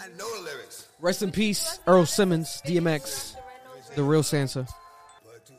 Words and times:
I 0.00 0.08
know 0.18 0.36
the 0.38 0.42
lyrics. 0.42 0.86
Rest 1.00 1.22
in 1.22 1.30
peace, 1.32 1.78
Earl 1.86 2.06
Simmons, 2.06 2.60
DMX, 2.66 3.36
the 3.94 4.02
real 4.02 4.22
Sansa. 4.22 4.66
But 5.24 5.46
do 5.46 5.52
you 5.54 5.58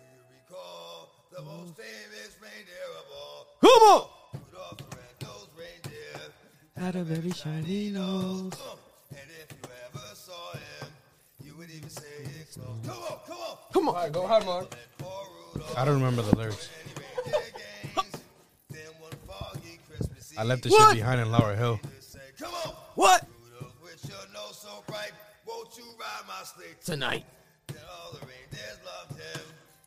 recall 0.50 1.10
the 1.32 1.42
most 1.42 1.76
famous 1.78 2.36
reindeer 2.42 2.90
of 3.00 3.06
all? 3.16 3.48
Come 3.62 3.70
on! 3.84 4.42
Rudolph 4.52 4.78
the 4.78 4.98
red-nosed 4.98 5.50
reindeer. 5.58 6.22
Had 6.78 6.96
a 6.96 7.04
very 7.04 7.32
shiny 7.32 7.90
nose. 7.92 8.54
And 9.12 9.20
if 9.42 9.52
you 9.52 9.70
ever 9.88 10.06
saw 10.16 10.52
him, 10.54 10.88
you 11.44 11.56
would 11.58 11.70
even 11.70 11.90
say 11.90 12.06
it's 12.42 12.58
close. 12.58 12.68
Come 12.86 12.98
on, 12.98 13.18
come 13.26 13.38
on. 13.38 13.58
Come 13.74 13.90
on. 13.90 13.96
All 13.96 14.02
right, 14.04 14.12
go 14.12 14.28
hard, 14.28 14.46
Mark. 14.46 14.76
I 15.78 15.86
don't 15.86 15.96
remember 15.96 16.22
the 16.22 16.36
lyrics. 16.36 16.70
reindeer 17.26 17.42
games. 17.94 18.22
Then 18.70 18.82
one 19.00 19.12
foggy 19.28 19.80
Christmas 19.90 20.32
Eve, 20.34 20.40
I 20.40 20.44
left 20.44 20.64
the 20.64 20.70
What? 20.70 20.90
shit 20.90 20.98
behind 21.04 21.22
in 21.22 21.32
Laurel 21.32 21.56
Hill. 21.56 21.80
come 22.40 22.54
on. 22.54 22.74
What? 22.96 23.26
Rudolph, 24.76 24.76
with 24.76 24.76
your 24.76 24.76
nose 24.76 24.76
so 24.76 24.84
bright, 24.92 25.12
won't 25.48 25.78
you 25.78 25.84
ride 26.00 26.28
my 26.28 26.44
sleigh 26.44 26.76
Tonight. 26.84 27.26
Then 27.68 27.78
all 27.90 28.12
the 28.14 28.20
reindeers 28.26 28.80
loved 28.86 29.20
him, 29.22 29.42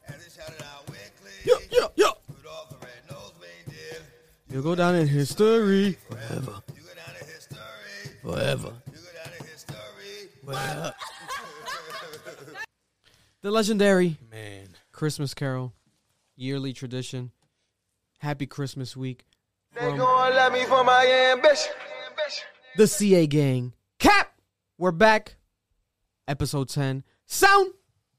and 0.06 0.16
they 0.16 0.28
shouted 0.34 0.62
out 0.62 0.88
weekly. 0.90 1.32
Yo, 1.44 1.56
yo, 1.70 1.90
yo. 1.96 2.12
Rudolph 2.36 2.70
the 2.70 2.76
red-nosed 2.86 3.34
reindeer. 3.40 4.02
You'll 4.50 4.62
go 4.62 4.74
down 4.74 4.94
in 4.94 5.06
history. 5.08 5.96
Forever. 6.08 6.62
You 6.74 6.82
go 6.82 6.94
down 6.94 7.14
to 7.18 7.24
history. 7.24 8.10
Forever. 8.22 8.72
You 8.86 8.98
go 8.98 9.12
down 9.24 9.32
to 9.38 9.44
history. 9.44 10.28
The 13.40 13.52
legendary 13.52 14.16
Man. 14.32 14.70
Christmas 14.90 15.32
Carol, 15.32 15.72
yearly 16.34 16.72
tradition. 16.72 17.30
Happy 18.18 18.46
Christmas 18.46 18.96
week 18.96 19.26
They 19.76 19.96
gonna 19.96 20.34
let 20.34 20.52
me 20.52 20.64
for 20.64 20.82
my 20.82 21.06
ambition. 21.32 21.70
the 22.76 22.88
CA 22.88 23.28
gang. 23.28 23.74
Cap! 24.00 24.27
We're 24.80 24.92
back. 24.92 25.34
Episode 26.28 26.68
10. 26.68 27.02
Sound! 27.26 27.72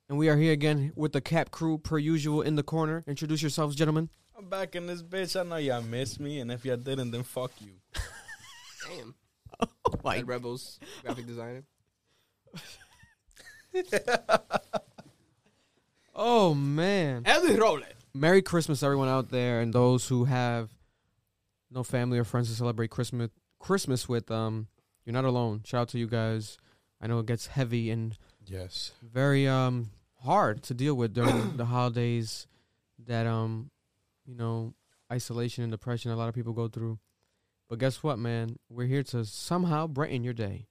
And 0.10 0.18
we 0.18 0.28
are 0.28 0.36
here 0.36 0.52
again 0.52 0.92
with 0.94 1.14
the 1.14 1.22
Cap 1.22 1.52
crew, 1.52 1.78
per 1.78 1.98
usual, 1.98 2.42
in 2.42 2.58
the 2.58 2.64
corner. 2.64 3.02
Introduce 3.08 3.42
yourselves, 3.42 3.78
gentlemen. 3.78 4.10
I'm 4.38 4.50
back 4.50 4.76
in 4.76 4.86
this 4.86 5.02
bitch. 5.02 5.40
I 5.40 5.44
know 5.44 5.56
y'all 5.56 5.82
missed 5.82 6.20
me, 6.20 6.42
and 6.42 6.52
if 6.52 6.66
y'all 6.66 6.76
didn't, 6.76 7.12
then 7.12 7.24
fuck 7.24 7.54
you. 7.62 7.72
Damn. 8.90 9.16
Like, 10.04 10.18
Red 10.18 10.28
Rebels, 10.28 10.82
graphic 11.02 11.28
designer. 11.28 11.64
oh, 16.14 16.54
man. 16.54 17.24
Ellie 17.26 17.58
roll. 17.58 17.80
Merry 18.14 18.42
Christmas, 18.42 18.84
everyone 18.84 19.08
out 19.08 19.30
there, 19.30 19.62
and 19.62 19.72
those 19.72 20.10
who 20.10 20.26
have 20.26 20.70
no 21.72 21.86
family 21.86 22.20
or 22.20 22.26
friends 22.26 22.50
to 22.50 22.56
celebrate 22.56 22.90
Christmas 22.90 23.30
Christmas 23.60 24.10
with. 24.10 24.30
Um, 24.30 24.68
you're 25.10 25.14
not 25.24 25.26
alone. 25.26 25.62
Shout 25.66 25.82
out 25.82 25.90
to 25.90 25.98
you 25.98 26.06
guys. 26.06 26.60
I 27.02 27.08
know 27.08 27.18
it 27.18 27.26
gets 27.26 27.48
heavy 27.48 27.90
and 27.90 28.16
Yes. 28.46 28.92
very 29.02 29.48
um 29.48 29.90
hard 30.22 30.62
to 30.64 30.76
deal 30.76 30.94
with 30.94 31.14
during 31.16 31.58
the 31.58 31.66
holidays. 31.66 32.46
That 33.08 33.26
um, 33.26 33.72
you 34.28 34.36
know, 34.36 34.76
isolation 35.12 35.64
and 35.64 35.72
depression 35.72 36.12
a 36.12 36.16
lot 36.16 36.30
of 36.30 36.36
people 36.36 36.54
go 36.54 36.68
through. 36.68 37.00
But 37.68 37.80
guess 37.80 38.04
what, 38.04 38.20
man? 38.20 38.58
We're 38.70 38.86
here 38.86 39.02
to 39.04 39.26
somehow 39.26 39.88
brighten 39.88 40.24
your 40.24 40.34
day 40.34 40.68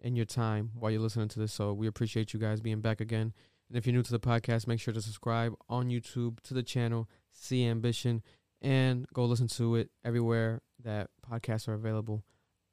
and 0.00 0.16
your 0.16 0.24
time 0.24 0.70
while 0.78 0.90
you're 0.90 1.02
listening 1.02 1.28
to 1.28 1.38
this. 1.40 1.52
So 1.52 1.74
we 1.74 1.86
appreciate 1.86 2.32
you 2.32 2.40
guys 2.40 2.60
being 2.62 2.80
back 2.80 3.02
again. 3.02 3.34
And 3.68 3.76
if 3.76 3.86
you're 3.86 3.94
new 3.94 4.02
to 4.02 4.12
the 4.12 4.18
podcast, 4.20 4.66
make 4.66 4.80
sure 4.80 4.94
to 4.94 5.02
subscribe 5.02 5.54
on 5.68 5.88
YouTube 5.90 6.40
to 6.44 6.54
the 6.54 6.62
channel, 6.62 7.08
See 7.32 7.66
Ambition, 7.66 8.22
and 8.62 9.06
go 9.12 9.24
listen 9.26 9.48
to 9.48 9.74
it 9.76 9.90
everywhere 10.04 10.62
that 10.82 11.10
podcasts 11.28 11.66
are 11.68 11.74
available. 11.74 12.22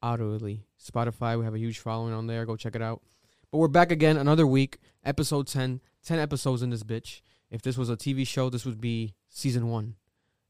Audibly, 0.02 0.64
Spotify, 0.82 1.38
we 1.38 1.44
have 1.44 1.54
a 1.54 1.58
huge 1.58 1.78
following 1.78 2.12
on 2.12 2.26
there. 2.26 2.44
Go 2.44 2.56
check 2.56 2.74
it 2.74 2.82
out. 2.82 3.02
But 3.50 3.58
we're 3.58 3.68
back 3.68 3.92
again, 3.92 4.16
another 4.16 4.46
week, 4.46 4.78
episode 5.04 5.46
10. 5.46 5.80
10 6.04 6.18
episodes 6.18 6.62
in 6.62 6.70
this 6.70 6.82
bitch. 6.82 7.20
If 7.50 7.62
this 7.62 7.76
was 7.76 7.88
a 7.90 7.96
TV 7.96 8.26
show, 8.26 8.50
this 8.50 8.64
would 8.64 8.80
be 8.80 9.14
season 9.28 9.68
one. 9.68 9.94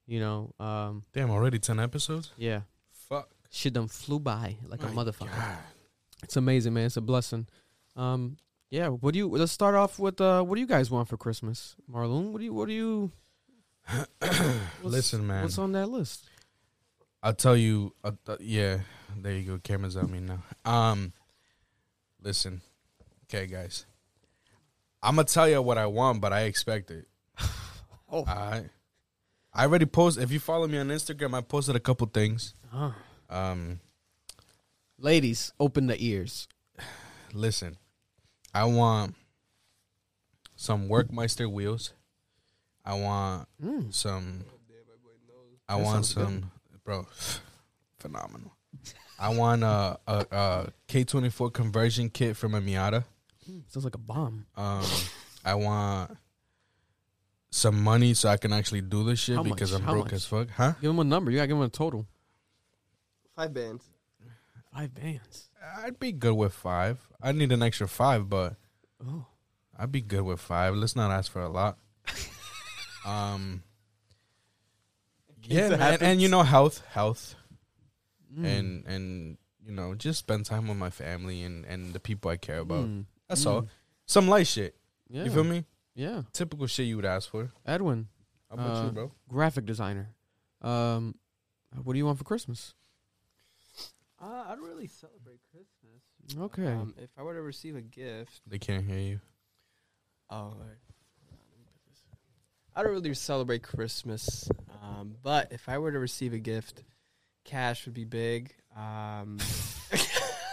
You 0.06 0.20
know, 0.20 0.54
um, 0.58 1.04
Damn, 1.12 1.30
already 1.30 1.58
10 1.58 1.78
episodes? 1.80 2.30
yeah. 2.36 2.62
Fuck. 3.08 3.28
Shit 3.50 3.74
done 3.74 3.88
flew 3.88 4.18
by 4.18 4.56
like 4.66 4.82
a 4.82 4.86
My 4.88 5.04
motherfucker. 5.04 5.34
God. 5.36 5.58
It's 6.22 6.36
amazing, 6.36 6.72
man. 6.72 6.86
It's 6.86 6.96
a 6.96 7.02
blessing. 7.02 7.46
Um, 7.96 8.38
yeah. 8.70 8.88
What 8.88 9.12
do 9.12 9.18
you? 9.18 9.28
Let's 9.28 9.52
start 9.52 9.74
off 9.74 9.98
with 9.98 10.18
uh, 10.20 10.42
what 10.42 10.54
do 10.54 10.60
you 10.62 10.66
guys 10.66 10.90
want 10.90 11.08
for 11.08 11.18
Christmas, 11.18 11.76
Marlon? 11.92 12.30
What 12.30 12.38
do 12.38 12.44
you? 12.46 12.54
What 12.54 12.68
do 12.68 12.72
you? 12.74 13.12
what's- 14.18 14.58
Listen, 14.82 15.26
man. 15.26 15.42
What's 15.42 15.58
on 15.58 15.72
that 15.72 15.88
list? 15.88 16.24
I'll 17.22 17.34
tell 17.34 17.56
you. 17.56 17.94
Uh, 18.02 18.12
uh, 18.26 18.36
yeah, 18.40 18.78
there 19.18 19.32
you 19.32 19.42
go. 19.42 19.58
Camera's 19.58 19.96
on 19.96 20.10
me 20.10 20.20
now. 20.20 20.42
Um, 20.64 21.12
listen, 22.22 22.60
okay, 23.24 23.46
guys. 23.46 23.86
I'm 25.02 25.16
gonna 25.16 25.26
tell 25.26 25.48
you 25.48 25.60
what 25.62 25.78
I 25.78 25.86
want, 25.86 26.20
but 26.20 26.32
I 26.32 26.42
expect 26.42 26.90
it. 26.90 27.06
Oh. 28.14 28.24
I, 28.26 28.64
I 29.54 29.62
already 29.64 29.86
posted. 29.86 30.22
If 30.22 30.30
you 30.32 30.38
follow 30.38 30.66
me 30.68 30.76
on 30.76 30.88
Instagram, 30.88 31.32
I 31.34 31.40
posted 31.40 31.74
a 31.76 31.80
couple 31.80 32.06
things. 32.08 32.52
Huh. 32.70 32.90
Um, 33.30 33.80
Ladies, 34.98 35.52
open 35.58 35.86
the 35.86 35.96
ears. 35.98 36.46
listen, 37.32 37.78
I 38.54 38.64
want 38.64 39.14
some 40.56 40.88
Work 40.90 41.10
Meister 41.10 41.48
wheels. 41.48 41.94
I 42.84 42.94
want 42.94 43.48
Mm. 43.64 43.94
some. 43.94 44.44
I 45.68 45.78
That 45.78 45.82
want 45.84 46.04
sounds 46.06 46.14
good. 46.14 46.24
some, 46.26 46.50
bro. 46.84 47.06
Phenomenal. 47.98 48.52
I 49.22 49.28
want 49.34 49.62
a 49.62 49.98
a, 50.06 50.26
a 50.30 50.66
K 50.88 51.04
twenty 51.04 51.30
four 51.30 51.50
conversion 51.50 52.10
kit 52.10 52.36
from 52.36 52.54
a 52.54 52.60
Miata. 52.60 53.04
Sounds 53.68 53.84
like 53.84 53.94
a 53.94 53.98
bomb. 53.98 54.46
Um, 54.56 54.84
I 55.44 55.54
want 55.54 56.16
some 57.50 57.82
money 57.82 58.14
so 58.14 58.28
I 58.28 58.36
can 58.36 58.52
actually 58.52 58.80
do 58.80 59.04
this 59.04 59.18
shit 59.20 59.36
How 59.36 59.42
because 59.42 59.72
much? 59.72 59.80
I'm 59.80 59.86
How 59.86 59.92
broke 59.92 60.04
much? 60.06 60.12
as 60.14 60.24
fuck. 60.24 60.48
Huh? 60.50 60.72
Give 60.80 60.90
him 60.90 60.98
a 60.98 61.04
number. 61.04 61.30
You 61.30 61.38
gotta 61.38 61.48
give 61.48 61.56
him 61.56 61.62
a 61.62 61.68
total. 61.68 62.06
Five 63.36 63.54
bands. 63.54 63.84
Five 64.74 64.94
bands. 64.94 65.50
I'd 65.78 65.98
be 66.00 66.12
good 66.12 66.34
with 66.34 66.52
five. 66.52 66.98
I 67.22 67.32
need 67.32 67.52
an 67.52 67.62
extra 67.62 67.86
five, 67.86 68.28
but 68.28 68.56
Oh. 69.06 69.26
I'd 69.78 69.92
be 69.92 70.00
good 70.00 70.22
with 70.22 70.40
five. 70.40 70.74
Let's 70.74 70.96
not 70.96 71.10
ask 71.10 71.30
for 71.30 71.42
a 71.42 71.48
lot. 71.48 71.78
um. 73.06 73.62
Yeah, 75.44 75.70
man, 75.70 75.98
and 76.00 76.22
you 76.22 76.28
know, 76.28 76.42
health, 76.42 76.82
health, 76.90 77.34
Mm. 78.34 78.44
and 78.46 78.86
and 78.86 79.38
you 79.64 79.72
know, 79.72 79.94
just 79.94 80.18
spend 80.20 80.44
time 80.46 80.66
with 80.68 80.76
my 80.78 80.90
family 80.90 81.42
and 81.42 81.64
and 81.66 81.92
the 81.92 82.00
people 82.00 82.30
I 82.30 82.36
care 82.36 82.58
about. 82.60 82.86
Mm. 82.86 83.06
That's 83.28 83.44
Mm. 83.44 83.50
all. 83.50 83.68
Some 84.06 84.28
light 84.28 84.46
shit. 84.46 84.74
Yeah. 85.08 85.24
You 85.24 85.30
feel 85.30 85.44
me? 85.44 85.64
Yeah. 85.94 86.22
Typical 86.32 86.66
shit 86.66 86.86
you 86.86 86.96
would 86.96 87.04
ask 87.04 87.30
for. 87.30 87.52
Edwin, 87.66 88.08
How 88.48 88.54
about 88.54 88.76
Uh, 88.76 88.84
you, 88.86 88.92
bro? 88.92 89.12
graphic 89.28 89.64
designer. 89.66 90.14
Um, 90.62 91.14
what 91.82 91.92
do 91.92 91.98
you 91.98 92.06
want 92.06 92.18
for 92.18 92.24
Christmas? 92.24 92.74
Uh, 94.20 94.44
I 94.48 94.54
don't 94.54 94.68
really 94.68 94.86
celebrate 94.86 95.40
Christmas. 95.50 96.02
Okay. 96.38 96.66
Um, 96.72 96.94
if 96.96 97.10
I 97.18 97.22
were 97.22 97.34
to 97.34 97.42
receive 97.42 97.76
a 97.76 97.82
gift, 97.82 98.40
They 98.46 98.58
can't 98.58 98.84
hear 98.86 98.98
you. 98.98 99.20
oh, 100.30 100.54
right. 100.58 100.78
I 102.74 102.82
don't 102.82 102.92
really 102.92 103.12
celebrate 103.14 103.62
Christmas, 103.62 104.48
um, 104.80 105.16
but 105.22 105.52
if 105.52 105.68
I 105.68 105.76
were 105.78 105.92
to 105.92 105.98
receive 105.98 106.32
a 106.32 106.38
gift, 106.38 106.82
cash 107.44 107.84
would 107.86 107.94
be 107.94 108.04
big. 108.04 108.54
Um, 108.76 109.38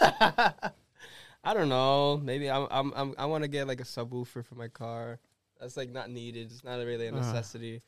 I 0.00 1.54
don't 1.54 1.68
know. 1.68 2.18
Maybe 2.22 2.50
I'm, 2.50 2.66
I'm, 2.70 2.92
I'm 2.94 3.14
I 3.18 3.26
want 3.26 3.44
to 3.44 3.48
get 3.48 3.66
like 3.66 3.80
a 3.80 3.84
subwoofer 3.84 4.44
for 4.44 4.54
my 4.54 4.68
car. 4.68 5.18
That's 5.60 5.76
like 5.76 5.90
not 5.90 6.10
needed. 6.10 6.50
It's 6.50 6.64
not 6.64 6.76
really 6.78 7.06
a 7.06 7.12
necessity. 7.12 7.82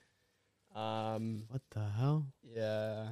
Um, 0.75 1.45
What 1.49 1.63
the 1.71 1.85
hell? 1.99 2.27
Yeah. 2.55 3.09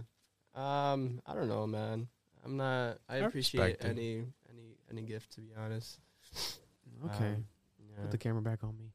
Um, 0.55 1.21
I 1.27 1.35
don't 1.35 1.49
know, 1.49 1.67
man. 1.67 2.09
I'm 2.45 2.57
not. 2.57 2.99
I, 3.09 3.17
I 3.17 3.19
appreciate 3.19 3.61
respect 3.63 3.85
any 3.85 4.25
any 4.49 4.77
any 4.91 5.03
gift, 5.03 5.33
to 5.33 5.41
be 5.41 5.51
honest. 5.59 5.99
Okay. 7.05 7.25
Um, 7.27 7.45
yeah. 7.79 8.03
Put 8.03 8.11
the 8.11 8.19
camera 8.19 8.43
back 8.43 8.65
on 8.65 8.77
me. 8.79 8.93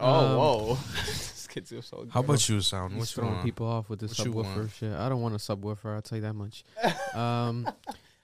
Oh, 0.00 0.26
um, 0.26 0.36
whoa! 0.36 0.78
this 1.06 1.46
kid's 1.48 1.72
so. 1.86 2.06
How 2.10 2.20
about 2.20 2.48
you, 2.48 2.60
Sound? 2.60 2.94
He's 2.94 3.12
throwing 3.12 3.32
want? 3.32 3.44
people 3.44 3.66
off 3.66 3.88
with 3.88 4.00
this 4.00 4.18
What 4.18 4.28
subwoofer 4.46 4.72
shit. 4.72 4.92
I 4.92 5.08
don't 5.08 5.20
want 5.20 5.34
a 5.34 5.38
subwoofer. 5.38 5.94
I'll 5.94 6.02
tell 6.02 6.16
you 6.16 6.22
that 6.22 6.34
much. 6.34 6.64
Um, 7.14 7.68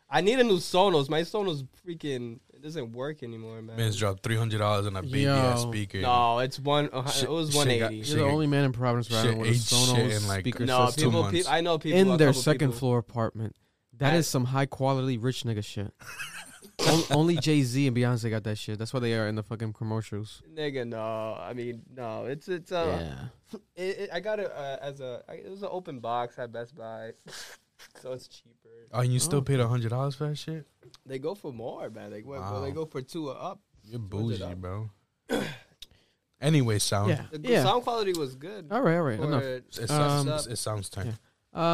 I 0.08 0.20
need 0.20 0.38
a 0.38 0.44
new 0.44 0.58
Sonos. 0.58 1.08
My 1.08 1.22
Sonos 1.22 1.66
freaking 1.84 2.38
it 2.54 2.62
doesn't 2.62 2.92
work 2.92 3.24
anymore, 3.24 3.60
man. 3.60 3.76
Man's 3.76 3.96
dropped 3.98 4.22
three 4.22 4.36
hundred 4.36 4.58
dollars 4.58 4.86
on 4.86 4.96
a 4.96 5.02
baby 5.02 5.26
ass 5.26 5.64
Yo. 5.64 5.70
speaker. 5.70 6.00
No, 6.00 6.38
it's 6.38 6.60
one. 6.60 6.88
Uh, 6.92 7.04
Shit- 7.10 7.24
it 7.24 7.30
was 7.30 7.48
shit 7.50 7.56
one 7.56 7.66
got- 7.80 7.92
eighty. 7.92 8.02
shit 8.04 8.16
you're 8.16 8.26
the 8.26 8.32
only 8.32 8.46
man 8.46 8.64
in 8.64 8.72
Providence 8.72 9.08
shit 9.08 9.16
riding 9.16 9.38
with 9.38 9.50
a 9.50 9.52
Sonos 9.54 10.16
in, 10.22 10.28
like, 10.28 10.40
speaker 10.40 10.64
No, 10.64 10.86
system 10.86 11.04
people, 11.10 11.22
months. 11.22 11.38
people. 11.38 11.52
I 11.52 11.60
know 11.60 11.78
people. 11.78 11.98
in 11.98 12.16
their 12.16 12.32
second 12.32 12.68
people- 12.68 12.78
floor 12.78 12.98
apartment. 12.98 13.56
That 13.98 14.14
I- 14.14 14.18
is 14.18 14.28
some 14.28 14.44
high 14.44 14.66
quality 14.66 15.18
rich 15.18 15.42
nigga 15.42 15.64
shit. 15.64 15.92
On- 16.80 17.02
only 17.10 17.36
Jay 17.36 17.62
Z 17.62 17.86
and 17.86 17.96
Beyonce 17.96 18.28
got 18.30 18.44
that 18.44 18.58
shit. 18.58 18.78
That's 18.78 18.92
why 18.92 19.00
they 19.00 19.14
are 19.14 19.26
in 19.28 19.34
the 19.34 19.42
fucking 19.42 19.72
commercials. 19.72 20.42
Nigga, 20.54 20.86
no. 20.86 21.36
I 21.40 21.52
mean, 21.54 21.82
no. 21.94 22.26
It's 22.26 22.48
it's 22.48 22.70
uh. 22.70 22.98
yeah. 23.00 23.58
It, 23.76 23.98
it, 23.98 24.10
I 24.12 24.20
got 24.20 24.40
it 24.40 24.50
uh, 24.54 24.76
as 24.82 25.00
a. 25.00 25.22
I, 25.28 25.34
it 25.34 25.50
was 25.50 25.62
an 25.62 25.68
open 25.70 26.00
box 26.00 26.38
at 26.38 26.52
Best 26.52 26.76
Buy. 26.76 27.12
so 28.00 28.12
it's 28.12 28.28
cheaper. 28.28 28.52
Oh, 28.92 29.00
and 29.00 29.12
you 29.12 29.18
still 29.18 29.38
Oh. 29.38 29.42
paid 29.42 29.58
a 29.60 29.66
hundred 29.68 29.88
dollars 29.90 30.14
for 30.14 30.28
that 30.28 30.36
shit? 30.36 30.66
They 31.06 31.18
go 31.18 31.34
for 31.34 31.52
more, 31.52 31.88
man. 31.90 32.10
They, 32.10 32.22
well, 32.22 32.40
Wow. 32.40 32.60
they 32.60 32.70
go 32.72 32.84
for 32.84 33.00
two 33.02 33.30
or 33.30 33.36
up. 33.40 33.60
You're 33.84 33.98
Where's 34.00 34.38
bougie, 34.38 34.44
at? 34.44 34.60
bro. 34.60 34.90
anyway, 36.40 36.78
sound. 36.78 37.10
Yeah. 37.10 37.22
The 37.32 37.48
Yeah. 37.48 37.62
sound 37.64 37.82
quality 37.84 38.12
was 38.12 38.34
good. 38.36 38.66
All 38.70 38.82
right, 38.82 38.96
all 38.96 39.02
right, 39.02 39.18
for- 39.18 39.24
enough. 39.24 39.42
It 39.42 39.64
Um, 39.90 40.26
sounds. 40.26 40.46
it 40.46 40.56
sounds 40.56 40.88
time. 40.88 41.06
yeah. 41.06 41.16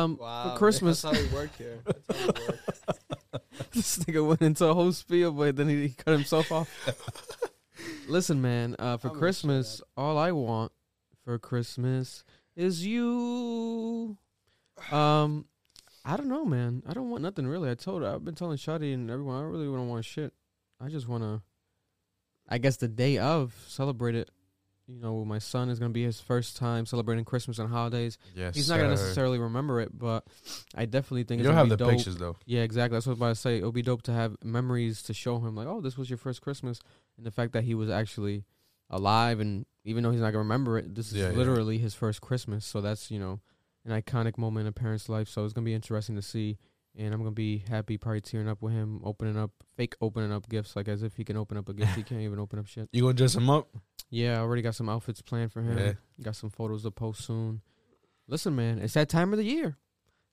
Um, 0.05 0.17
Wow, 0.21 0.53
for 0.53 0.59
Christmas, 0.59 1.03
That's 1.03 1.17
how 1.17 1.23
we 1.23 1.29
work 1.35 1.51
here. 1.57 1.81
That's 1.85 2.21
how 2.21 2.27
we 2.27 2.47
work. 2.47 2.59
this 3.73 3.99
nigga 4.01 4.27
went 4.27 4.43
into 4.43 4.67
a 4.67 4.75
whole 4.75 4.93
spiel, 4.93 5.33
but 5.33 5.57
then 5.57 5.69
he, 5.69 5.89
he 5.89 5.89
cut 5.91 6.13
himself 6.13 6.51
off. 6.51 6.71
Listen, 8.09 8.41
man. 8.41 8.77
Uh, 8.79 8.97
for 8.97 9.09
I'm 9.09 9.19
Christmas, 9.19 9.83
all 9.97 10.19
I 10.19 10.33
want 10.33 10.73
for 11.25 11.39
Christmas 11.39 12.25
is 12.57 12.87
you. 12.87 14.17
Um, 14.91 15.47
I 16.05 16.17
don't 16.17 16.29
know, 16.29 16.45
man. 16.45 16.83
I 16.87 16.93
don't 16.93 17.11
want 17.11 17.23
nothing 17.23 17.47
really. 17.47 17.71
I 17.71 17.75
told 17.75 18.03
her 18.03 18.09
I've 18.09 18.25
been 18.25 18.35
telling 18.35 18.59
Shadi 18.59 18.95
and 18.95 19.11
everyone. 19.11 19.43
I 19.43 19.47
really 19.47 19.67
don't 19.67 19.89
want 19.89 20.05
shit. 20.05 20.33
I 20.81 20.89
just 20.89 21.09
want 21.09 21.23
to. 21.23 21.43
I 22.49 22.59
guess 22.59 22.77
the 22.77 22.89
day 22.89 23.19
of 23.19 23.55
celebrate 23.69 24.15
it. 24.15 24.31
You 24.89 24.99
know, 24.99 25.25
my 25.25 25.39
son 25.39 25.69
is 25.71 25.79
gonna 25.79 25.91
be 25.93 26.03
his 26.03 26.21
first 26.21 26.57
time 26.57 26.87
celebrating 26.87 27.25
Christmas 27.25 27.59
and 27.59 27.69
holidays. 27.71 28.19
Yes, 28.35 28.55
He's 28.55 28.69
not 28.69 28.79
gonna 28.79 28.91
necessarily 28.91 29.39
remember 29.39 29.81
it, 29.81 29.97
but 29.97 30.27
I 30.75 30.87
definitely 30.87 31.25
think 31.25 31.39
You 31.41 31.45
it's 31.45 31.49
gonna 31.49 31.59
have 31.59 31.67
be 31.67 31.71
the 31.71 31.77
dope. 31.77 31.91
pictures 31.97 32.17
though. 32.17 32.37
Yeah, 32.47 32.63
exactly. 32.63 32.97
That's 32.97 33.07
what 33.07 33.13
I 33.13 33.15
was 33.15 33.19
about 33.21 33.29
to 33.29 33.35
say. 33.37 33.59
It 33.59 33.65
would 33.65 33.75
be 33.75 33.83
dope 33.83 34.03
to 34.03 34.13
have 34.13 34.37
memories 34.45 35.03
to 35.05 35.15
show 35.15 35.39
him, 35.39 35.55
like, 35.55 35.69
oh, 35.69 35.81
this 35.81 35.97
was 35.97 36.11
your 36.11 36.17
first 36.19 36.43
Christmas, 36.43 36.81
and 37.17 37.25
the 37.25 37.31
fact 37.31 37.53
that 37.53 37.65
he 37.65 37.75
was 37.75 37.89
actually 37.91 38.45
alive, 38.91 39.39
and 39.41 39.65
even 39.85 40.03
though 40.03 40.11
he's 40.11 40.21
not 40.21 40.31
gonna 40.33 40.39
remember 40.41 40.79
it, 40.79 40.95
this 40.95 41.13
is 41.13 41.19
Yeah, 41.19 41.31
yeah. 41.31 41.37
literally 41.37 41.79
his 41.79 41.95
first 41.95 42.21
Christmas. 42.21 42.67
So 42.67 42.81
that's 42.81 43.11
you 43.11 43.19
know 43.21 43.41
an 43.85 43.93
iconic 44.01 44.37
moment 44.37 44.63
in 44.63 44.69
a 44.69 44.73
parent's 44.73 45.09
life. 45.09 45.29
So 45.29 45.45
it's 45.45 45.53
gonna 45.55 45.65
be 45.65 45.75
interesting 45.75 46.17
to 46.17 46.23
see, 46.23 46.59
and 46.97 47.13
I'm 47.13 47.21
gonna 47.21 47.33
be 47.33 47.59
happy, 47.69 47.97
probably 47.97 48.21
tearing 48.21 48.49
up 48.49 48.63
with 48.63 48.73
him, 48.73 49.01
opening 49.05 49.37
up 49.37 49.51
fake 49.77 49.95
opening 50.01 50.33
up 50.33 50.49
gifts, 50.49 50.77
like 50.77 50.89
as 50.89 51.03
if 51.03 51.17
he 51.17 51.25
can 51.25 51.37
open 51.37 51.57
up 51.57 51.69
a 51.69 51.73
gift. 51.75 51.95
he 51.97 52.03
can't 52.03 52.21
even 52.21 52.39
open 52.39 52.59
up 52.59 52.67
shit. 52.67 52.89
You 52.93 53.03
gonna 53.03 53.15
dress 53.15 53.35
him 53.35 53.51
up? 53.51 53.69
Yeah, 54.11 54.39
I 54.39 54.41
already 54.41 54.63
got 54.63 54.75
some 54.75 54.89
outfits 54.89 55.23
planned 55.23 55.53
for 55.53 55.63
him. 55.63 55.79
Yeah. 55.79 55.93
Got 56.23 56.37
some 56.37 56.51
photos 56.51 56.83
to 56.83 56.91
post 56.91 57.25
soon. 57.25 57.63
Listen, 58.29 58.55
man, 58.55 58.79
it's 58.79 58.95
that 58.95 59.09
time 59.09 59.33
of 59.33 59.39
the 59.39 59.45
year. 59.45 59.77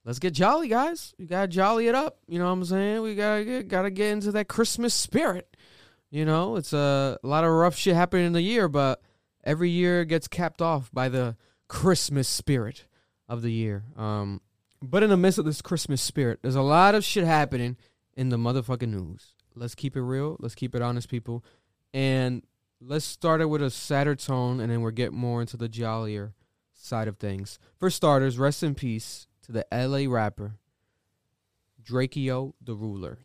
Let's 0.06 0.20
get 0.20 0.34
jolly, 0.34 0.68
guys. 0.68 1.14
You 1.18 1.28
gotta 1.28 1.48
jolly 1.48 1.88
it 1.88 1.96
up. 1.96 2.20
You 2.28 2.40
know 2.40 2.46
what 2.46 2.52
I'm 2.52 2.66
saying? 2.66 3.02
We 3.02 3.16
gotta 3.16 3.44
get 3.46 3.68
gotta 3.68 3.90
get 3.90 4.12
into 4.12 4.32
that 4.34 4.48
Christmas 4.48 4.94
spirit. 4.94 5.56
You 6.12 6.26
know, 6.26 6.56
it's 6.56 6.74
a, 6.74 7.20
a 7.24 7.28
lot 7.28 7.44
of 7.44 7.52
rough 7.52 7.76
shit 7.76 7.96
happening 7.96 8.26
in 8.26 8.34
the 8.34 8.42
year, 8.42 8.68
but 8.68 9.02
every 9.44 9.70
year 9.70 10.06
gets 10.06 10.28
capped 10.28 10.62
off 10.62 10.90
by 10.92 11.08
the 11.10 11.38
Christmas 11.68 12.28
spirit 12.28 12.86
of 13.28 13.42
the 13.42 13.52
year. 13.52 13.84
Um, 13.96 14.42
but 14.82 15.04
in 15.04 15.10
the 15.10 15.18
midst 15.18 15.40
of 15.40 15.46
this 15.46 15.62
Christmas 15.62 16.02
spirit, 16.02 16.40
there's 16.42 16.56
a 16.56 16.62
lot 16.62 16.96
of 16.96 17.04
shit 17.04 17.26
happening 17.26 17.78
in 18.16 18.30
the 18.30 18.38
motherfucking 18.38 18.90
news. 18.90 19.34
Let's 19.56 19.76
keep 19.76 19.96
it 19.96 20.02
real. 20.02 20.38
Let's 20.40 20.56
keep 20.56 20.76
it 20.76 20.82
honest, 20.82 21.10
people. 21.10 21.44
And 21.94 22.44
let's 22.80 23.06
start 23.06 23.42
it 23.42 23.46
with 23.46 23.62
a 23.62 23.70
sadder 23.70 24.16
tone, 24.16 24.60
and 24.60 24.72
then 24.72 24.82
we'll 24.82 24.92
get 24.92 25.12
more 25.12 25.42
into 25.42 25.58
the 25.58 25.70
jollier 25.70 26.34
side 26.74 27.08
of 27.08 27.18
things. 27.18 27.60
For 27.78 27.90
starters, 27.90 28.38
rest 28.38 28.64
in 28.64 28.76
peace 28.76 29.28
to 29.44 29.52
the 29.52 29.66
LA 29.72 30.12
rapper 30.12 30.54
Drakeo 31.84 32.54
the 32.62 32.76
Ruler. 32.76 33.20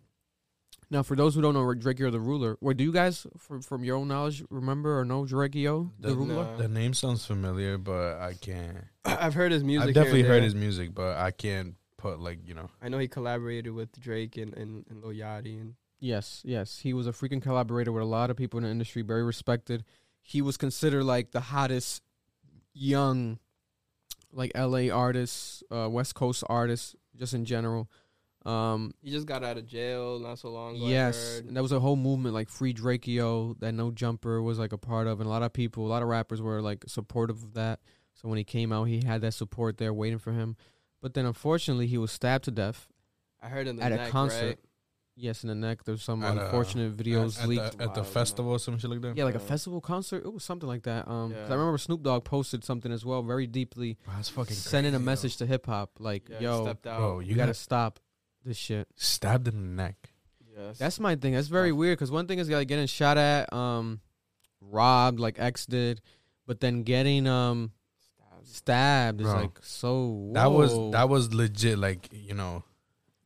Now, 0.90 1.02
for 1.02 1.16
those 1.16 1.34
who 1.34 1.40
don't 1.42 1.54
know 1.54 1.60
Drakeo 1.64 2.10
the 2.12 2.20
Ruler, 2.20 2.56
where 2.60 2.74
do 2.74 2.84
you 2.84 2.92
guys, 2.92 3.26
from 3.38 3.62
from 3.62 3.84
your 3.84 3.96
own 3.96 4.08
knowledge, 4.08 4.42
remember 4.50 4.98
or 4.98 5.04
know 5.04 5.24
Drakeo 5.24 5.90
the, 5.98 6.08
The- 6.08 6.16
Ruler? 6.16 6.34
No. 6.34 6.56
The 6.56 6.68
name 6.68 6.94
sounds 6.94 7.24
familiar, 7.26 7.78
but 7.78 8.18
I 8.18 8.34
can't. 8.34 8.84
I've 9.04 9.34
heard 9.34 9.52
his 9.52 9.64
music. 9.64 9.88
I've 9.88 9.94
definitely 9.94 10.22
heard 10.22 10.42
his 10.42 10.54
music, 10.54 10.94
but 10.94 11.16
I 11.16 11.30
can't 11.30 11.74
put 11.96 12.20
like 12.20 12.38
you 12.46 12.54
know. 12.54 12.70
I 12.82 12.88
know 12.88 12.98
he 12.98 13.08
collaborated 13.08 13.72
with 13.72 13.98
Drake 14.00 14.36
and 14.36 14.54
and, 14.54 14.84
and 14.88 15.02
Lil 15.02 15.14
Yachty 15.14 15.60
and 15.60 15.74
Yes, 16.00 16.42
yes. 16.44 16.80
He 16.80 16.92
was 16.92 17.06
a 17.06 17.12
freaking 17.12 17.40
collaborator 17.40 17.90
with 17.90 18.02
a 18.02 18.06
lot 18.06 18.28
of 18.28 18.36
people 18.36 18.58
in 18.58 18.64
the 18.64 18.70
industry, 18.70 19.00
very 19.00 19.22
respected. 19.22 19.84
He 20.20 20.42
was 20.42 20.58
considered 20.58 21.04
like 21.04 21.30
the 21.30 21.40
hottest 21.40 22.02
young 22.74 23.38
like 24.32 24.52
LA 24.54 24.88
artist, 24.94 25.62
uh 25.70 25.88
West 25.90 26.14
Coast 26.14 26.44
artist, 26.48 26.96
just 27.16 27.32
in 27.34 27.44
general. 27.44 27.88
Um 28.44 28.92
he 29.02 29.10
just 29.10 29.26
got 29.26 29.42
out 29.42 29.56
of 29.56 29.66
jail 29.66 30.18
not 30.18 30.38
so 30.38 30.50
long 30.50 30.76
ago. 30.76 30.86
Yes, 30.86 31.36
heard. 31.36 31.46
and 31.46 31.56
there 31.56 31.62
was 31.62 31.72
a 31.72 31.80
whole 31.80 31.96
movement 31.96 32.34
like 32.34 32.48
Free 32.50 32.74
Drakeo 32.74 33.58
that 33.60 33.72
No 33.72 33.90
Jumper 33.90 34.42
was 34.42 34.58
like 34.58 34.72
a 34.72 34.78
part 34.78 35.06
of 35.06 35.20
and 35.20 35.26
a 35.26 35.30
lot 35.30 35.42
of 35.42 35.52
people, 35.52 35.86
a 35.86 35.88
lot 35.88 36.02
of 36.02 36.08
rappers 36.08 36.42
were 36.42 36.60
like 36.60 36.84
supportive 36.86 37.42
of 37.42 37.54
that. 37.54 37.80
So 38.14 38.28
when 38.28 38.38
he 38.38 38.44
came 38.44 38.70
out, 38.72 38.84
he 38.84 39.02
had 39.04 39.22
that 39.22 39.32
support 39.34 39.78
there 39.78 39.92
waiting 39.94 40.18
for 40.18 40.32
him. 40.32 40.56
But 41.00 41.14
then 41.14 41.26
unfortunately, 41.26 41.86
he 41.86 41.98
was 41.98 42.12
stabbed 42.12 42.44
to 42.44 42.50
death. 42.50 42.86
I 43.42 43.48
heard 43.48 43.66
in 43.66 43.76
the 43.76 43.82
at 43.82 43.92
a 43.92 44.10
concert. 44.10 44.46
right? 44.46 44.58
Yes, 45.16 45.44
in 45.44 45.48
the 45.48 45.54
neck. 45.54 45.84
There's 45.84 46.02
some 46.02 46.24
At 46.24 46.36
a- 46.36 46.44
unfortunate 46.46 46.96
videos 46.96 47.36
at, 47.38 47.44
at 47.44 47.48
leaked. 47.48 47.78
the, 47.78 47.84
at 47.84 47.94
the 47.94 48.00
Wow, 48.00 48.06
festival 48.06 48.52
or 48.52 48.58
some 48.58 48.78
shit 48.78 48.90
like 48.90 49.00
that. 49.02 49.16
Yeah, 49.16 49.24
like 49.24 49.36
a 49.36 49.38
festival 49.40 49.80
concert. 49.80 50.24
It 50.26 50.32
was 50.32 50.42
something 50.42 50.68
like 50.68 50.82
that. 50.84 51.06
Um, 51.06 51.30
Yeah. 51.32 51.46
I 51.48 51.54
remember 51.54 51.78
Snoop 51.78 52.02
Dogg 52.02 52.24
posted 52.24 52.64
something 52.64 52.90
as 52.90 53.04
well, 53.04 53.22
very 53.22 53.46
deeply, 53.46 53.96
Wow, 54.08 54.14
that's 54.16 54.28
fucking 54.30 54.56
sending 54.56 54.92
a 54.92 54.98
crazy, 54.98 55.04
message 55.06 55.36
to 55.36 55.46
hip 55.46 55.66
hop, 55.66 55.92
like, 56.00 56.28
Yeah, 56.28 56.40
"Yo, 56.40 56.66
out. 56.66 56.82
Bro, 56.82 57.20
you, 57.20 57.28
you 57.30 57.34
gotta 57.36 57.50
got 57.50 57.56
stop 57.56 58.00
this 58.44 58.56
shit." 58.56 58.88
stabbed 58.96 59.48
in 59.48 59.54
the 59.54 59.82
neck. 59.82 60.10
Yes. 60.56 60.78
That's 60.78 61.00
my 61.00 61.16
thing. 61.16 61.34
That's 61.34 61.48
very 61.48 61.72
weird 61.72 61.98
because 61.98 62.10
one 62.10 62.26
thing 62.28 62.38
is 62.38 62.48
like 62.48 62.68
getting 62.68 62.86
shot 62.86 63.18
at, 63.18 63.52
um, 63.52 64.00
robbed 64.60 65.18
like 65.18 65.38
X 65.38 65.66
did, 65.66 66.00
but 66.46 66.60
then 66.60 66.82
getting 66.84 67.26
um 67.26 67.72
Stabbed. 68.44 68.46
stabbed 68.46 69.20
is 69.20 69.26
Bro. 69.26 69.40
like 69.40 69.58
so. 69.62 70.30
That 70.34 70.52
was 70.52 70.72
that 70.92 71.08
was 71.08 71.34
legit. 71.34 71.78
Like 71.78 72.08
you 72.12 72.34
know, 72.34 72.62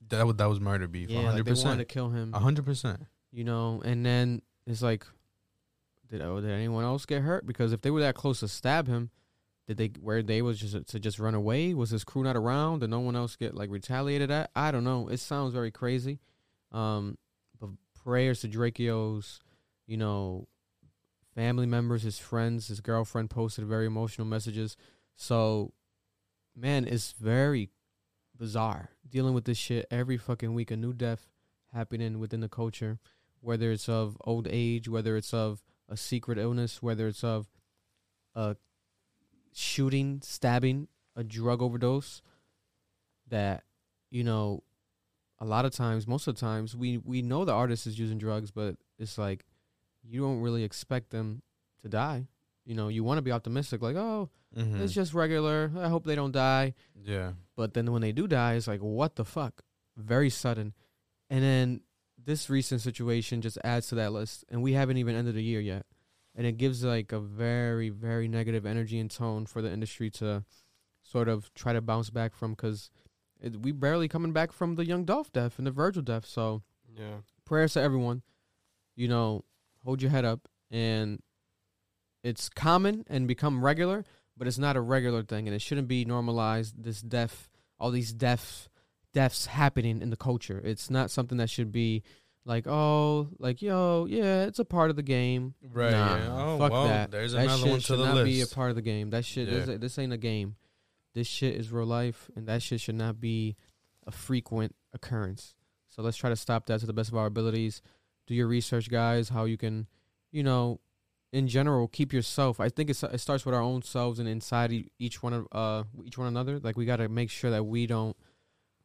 that 0.08 0.26
was 0.26 0.36
that 0.36 0.48
was 0.48 0.60
murder 0.60 0.88
beef. 0.88 1.10
yeah, 1.10 1.32
like 1.32 1.44
they 1.44 1.52
wanted 1.52 1.78
to 1.78 1.84
kill 1.84 2.10
him. 2.10 2.32
hundred 2.32 2.64
percent. 2.64 3.00
you 3.30 3.44
know, 3.44 3.82
and 3.84 4.06
then 4.06 4.40
it's 4.66 4.80
like, 4.82 5.04
did 6.10 6.22
oh, 6.22 6.40
did 6.40 6.50
anyone 6.50 6.84
else 6.84 7.04
get 7.04 7.22
hurt? 7.22 7.46
Because 7.46 7.72
if 7.72 7.82
they 7.82 7.90
were 7.90 8.00
that 8.00 8.14
close 8.14 8.40
to 8.40 8.48
stab 8.48 8.86
him, 8.88 9.10
did 9.68 9.76
they 9.76 9.90
where 10.00 10.22
they 10.22 10.40
was 10.40 10.58
just 10.58 10.86
to 10.88 10.98
just 10.98 11.18
run 11.18 11.34
away? 11.34 11.74
Was 11.74 11.90
his 11.90 12.02
crew 12.02 12.22
not 12.22 12.36
around? 12.36 12.80
Did 12.80 12.88
no 12.88 13.00
one 13.00 13.14
else 13.14 13.36
get 13.36 13.54
like 13.54 13.70
retaliated 13.70 14.30
at? 14.30 14.50
I 14.56 14.70
don't 14.70 14.82
know. 14.82 15.08
It 15.08 15.20
sounds 15.20 15.52
very 15.52 15.70
crazy. 15.70 16.20
Um, 16.72 17.18
but 17.60 17.70
prayers 18.02 18.40
to 18.40 18.48
Drakeo's, 18.48 19.40
you 19.86 19.98
know, 19.98 20.48
family 21.34 21.66
members, 21.66 22.02
his 22.02 22.18
friends, 22.18 22.68
his 22.68 22.80
girlfriend 22.80 23.28
posted 23.28 23.66
very 23.66 23.84
emotional 23.84 24.26
messages. 24.26 24.74
So, 25.16 25.74
man, 26.56 26.86
it's 26.86 27.12
very 27.12 27.68
bizarre 28.38 28.88
dealing 29.06 29.34
with 29.34 29.44
this 29.44 29.58
shit 29.58 29.86
every 29.90 30.16
fucking 30.16 30.54
week. 30.54 30.70
A 30.70 30.76
new 30.76 30.94
death 30.94 31.28
happening 31.74 32.18
within 32.18 32.40
the 32.40 32.48
culture, 32.48 33.00
whether 33.40 33.70
it's 33.70 33.86
of 33.86 34.16
old 34.24 34.48
age, 34.50 34.88
whether 34.88 35.14
it's 35.14 35.34
of 35.34 35.62
a 35.90 35.96
secret 35.98 36.38
illness, 36.38 36.82
whether 36.82 37.06
it's 37.06 37.22
of 37.22 37.50
a 38.34 38.56
shooting, 39.52 40.20
stabbing, 40.22 40.88
a 41.16 41.24
drug 41.24 41.62
overdose. 41.62 42.22
That 43.28 43.62
you 44.10 44.24
know, 44.24 44.62
a 45.38 45.44
lot 45.44 45.64
of 45.66 45.72
times, 45.72 46.06
most 46.06 46.26
of 46.26 46.34
the 46.34 46.40
times, 46.40 46.74
we 46.74 46.96
we 46.98 47.20
know 47.22 47.44
the 47.44 47.52
artist 47.52 47.86
is 47.86 47.98
using 47.98 48.18
drugs, 48.18 48.50
but 48.50 48.76
it's 48.98 49.18
like 49.18 49.44
you 50.02 50.22
don't 50.22 50.40
really 50.40 50.64
expect 50.64 51.10
them 51.10 51.42
to 51.82 51.88
die. 51.88 52.26
You 52.64 52.74
know, 52.74 52.88
you 52.88 53.04
want 53.04 53.18
to 53.18 53.22
be 53.22 53.32
optimistic, 53.32 53.82
like, 53.82 53.96
oh, 53.96 54.30
Mm-hmm. 54.56 54.80
it's 54.80 54.94
just 54.94 55.12
regular. 55.12 55.70
I 55.78 55.88
hope 55.88 56.04
they 56.06 56.14
don't 56.14 56.32
die. 56.32 56.72
yeah. 57.04 57.32
But 57.54 57.74
then 57.74 57.92
when 57.92 58.00
they 58.00 58.12
do 58.12 58.26
die, 58.26 58.54
it's 58.54 58.66
like, 58.66 58.80
what 58.80 59.14
the 59.16 59.24
fuck? 59.26 59.60
Very 59.94 60.30
sudden. 60.30 60.72
And 61.28 61.44
then 61.44 61.80
this 62.24 62.48
recent 62.48 62.80
situation 62.80 63.42
just 63.42 63.58
adds 63.62 63.88
to 63.88 63.96
that 63.96 64.10
list. 64.14 64.46
And 64.48 64.62
we 64.62 64.72
haven't 64.72 64.96
even 64.96 65.14
ended 65.14 65.34
the 65.34 65.42
year 65.42 65.60
yet. 65.60 65.84
And 66.38 66.46
it 66.46 66.56
gives 66.56 66.84
like 66.84 67.10
a 67.10 67.18
very, 67.18 67.88
very 67.90 68.28
negative 68.28 68.64
energy 68.64 68.98
and 69.00 69.10
tone 69.10 69.44
for 69.44 69.60
the 69.60 69.72
industry 69.72 70.08
to 70.12 70.44
sort 71.02 71.28
of 71.28 71.52
try 71.52 71.72
to 71.72 71.80
bounce 71.80 72.10
back 72.10 72.32
from 72.34 72.52
because 72.52 72.90
we 73.60 73.72
barely 73.72 74.06
coming 74.06 74.32
back 74.32 74.52
from 74.52 74.76
the 74.76 74.86
Young 74.86 75.04
Dolph 75.04 75.32
death 75.32 75.58
and 75.58 75.66
the 75.66 75.72
Virgil 75.72 76.00
death. 76.02 76.24
So 76.24 76.62
Yeah. 76.96 77.22
prayers 77.44 77.72
to 77.74 77.80
everyone. 77.82 78.22
You 78.94 79.08
know, 79.08 79.44
hold 79.84 80.00
your 80.00 80.12
head 80.12 80.24
up. 80.24 80.48
And 80.70 81.20
it's 82.22 82.48
common 82.48 83.04
and 83.08 83.26
become 83.26 83.64
regular, 83.64 84.04
but 84.36 84.46
it's 84.46 84.58
not 84.58 84.76
a 84.76 84.80
regular 84.80 85.24
thing, 85.24 85.48
and 85.48 85.54
it 85.54 85.62
shouldn't 85.62 85.88
be 85.88 86.04
normalized. 86.04 86.84
This 86.84 87.00
death, 87.02 87.48
all 87.80 87.90
these 87.90 88.12
deaths, 88.12 88.68
deaths 89.12 89.46
happening 89.46 90.02
in 90.02 90.10
the 90.10 90.16
culture. 90.16 90.60
It's 90.64 90.88
not 90.88 91.10
something 91.10 91.38
that 91.38 91.50
should 91.50 91.72
be 91.72 92.02
like, 92.48 92.66
oh, 92.66 93.28
like 93.38 93.60
yo, 93.62 94.06
yeah, 94.08 94.44
it's 94.44 94.58
a 94.58 94.64
part 94.64 94.90
of 94.90 94.96
the 94.96 95.02
game. 95.02 95.54
Right. 95.62 95.92
Nah, 95.92 96.16
yeah. 96.16 96.28
Oh 96.30 96.58
fuck 96.58 96.72
well, 96.72 96.88
that. 96.88 97.10
there's 97.10 97.32
that 97.32 97.42
another 97.44 97.58
shit 97.62 97.70
one 97.70 97.78
to 97.80 97.84
should 97.84 97.98
the 97.98 98.14
not 98.14 98.24
be 98.24 98.40
a 98.40 98.46
part 98.46 98.70
of 98.70 98.76
the 98.76 98.82
game. 98.82 99.10
That 99.10 99.24
shit, 99.24 99.48
Yeah. 99.48 99.60
this, 99.60 99.78
this 99.78 99.98
ain't 99.98 100.12
a 100.14 100.18
game. 100.18 100.56
This 101.14 101.26
shit 101.26 101.54
is 101.56 101.70
real 101.70 101.86
life, 101.86 102.30
and 102.34 102.48
that 102.48 102.62
shit 102.62 102.80
should 102.80 102.94
not 102.94 103.20
be 103.20 103.56
a 104.06 104.10
frequent 104.10 104.74
occurrence. 104.94 105.54
So 105.88 106.02
let's 106.02 106.16
try 106.16 106.30
to 106.30 106.36
stop 106.36 106.66
that 106.66 106.80
to 106.80 106.86
the 106.86 106.92
best 106.92 107.10
of 107.10 107.16
our 107.16 107.26
abilities. 107.26 107.82
Do 108.26 108.34
your 108.34 108.46
research, 108.46 108.88
guys. 108.90 109.28
How 109.28 109.44
you 109.44 109.56
can, 109.58 109.86
you 110.32 110.42
know, 110.42 110.80
in 111.32 111.48
general, 111.48 111.86
keep 111.88 112.12
yourself. 112.12 112.60
I 112.60 112.70
think 112.70 112.88
it's, 112.88 113.02
it 113.02 113.20
starts 113.20 113.44
with 113.44 113.54
our 113.54 113.60
own 113.60 113.82
selves 113.82 114.18
and 114.18 114.28
inside 114.28 114.72
each 114.98 115.22
one 115.22 115.32
of 115.34 115.46
uh 115.52 115.84
each 116.04 116.16
one 116.16 116.28
another. 116.28 116.58
Like 116.58 116.76
we 116.78 116.86
got 116.86 116.96
to 116.96 117.08
make 117.08 117.30
sure 117.30 117.50
that 117.50 117.64
we 117.64 117.86
don't 117.86 118.16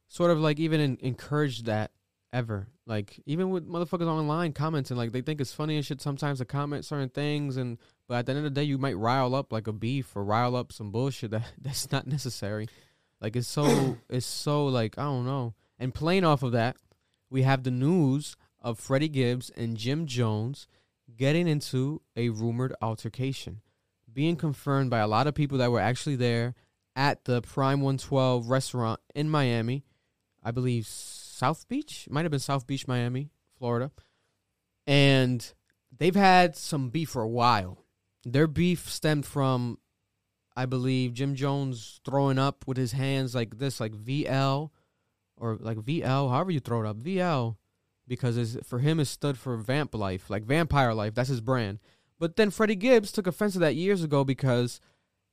sort 0.09 0.31
of 0.31 0.39
like 0.39 0.59
even 0.59 0.81
en- 0.81 0.97
encouraged 1.01 1.65
that 1.65 1.91
ever. 2.33 2.67
Like 2.85 3.21
even 3.25 3.51
with 3.51 3.69
motherfuckers 3.69 4.07
online 4.07 4.51
commenting, 4.51 4.97
like 4.97 5.13
they 5.13 5.21
think 5.21 5.39
it's 5.39 5.53
funny 5.53 5.77
and 5.77 5.85
shit 5.85 6.01
sometimes 6.01 6.39
to 6.39 6.45
comment 6.45 6.83
certain 6.83 7.09
things, 7.09 7.55
and 7.55 7.77
but 8.09 8.15
at 8.15 8.25
the 8.25 8.31
end 8.33 8.39
of 8.39 8.43
the 8.43 8.49
day, 8.49 8.63
you 8.63 8.77
might 8.77 8.97
rile 8.97 9.33
up 9.35 9.53
like 9.53 9.67
a 9.67 9.71
beef 9.71 10.15
or 10.15 10.25
rile 10.25 10.55
up 10.55 10.73
some 10.73 10.91
bullshit 10.91 11.31
that 11.31 11.53
that's 11.61 11.91
not 11.91 12.07
necessary. 12.07 12.67
Like 13.21 13.37
it's 13.37 13.47
so 13.47 13.97
it's 14.09 14.25
so 14.25 14.65
like 14.65 14.97
I 14.97 15.03
don't 15.03 15.25
know. 15.25 15.53
And 15.79 15.93
playing 15.93 16.25
off 16.25 16.43
of 16.43 16.51
that, 16.51 16.75
we 17.29 17.43
have 17.43 17.63
the 17.63 17.71
news 17.71 18.35
of 18.59 18.79
Freddie 18.79 19.09
Gibbs 19.09 19.49
and 19.55 19.77
Jim 19.77 20.05
Jones 20.05 20.67
getting 21.15 21.47
into 21.47 22.01
a 22.15 22.29
rumored 22.29 22.73
altercation, 22.81 23.61
being 24.11 24.35
confirmed 24.35 24.89
by 24.89 24.99
a 24.99 25.07
lot 25.07 25.27
of 25.27 25.35
people 25.35 25.59
that 25.59 25.71
were 25.71 25.79
actually 25.79 26.15
there 26.15 26.55
at 26.95 27.25
the 27.25 27.41
Prime 27.41 27.81
112 27.81 28.49
restaurant 28.49 28.99
in 29.15 29.29
Miami. 29.29 29.83
I 30.43 30.51
believe 30.51 30.85
South 31.43 31.67
Beach, 31.67 32.07
might 32.09 32.23
have 32.23 32.31
been 32.31 32.39
South 32.39 32.65
Beach, 32.65 32.87
Miami, 32.87 33.29
Florida. 33.57 33.91
And 34.87 35.53
they've 35.91 36.15
had 36.15 36.55
some 36.55 36.89
beef 36.89 37.09
for 37.09 37.21
a 37.21 37.27
while. 37.27 37.83
Their 38.23 38.47
beef 38.47 38.89
stemmed 38.89 39.25
from, 39.25 39.77
I 40.55 40.65
believe, 40.65 41.11
Jim 41.11 41.35
Jones 41.35 41.99
throwing 42.05 42.39
up 42.39 42.63
with 42.65 42.77
his 42.77 42.93
hands 42.93 43.35
like 43.35 43.57
this, 43.57 43.81
like 43.81 43.91
VL 43.91 44.69
or 45.35 45.57
like 45.59 45.79
VL, 45.79 46.31
however 46.31 46.51
you 46.51 46.61
throw 46.61 46.81
it 46.81 46.87
up, 46.87 46.95
VL, 46.99 47.57
because 48.07 48.57
for 48.63 48.79
him 48.79 49.01
it 49.01 49.05
stood 49.05 49.37
for 49.37 49.57
vamp 49.57 49.93
life, 49.93 50.29
like 50.29 50.45
vampire 50.45 50.93
life. 50.93 51.13
That's 51.13 51.27
his 51.27 51.41
brand. 51.41 51.79
But 52.19 52.37
then 52.37 52.51
Freddie 52.51 52.77
Gibbs 52.77 53.11
took 53.11 53.27
offense 53.27 53.51
to 53.51 53.59
that 53.59 53.75
years 53.75 54.01
ago 54.01 54.23
because 54.23 54.79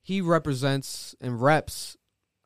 he 0.03 0.21
represents 0.21 1.15
and 1.21 1.41
reps 1.41 1.97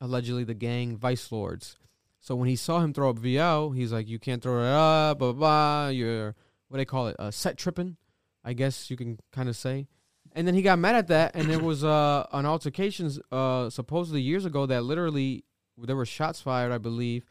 allegedly 0.02 0.44
the 0.44 0.52
gang 0.52 0.99
Vice 0.99 1.33
Lords. 1.33 1.78
So 2.25 2.35
when 2.35 2.49
he 2.49 2.57
saw 2.57 2.81
him 2.81 2.95
throw 2.95 3.11
up 3.11 3.19
VL, 3.19 3.76
he's 3.76 3.93
like, 3.93 4.09
"You 4.09 4.19
can't 4.19 4.43
throw 4.43 4.62
it 4.62 4.73
up, 4.73 5.19
blah 5.19 5.33
blah. 5.33 5.38
blah. 5.38 5.88
You're 5.88 6.35
what 6.69 6.78
they 6.78 6.87
call 6.87 7.09
it, 7.09 7.16
uh, 7.19 7.31
set 7.31 7.59
tripping, 7.59 7.99
I 8.43 8.54
guess 8.54 8.90
you 8.90 8.97
can 8.97 9.19
kind 9.31 9.47
of 9.47 9.57
say." 9.57 9.88
And 10.33 10.47
then 10.47 10.54
he 10.54 10.62
got 10.62 10.78
mad 10.78 10.95
at 10.95 11.09
that, 11.09 11.37
and 11.37 11.50
there 11.50 11.61
was 11.61 11.85
uh, 11.85 12.26
an 12.33 12.47
altercation 12.47 13.12
uh, 13.31 13.69
supposedly 13.69 14.23
years 14.23 14.47
ago 14.47 14.64
that 14.64 14.85
literally 14.85 15.45
there 15.76 15.97
were 15.97 16.07
shots 16.07 16.40
fired, 16.40 16.73
I 16.73 16.78
believe, 16.78 17.26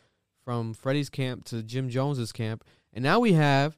from 0.45 0.75
Freddie's 0.75 1.09
camp 1.09 1.45
to 1.45 1.63
Jim 1.63 1.89
Jones's 1.89 2.31
camp, 2.31 2.63
and 2.93 3.01
now 3.01 3.19
we 3.19 3.33
have, 3.33 3.75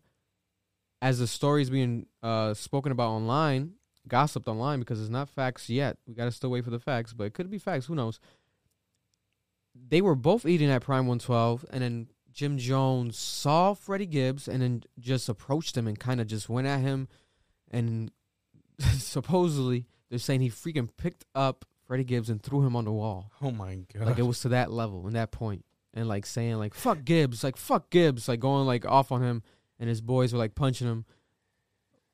as 1.02 1.20
the 1.20 1.28
story's 1.28 1.70
being 1.70 2.08
uh, 2.24 2.54
spoken 2.54 2.92
about 2.92 3.12
online, 3.12 3.76
gossiped 4.06 4.50
online 4.50 4.80
because 4.80 5.00
it's 5.00 5.10
not 5.10 5.30
facts 5.30 5.70
yet. 5.70 5.96
We 6.06 6.14
gotta 6.14 6.32
still 6.32 6.50
wait 6.50 6.66
for 6.66 6.72
the 6.72 6.80
facts, 6.80 7.14
but 7.14 7.24
it 7.24 7.34
could 7.34 7.50
be 7.50 7.58
facts. 7.58 7.86
Who 7.86 7.96
knows? 7.96 8.20
They 9.76 10.02
were 10.02 10.16
both 10.16 10.46
eating 10.46 10.70
at 10.70 10.82
Prime 10.82 11.06
112, 11.06 11.66
and 11.70 11.84
then 11.84 12.08
Jim 12.32 12.58
Jones 12.58 13.18
saw 13.18 13.74
Freddie 13.74 14.06
Gibbs 14.06 14.48
and 14.48 14.62
then 14.62 14.84
just 15.00 15.30
approached 15.30 15.78
him 15.78 15.88
and 15.88 16.00
kind 16.00 16.22
of 16.22 16.28
just 16.28 16.50
went 16.50 16.68
at 16.68 16.80
him, 16.82 17.08
and 17.72 18.12
supposedly 18.98 19.86
they're 20.10 20.20
saying 20.20 20.42
he 20.42 20.50
freaking 20.50 20.90
picked 20.98 21.26
up 21.36 21.66
Freddie 21.86 22.04
Gibbs 22.04 22.30
and 22.30 22.42
threw 22.42 22.66
him 22.66 22.76
on 22.76 22.86
the 22.86 22.92
wall. 22.92 23.32
Oh 23.42 23.52
my 23.52 23.80
god! 23.94 24.08
Like 24.08 24.20
it 24.20 24.24
was 24.24 24.40
to 24.42 24.50
that 24.50 24.72
level 24.72 25.08
and 25.08 25.16
that 25.16 25.32
point, 25.32 25.66
and 25.94 26.08
like 26.08 26.26
saying 26.26 26.56
like 26.56 26.74
"fuck 26.74 27.04
Gibbs," 27.04 27.44
like 27.44 27.58
"fuck 27.58 27.90
Gibbs," 27.90 28.28
like 28.28 28.40
going 28.40 28.66
like 28.66 28.86
off 28.86 29.12
on 29.12 29.22
him, 29.22 29.44
and 29.80 29.90
his 29.90 30.02
boys 30.02 30.34
were 30.34 30.40
like 30.40 30.56
punching 30.56 30.88
him. 30.88 31.06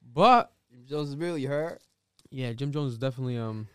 But 0.01 0.51
Jim 0.71 0.85
Jones 0.87 1.09
is 1.09 1.15
real. 1.15 1.37
You 1.37 1.47
heard? 1.47 1.79
yeah, 2.31 2.53
Jim 2.53 2.71
Jones 2.71 2.93
is 2.93 2.97
definitely 2.97 3.37
um 3.37 3.67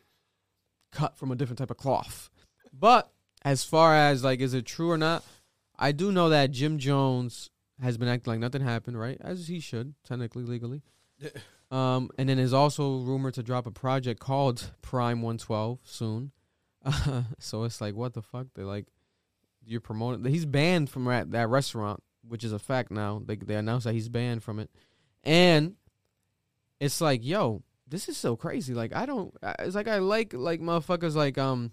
cut 0.91 1.17
from 1.17 1.31
a 1.31 1.37
different 1.37 1.59
type 1.59 1.71
of 1.71 1.77
cloth. 1.77 2.31
But 2.73 3.11
as 3.47 3.63
far 3.63 3.95
as 3.95 4.25
like 4.25 4.41
is 4.41 4.55
it 4.55 4.67
true 4.67 4.91
or 4.91 4.99
not, 4.99 5.25
I 5.79 5.93
do 5.93 6.11
know 6.11 6.31
that 6.31 6.51
Jim 6.51 6.79
Jones 6.79 7.49
has 7.81 7.97
been 7.97 8.09
acting 8.09 8.33
like 8.33 8.41
nothing 8.41 8.61
happened, 8.61 8.99
right? 8.99 9.19
As 9.21 9.47
he 9.47 9.61
should, 9.61 9.95
technically 10.05 10.43
legally. 10.43 10.83
Um, 11.69 12.11
and 12.17 12.29
then 12.29 12.39
is 12.39 12.55
also 12.55 12.99
rumored 12.99 13.35
to 13.35 13.43
drop 13.43 13.67
a 13.67 13.73
project 13.73 14.21
called 14.21 14.71
Prime 14.83 15.21
112 15.21 15.81
soon. 15.83 16.31
so 17.41 17.65
it's 17.65 17.81
like, 17.81 17.97
what 17.97 18.15
the 18.15 18.23
fuck? 18.23 18.47
They 18.55 18.63
like, 18.63 18.87
you're 19.65 19.81
promoting. 19.81 20.25
He's 20.33 20.47
banned 20.47 20.91
from 20.91 21.07
that, 21.07 21.33
that 21.33 21.49
restaurant, 21.49 22.05
which 22.23 22.45
is 22.45 22.53
a 22.53 22.61
fact 22.61 22.93
now. 22.93 23.21
They 23.27 23.35
they 23.35 23.57
announced 23.57 23.85
that 23.85 23.95
he's 23.95 24.09
banned 24.09 24.45
from 24.45 24.61
it, 24.61 24.71
and 25.25 25.75
it's 26.79 27.01
like, 27.01 27.25
yo, 27.25 27.65
this 27.89 28.09
is 28.09 28.17
so 28.17 28.37
crazy. 28.37 28.73
Like, 28.73 28.95
I 28.95 29.05
don't. 29.05 29.35
It's 29.59 29.75
like 29.75 29.89
I 29.89 29.99
like 29.99 30.35
like 30.35 30.61
motherfuckers 30.61 31.17
like 31.17 31.37
um, 31.37 31.73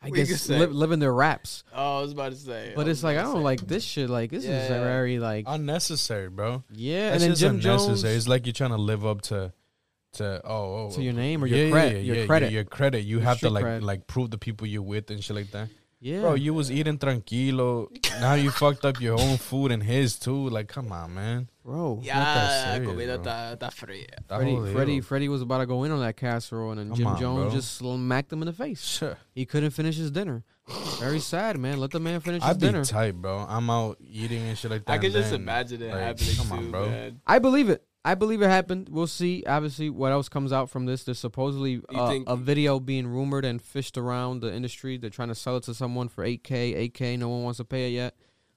I 0.00 0.08
What 0.10 0.16
guess 0.16 0.46
gonna 0.46 0.60
li- 0.60 0.66
living 0.66 1.00
their 1.00 1.12
raps. 1.12 1.64
Oh, 1.74 1.98
I 1.98 2.02
was 2.02 2.12
about 2.12 2.30
to 2.30 2.38
say. 2.38 2.72
But 2.76 2.86
it's 2.86 3.02
like 3.02 3.18
I 3.18 3.22
don't 3.22 3.42
like 3.42 3.60
this 3.66 3.82
shit. 3.82 4.08
Like 4.08 4.30
this 4.30 4.44
Yeah, 4.44 4.62
is 4.64 4.70
yeah. 4.70 4.82
very 4.84 5.18
like 5.18 5.44
unnecessary, 5.48 6.28
bro. 6.28 6.62
yeah. 6.72 7.10
That's 7.10 7.14
and 7.14 7.22
then 7.22 7.30
just 7.30 7.40
Jim 7.40 7.54
unnecessary. 7.56 7.96
Jones 7.96 8.04
It's 8.04 8.28
like 8.28 8.46
you're 8.46 8.52
trying 8.52 8.70
to 8.70 8.76
live 8.76 9.04
up 9.04 9.22
to, 9.22 9.52
to 10.14 10.40
oh, 10.44 10.86
oh 10.86 10.90
to 10.94 11.02
your 11.02 11.14
oh. 11.14 11.16
name 11.16 11.42
or 11.42 11.48
your 11.48 11.58
yeah, 11.66 11.70
credit, 11.72 11.92
yeah, 11.96 12.00
your 12.00 12.16
yeah, 12.16 12.26
credit. 12.26 12.52
your 12.52 12.64
credit. 12.64 13.00
You 13.04 13.16
Your 13.16 13.24
have 13.24 13.40
to 13.40 13.50
like 13.50 13.64
cred. 13.64 13.82
like 13.82 14.06
prove 14.06 14.30
the 14.30 14.38
people 14.38 14.66
you're 14.68 14.82
with 14.82 15.10
and 15.10 15.22
shit 15.22 15.34
like 15.34 15.50
that. 15.50 15.68
Yeah, 16.00 16.20
Bro, 16.20 16.34
you 16.34 16.54
was 16.54 16.70
eating 16.70 16.96
tranquilo. 16.98 17.88
now 18.20 18.34
you 18.34 18.50
fucked 18.50 18.84
up 18.84 19.00
your 19.00 19.18
own 19.20 19.36
food 19.36 19.72
and 19.72 19.82
his 19.82 20.18
too. 20.18 20.48
Like, 20.48 20.68
come 20.68 20.92
on, 20.92 21.14
man. 21.14 21.48
bro. 21.64 22.00
Yeah, 22.02 22.18
not 22.18 22.34
that 22.34 22.44
la 22.68 22.72
serious, 22.74 22.88
comida 22.90 23.18
bro. 23.18 23.24
está, 23.24 23.52
está 23.56 23.70
fría. 23.72 24.06
Freddie, 24.28 24.72
Freddie. 24.72 25.00
Freddie 25.00 25.28
was 25.28 25.42
about 25.42 25.58
to 25.58 25.66
go 25.66 25.84
in 25.84 25.90
on 25.90 26.00
that 26.00 26.16
casserole, 26.16 26.70
and 26.70 26.78
then 26.80 26.88
Come 26.90 26.96
Jim 26.96 27.06
on, 27.08 27.20
Jones 27.20 27.42
bro. 27.46 27.50
just 27.52 27.76
smacked 27.76 28.32
him 28.32 28.42
in 28.42 28.46
the 28.46 28.52
face. 28.52 28.80
Sure. 28.84 29.16
He 29.34 29.44
couldn't 29.44 29.70
finish 29.70 29.96
his 29.96 30.10
dinner. 30.10 30.44
Very 31.00 31.18
sad, 31.18 31.56
man. 31.58 31.78
Let 31.80 31.92
the 31.92 32.00
man 32.00 32.20
finish 32.20 32.42
his 32.42 32.50
I'd 32.50 32.60
be 32.60 32.66
dinner. 32.66 32.84
tight, 32.84 33.12
bro. 33.20 33.38
I'm 33.48 33.70
out 33.70 33.96
eating 34.06 34.42
and 34.42 34.56
shit 34.58 34.70
like 34.70 34.84
that. 34.84 34.92
I 34.92 34.98
can 34.98 35.10
just 35.12 35.30
then, 35.30 35.40
imagine 35.40 35.80
it 35.82 35.90
like, 35.90 36.00
happening 36.00 36.36
come 36.36 36.48
too, 36.48 36.54
on, 36.54 36.70
bro. 36.70 36.86
man. 36.90 37.20
I 37.26 37.38
believe 37.38 37.70
it. 37.70 37.82
I 38.04 38.14
believe 38.14 38.40
it 38.42 38.48
happened. 38.48 38.88
We'll 38.90 39.06
see. 39.06 39.44
Obviously, 39.46 39.90
what 39.90 40.12
else 40.12 40.28
comes 40.28 40.52
out 40.52 40.70
from 40.70 40.86
this? 40.86 41.04
There's 41.04 41.18
supposedly 41.18 41.82
uh, 41.94 42.08
think- 42.08 42.28
a 42.28 42.36
video 42.36 42.80
being 42.80 43.06
rumored 43.06 43.44
and 43.44 43.60
fished 43.60 43.98
around 43.98 44.40
the 44.40 44.52
industry. 44.52 44.96
They're 44.96 45.10
trying 45.10 45.28
to 45.28 45.34
sell 45.34 45.56
it 45.56 45.64
to 45.64 45.74
someone 45.74 46.08
for 46.08 46.24
8K, 46.24 46.90
8K. 46.92 47.18
No 47.18 47.28
one 47.28 47.42
wants 47.42 47.58
to 47.58 47.64
pay 47.64 47.88
it 47.88 47.94
yet. 47.94 48.14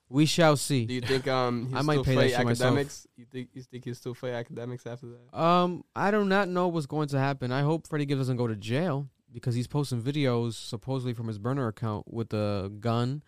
We 0.08 0.26
shall 0.26 0.58
see. 0.58 0.84
Do 0.84 0.92
you 0.92 1.00
think 1.00 1.26
um 1.26 1.70
I 1.74 1.80
might 1.80 1.94
still 1.94 2.04
pay 2.04 2.44
myself. 2.44 2.74
Akademiks? 2.74 3.06
You 3.16 3.24
think 3.24 3.48
you 3.54 3.62
think 3.62 3.84
he'll 3.86 3.94
still 3.94 4.12
fight 4.12 4.32
Akademiks 4.32 4.86
after 4.86 5.06
that? 5.06 5.38
Um, 5.38 5.84
I 5.96 6.10
do 6.10 6.22
not 6.24 6.48
know 6.48 6.68
what's 6.68 6.84
going 6.84 7.08
to 7.08 7.18
happen. 7.18 7.50
I 7.50 7.62
hope 7.62 7.86
Freddie 7.88 8.04
Gibbs 8.04 8.20
doesn't 8.20 8.36
go 8.36 8.46
to 8.46 8.54
jail 8.54 9.08
because 9.32 9.54
he's 9.54 9.66
posting 9.66 10.02
videos 10.02 10.52
supposedly 10.52 11.14
from 11.14 11.28
his 11.28 11.38
burner 11.38 11.66
account 11.66 12.12
with 12.12 12.34
a 12.34 12.70
gun, 12.78 13.22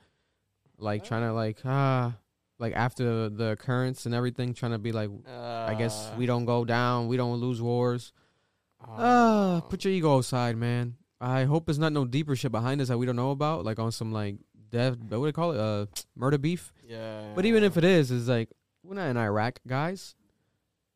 like 0.77 1.05
trying 1.05 1.23
to 1.23 1.33
like 1.33 1.61
ah, 1.65 2.17
like 2.59 2.73
after 2.75 3.29
the 3.29 3.51
occurrence 3.51 4.07
and 4.07 4.15
everything, 4.15 4.55
trying 4.55 4.73
to 4.73 4.79
be 4.79 4.93
like, 4.93 5.11
I 5.29 5.75
guess 5.79 6.09
Uh, 6.09 6.15
we 6.19 6.27
don't 6.27 6.45
go 6.45 6.65
down, 6.65 7.09
we 7.09 7.17
don't 7.17 7.39
lose 7.41 7.61
wars. 7.61 8.13
Oh. 8.87 9.65
put 9.69 9.85
your 9.85 9.93
ego 9.95 10.19
aside, 10.19 10.57
man. 10.57 10.97
I 11.21 11.45
hope 11.45 11.67
there's 11.67 11.79
not 11.79 11.93
no 11.93 12.05
deeper 12.05 12.37
shit 12.37 12.53
behind 12.53 12.81
us 12.81 12.89
that 12.89 12.99
we 12.99 13.07
don't 13.07 13.17
know 13.17 13.31
about, 13.31 13.65
like 13.65 13.79
on 13.79 13.93
some 13.93 14.13
like 14.13 14.37
death, 14.71 14.97
what 14.99 15.11
do 15.19 15.25
they 15.25 15.33
call 15.33 15.53
it, 15.53 15.59
uh, 15.59 15.87
murder 16.17 16.39
beef. 16.39 16.73
yeah. 16.87 17.33
But 17.35 17.47
even 17.47 17.65
if 17.65 17.77
it 17.77 17.85
is, 17.85 18.11
it's 18.11 18.29
like 18.29 18.51
we're 18.83 18.95
not 18.95 19.09
in 19.09 19.17
Iraq, 19.17 19.61
guys. 19.67 20.15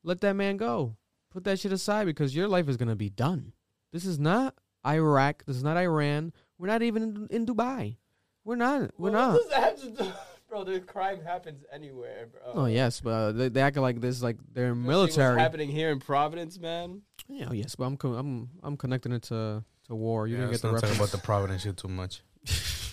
Let 0.04 0.20
that 0.20 0.34
man 0.36 0.56
go. 0.58 0.96
Put 1.30 1.44
that 1.44 1.58
shit 1.60 1.72
aside 1.72 2.04
because 2.06 2.34
your 2.36 2.48
life 2.48 2.68
is 2.68 2.76
gonna 2.76 2.96
be 2.96 3.10
done. 3.10 3.52
This 3.92 4.04
is 4.04 4.18
not 4.18 4.54
Iraq. 4.86 5.44
This 5.46 5.56
is 5.56 5.62
not 5.64 5.76
Iran. 5.76 6.32
We're 6.58 6.68
not 6.68 6.82
even 6.82 7.02
in, 7.02 7.26
in 7.30 7.46
Dubai. 7.46 7.96
We're 8.44 8.56
not. 8.56 8.90
We're 8.98 9.10
Well, 9.10 9.32
not. 9.50 10.10
What 10.48 10.66
does 10.66 10.66
that 10.66 10.72
have 10.72 10.80
to 10.80 10.80
do? 10.80 10.80
Bro, 10.80 10.86
the 10.86 10.92
crime 10.92 11.20
happens 11.24 11.64
anywhere, 11.72 12.26
bro. 12.32 12.40
Oh 12.54 12.66
yes, 12.66 13.00
but 13.00 13.10
uh, 13.10 13.32
they, 13.32 13.48
they 13.48 13.60
act 13.60 13.76
like 13.76 14.00
this, 14.00 14.22
like 14.22 14.36
they're 14.52 14.72
Especially 14.72 14.88
military. 14.88 15.34
What's 15.34 15.42
happening 15.42 15.70
here 15.70 15.90
in 15.90 16.00
Providence, 16.00 16.58
man? 16.58 17.02
Yeah, 17.28 17.52
yes, 17.52 17.74
but 17.74 17.84
I'm 17.84 17.96
co- 17.96 18.14
I'm 18.14 18.48
I'm 18.62 18.76
connecting 18.76 19.12
it 19.12 19.22
to 19.24 19.62
to 19.88 19.94
war. 19.94 20.26
You 20.26 20.34
yeah, 20.34 20.40
didn't 20.42 20.52
get 20.52 20.62
the 20.62 20.72
not 20.72 20.80
talk 20.80 20.82
reference. 20.90 20.98
about 21.12 21.20
the 21.20 21.24
Providence 21.24 21.62
shit 21.62 21.76
too 21.76 21.88
much. 21.88 22.22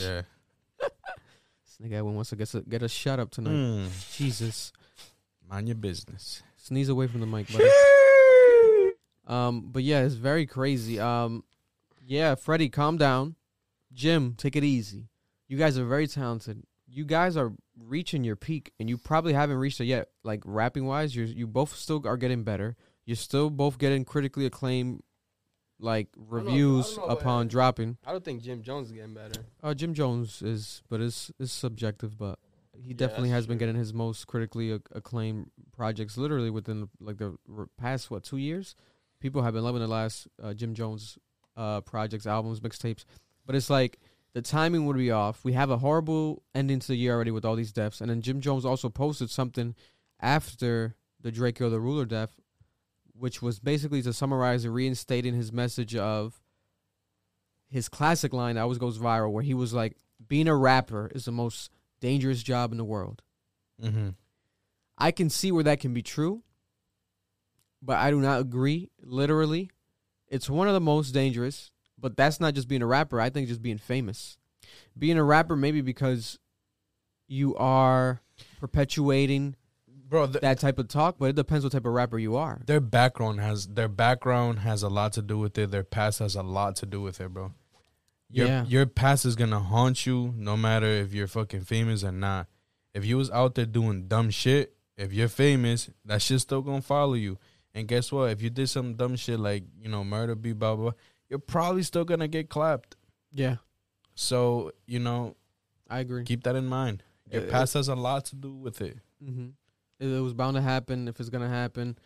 Yeah. 0.00 0.22
This 0.78 1.76
nigga 1.82 2.02
wants 2.04 2.30
to 2.30 2.36
get 2.36 2.54
a, 2.54 2.60
get 2.60 2.82
a 2.84 2.88
shut 2.88 3.18
up 3.18 3.32
tonight. 3.32 3.50
Mm. 3.50 4.16
Jesus, 4.16 4.72
Mind 5.50 5.66
your 5.66 5.74
business. 5.74 6.40
sneeze 6.56 6.88
away 6.88 7.08
from 7.08 7.20
the 7.20 7.26
mic, 7.26 7.50
buddy. 7.52 7.68
Um, 9.26 9.68
but 9.72 9.82
yeah, 9.82 10.04
it's 10.04 10.14
very 10.14 10.46
crazy. 10.46 10.98
Um, 10.98 11.44
yeah, 12.06 12.34
Freddie, 12.34 12.70
calm 12.70 12.96
down. 12.96 13.34
Jim, 13.92 14.34
take 14.38 14.56
it 14.56 14.64
easy. 14.64 15.07
You 15.48 15.56
guys 15.56 15.78
are 15.78 15.84
very 15.86 16.06
talented. 16.06 16.62
You 16.86 17.04
guys 17.04 17.36
are 17.36 17.52
reaching 17.78 18.24
your 18.24 18.36
peak, 18.36 18.72
and 18.78 18.88
you 18.88 18.96
probably 18.98 19.32
haven't 19.32 19.56
reached 19.56 19.80
it 19.80 19.84
yet. 19.86 20.08
Like 20.24 20.42
rapping 20.44 20.86
wise, 20.86 21.14
you 21.14 21.24
you 21.24 21.46
both 21.46 21.74
still 21.74 22.06
are 22.06 22.16
getting 22.16 22.44
better. 22.44 22.76
You're 23.04 23.16
still 23.16 23.50
both 23.50 23.78
getting 23.78 24.04
critically 24.04 24.46
acclaimed, 24.46 25.02
like 25.80 26.08
reviews 26.16 26.96
know 26.96 27.04
upon 27.04 27.48
dropping. 27.48 27.96
I 28.06 28.12
don't 28.12 28.24
think 28.24 28.42
Jim 28.42 28.62
Jones 28.62 28.88
is 28.88 28.92
getting 28.92 29.14
better. 29.14 29.40
Uh, 29.62 29.74
Jim 29.74 29.94
Jones 29.94 30.42
is, 30.42 30.82
but 30.88 31.00
it's 31.00 31.30
it's 31.38 31.52
subjective. 31.52 32.18
But 32.18 32.38
he 32.72 32.94
definitely 32.94 33.30
that's 33.30 33.38
has 33.38 33.46
been 33.46 33.58
getting 33.58 33.76
his 33.76 33.92
most 33.94 34.26
critically 34.26 34.72
ac- 34.72 34.82
acclaimed 34.92 35.50
projects. 35.76 36.16
Literally 36.16 36.50
within 36.50 36.88
like 37.00 37.18
the 37.18 37.36
r- 37.56 37.68
past 37.78 38.10
what 38.10 38.24
two 38.24 38.36
years, 38.36 38.74
people 39.20 39.42
have 39.42 39.54
been 39.54 39.64
loving 39.64 39.80
the 39.80 39.88
last 39.88 40.28
uh, 40.42 40.52
Jim 40.54 40.74
Jones 40.74 41.18
uh, 41.56 41.80
projects, 41.82 42.26
albums, 42.26 42.60
mixtapes. 42.60 43.04
But 43.46 43.56
it's 43.56 43.70
like 43.70 43.98
the 44.34 44.42
timing 44.42 44.86
would 44.86 44.96
be 44.96 45.10
off. 45.10 45.44
We 45.44 45.54
have 45.54 45.70
a 45.70 45.78
horrible 45.78 46.42
ending 46.54 46.80
to 46.80 46.88
the 46.88 46.96
year 46.96 47.14
already 47.14 47.30
with 47.30 47.44
all 47.44 47.56
these 47.56 47.72
deaths, 47.72 48.00
and 48.00 48.10
then 48.10 48.22
Jim 48.22 48.40
Jones 48.40 48.64
also 48.64 48.88
posted 48.88 49.30
something 49.30 49.74
after 50.20 50.96
the 51.20 51.32
Drakeo 51.32 51.70
the 51.70 51.80
Ruler 51.80 52.04
death, 52.04 52.38
which 53.12 53.42
was 53.42 53.58
basically 53.58 54.02
to 54.02 54.12
summarize 54.12 54.64
and 54.64 54.74
reinstating 54.74 55.34
his 55.34 55.52
message 55.52 55.96
of 55.96 56.40
his 57.68 57.88
classic 57.88 58.32
line 58.32 58.54
that 58.54 58.62
always 58.62 58.78
goes 58.78 58.98
viral, 58.98 59.32
where 59.32 59.42
he 59.42 59.54
was 59.54 59.74
like, 59.74 59.96
"Being 60.26 60.48
a 60.48 60.56
rapper 60.56 61.10
is 61.14 61.24
the 61.24 61.32
most 61.32 61.70
dangerous 62.00 62.42
job 62.42 62.72
in 62.72 62.78
the 62.78 62.84
world." 62.84 63.22
Mm-hmm. 63.82 64.10
I 64.96 65.10
can 65.10 65.30
see 65.30 65.52
where 65.52 65.64
that 65.64 65.80
can 65.80 65.94
be 65.94 66.02
true, 66.02 66.42
but 67.80 67.96
I 67.98 68.10
do 68.10 68.20
not 68.20 68.40
agree. 68.40 68.90
Literally, 69.00 69.70
it's 70.26 70.50
one 70.50 70.66
of 70.68 70.74
the 70.74 70.80
most 70.80 71.12
dangerous. 71.12 71.70
But 72.00 72.16
that's 72.16 72.38
not 72.40 72.54
just 72.54 72.68
being 72.68 72.82
a 72.82 72.86
rapper. 72.86 73.20
I 73.20 73.30
think 73.30 73.48
just 73.48 73.62
being 73.62 73.78
famous. 73.78 74.38
Being 74.96 75.18
a 75.18 75.24
rapper, 75.24 75.56
maybe 75.56 75.80
because 75.80 76.38
you 77.26 77.56
are 77.56 78.20
perpetuating 78.60 79.56
Bro, 80.08 80.28
th- 80.28 80.40
that 80.40 80.58
type 80.58 80.78
of 80.78 80.88
talk, 80.88 81.16
but 81.18 81.26
it 81.26 81.36
depends 81.36 81.64
what 81.64 81.72
type 81.72 81.84
of 81.84 81.92
rapper 81.92 82.18
you 82.18 82.36
are. 82.36 82.60
their 82.64 82.80
background 82.80 83.40
has 83.40 83.66
their 83.66 83.88
background 83.88 84.60
has 84.60 84.82
a 84.82 84.88
lot 84.88 85.12
to 85.14 85.22
do 85.22 85.36
with 85.38 85.58
it. 85.58 85.70
Their 85.70 85.82
past 85.84 86.20
has 86.20 86.34
a 86.34 86.42
lot 86.42 86.76
to 86.76 86.86
do 86.86 87.02
with 87.02 87.20
it, 87.20 87.28
bro. 87.34 87.52
Your 88.30 88.46
Yeah. 88.46 88.64
your 88.64 88.86
past 88.86 89.26
is 89.26 89.36
gonna 89.36 89.60
haunt 89.60 90.06
you 90.06 90.32
no 90.36 90.56
matter 90.56 90.86
if 90.86 91.12
you're 91.12 91.26
fucking 91.26 91.64
famous 91.64 92.04
or 92.04 92.12
not. 92.12 92.46
If 92.94 93.04
you 93.04 93.18
was 93.18 93.30
out 93.30 93.54
there 93.54 93.66
doing 93.66 94.08
dumb 94.08 94.30
shit, 94.30 94.74
if 94.96 95.12
you're 95.12 95.28
famous, 95.28 95.90
that 96.06 96.22
shit's 96.22 96.42
still 96.42 96.62
gonna 96.62 96.80
follow 96.80 97.14
you. 97.14 97.38
And 97.74 97.86
guess 97.86 98.10
what? 98.10 98.30
If 98.30 98.40
you 98.40 98.48
did 98.48 98.68
some 98.68 98.94
dumb 98.94 99.16
shit 99.16 99.38
like, 99.38 99.64
you 99.78 99.90
know, 99.90 100.04
murder, 100.04 100.34
be 100.34 100.54
blah 100.54 100.74
blah, 100.74 100.84
blah, 100.90 100.98
you're 101.28 101.38
probably 101.38 101.82
still 101.82 102.04
gonna 102.04 102.28
get 102.28 102.48
clapped. 102.48 102.96
Yeah, 103.32 103.56
So, 104.14 104.72
you 104.86 104.98
know, 104.98 105.36
I 105.88 106.00
agree. 106.00 106.24
keep 106.24 106.42
that 106.44 106.56
in 106.56 106.66
mind. 106.66 107.02
Your 107.30 107.42
Uh, 107.42 107.50
past 107.50 107.74
has 107.74 107.88
a 107.88 107.94
lot 107.94 108.24
to 108.26 108.36
do 108.36 108.52
with 108.54 108.80
it. 108.80 108.98
hmm 109.22 109.48
It, 110.00 110.06
it 110.08 110.20
was 110.20 110.32
bound 110.34 110.54
to 110.56 110.62
happen 110.62 111.08
if 111.08 111.20
it's 111.20 111.28
gonna 111.28 111.48
happen. 111.48 111.98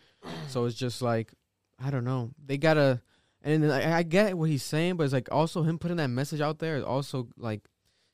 So 0.47 0.65
it's 0.65 0.75
just 0.75 1.01
like 1.01 1.33
I 1.79 1.89
don't 1.89 2.03
know. 2.05 2.31
They 2.45 2.57
gotta, 2.57 3.01
and 3.41 3.71
I, 3.71 3.97
I 3.99 4.03
get 4.03 4.37
what 4.37 4.49
he's 4.49 4.63
saying, 4.63 4.95
but 4.97 5.03
it's 5.05 5.13
like 5.13 5.29
also 5.31 5.63
him 5.63 5.77
putting 5.79 5.97
that 5.97 6.07
message 6.09 6.39
out 6.41 6.59
there 6.59 6.77
is 6.77 6.83
also 6.83 7.29
like 7.37 7.67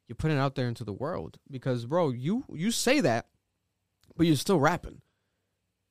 you're 0.08 0.16
putting 0.16 0.38
it 0.38 0.40
out 0.40 0.56
there 0.56 0.68
into 0.68 0.84
the 0.84 0.94
world 0.94 1.38
because 1.52 1.86
bro, 1.86 2.10
you 2.10 2.46
you 2.54 2.72
say 2.72 3.00
that, 3.02 3.28
but 4.16 4.26
you're 4.28 4.36
still 4.38 4.60
rapping, 4.60 5.02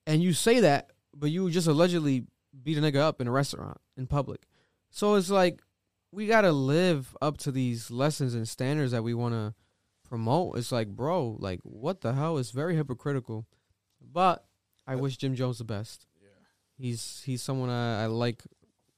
and 0.07 0.23
you 0.23 0.33
say 0.33 0.61
that, 0.61 0.91
but 1.15 1.31
you 1.31 1.51
just 1.51 1.67
allegedly 1.69 2.25
beat 2.63 2.79
a 2.79 2.81
nigga 2.81 2.97
up 2.97 3.21
in 3.21 3.29
a 3.29 3.31
restaurant 3.33 3.79
in 3.97 4.07
public. 4.07 4.48
So 4.91 5.15
it's 5.15 5.31
like 5.31 5.61
we 6.11 6.27
gotta 6.27 6.53
live 6.53 7.17
up 7.21 7.39
to 7.39 7.53
these 7.53 7.91
lessons 7.91 8.35
and 8.35 8.49
standards 8.49 8.93
that 8.93 9.03
we 9.03 9.15
want 9.15 9.35
to 9.35 9.55
promote. 10.09 10.57
It's 10.57 10.73
like, 10.73 10.89
bro, 10.89 11.37
like 11.39 11.61
what 11.63 12.01
the 12.01 12.15
hell? 12.15 12.39
It's 12.39 12.51
very 12.51 12.77
hypocritical. 12.77 13.47
But 14.01 14.45
I 14.87 14.97
wish 14.97 15.17
Jim 15.17 15.35
Jones 15.35 15.59
the 15.59 15.65
best. 15.65 16.07
Yeah. 16.21 16.29
He's 16.79 17.23
he's 17.25 17.43
someone 17.43 17.69
I, 17.69 18.05
I 18.05 18.07
like 18.07 18.43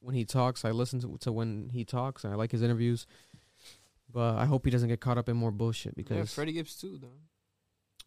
when 0.00 0.14
he 0.14 0.25
talks. 0.25 0.64
I 0.64 0.70
listen 0.70 1.00
to, 1.00 1.18
to 1.18 1.32
when 1.32 1.70
he 1.73 1.85
talks. 1.85 2.25
And 2.25 2.32
I 2.32 2.37
like 2.37 2.52
his 2.52 2.62
interviews. 2.62 3.06
But 4.12 4.37
I 4.37 4.47
hope 4.47 4.64
he 4.64 4.70
doesn't 4.70 4.88
get 4.88 5.00
caught 5.00 5.18
up 5.18 5.28
in 5.28 5.37
more 5.37 5.52
bullshit 5.52 5.94
because 5.94 6.16
Yeah, 6.16 6.25
Freddie 6.25 6.52
Gibbs 6.52 6.75
too, 6.75 6.99
though. 7.00 7.18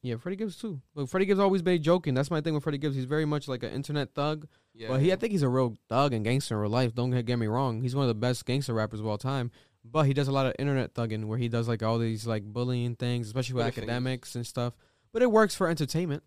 Yeah, 0.04 0.18
Freddie 0.18 0.36
Gibbs 0.36 0.58
too. 0.58 0.82
But 0.94 1.10
Freddie 1.10 1.26
Gibbs 1.26 1.40
always 1.40 1.62
been 1.62 1.82
joking. 1.82 2.14
That's 2.14 2.30
my 2.30 2.42
thing 2.42 2.54
with 2.54 2.64
Freddie 2.64 2.78
Gibbs. 2.78 2.94
He's 2.94 3.06
very 3.06 3.24
much 3.24 3.48
like 3.48 3.64
an 3.64 3.72
internet 3.72 4.14
thug. 4.14 4.48
Yeah, 4.74 4.90
But 4.90 5.00
he, 5.00 5.14
I 5.14 5.16
think 5.16 5.32
he's 5.32 5.44
a 5.44 5.50
real 5.50 5.78
thug 5.88 6.14
and 6.14 6.26
gangster 6.26 6.56
in 6.56 6.62
real 6.62 6.70
life. 6.70 6.94
Don't 6.94 7.12
get, 7.12 7.40
me 7.40 7.48
wrong. 7.48 7.82
He's 7.82 7.96
one 7.96 8.04
of 8.04 8.10
the 8.10 8.14
best 8.14 8.46
gangster 8.46 8.74
rappers 8.74 9.00
of 9.00 9.08
all 9.08 9.18
time. 9.18 9.50
But 9.86 10.04
he 10.04 10.14
does 10.14 10.28
a 10.28 10.32
lot 10.34 10.46
of 10.46 10.56
internet 10.60 10.94
thugging 10.94 11.26
where 11.26 11.38
he 11.38 11.48
does 11.48 11.70
like 11.70 11.84
all 11.84 12.00
these 12.00 12.28
like 12.28 12.44
bullying 12.44 12.96
things, 12.96 13.28
especially 13.28 13.56
with 13.56 13.74
Akademiks 13.74 14.36
and 14.36 14.46
stuff. 14.46 14.74
But 15.14 15.22
it 15.22 15.32
works 15.32 15.56
for 15.56 15.70
entertainment. 15.70 16.24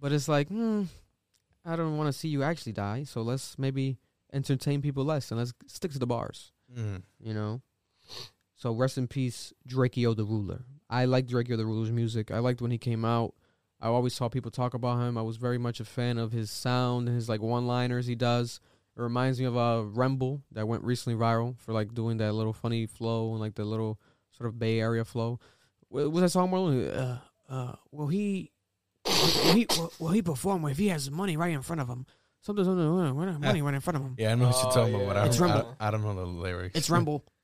But 0.00 0.12
it's 0.12 0.28
like, 0.28 0.48
hmm, 0.48 0.84
I 1.64 1.76
don't 1.76 1.98
want 1.98 2.08
to 2.08 2.18
see 2.18 2.28
you 2.28 2.42
actually 2.42 2.72
die. 2.72 3.04
So 3.04 3.20
let's 3.20 3.58
maybe 3.58 3.98
entertain 4.32 4.80
people 4.80 5.04
less 5.04 5.30
and 5.30 5.38
let's 5.38 5.52
stick 5.66 5.92
to 5.92 5.98
the 5.98 6.06
bars. 6.06 6.52
Mm. 6.74 7.02
You 7.20 7.34
know. 7.34 7.60
So 8.54 8.72
rest 8.72 8.96
in 8.96 9.06
peace, 9.06 9.52
Drakeo 9.68 10.16
the 10.16 10.24
Ruler. 10.24 10.64
I 10.88 11.04
like 11.06 11.26
Drakeo 11.26 11.56
the 11.56 11.66
Ruler's 11.66 11.90
music. 11.92 12.30
I 12.30 12.38
liked 12.38 12.60
when 12.60 12.70
he 12.70 12.78
came 12.78 13.04
out. 13.04 13.34
I 13.80 13.88
always 13.88 14.14
saw 14.14 14.28
people 14.28 14.50
talk 14.50 14.72
about 14.74 15.00
him. 15.00 15.18
I 15.18 15.22
was 15.22 15.36
very 15.36 15.58
much 15.58 15.80
a 15.80 15.84
fan 15.84 16.16
of 16.18 16.32
his 16.32 16.50
sound 16.50 17.08
and 17.08 17.16
his 17.16 17.28
like 17.28 17.42
one-liners 17.42 18.06
he 18.06 18.14
does. 18.14 18.60
It 18.96 19.02
reminds 19.02 19.38
me 19.38 19.44
of 19.46 19.56
uh 19.56 19.82
Remble 19.94 20.42
that 20.52 20.66
went 20.66 20.82
recently 20.84 21.18
viral 21.18 21.58
for 21.58 21.72
like 21.72 21.92
doing 21.92 22.16
that 22.18 22.32
little 22.32 22.52
funny 22.54 22.86
flow 22.86 23.32
and 23.32 23.40
like 23.40 23.54
the 23.54 23.64
little 23.64 23.98
sort 24.36 24.48
of 24.48 24.58
Bay 24.58 24.80
Area 24.80 25.04
flow. 25.04 25.38
What 25.88 26.10
was 26.10 26.22
that 26.22 26.30
song? 26.30 26.50
Marlon? 26.50 26.96
Uh, 26.96 27.18
uh, 27.52 27.74
will 27.90 28.06
he? 28.08 28.50
Will 29.04 29.52
he? 29.54 29.66
Will, 29.76 29.92
will 29.98 30.08
he 30.08 30.22
perform 30.22 30.64
if 30.66 30.78
he 30.78 30.88
has 30.88 31.10
money 31.10 31.36
right 31.36 31.52
in 31.52 31.62
front 31.62 31.80
of 31.80 31.88
him? 31.88 32.06
Something, 32.40 32.64
something, 32.64 32.86
uh, 32.86 33.38
money 33.38 33.60
right 33.62 33.74
in 33.74 33.80
front 33.80 33.96
of 33.96 34.02
him. 34.02 34.14
Yeah, 34.18 34.32
I 34.32 34.34
know 34.36 34.46
what 34.46 34.56
you're 34.56 34.66
Oh, 34.66 34.74
talking 34.74 34.94
about. 34.94 35.06
But 35.08 35.16
I. 35.16 35.26
It's 35.26 35.36
don't, 35.38 35.50
I, 35.50 35.54
Rumble. 35.54 35.76
I 35.80 35.90
don't 35.90 36.02
know 36.02 36.14
the 36.14 36.26
lyrics. 36.26 36.76
It's 36.78 36.88
Remble. 36.88 37.22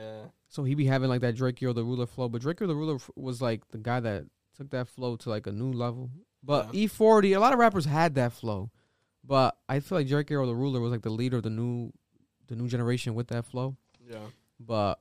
Yeah. 0.00 0.22
So 0.48 0.64
he 0.64 0.74
be 0.74 0.86
having 0.86 1.08
like 1.08 1.20
that 1.20 1.36
Drakeo 1.36 1.74
the 1.74 1.84
Ruler 1.84 2.06
flow, 2.06 2.28
but 2.28 2.42
Drakeo 2.42 2.66
the 2.66 2.74
Ruler 2.74 2.98
was 3.16 3.40
like 3.42 3.68
the 3.68 3.78
guy 3.78 4.00
that 4.00 4.24
took 4.56 4.70
that 4.70 4.88
flow 4.88 5.16
to 5.16 5.28
like 5.28 5.46
a 5.46 5.52
new 5.52 5.72
level. 5.72 6.10
But 6.42 6.74
Yeah. 6.74 6.86
E40, 6.86 7.36
a 7.36 7.40
lot 7.40 7.52
of 7.52 7.58
rappers 7.58 7.84
had 7.84 8.14
that 8.14 8.32
flow, 8.32 8.70
but 9.22 9.56
I 9.68 9.80
feel 9.80 9.98
like 9.98 10.06
Drakeo 10.06 10.46
the 10.46 10.54
Ruler 10.54 10.80
was 10.80 10.90
like 10.90 11.02
the 11.02 11.10
leader 11.10 11.36
of 11.36 11.42
the 11.42 11.50
new, 11.50 11.92
the 12.48 12.56
new 12.56 12.66
generation 12.68 13.14
with 13.14 13.28
that 13.28 13.44
flow. 13.44 13.76
Yeah. 14.08 14.26
But 14.58 14.98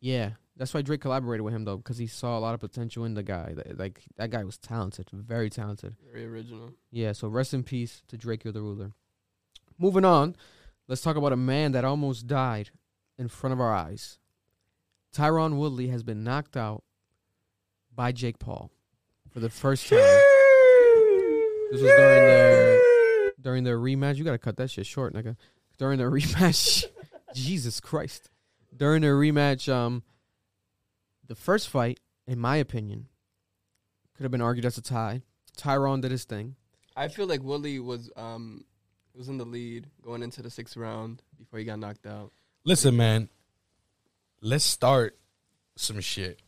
yeah, 0.00 0.30
that's 0.56 0.74
why 0.74 0.82
Drake 0.82 1.00
collaborated 1.00 1.42
with 1.44 1.54
him 1.54 1.64
though, 1.64 1.76
because 1.76 1.98
he 1.98 2.06
saw 2.06 2.38
a 2.38 2.40
lot 2.40 2.54
of 2.54 2.60
potential 2.60 3.04
in 3.04 3.14
the 3.14 3.22
guy. 3.22 3.54
Like 3.76 4.02
that 4.16 4.30
guy 4.30 4.44
was 4.44 4.58
talented, 4.58 5.08
very 5.12 5.50
talented. 5.50 5.96
Very 6.10 6.24
original. 6.26 6.72
Yeah, 6.90 7.12
so 7.12 7.28
rest 7.28 7.54
in 7.54 7.62
peace 7.62 8.02
to 8.08 8.16
Drakeo 8.16 8.52
the 8.52 8.62
Ruler. 8.62 8.92
Moving 9.78 10.04
on, 10.04 10.36
let's 10.88 11.02
talk 11.02 11.16
about 11.16 11.32
a 11.32 11.36
man 11.36 11.72
that 11.72 11.84
almost 11.84 12.26
died 12.26 12.70
in 13.18 13.28
front 13.28 13.52
of 13.52 13.60
our 13.60 13.74
eyes. 13.74 14.18
Tyron 15.14 15.56
Woodley 15.56 15.88
has 15.88 16.02
been 16.02 16.24
knocked 16.24 16.56
out 16.56 16.84
by 17.94 18.12
Jake 18.12 18.38
Paul 18.38 18.70
for 19.30 19.40
the 19.40 19.50
first 19.50 19.88
time. 19.88 19.98
This 21.70 21.80
was 21.82 21.90
during 21.90 22.22
their 22.22 22.80
during 23.40 23.64
their 23.64 23.78
rematch. 23.78 24.16
You 24.16 24.24
gotta 24.24 24.38
cut 24.38 24.56
that 24.56 24.70
shit 24.70 24.86
short, 24.86 25.14
nigga. 25.14 25.36
During 25.78 25.98
the 25.98 26.04
rematch, 26.10 26.84
Jesus 27.34 27.80
Christ. 27.80 28.30
During 28.74 29.02
the 29.02 29.08
rematch, 29.08 29.70
um, 29.70 30.02
the 31.26 31.34
first 31.34 31.68
fight, 31.68 32.00
in 32.26 32.38
my 32.38 32.56
opinion, 32.56 33.08
could 34.16 34.22
have 34.24 34.32
been 34.32 34.40
argued 34.42 34.64
as 34.64 34.78
a 34.78 34.82
tie. 34.82 35.22
Tyron 35.56 36.00
did 36.00 36.10
his 36.10 36.24
thing. 36.24 36.56
I 36.96 37.08
feel 37.08 37.26
like 37.26 37.42
Willie 37.42 37.78
was 37.80 38.10
um 38.16 38.64
was 39.14 39.28
in 39.28 39.36
the 39.36 39.44
lead 39.44 39.88
going 40.02 40.22
into 40.22 40.40
the 40.40 40.50
sixth 40.50 40.76
round 40.76 41.22
before 41.38 41.58
he 41.58 41.66
got 41.66 41.78
knocked 41.78 42.06
out. 42.06 42.32
Listen, 42.64 42.96
man. 42.96 43.28
Let's 44.44 44.64
start 44.64 45.16
some 45.76 46.00
shit. 46.00 46.42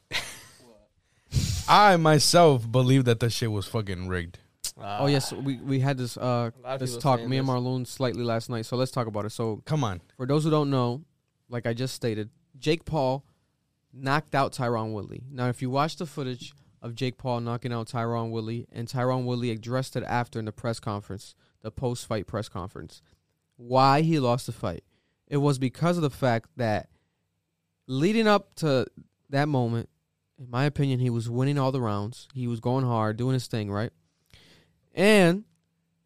I 1.68 1.96
myself 1.96 2.70
believe 2.70 3.04
that 3.04 3.20
that 3.20 3.30
shit 3.30 3.50
was 3.52 3.66
fucking 3.66 4.08
rigged. 4.08 4.40
Oh 4.76 5.06
yes, 5.06 5.32
we 5.32 5.58
we 5.58 5.78
had 5.78 5.96
this 5.96 6.16
uh 6.16 6.50
lot 6.60 6.74
of 6.74 6.80
this 6.80 6.90
people 6.90 7.02
talk 7.02 7.18
saying 7.20 7.30
me 7.30 7.38
and 7.38 7.46
this. 7.46 7.54
Marlon 7.54 7.86
slightly 7.86 8.24
last 8.24 8.50
night. 8.50 8.66
So 8.66 8.76
let's 8.76 8.90
talk 8.90 9.06
about 9.06 9.24
it. 9.24 9.30
So 9.30 9.62
Come 9.64 9.84
on. 9.84 10.00
for 10.16 10.26
those 10.26 10.42
who 10.42 10.50
don't 10.50 10.70
know, 10.70 11.04
like 11.48 11.66
I 11.66 11.72
just 11.72 11.94
stated, 11.94 12.30
Jake 12.58 12.84
Paul 12.84 13.24
knocked 13.92 14.34
out 14.34 14.52
Tyron 14.52 14.92
Woodley. 14.92 15.22
Now, 15.30 15.48
if 15.48 15.62
you 15.62 15.70
watch 15.70 15.96
the 15.96 16.06
footage 16.06 16.52
of 16.82 16.96
Jake 16.96 17.16
Paul 17.16 17.40
knocking 17.40 17.72
out 17.72 17.86
Tyron 17.88 18.30
Woodley, 18.30 18.66
and 18.72 18.88
Tyron 18.88 19.24
Woodley 19.24 19.50
addressed 19.50 19.94
it 19.94 20.02
after 20.02 20.40
in 20.40 20.44
the 20.46 20.52
press 20.52 20.80
conference, 20.80 21.36
the 21.62 21.70
post-fight 21.70 22.26
press 22.26 22.48
conference, 22.48 23.00
why 23.56 24.02
he 24.02 24.18
lost 24.18 24.46
the 24.46 24.52
fight, 24.52 24.82
it 25.28 25.36
was 25.36 25.58
because 25.58 25.96
of 25.96 26.02
the 26.02 26.10
fact 26.10 26.48
that 26.56 26.88
leading 27.86 28.26
up 28.26 28.54
to 28.56 28.86
that 29.30 29.48
moment, 29.48 29.88
in 30.38 30.50
my 30.50 30.64
opinion, 30.64 31.00
he 31.00 31.10
was 31.10 31.30
winning 31.30 31.58
all 31.58 31.72
the 31.72 31.80
rounds. 31.80 32.28
He 32.34 32.46
was 32.46 32.60
going 32.60 32.84
hard, 32.84 33.16
doing 33.16 33.34
his 33.34 33.46
thing, 33.46 33.70
right? 33.70 33.90
And 34.94 35.44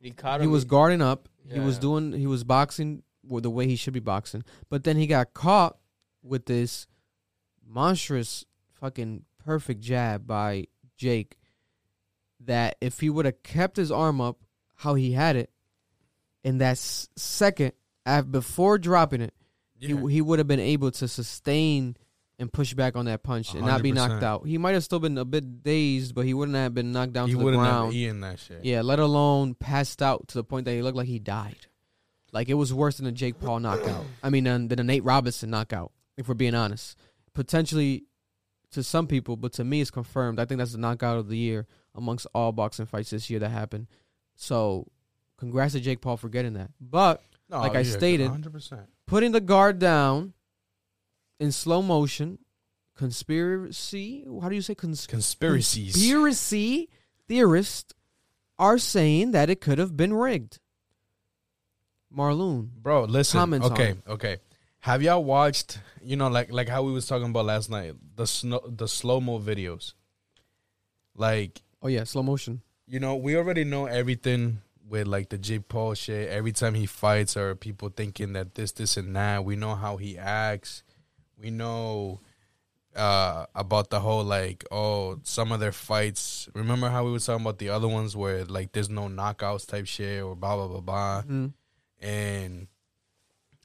He 0.00 0.10
caught 0.10 0.40
he 0.40 0.46
was 0.46 0.64
guarding 0.64 1.02
up. 1.02 1.28
He 1.50 1.60
was 1.60 1.78
doing. 1.78 2.12
He 2.12 2.26
was 2.26 2.44
boxing 2.44 3.02
the 3.24 3.50
way 3.50 3.66
he 3.66 3.76
should 3.76 3.94
be 3.94 4.00
boxing. 4.00 4.44
But 4.68 4.84
then 4.84 4.96
he 4.96 5.06
got 5.06 5.32
caught 5.32 5.78
with 6.22 6.46
this 6.46 6.86
monstrous, 7.66 8.44
fucking 8.80 9.24
perfect 9.44 9.80
jab 9.80 10.26
by 10.26 10.66
Jake. 10.96 11.38
That 12.40 12.76
if 12.80 13.00
he 13.00 13.10
would 13.10 13.24
have 13.24 13.42
kept 13.42 13.76
his 13.76 13.90
arm 13.90 14.20
up 14.20 14.38
how 14.76 14.94
he 14.94 15.12
had 15.12 15.36
it, 15.36 15.50
in 16.44 16.58
that 16.58 16.78
second, 16.78 17.72
before 18.30 18.78
dropping 18.78 19.22
it, 19.22 19.34
he 19.78 19.94
he 20.14 20.20
would 20.20 20.38
have 20.38 20.48
been 20.48 20.60
able 20.60 20.90
to 20.92 21.08
sustain 21.08 21.96
and 22.40 22.52
push 22.52 22.72
back 22.74 22.94
on 22.96 23.06
that 23.06 23.22
punch 23.24 23.52
and 23.54 23.66
not 23.66 23.82
be 23.82 23.90
knocked 23.90 24.14
100%. 24.14 24.22
out. 24.22 24.46
He 24.46 24.58
might 24.58 24.72
have 24.72 24.84
still 24.84 25.00
been 25.00 25.18
a 25.18 25.24
bit 25.24 25.62
dazed, 25.64 26.14
but 26.14 26.24
he 26.24 26.34
wouldn't 26.34 26.56
have 26.56 26.72
been 26.74 26.92
knocked 26.92 27.12
down 27.12 27.26
he 27.28 27.32
to 27.34 27.38
the 27.38 27.44
wouldn't 27.44 27.64
have 27.64 27.72
ground. 27.72 27.94
eaten 27.94 28.20
that 28.20 28.38
shit. 28.38 28.64
Yeah, 28.64 28.82
let 28.82 28.98
alone 29.00 29.54
passed 29.54 30.02
out 30.02 30.28
to 30.28 30.34
the 30.38 30.44
point 30.44 30.64
that 30.66 30.72
he 30.72 30.82
looked 30.82 30.96
like 30.96 31.08
he 31.08 31.18
died. 31.18 31.66
Like 32.32 32.48
it 32.48 32.54
was 32.54 32.72
worse 32.72 32.98
than 32.98 33.06
a 33.06 33.12
Jake 33.12 33.40
Paul 33.40 33.58
knockout. 33.60 34.04
I 34.22 34.30
mean, 34.30 34.44
than, 34.44 34.68
than 34.68 34.78
a 34.78 34.84
Nate 34.84 35.02
Robinson 35.02 35.50
knockout. 35.50 35.92
If 36.16 36.28
we're 36.28 36.34
being 36.34 36.54
honest, 36.54 36.96
potentially 37.34 38.04
to 38.72 38.82
some 38.82 39.06
people, 39.06 39.36
but 39.36 39.52
to 39.54 39.64
me, 39.64 39.80
it's 39.80 39.90
confirmed. 39.90 40.38
I 40.38 40.44
think 40.44 40.58
that's 40.58 40.72
the 40.72 40.78
knockout 40.78 41.18
of 41.18 41.28
the 41.28 41.36
year 41.38 41.66
amongst 41.94 42.26
all 42.34 42.52
boxing 42.52 42.86
fights 42.86 43.10
this 43.10 43.30
year 43.30 43.40
that 43.40 43.48
happened. 43.50 43.86
So, 44.36 44.86
congrats 45.38 45.72
to 45.72 45.80
Jake 45.80 46.00
Paul 46.00 46.16
for 46.16 46.28
getting 46.28 46.52
that. 46.54 46.70
But 46.80 47.22
No, 47.48 47.60
Like 47.60 47.74
I 47.76 47.82
stated- 47.82 48.30
100%. 48.30 48.86
Putting 49.08 49.32
the 49.32 49.40
guard 49.40 49.80
down 49.80 50.34
in 51.40 51.50
slow 51.50 51.82
motion, 51.82 52.38
conspiracy. 52.96 54.24
How 54.40 54.48
do 54.48 54.54
you 54.54 54.62
say 54.62 54.74
cons- 54.76 55.06
Conspiracies. 55.06 55.94
Conspiracy 55.94 56.88
theorists 57.26 57.92
are 58.58 58.78
saying 58.78 59.32
that 59.32 59.50
it 59.50 59.60
could 59.60 59.78
have 59.78 59.96
been 59.96 60.14
rigged. 60.14 60.58
Marloon. 62.14 62.68
Bro, 62.82 63.04
listen. 63.04 63.38
Comments 63.38 63.66
okay, 63.66 63.94
okay. 64.08 64.36
Have 64.80 65.02
y'all 65.02 65.22
watched, 65.24 65.78
you 66.02 66.16
know, 66.16 66.28
like 66.28 66.50
like 66.52 66.68
how 66.68 66.82
we 66.82 66.92
was 66.92 67.06
talking 67.06 67.28
about 67.30 67.44
last 67.44 67.68
night, 67.68 67.94
the 68.16 68.26
snow, 68.26 68.60
the 68.66 68.88
slow 68.88 69.20
mo 69.20 69.38
videos? 69.38 69.92
Like, 71.14 71.60
Oh 71.82 71.88
yeah, 71.88 72.04
slow 72.04 72.22
motion. 72.22 72.62
you 72.86 72.98
know, 73.00 73.16
we 73.16 73.36
already 73.36 73.64
know 73.64 73.86
everything 73.86 74.60
with 74.88 75.06
like 75.06 75.28
the 75.28 75.38
Jake 75.38 75.68
Paul 75.68 75.94
shit. 75.94 76.28
Every 76.28 76.52
time 76.52 76.74
he 76.74 76.86
fights, 76.86 77.36
or 77.36 77.54
people 77.54 77.90
thinking 77.90 78.32
that 78.32 78.54
this, 78.54 78.72
this, 78.72 78.96
and 78.96 79.14
that. 79.16 79.44
We 79.44 79.56
know 79.56 79.74
how 79.74 79.96
he 79.96 80.18
acts. 80.18 80.82
We 81.36 81.50
know 81.50 82.20
uh 82.96 83.46
about 83.54 83.90
the 83.90 84.00
whole 84.00 84.24
like, 84.24 84.64
oh, 84.70 85.20
some 85.22 85.52
of 85.52 85.60
their 85.60 85.72
fights. 85.72 86.48
Remember 86.54 86.88
how 86.88 87.04
we 87.04 87.12
were 87.12 87.18
talking 87.18 87.44
about 87.44 87.58
the 87.58 87.68
other 87.68 87.88
ones 87.88 88.16
where 88.16 88.44
like 88.44 88.72
there's 88.72 88.88
no 88.90 89.08
knockouts 89.08 89.66
type 89.66 89.86
shit 89.86 90.22
or 90.22 90.34
blah 90.34 90.56
blah 90.56 90.68
blah 90.68 90.80
blah. 90.80 91.22
Mhm. 91.22 91.52
And 92.00 92.68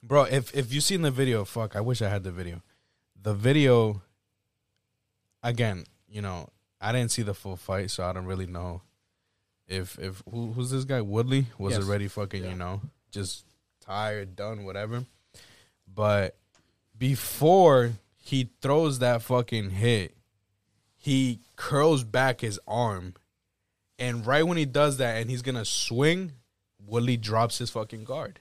bro, 0.01 0.23
if 0.23 0.53
if 0.55 0.73
you 0.73 0.81
seen 0.81 1.01
the 1.01 1.11
video, 1.11 1.45
fuck, 1.45 1.75
I 1.75 1.81
wish 1.81 2.01
I 2.01 2.09
had 2.09 2.23
the 2.23 2.31
video. 2.31 2.61
The 3.21 3.33
video 3.33 4.01
again, 5.41 5.85
you 6.07 6.21
know, 6.21 6.49
I 6.81 6.91
didn't 6.91 7.11
see 7.11 7.21
the 7.21 7.33
full 7.33 7.55
fight, 7.55 7.91
so 7.91 8.03
I 8.03 8.11
don't 8.13 8.25
really 8.25 8.47
know 8.47 8.81
if 9.73 9.97
if 9.99 10.21
who, 10.29 10.53
who's 10.53 10.71
this 10.71 10.85
guy 10.85 11.01
Woodley 11.01 11.47
was 11.57 11.73
Yes. 11.75 11.83
already 11.83 12.07
fucking, 12.07 12.43
you 12.43 12.55
know, 12.55 12.81
just 13.11 13.45
tired, 13.81 14.35
done, 14.35 14.63
whatever. 14.63 15.05
But 15.93 16.37
before 16.97 17.93
he 18.15 18.49
throws 18.61 18.99
that 18.99 19.21
fucking 19.21 19.71
hit, 19.71 20.15
he 20.95 21.39
curls 21.55 22.03
back 22.03 22.41
his 22.41 22.59
arm. 22.67 23.15
And 23.99 24.25
right 24.25 24.43
when 24.45 24.57
he 24.57 24.65
does 24.65 24.97
that 24.97 25.17
and 25.21 25.29
he's 25.29 25.41
gonna 25.41 25.65
swing, 25.65 26.33
Woodley 26.85 27.17
drops 27.17 27.57
his 27.57 27.69
fucking 27.69 28.03
guard. 28.05 28.39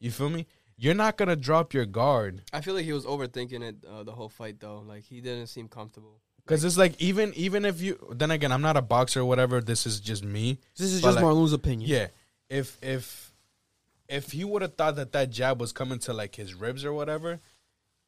You 0.00 0.10
feel 0.10 0.28
me? 0.30 0.46
You're 0.76 0.94
not 0.94 1.16
gonna 1.16 1.36
drop 1.36 1.72
your 1.72 1.86
guard 1.86 2.42
I 2.52 2.60
feel 2.60 2.74
like 2.74 2.84
he 2.84 2.92
was 2.92 3.04
overthinking 3.06 3.62
it 3.62 3.76
uh, 3.88 4.02
the 4.02 4.12
whole 4.12 4.28
fight 4.28 4.58
though. 4.60 4.80
Like 4.80 5.04
he 5.04 5.20
didn't 5.20 5.46
seem 5.46 5.68
comfortable. 5.68 6.20
Because 6.44 6.64
it's 6.64 6.76
like 6.76 7.00
even 7.00 7.32
even 7.34 7.64
if 7.64 7.80
you 7.80 7.98
then 8.12 8.30
again 8.30 8.52
I'm 8.52 8.62
not 8.62 8.76
a 8.76 8.82
boxer 8.82 9.20
or 9.20 9.24
whatever. 9.24 9.60
This 9.60 9.86
is 9.86 10.00
just 10.00 10.24
me. 10.24 10.58
This 10.76 10.92
is 10.92 11.02
just 11.02 11.16
like- 11.16 11.22
Marloon's 11.24 11.52
opinion. 11.52 11.88
Yeah, 11.88 12.08
if 12.48 12.78
if 12.82 13.32
if 14.08 14.32
he 14.32 14.44
would 14.44 14.62
have 14.62 14.74
thought 14.74 14.96
that 14.96 15.12
that 15.12 15.30
jab 15.30 15.60
was 15.60 15.72
coming 15.72 15.98
to 16.00 16.12
like 16.12 16.34
his 16.36 16.54
ribs 16.54 16.84
or 16.84 16.92
whatever, 16.92 17.40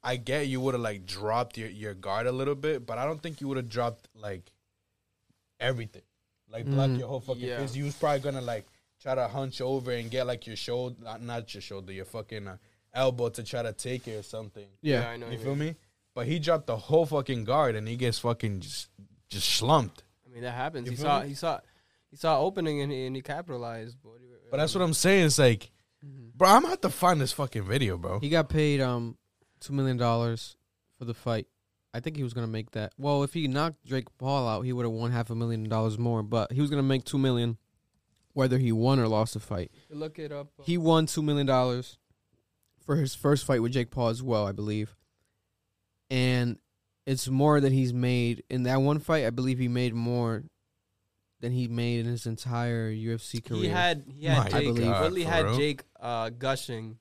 I 0.02 0.16
get 0.16 0.46
you 0.48 0.60
would 0.60 0.74
have 0.74 0.82
like 0.82 1.06
dropped 1.06 1.56
your 1.58 1.68
your 1.68 1.94
guard 1.94 2.26
a 2.26 2.32
little 2.32 2.54
bit, 2.54 2.84
but 2.86 2.98
I 2.98 3.04
don't 3.06 3.22
think 3.22 3.40
you 3.40 3.48
would 3.48 3.56
have 3.56 3.68
dropped 3.70 4.08
like 4.14 4.50
everything, 5.60 6.02
like 6.50 6.66
block 6.66 6.90
Mm. 6.90 6.98
your 6.98 7.08
whole 7.08 7.20
fucking 7.20 7.42
Yeah. 7.42 7.58
face. 7.60 7.74
You 7.74 7.84
was 7.84 7.94
probably 7.94 8.20
gonna 8.20 8.40
like 8.42 8.66
try 9.00 9.14
to 9.14 9.28
hunch 9.28 9.60
over 9.60 9.90
and 9.92 10.10
get 10.10 10.26
like 10.26 10.46
your 10.46 10.56
shoulder, 10.56 10.96
not, 11.02 11.22
not 11.22 11.52
your 11.54 11.60
shoulder, 11.62 11.92
your 11.92 12.04
fucking 12.04 12.46
uh, 12.46 12.56
elbow 12.92 13.28
to 13.30 13.42
try 13.42 13.62
to 13.62 13.72
take 13.72 14.06
it 14.08 14.16
or 14.16 14.22
something. 14.22 14.66
Yeah. 14.82 15.08
I 15.08 15.16
know. 15.16 15.26
You 15.26 15.32
what 15.38 15.44
feel 15.44 15.56
me? 15.56 15.76
But 16.16 16.26
he 16.26 16.38
dropped 16.38 16.66
the 16.66 16.78
whole 16.78 17.04
fucking 17.04 17.44
guard 17.44 17.76
and 17.76 17.86
he 17.86 17.94
gets 17.96 18.18
fucking 18.18 18.60
just 18.60 18.88
just 19.28 19.48
slumped. 19.50 20.02
I 20.26 20.32
mean 20.32 20.42
that 20.44 20.52
happens. 20.52 20.86
You 20.86 20.92
He 20.92 20.96
saw 20.96 21.20
me? 21.20 21.28
he 21.28 21.34
saw 21.34 21.60
he 22.10 22.16
saw 22.16 22.40
opening 22.40 22.80
and 22.80 22.90
he, 22.90 23.06
and 23.06 23.14
he 23.14 23.20
capitalized. 23.20 23.98
But, 24.02 24.12
But 24.50 24.56
that's 24.56 24.74
what 24.74 24.82
I'm 24.82 24.94
saying. 24.94 25.26
It's 25.26 25.38
like, 25.38 25.70
bro, 26.02 26.48
I'm 26.48 26.62
gonna 26.62 26.70
have 26.70 26.80
to 26.80 26.88
find 26.88 27.20
this 27.20 27.32
fucking 27.32 27.64
video, 27.64 27.98
bro. 27.98 28.18
He 28.18 28.30
got 28.30 28.48
paid 28.48 28.80
um 28.80 29.18
two 29.60 29.74
million 29.74 29.98
dollars 29.98 30.56
for 30.98 31.04
the 31.04 31.12
fight. 31.14 31.46
I 31.92 32.00
think 32.00 32.16
he 32.16 32.22
was 32.22 32.32
gonna 32.32 32.46
make 32.46 32.70
that. 32.70 32.94
Well, 32.96 33.22
if 33.22 33.34
he 33.34 33.46
knocked 33.46 33.84
Drake 33.84 34.08
Paul 34.16 34.48
out, 34.48 34.62
he 34.62 34.72
would 34.72 34.86
have 34.86 34.92
won 34.92 35.12
half 35.12 35.28
a 35.28 35.34
million 35.34 35.68
dollars 35.68 35.98
more. 35.98 36.22
But 36.22 36.50
he 36.50 36.62
was 36.62 36.70
gonna 36.70 36.82
make 36.82 37.04
two 37.04 37.18
million, 37.18 37.58
whether 38.32 38.56
he 38.56 38.72
won 38.72 38.98
or 38.98 39.06
lost 39.08 39.34
the 39.34 39.40
fight. 39.40 39.70
Look 39.90 40.18
it 40.18 40.32
up. 40.32 40.48
uh, 40.58 40.62
He 40.62 40.78
won 40.78 41.04
two 41.04 41.22
million 41.22 41.46
dollars 41.46 41.98
for 42.86 42.96
his 42.96 43.14
first 43.14 43.44
fight 43.44 43.60
with 43.60 43.72
Jake 43.72 43.90
Paul 43.90 44.08
as 44.08 44.22
well, 44.22 44.46
I 44.46 44.52
believe. 44.52 44.96
And 46.10 46.58
it's 47.06 47.28
more 47.28 47.60
than 47.60 47.72
he's 47.72 47.92
made 47.92 48.42
in 48.50 48.64
that 48.64 48.80
one 48.80 48.98
fight. 48.98 49.24
I 49.26 49.30
believe 49.30 49.58
he 49.58 49.68
made 49.68 49.94
more 49.94 50.44
than 51.40 51.52
he 51.52 51.68
made 51.68 52.00
in 52.00 52.06
his 52.06 52.26
entire 52.26 52.90
UFC 52.90 53.44
career. 53.44 53.62
He 53.62 53.68
had 53.68 54.04
he 54.16 54.26
had 54.26 54.52
My 54.52 54.60
Jake. 54.60 54.76
God, 54.76 55.02
Woodley 55.02 55.22
had 55.24 55.44
real? 55.44 55.56
Jake 55.56 55.82
uh, 56.00 56.30
gushing. 56.30 56.98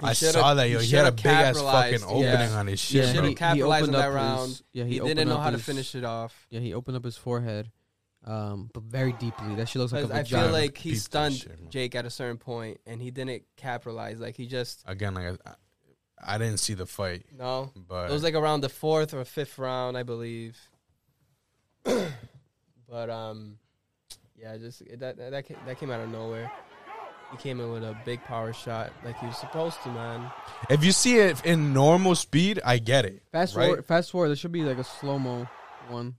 He 0.00 0.06
I 0.06 0.12
saw 0.12 0.54
that, 0.54 0.70
yo. 0.70 0.78
He, 0.78 0.94
had 0.94 1.06
a 1.06 1.12
big 1.12 1.26
ass 1.26 1.56
capitalized. 1.56 2.04
fucking 2.04 2.20
Yeah. 2.22 2.32
opening 2.32 2.52
on 2.52 2.66
his 2.68 2.80
He 2.80 2.98
shit, 2.98 3.12
shoulda 3.14 3.28
he- 3.30 3.34
capitalized 3.34 3.82
opened 3.84 3.96
on 3.96 4.02
that 4.02 4.08
up 4.08 4.14
round. 4.14 4.48
his- 4.50 4.62
yeah, 4.72 4.84
He, 4.84 4.92
he, 4.94 5.00
didn't 5.00 5.26
know 5.28 5.34
up 5.38 5.42
how 5.42 5.50
to 5.50 5.58
finish 5.58 5.94
it 5.96 6.04
off. 6.04 6.46
Yeah, 6.50 6.60
he 6.60 6.72
opened 6.72 6.96
up 6.98 7.04
his 7.04 7.16
forehead, 7.16 7.72
um, 8.24 8.70
but 8.72 8.84
very 8.84 9.10
deeply. 9.14 9.56
That 9.56 9.68
shit 9.68 9.80
looks 9.80 9.92
like 9.92 10.04
a 10.04 10.06
'Cause 10.06 10.16
I 10.16 10.22
vagina. 10.22 10.42
feel 10.44 10.52
like 10.52 10.78
he 10.78 10.94
stunned 10.94 11.34
shit. 11.34 11.68
Jake 11.70 11.96
at 11.96 12.04
a 12.06 12.10
certain 12.10 12.36
point, 12.38 12.80
and 12.86 13.02
he 13.02 13.10
didn't 13.10 13.42
capitalize. 13.56 14.20
Like 14.20 14.36
he 14.36 14.46
just 14.46 14.84
Again, 14.86 15.14
like 15.14 15.36
I, 15.44 15.54
I 16.24 16.38
didn't 16.38 16.58
see 16.58 16.74
the 16.74 16.86
fight, 16.86 17.24
no. 17.36 17.72
but 17.88 18.10
It 18.10 18.12
was 18.12 18.22
like 18.22 18.34
around 18.34 18.62
the 18.62 18.68
fourth 18.68 19.14
or 19.14 19.24
fifth 19.24 19.58
round, 19.58 19.96
I 19.96 20.02
believe. 20.02 20.58
but 21.84 23.10
um, 23.10 23.58
yeah, 24.36 24.56
just 24.56 24.82
that 24.98 25.16
that 25.16 25.30
that 25.66 25.78
came, 25.78 25.90
out 25.90 26.00
of 26.00 26.10
nowhere. 26.10 26.50
He 27.30 27.36
came 27.36 27.60
in 27.60 27.70
with 27.70 27.84
a 27.84 27.94
big 28.06 28.24
power 28.24 28.54
shot, 28.54 28.90
like 29.04 29.18
he 29.18 29.26
was 29.26 29.36
supposed 29.36 29.82
to, 29.82 29.90
man. 29.90 30.30
if 30.70 30.82
you 30.82 30.92
see 30.92 31.18
it 31.18 31.44
in 31.44 31.74
normal 31.74 32.14
speed, 32.14 32.58
I 32.64 32.78
get 32.78 33.04
it. 33.04 33.22
fast 33.32 33.54
right? 33.54 33.66
forward. 33.66 33.84
Fast 33.84 34.10
forward. 34.10 34.28
There 34.28 34.36
should 34.36 34.52
be 34.52 34.62
like 34.62 34.78
a 34.78 34.84
slow 34.84 35.18
mo 35.18 35.46
one. 35.88 36.14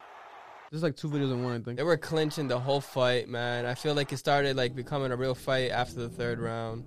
There's 0.69 0.83
like 0.83 0.95
two 0.95 1.09
videos 1.09 1.31
in 1.31 1.43
one. 1.43 1.59
I 1.59 1.63
think. 1.63 1.77
They 1.77 1.83
were 1.83 1.97
clinching 1.97 2.47
the 2.47 2.59
whole 2.59 2.81
fight, 2.81 3.27
man. 3.27 3.65
I 3.65 3.73
feel 3.73 3.95
like 3.95 4.13
it 4.13 4.17
started 4.17 4.55
like 4.55 4.75
becoming 4.75 5.11
a 5.11 5.15
real 5.15 5.35
fight 5.35 5.71
after 5.71 5.95
the 5.95 6.09
third 6.09 6.39
round. 6.39 6.83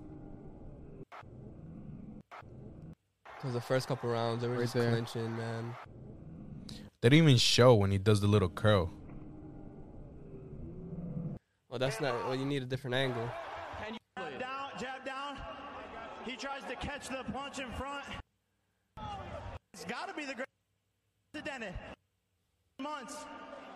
Cause 3.43 3.53
the 3.55 3.61
first 3.61 3.89
couple 3.89 4.09
rounds 4.09 4.41
they 4.41 4.47
were 4.47 4.55
Right 4.55 4.63
just 4.63 4.75
there. 4.75 4.91
clinching, 4.93 5.37
man. 5.37 5.75
They 7.01 7.09
didn't 7.09 7.25
even 7.27 7.39
show 7.39 7.75
when 7.75 7.91
he 7.91 7.99
does 7.99 8.21
the 8.21 8.29
little 8.29 8.49
curl. 8.49 8.89
Well, 11.69 11.81
that's 11.81 12.01
not. 12.01 12.15
Well, 12.27 12.37
you 12.37 12.45
need 12.45 12.63
a 12.63 12.67
different 12.67 12.95
angle. 12.95 13.29
Jab 14.17 14.39
down, 14.39 14.71
jab 14.79 15.05
down. 15.05 15.39
He 16.25 16.37
tries 16.37 16.63
to 16.69 16.77
catch 16.77 17.09
the 17.09 17.25
punch 17.33 17.59
in 17.59 17.69
front. 17.73 18.05
It's 19.75 19.85
got 19.87 20.07
to 20.07 20.15
be 20.15 20.25
the 20.25 20.35
great 20.35 20.47
unprecedented 21.35 21.75
months. 22.79 23.17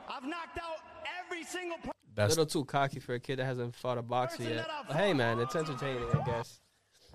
I've 0.08 0.22
knocked 0.22 0.58
out 0.58 0.76
every 1.24 1.42
single 1.42 1.78
person. 1.78 1.92
A 2.18 2.28
little 2.28 2.46
too 2.46 2.64
cocky 2.64 3.00
for 3.00 3.14
a 3.14 3.20
kid 3.20 3.40
that 3.40 3.46
hasn't 3.46 3.74
fought 3.74 3.98
a 3.98 4.02
boxer 4.02 4.44
yet. 4.44 4.68
But 4.86 4.96
hey, 4.96 5.12
man, 5.12 5.40
it's 5.40 5.56
entertaining, 5.56 6.08
I 6.14 6.24
guess. 6.24 6.60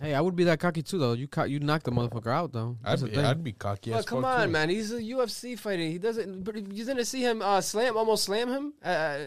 Hey, 0.02 0.16
I 0.16 0.22
would 0.22 0.36
be 0.36 0.46
that 0.46 0.60
cocky 0.60 0.82
too, 0.82 0.98
though. 0.98 1.14
You 1.14 1.28
co- 1.28 1.44
you 1.44 1.60
knocked 1.60 1.86
the 1.86 1.92
motherfucker 1.92 2.32
out, 2.32 2.52
though. 2.52 2.76
I'd 2.84 2.98
the 3.00 3.06
be, 3.06 3.16
thing. 3.16 3.26
I'd 3.26 3.44
be 3.44 3.52
cocky. 3.52 3.92
But 3.92 4.00
as 4.00 4.06
come 4.06 4.24
fuck, 4.24 4.40
on, 4.40 4.48
too. 4.48 4.52
man. 4.52 4.70
He's 4.70 4.92
a 4.92 5.00
UFC 5.00 5.58
fighter. 5.60 5.84
He 5.84 6.00
doesn't. 6.00 6.44
But 6.44 6.56
you 6.56 6.84
didn't 6.86 7.06
see 7.06 7.22
him 7.22 7.44
uh, 7.44 7.62
slam, 7.62 7.96
almost 7.96 8.24
slam 8.24 8.50
him. 8.50 8.74
Uh, 8.84 9.20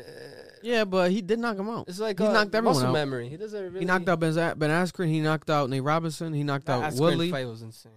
yeah, 0.62 0.84
but 0.84 1.12
he 1.12 1.22
did 1.22 1.38
knock 1.38 1.56
him 1.58 1.68
out. 1.68 1.88
it's 1.88 2.00
like 2.00 2.18
He 2.18 2.26
uh, 2.26 2.32
knocked 2.32 2.54
everyone 2.54 2.74
muscle 2.74 2.88
out. 2.88 2.92
memory. 2.92 3.28
He 3.28 3.36
doesn't 3.36 3.62
really. 3.62 3.78
He 3.80 3.84
knocked 3.84 4.08
out 4.08 4.18
Ben, 4.18 4.34
ben 4.34 4.70
Askren. 4.70 5.06
He 5.08 5.20
knocked 5.20 5.48
out 5.48 5.70
Nate 5.70 5.82
Robinson. 5.84 6.32
He 6.32 6.42
knocked 6.42 6.66
that 6.66 6.82
out 6.82 6.92
Askren 6.92 7.00
Woodley. 7.00 7.30
fight 7.30 7.46
was 7.46 7.62
insane. 7.62 7.92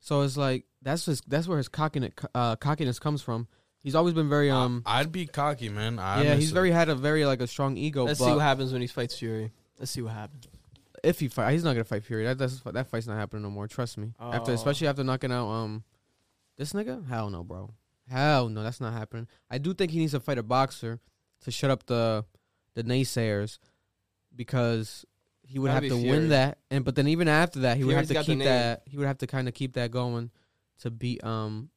So 0.00 0.22
it's 0.22 0.36
like 0.36 0.64
that's 0.82 1.06
his, 1.06 1.20
that's 1.28 1.46
where 1.46 1.58
his 1.58 1.68
cockiness 1.68 2.12
uh, 2.34 2.56
cockiness 2.56 2.98
comes 2.98 3.22
from. 3.22 3.46
He's 3.82 3.94
always 3.94 4.14
been 4.14 4.28
very 4.28 4.50
um 4.50 4.82
I'd 4.84 5.12
be 5.12 5.26
cocky, 5.26 5.68
man. 5.68 6.00
I 6.00 6.16
yeah. 6.16 6.22
He's 6.22 6.30
honestly- 6.32 6.54
very 6.54 6.70
had 6.72 6.88
a 6.88 6.96
very 6.96 7.24
like 7.24 7.40
a 7.40 7.46
strong 7.46 7.76
ego. 7.76 8.04
Let's 8.04 8.18
but 8.18 8.24
see 8.24 8.32
what 8.32 8.40
happens 8.40 8.72
when 8.72 8.80
he 8.82 8.88
fights 8.88 9.16
Fury. 9.16 9.52
Let's 9.78 9.92
see 9.92 10.02
what 10.02 10.12
happens. 10.12 10.48
If 11.06 11.20
he 11.20 11.28
fight, 11.28 11.52
he's 11.52 11.64
not 11.64 11.72
gonna 11.72 11.84
fight 11.84 12.04
Fury. 12.04 12.24
That 12.24 12.38
that's, 12.38 12.60
that 12.60 12.88
fight's 12.88 13.06
not 13.06 13.16
happening 13.18 13.42
no 13.42 13.50
more. 13.50 13.66
Trust 13.68 13.96
me. 13.98 14.12
After 14.20 14.50
Oh. 14.52 14.54
especially 14.54 14.88
after 14.88 15.04
knocking 15.04 15.32
out 15.32 15.48
um 15.48 15.84
this 16.58 16.72
nigga, 16.72 17.06
hell 17.06 17.30
no, 17.30 17.44
bro. 17.44 17.72
Hell 18.08 18.48
no, 18.48 18.62
that's 18.62 18.80
not 18.80 18.92
happening. 18.92 19.26
I 19.50 19.58
do 19.58 19.74
think 19.74 19.90
he 19.90 19.98
needs 19.98 20.12
to 20.12 20.20
fight 20.20 20.38
a 20.38 20.42
boxer 20.42 21.00
to 21.42 21.50
shut 21.50 21.70
up 21.70 21.86
the 21.86 22.24
the 22.74 22.82
naysayers 22.84 23.58
because 24.34 25.04
he 25.42 25.58
would 25.58 25.68
Gotta 25.68 25.86
have 25.86 25.92
to 25.96 26.00
Fury. 26.02 26.10
win 26.18 26.28
that, 26.30 26.58
and 26.70 26.84
but 26.84 26.94
then 26.96 27.08
even 27.08 27.28
after 27.28 27.60
that, 27.60 27.76
he 27.76 27.84
would 27.84 27.94
have 27.96 28.08
to 28.08 28.22
keep 28.22 28.38
that. 28.40 28.82
He 28.86 28.96
would 28.96 29.06
have 29.06 29.18
to 29.18 29.26
kind 29.26 29.48
of 29.48 29.54
keep 29.54 29.74
that 29.74 29.90
going 29.90 30.30
to 30.80 30.90
beat 30.90 31.22
um 31.24 31.70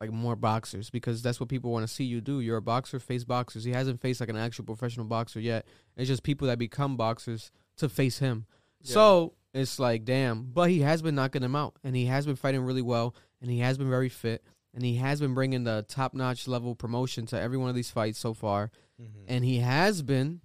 like 0.00 0.10
more 0.10 0.34
boxers 0.34 0.90
because 0.90 1.22
that's 1.22 1.38
what 1.38 1.48
people 1.48 1.70
want 1.70 1.86
to 1.86 1.92
see 1.92 2.02
you 2.04 2.20
do. 2.20 2.40
You're 2.40 2.56
a 2.56 2.62
boxer, 2.62 2.98
face 2.98 3.22
boxers. 3.22 3.62
He 3.64 3.70
hasn't 3.70 4.00
faced 4.00 4.18
like 4.20 4.28
an 4.28 4.36
actual 4.36 4.64
professional 4.64 5.06
boxer 5.06 5.38
yet. 5.38 5.64
It's 5.96 6.08
just 6.08 6.24
people 6.24 6.48
that 6.48 6.58
become 6.58 6.96
boxers 6.96 7.52
to 7.76 7.88
face 7.88 8.18
him. 8.18 8.46
Yeah. 8.82 8.92
So 8.94 9.34
it's 9.54 9.78
like, 9.78 10.04
damn. 10.04 10.44
But 10.44 10.70
he 10.70 10.80
has 10.80 11.02
been 11.02 11.14
knocking 11.14 11.42
them 11.42 11.54
out, 11.56 11.76
and 11.84 11.94
he 11.96 12.06
has 12.06 12.26
been 12.26 12.36
fighting 12.36 12.60
really 12.62 12.82
well, 12.82 13.14
and 13.40 13.50
he 13.50 13.58
has 13.60 13.78
been 13.78 13.90
very 13.90 14.08
fit. 14.08 14.42
and 14.74 14.82
he 14.82 14.96
has 14.96 15.20
been 15.20 15.34
bringing 15.34 15.64
the 15.64 15.84
top 15.86 16.14
notch 16.14 16.48
level 16.48 16.74
promotion 16.74 17.26
to 17.26 17.38
every 17.38 17.58
one 17.58 17.68
of 17.68 17.74
these 17.74 17.90
fights 17.90 18.18
so 18.18 18.32
far, 18.32 18.70
Mhm. 18.98 19.24
and 19.28 19.44
he 19.44 19.58
has 19.58 20.00
been 20.00 20.40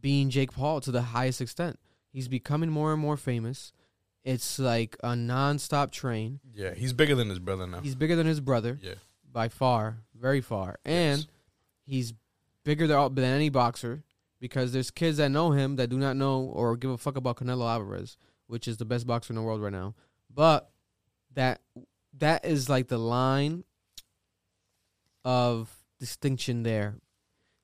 being 0.00 0.30
Jake 0.30 0.52
Paul 0.52 0.80
to 0.80 0.90
the 0.90 1.02
highest 1.02 1.40
extent. 1.40 1.78
He's 2.10 2.26
becoming 2.26 2.70
more 2.70 2.92
and 2.92 3.00
more 3.00 3.16
famous. 3.16 3.72
It's 4.24 4.58
like 4.58 4.96
a 5.02 5.14
non-stop 5.14 5.92
train. 5.92 6.40
Yeah, 6.52 6.74
he's 6.74 6.92
bigger 6.92 7.14
than 7.14 7.28
his 7.28 7.38
brother 7.38 7.66
now. 7.68 7.80
He's 7.82 7.94
bigger 7.94 8.16
than 8.16 8.26
his 8.26 8.40
brother 8.40 8.78
yeah. 8.82 8.94
by 9.30 9.48
far, 9.48 9.98
very 10.14 10.40
far, 10.40 10.78
and 10.84 11.20
Yes. 11.20 11.26
he's 11.84 12.14
bigger 12.64 12.86
than 12.86 13.18
any 13.24 13.48
boxer 13.48 14.02
because 14.40 14.72
there's 14.72 14.90
kids 14.90 15.18
that 15.18 15.30
know 15.30 15.52
him 15.52 15.76
that 15.76 15.90
do 15.90 15.98
not 15.98 16.16
know 16.16 16.42
or 16.42 16.76
give 16.76 16.90
a 16.90 16.98
fuck 16.98 17.16
about 17.16 17.36
Canelo 17.36 17.70
Alvarez, 17.70 18.16
which 18.46 18.68
is 18.68 18.76
the 18.76 18.84
best 18.84 19.06
boxer 19.06 19.32
in 19.32 19.36
the 19.36 19.42
world 19.42 19.60
right 19.60 19.72
now. 19.72 19.94
But 20.32 20.70
that 21.34 21.60
that 22.18 22.44
is 22.44 22.68
like 22.68 22.88
the 22.88 22.98
line 22.98 23.64
of 25.24 25.70
distinction 25.98 26.62
there 26.62 26.96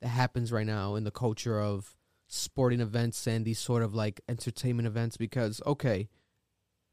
that 0.01 0.09
happens 0.09 0.53
right 0.53 0.67
now 0.67 0.97
in 0.97 1.05
the 1.05 1.11
culture 1.11 1.61
of 1.61 1.97
sporting 2.29 2.81
events 2.81 3.27
and 3.27 3.45
these 3.45 3.59
sort 3.59 3.83
of 3.83 3.95
like 3.95 4.21
entertainment 4.29 4.87
events 4.87 5.17
because 5.17 5.63
okay, 5.67 6.09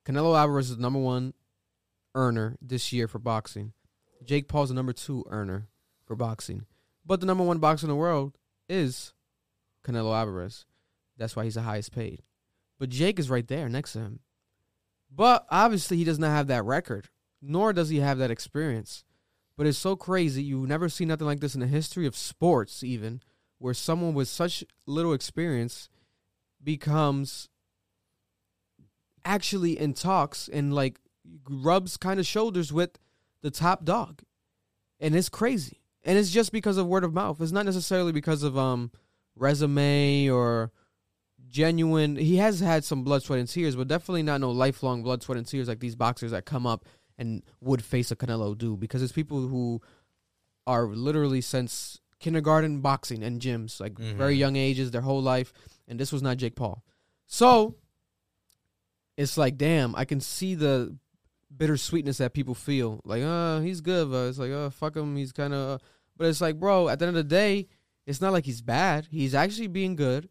Canelo 0.06 0.38
Alvarez 0.38 0.70
is 0.70 0.78
the 0.78 0.82
number 0.82 1.00
one 1.00 1.34
earner 2.16 2.58
this 2.62 2.92
year 2.94 3.08
for 3.08 3.20
boxing. 3.20 3.74
Jake 4.24 4.48
Paul's 4.48 4.70
the 4.70 4.76
number 4.76 4.94
two 4.94 5.26
earner 5.30 5.68
for 6.06 6.16
boxing. 6.16 6.66
But 7.06 7.20
the 7.20 7.26
number 7.26 7.44
one 7.44 7.58
boxer 7.58 7.86
in 7.86 7.90
the 7.90 7.96
world 7.96 8.38
is 8.70 9.14
Canelo 9.84 10.16
Alvarez. 10.16 10.66
That's 11.18 11.36
why 11.36 11.44
he's 11.44 11.56
the 11.56 11.62
highest 11.62 11.92
paid. 11.92 12.24
But 12.80 12.90
Jake 12.90 13.20
is 13.20 13.30
right 13.30 13.48
there 13.48 13.70
next 13.70 13.94
to 13.94 14.00
him. 14.00 14.20
But 15.14 15.46
obviously, 15.50 15.98
he 15.98 16.04
does 16.04 16.20
not 16.20 16.32
have 16.32 16.48
that 16.48 16.66
record, 16.66 17.10
nor 17.42 17.74
does 17.74 17.90
he 17.90 18.00
have 18.00 18.18
that 18.18 18.32
experience. 18.32 19.04
But 19.58 19.68
it's 19.68 19.78
so 19.78 19.96
crazy. 19.96 20.42
You've 20.42 20.68
never 20.68 20.90
seen 20.90 21.10
nothing 21.10 21.28
like 21.28 21.42
this 21.42 21.54
in 21.54 21.62
the 21.62 21.68
history 21.68 22.08
of 22.08 22.16
sports, 22.16 22.84
even, 22.84 23.22
where 23.60 23.74
someone 23.74 24.14
with 24.14 24.28
such 24.28 24.64
little 24.88 25.14
experience 25.14 25.90
becomes 26.64 27.50
actually 29.24 29.78
in 29.78 29.94
talks 29.94 30.48
and 30.48 30.74
like 30.74 31.00
rubs 31.50 31.98
kind 31.98 32.20
of 32.20 32.26
shoulders 32.26 32.74
with 32.74 32.98
the 33.42 33.52
top 33.52 33.86
dog. 33.86 34.22
And 35.00 35.16
it's 35.16 35.30
crazy. 35.30 35.82
And 36.04 36.18
it's 36.18 36.32
just 36.32 36.52
because 36.52 36.78
of 36.78 36.88
word 36.88 37.04
of 37.04 37.14
mouth. 37.14 37.40
It's 37.42 37.52
not 37.52 37.66
necessarily 37.66 38.12
because 38.12 38.44
of 38.44 38.58
um 38.58 38.92
resume 39.36 40.30
or 40.30 40.72
genuine 41.48 42.16
he 42.16 42.38
has 42.38 42.60
had 42.60 42.84
some 42.84 43.04
blood, 43.04 43.24
sweat, 43.24 43.40
and 43.40 43.50
tears, 43.50 43.76
but 43.76 43.88
definitely 43.88 44.24
not 44.24 44.42
no 44.42 44.52
lifelong 44.52 45.04
blood, 45.04 45.22
sweat, 45.24 45.38
and 45.38 45.48
tears 45.48 45.68
like 45.68 45.80
these 45.80 45.96
boxers 45.96 46.32
that 46.32 46.46
come 46.46 46.66
up 46.66 46.86
and 47.18 47.44
would 47.60 47.84
face 47.84 48.12
a 48.12 48.16
Canelo 48.16 48.58
do. 48.58 48.78
Because 48.78 49.02
it's 49.04 49.12
people 49.12 49.48
who 49.48 49.82
are 50.68 50.86
literally 50.88 51.42
since 51.42 52.00
kindergarten 52.20 52.82
boxing 52.82 53.24
and 53.24 53.42
gyms, 53.42 53.80
like 53.80 53.96
Mhm. 53.96 54.16
very 54.16 54.36
young 54.36 54.56
ages, 54.56 54.92
their 54.92 55.02
whole 55.02 55.22
life. 55.22 55.52
And 55.88 56.00
this 56.00 56.12
was 56.12 56.22
not 56.22 56.38
Jake 56.38 56.56
Paul. 56.56 56.84
So 57.26 57.76
it's 59.18 59.38
like, 59.38 59.58
damn, 59.58 59.96
I 59.96 60.06
can 60.06 60.20
see 60.22 60.56
the 60.56 60.96
bittersweetness 61.56 62.18
that 62.18 62.34
people 62.34 62.54
feel. 62.56 63.02
Like, 63.04 63.24
uh, 63.24 63.60
he's 63.60 63.82
good, 63.82 64.10
but 64.10 64.28
it's 64.30 64.38
like, 64.38 64.52
uh, 64.52 64.70
fuck 64.70 64.96
him. 64.96 65.16
He's 65.16 65.32
kind 65.32 65.54
of, 65.54 65.82
but 66.16 66.28
it's 66.28 66.42
like, 66.42 66.60
bro, 66.60 66.88
at 66.90 67.00
the 67.00 67.08
end 67.08 67.18
of 67.18 67.28
the 67.28 67.36
day, 67.36 67.68
it's 68.06 68.22
not 68.22 68.34
like 68.34 68.46
he's 68.46 68.62
bad. 68.62 69.08
He's 69.12 69.36
actually 69.36 69.68
being 69.68 69.96
good. 69.96 70.30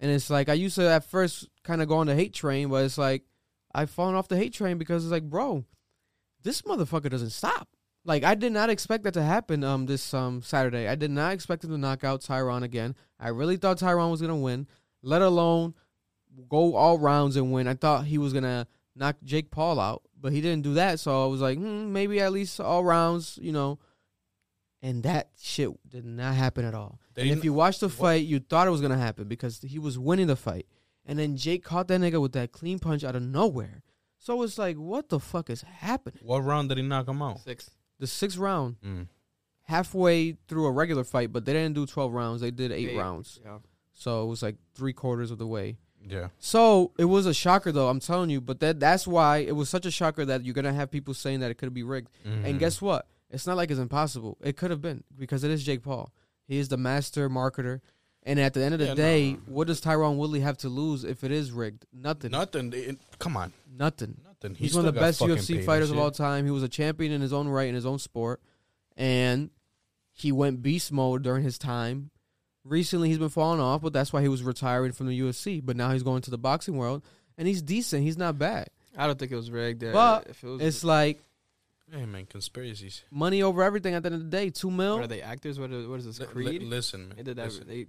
And 0.00 0.10
it's 0.10 0.30
like, 0.30 0.48
I 0.48 0.54
used 0.54 0.76
to 0.76 0.88
at 0.88 1.04
first 1.04 1.48
kind 1.64 1.82
of 1.82 1.88
go 1.88 1.96
on 1.96 2.06
the 2.06 2.14
hate 2.14 2.32
train, 2.32 2.68
but 2.68 2.84
it's 2.84 2.98
like, 2.98 3.24
I've 3.74 3.90
fallen 3.90 4.14
off 4.14 4.28
the 4.28 4.36
hate 4.36 4.54
train 4.54 4.78
because 4.78 5.04
it's 5.04 5.12
like, 5.12 5.28
bro, 5.28 5.64
this 6.42 6.62
motherfucker 6.62 7.10
doesn't 7.10 7.30
stop. 7.30 7.68
Like, 8.04 8.24
I 8.24 8.34
did 8.34 8.52
not 8.52 8.70
expect 8.70 9.04
that 9.04 9.14
to 9.14 9.22
happen 9.22 9.64
um 9.64 9.86
this 9.86 10.14
um 10.14 10.40
Saturday. 10.40 10.88
I 10.88 10.94
did 10.94 11.10
not 11.10 11.32
expect 11.32 11.64
him 11.64 11.70
to 11.70 11.78
knock 11.78 12.04
out 12.04 12.22
Tyron 12.22 12.62
again. 12.62 12.94
I 13.18 13.28
really 13.28 13.56
thought 13.56 13.78
Tyron 13.78 14.10
was 14.10 14.20
gonna 14.20 14.36
win, 14.36 14.66
let 15.02 15.20
alone 15.20 15.74
go 16.48 16.76
all 16.76 16.98
rounds 16.98 17.36
and 17.36 17.52
win. 17.52 17.66
I 17.66 17.74
thought 17.74 18.06
he 18.06 18.18
was 18.18 18.32
gonna 18.32 18.66
knock 18.94 19.16
Jake 19.24 19.50
Paul 19.50 19.78
out, 19.80 20.02
but 20.18 20.32
he 20.32 20.40
didn't 20.40 20.62
do 20.62 20.74
that. 20.74 21.00
So 21.00 21.24
I 21.24 21.26
was 21.26 21.40
like, 21.40 21.58
hmm, 21.58 21.92
maybe 21.92 22.20
at 22.20 22.32
least 22.32 22.60
all 22.60 22.84
rounds, 22.84 23.38
you 23.42 23.52
know. 23.52 23.78
And 24.80 25.02
that 25.02 25.30
shit 25.40 25.70
did 25.88 26.04
not 26.04 26.34
happen 26.34 26.64
at 26.64 26.72
all. 26.74 27.00
They 27.14 27.22
and 27.22 27.32
if 27.32 27.44
you 27.44 27.52
watched 27.52 27.80
the 27.80 27.88
fight, 27.88 28.24
you 28.24 28.38
thought 28.38 28.68
it 28.68 28.70
was 28.70 28.80
gonna 28.80 28.96
happen 28.98 29.26
because 29.26 29.60
he 29.60 29.78
was 29.78 29.98
winning 29.98 30.28
the 30.28 30.36
fight, 30.36 30.66
and 31.04 31.18
then 31.18 31.36
Jake 31.36 31.64
caught 31.64 31.88
that 31.88 32.00
nigga 32.00 32.20
with 32.20 32.32
that 32.32 32.52
clean 32.52 32.78
punch 32.78 33.02
out 33.02 33.16
of 33.16 33.22
nowhere. 33.22 33.82
So 34.18 34.42
it's 34.42 34.56
like, 34.58 34.76
what 34.76 35.08
the 35.08 35.18
fuck 35.20 35.50
is 35.50 35.62
happening? 35.62 36.20
What 36.22 36.44
round 36.44 36.68
did 36.68 36.78
he 36.78 36.84
knock 36.84 37.08
him 37.08 37.22
out? 37.22 37.40
Six. 37.40 37.70
The 37.98 38.06
sixth 38.06 38.38
round, 38.38 38.76
Mm. 38.84 39.08
halfway 39.64 40.36
through 40.48 40.66
a 40.66 40.70
regular 40.72 41.04
fight, 41.04 41.32
but 41.32 41.44
they 41.44 41.52
didn't 41.52 41.74
do 41.74 41.86
twelve 41.86 42.12
rounds. 42.12 42.40
They 42.40 42.50
did 42.50 42.72
eight 42.72 42.90
Eight. 42.90 42.96
rounds. 42.96 43.40
Yeah. 43.44 43.58
So 43.94 44.22
it 44.24 44.26
was 44.26 44.42
like 44.42 44.56
three 44.74 44.92
quarters 44.92 45.30
of 45.30 45.38
the 45.38 45.46
way. 45.46 45.78
Yeah. 46.06 46.28
So 46.38 46.92
it 46.98 47.06
was 47.06 47.26
a 47.26 47.34
shocker, 47.34 47.72
though. 47.72 47.88
I'm 47.88 47.98
telling 48.00 48.30
you, 48.30 48.40
but 48.40 48.60
that 48.60 48.78
that's 48.78 49.06
why 49.06 49.38
it 49.38 49.56
was 49.56 49.68
such 49.68 49.84
a 49.86 49.90
shocker 49.90 50.24
that 50.24 50.44
you're 50.44 50.54
gonna 50.54 50.72
have 50.72 50.90
people 50.90 51.14
saying 51.14 51.40
that 51.40 51.50
it 51.50 51.58
could 51.58 51.74
be 51.74 51.82
rigged. 51.82 52.10
Mhm. 52.24 52.44
And 52.44 52.58
guess 52.60 52.80
what? 52.80 53.08
It's 53.30 53.46
not 53.46 53.56
like 53.56 53.70
it's 53.70 53.80
impossible. 53.80 54.38
It 54.42 54.56
could 54.56 54.70
have 54.70 54.80
been 54.80 55.04
because 55.16 55.44
it 55.44 55.50
is 55.50 55.64
Jake 55.64 55.82
Paul. 55.82 56.12
He 56.46 56.58
is 56.58 56.68
the 56.68 56.76
master 56.78 57.28
marketer. 57.28 57.80
And 58.24 58.38
at 58.40 58.52
the 58.52 58.62
end 58.62 58.74
of 58.74 58.80
the 58.80 58.86
Yeah, 58.86 58.94
day, 58.94 59.32
no. 59.32 59.38
what 59.46 59.66
does 59.68 59.80
Tyron 59.80 60.16
Woodley 60.16 60.40
have 60.40 60.58
to 60.58 60.68
lose 60.68 61.04
if 61.04 61.24
it 61.24 61.30
is 61.30 61.50
rigged? 61.52 61.86
Nothing. 61.92 62.30
Nothing. 62.32 62.72
It- 62.74 62.98
come 63.18 63.36
on. 63.36 63.52
Nothing. 63.70 64.20
Nothing. 64.24 64.54
He 64.54 64.64
He's 64.64 64.74
one 64.74 64.86
of 64.86 64.94
the 64.94 65.00
best 65.00 65.20
UFC 65.20 65.64
fighters 65.64 65.90
of 65.90 65.98
all 65.98 66.10
time. 66.10 66.44
He 66.44 66.50
was 66.50 66.62
a 66.62 66.68
champion 66.68 67.12
in 67.12 67.20
his 67.20 67.32
own 67.32 67.48
right 67.48 67.68
in 67.68 67.74
his 67.74 67.86
own 67.86 67.98
sport, 67.98 68.40
and 68.96 69.50
he 70.12 70.32
went 70.32 70.62
beast 70.62 70.92
mode 70.92 71.22
during 71.22 71.42
his 71.44 71.58
time. 71.58 72.10
Recently, 72.64 73.08
he's 73.08 73.18
been 73.18 73.28
falling 73.30 73.60
off, 73.60 73.80
but 73.82 73.92
that's 73.92 74.12
why 74.12 74.20
he 74.20 74.28
was 74.28 74.42
retiring 74.42 74.92
from 74.92 75.06
the 75.06 75.18
UFC. 75.20 75.64
But 75.64 75.76
now 75.76 75.92
he's 75.92 76.02
going 76.02 76.22
to 76.22 76.30
the 76.30 76.38
boxing 76.38 76.76
world, 76.76 77.02
and 77.38 77.48
he's 77.48 77.62
decent. 77.62 78.02
He's 78.02 78.18
not 78.18 78.38
bad. 78.38 78.68
I 78.96 79.06
don't 79.06 79.18
think 79.18 79.32
it 79.32 79.36
was 79.36 79.50
rigged. 79.50 79.84
uh, 79.84 79.92
But 79.92 80.26
if 80.28 80.42
it 80.42 80.46
was, 80.48 80.60
It's 80.60 80.84
like 80.84 81.22
Hey 81.90 82.04
man, 82.04 82.26
conspiracies. 82.26 83.02
money 83.10 83.42
over 83.42 83.62
everything. 83.62 83.94
At 83.94 84.02
the 84.02 84.08
end 84.08 84.14
of 84.16 84.30
the 84.30 84.36
day, 84.36 84.50
two 84.50 84.68
what 84.68 84.74
mil. 84.76 84.98
are 85.00 85.06
they 85.06 85.22
actors? 85.22 85.58
What 85.58 85.70
is, 85.72 85.86
what 85.86 85.98
is 86.00 86.04
this? 86.06 86.20
Li- 86.20 86.26
li- 86.26 86.32
Creed? 86.58 86.62
listen, 86.64 87.08
they 87.10 87.14
man. 87.16 87.24
did 87.24 87.36
that. 87.36 87.44
listen. 87.46 87.66
They, 87.68 87.86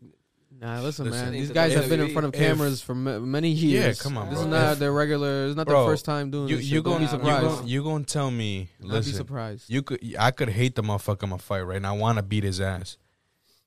Nah, 0.59 0.81
listen, 0.81 1.05
Listen, 1.05 1.25
man. 1.25 1.33
These 1.33 1.51
guys 1.51 1.73
have 1.75 1.87
been 1.89 1.99
in 1.99 2.11
front 2.11 2.25
of 2.25 2.33
if- 2.33 2.39
cameras 2.39 2.81
for 2.81 2.95
many 2.95 3.49
years. 3.51 3.97
Yeah, 3.99 4.03
come 4.03 4.17
on, 4.17 4.29
This 4.29 4.39
bro. 4.39 4.47
is 4.47 4.51
not 4.51 4.71
If- 4.73 4.79
their 4.79 4.91
regular. 4.91 5.45
It's 5.45 5.55
not 5.55 5.67
Bro, 5.67 5.83
their 5.85 5.93
first 5.93 6.05
time 6.05 6.31
doing 6.31 6.47
You 6.49 6.55
this. 6.57 6.65
you 6.65 6.77
shit. 6.77 6.83
Don't 6.85 6.93
gonna 6.93 6.97
be 6.97 7.03
you 7.03 7.09
surprised. 7.11 7.57
gonna 7.57 7.67
you 7.67 7.83
gonna 7.83 8.03
tell 8.03 8.31
me? 8.31 8.69
Not 8.79 9.05
be 9.05 9.11
surprised. 9.11 9.69
you 9.69 9.83
could 9.83 9.99
I 10.17 10.31
could 10.31 10.49
hate 10.49 10.73
the 10.73 10.81
motherfucker 10.81 11.21
in 11.23 11.29
my 11.29 11.37
fight 11.37 11.61
right 11.61 11.79
now. 11.79 11.93
I 11.93 11.97
want 11.99 12.17
to 12.17 12.23
beat 12.23 12.43
his 12.43 12.59
ass, 12.59 12.97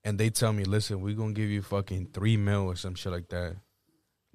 and 0.02 0.18
they 0.18 0.28
tell 0.28 0.52
me, 0.52 0.64
listen, 0.64 1.00
we're 1.00 1.14
gonna 1.14 1.34
give 1.34 1.48
you 1.50 1.62
fucking 1.62 2.08
three 2.12 2.36
mil 2.36 2.62
or 2.66 2.74
some 2.74 2.96
shit 2.96 3.12
like 3.12 3.28
that. 3.28 3.58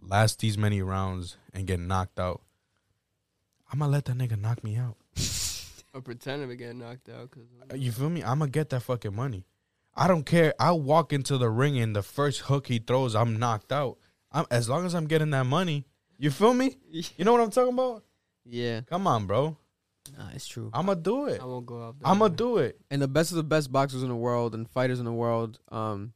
Last 0.01 0.39
these 0.39 0.57
many 0.57 0.81
rounds 0.81 1.35
and 1.53 1.67
get 1.67 1.81
knocked 1.81 2.17
out. 2.17 2.41
I'm 3.73 3.79
gonna 3.79 3.91
let 3.91 4.05
that 4.05 4.17
nigga 4.17 4.39
knock 4.39 4.63
me 4.63 4.77
out. 4.77 4.95
Or 5.97 6.01
pretending 6.01 6.49
to 6.49 6.55
get 6.55 6.75
knocked 6.75 7.09
out. 7.09 7.31
Cause 7.31 7.43
Uh, 7.71 7.75
You 7.75 7.91
feel 7.91 8.09
me? 8.09 8.21
I'm 8.23 8.39
gonna 8.39 8.51
get 8.51 8.69
that 8.69 8.81
fucking 8.81 9.15
money. 9.15 9.45
I 9.95 10.07
don't 10.07 10.23
care. 10.25 10.53
I 10.59 10.71
walk 10.73 11.11
into 11.11 11.37
the 11.39 11.49
ring 11.49 11.79
and 11.79 11.95
the 11.95 12.03
first 12.03 12.41
hook 12.41 12.67
he 12.67 12.77
throws, 12.77 13.15
I'm 13.15 13.39
knocked 13.39 13.71
out. 13.71 13.97
I'm, 14.31 14.45
as 14.51 14.69
long 14.69 14.85
as 14.85 14.93
I'm 14.93 15.07
getting 15.07 15.31
that 15.31 15.45
money, 15.45 15.85
you 16.19 16.29
feel 16.31 16.53
me? 16.53 16.77
You 17.17 17.25
know 17.25 17.31
what 17.31 17.41
I'm 17.41 17.49
talking 17.51 17.73
about? 17.73 18.03
Yeah, 18.45 18.81
Come 18.81 19.07
on, 19.07 19.25
bro. 19.25 19.57
nah, 20.17 20.29
it's 20.33 20.47
true. 20.47 20.69
I'm 20.73 20.85
gonna 20.85 21.01
do 21.01 21.25
it. 21.27 21.41
I 21.41 21.45
won't 21.45 21.65
go 21.65 21.83
out. 21.83 21.99
there. 21.99 22.09
I'm 22.09 22.19
gonna 22.19 22.35
do 22.35 22.57
it. 22.59 22.79
and 22.91 23.01
the 23.01 23.07
best 23.07 23.31
of 23.31 23.37
the 23.37 23.43
best 23.43 23.71
boxers 23.71 24.03
in 24.03 24.09
the 24.09 24.15
world 24.15 24.53
and 24.53 24.69
fighters 24.69 24.99
in 24.99 25.05
the 25.05 25.11
world. 25.11 25.59
Um, 25.69 26.13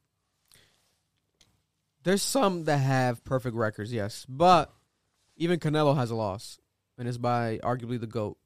there's 2.03 2.21
some 2.21 2.63
that 2.65 2.77
have 2.77 3.23
perfect 3.23 3.55
records, 3.55 3.91
yes, 3.93 4.25
but 4.29 4.71
even 5.37 5.59
Canelo 5.59 5.95
has 5.95 6.09
a 6.11 6.15
loss, 6.15 6.59
and 6.97 7.07
it's 7.07 7.17
by 7.17 7.59
arguably 7.63 7.99
the 7.99 8.07
goat, 8.07 8.37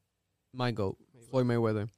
my 0.53 0.71
goat, 0.71 0.97
Floyd 1.29 1.45
Mayweather. 1.47 1.89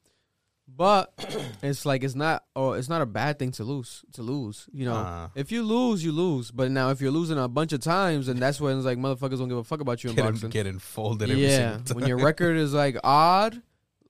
But 0.68 1.13
it's 1.63 1.86
like 1.86 2.04
it's 2.04 2.13
not, 2.16 2.44
oh, 2.56 2.74
it's 2.74 2.90
not 2.90 3.02
a 3.02 3.06
bad 3.06 3.40
thing 3.40 3.52
to 3.54 3.63
lose. 3.63 4.04
To 4.13 4.22
lose, 4.22 4.68
you 4.74 4.84
know, 4.86 4.94
Nah. 4.96 5.30
if 5.34 5.50
you 5.52 5.63
lose, 5.63 6.04
you 6.04 6.12
lose. 6.12 6.52
But 6.52 6.72
now, 6.72 6.90
if 6.90 7.00
you're 7.00 7.12
losing 7.12 7.38
a 7.38 7.48
bunch 7.48 7.72
of 7.72 7.80
times, 7.80 8.28
and 8.28 8.40
that's 8.42 8.60
when 8.60 8.76
it's 8.76 8.86
like 8.86 8.98
motherfuckers 8.98 9.38
don't 9.40 9.48
give 9.48 9.58
a 9.58 9.63
fuck 9.63 9.80
about 9.80 10.04
you 10.04 10.10
in 10.10 10.16
Getting, 10.18 10.32
boxing 10.32 10.50
getting 10.50 10.80
folded 10.80 11.30
every 11.30 11.44
yeah, 11.48 11.78
single 11.78 11.84
time. 11.86 11.96
when 11.96 12.08
your 12.10 12.18
record 12.18 12.58
is 12.58 12.74
like 12.74 12.98
odd, 13.04 13.62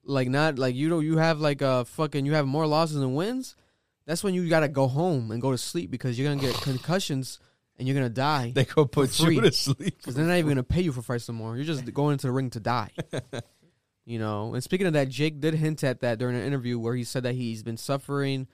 like 0.03 0.29
not 0.29 0.57
like 0.57 0.73
you 0.75 0.89
don't 0.89 1.05
you 1.05 1.17
have 1.17 1.39
like 1.39 1.61
a 1.61 1.85
fucking 1.85 2.25
you 2.25 2.33
have 2.33 2.47
more 2.47 2.65
losses 2.65 2.97
than 2.99 3.13
wins. 3.13 3.55
That's 4.07 4.23
when 4.23 4.33
you 4.33 4.49
gotta 4.49 4.67
go 4.69 4.87
home 4.87 5.29
and 5.31 5.39
go 5.41 5.51
to 5.51 5.57
sleep 5.59 5.91
because 5.91 6.17
you're 6.17 6.27
gonna 6.33 6.41
get 6.41 6.55
concussions 6.61 7.39
and 7.77 7.87
you're 7.87 7.93
gonna 7.95 8.09
die. 8.09 8.51
they 8.55 8.65
go 8.65 8.85
put 8.85 9.11
free. 9.11 9.35
you 9.35 9.41
to 9.41 9.51
sleep. 9.51 9.97
Because 9.97 10.15
they're 10.15 10.25
not 10.25 10.37
even 10.37 10.49
gonna 10.49 10.63
pay 10.63 10.81
you 10.81 10.91
for 10.91 11.03
fights 11.03 11.27
no 11.29 11.35
more. 11.35 11.55
You're 11.55 11.65
just 11.65 11.93
going 11.93 12.13
into 12.13 12.25
the 12.25 12.31
ring 12.31 12.49
to 12.51 12.59
die. 12.59 12.89
you 14.07 14.17
know. 14.17 14.53
And 14.53 14.63
speaking 14.63 14.87
of 14.87 14.93
that, 14.93 15.09
Jake 15.09 15.39
did 15.39 15.53
hint 15.53 15.83
at 15.83 15.99
that 15.99 16.17
during 16.17 16.35
an 16.35 16.43
interview 16.43 16.79
where 16.79 16.95
he 16.95 17.03
said 17.03 17.23
that 17.23 17.35
he's 17.35 17.61
been 17.61 17.77
suffering 17.77 18.47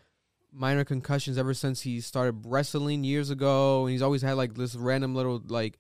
minor 0.52 0.84
concussions 0.84 1.38
ever 1.38 1.54
since 1.54 1.82
he 1.82 2.02
started 2.02 2.46
wrestling 2.46 3.04
years 3.04 3.30
ago, 3.30 3.84
and 3.84 3.92
he's 3.92 4.02
always 4.02 4.22
had 4.24 4.34
like 4.34 4.56
this 4.56 4.76
random 4.76 5.16
little 5.16 5.42
like 5.48 5.78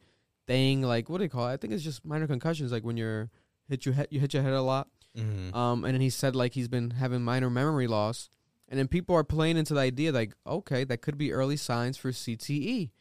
thing, 0.48 0.82
like 0.82 1.10
what 1.10 1.18
do 1.18 1.26
they 1.26 1.30
call 1.30 1.48
it? 1.50 1.54
I 1.54 1.58
think 1.58 1.74
it's 1.74 1.84
just 1.84 2.06
minor 2.06 2.28
concussions, 2.28 2.72
like 2.72 2.84
when 2.84 2.98
you're 2.98 3.30
hit 3.68 3.86
your 3.86 3.96
head, 3.96 4.08
you 4.12 4.20
hit 4.20 4.34
your 4.34 4.44
head 4.44 4.54
a 4.54 4.62
lot. 4.62 4.88
Mhm. 5.18 5.54
Um, 5.54 5.84
and 5.86 5.94
then 5.94 6.02
he 6.02 6.10
said 6.10 6.36
like 6.36 6.54
he's 6.54 6.68
been 6.68 6.92
having 6.92 7.24
minor 7.24 7.50
memory 7.50 7.88
loss, 7.88 8.30
and 8.68 8.80
then 8.80 8.88
people 8.88 9.16
are 9.16 9.24
playing 9.24 9.58
into 9.58 9.74
the 9.74 9.80
idea 9.80 10.12
like, 10.12 10.34
okay, 10.46 10.84
that 10.84 11.02
could 11.02 11.18
be 11.18 11.32
early 11.32 11.58
signs 11.58 11.98
for 11.98 12.12
CTE, 12.12 12.92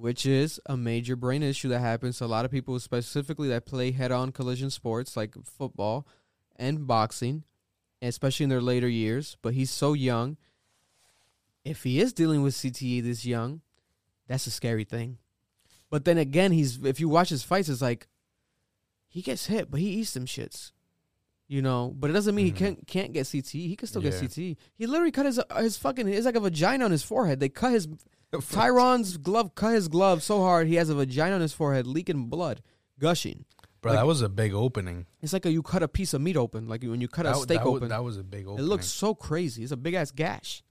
which 0.00 0.24
is 0.24 0.58
a 0.66 0.76
major 0.76 1.14
brain 1.14 1.42
issue 1.42 1.68
that 1.68 1.80
happens 1.80 2.18
to 2.18 2.24
a 2.24 2.26
lot 2.26 2.44
of 2.44 2.50
people, 2.50 2.78
specifically 2.80 3.48
that 3.48 3.66
play 3.66 3.90
head-on 3.92 4.32
collision 4.32 4.70
sports 4.70 5.16
like 5.16 5.34
football 5.44 6.06
and 6.56 6.86
boxing, 6.86 7.44
especially 8.00 8.44
in 8.44 8.50
their 8.50 8.62
later 8.62 8.88
years. 8.88 9.36
But 9.42 9.54
he's 9.54 9.70
so 9.70 9.92
young. 9.92 10.36
If 11.64 11.82
he 11.84 12.00
is 12.00 12.12
dealing 12.14 12.42
with 12.42 12.54
CTE 12.54 13.02
this 13.02 13.26
young, 13.26 13.60
that's 14.26 14.46
a 14.46 14.50
scary 14.50 14.84
thing. 14.84 15.18
But 15.90 16.04
then 16.04 16.16
again, 16.18 16.52
he's 16.52 16.82
if 16.84 16.98
you 17.00 17.08
watch 17.08 17.28
his 17.28 17.42
fights, 17.42 17.68
it's 17.68 17.82
like 17.82 18.06
he 19.08 19.20
gets 19.22 19.46
hit, 19.46 19.70
but 19.70 19.80
he 19.80 19.88
eats 19.90 20.14
them 20.14 20.24
shits. 20.24 20.72
You 21.48 21.62
know, 21.62 21.92
but 21.98 22.10
it 22.10 22.12
doesn't 22.12 22.34
mean 22.36 22.46
Mhm. 22.46 22.48
he 22.48 22.52
can't 22.52 22.86
can't 22.86 23.12
get 23.12 23.26
CTE. 23.26 23.66
He 23.68 23.74
can 23.76 23.88
still 23.88 24.02
Yeah. 24.04 24.10
get 24.10 24.20
CTE. 24.20 24.56
He 24.76 24.86
literally 24.86 25.10
cut 25.10 25.26
his 25.26 25.40
his 25.58 25.76
fucking 25.76 26.06
it's 26.08 26.24
like 26.24 26.36
a 26.36 26.40
vagina 26.40 26.84
on 26.84 26.92
his 26.92 27.02
forehead. 27.02 27.40
They 27.40 27.48
cut 27.48 27.72
his 27.72 27.88
Tyron's 28.32 29.16
glove 29.16 29.54
cut 29.54 29.74
his 29.74 29.88
glove 29.88 30.22
so 30.22 30.40
hard 30.40 30.66
he 30.68 30.76
has 30.76 30.88
a 30.88 30.94
vagina 30.94 31.34
on 31.34 31.40
his 31.40 31.52
forehead 31.52 31.86
leaking 31.86 32.26
blood, 32.26 32.62
gushing. 32.98 33.44
Bro, 33.80 33.92
like- 33.92 34.00
that 34.00 34.06
was 34.06 34.22
a 34.22 34.28
big 34.28 34.52
opening. 34.54 35.06
It's 35.22 35.32
like 35.32 35.46
a, 35.46 35.50
you 35.50 35.62
cut 35.62 35.82
a 35.82 35.88
piece 35.88 36.14
of 36.14 36.20
meat 36.20 36.36
open, 36.36 36.68
like 36.68 36.82
when 36.82 37.00
you 37.00 37.08
cut 37.08 37.26
a 37.26 37.30
that, 37.30 37.36
steak 37.36 37.58
that, 37.58 37.66
wa- 37.66 37.76
open. 37.76 37.88
that 37.88 38.04
was 38.04 38.18
a 38.18 38.22
big 38.22 38.46
opening. 38.46 38.64
it 38.64 38.68
looks 38.68 38.86
so 38.86 39.14
crazy. 39.14 39.62
It's 39.62 39.72
a 39.72 39.76
big 39.76 39.94
ass 39.94 40.10
gash. 40.10 40.62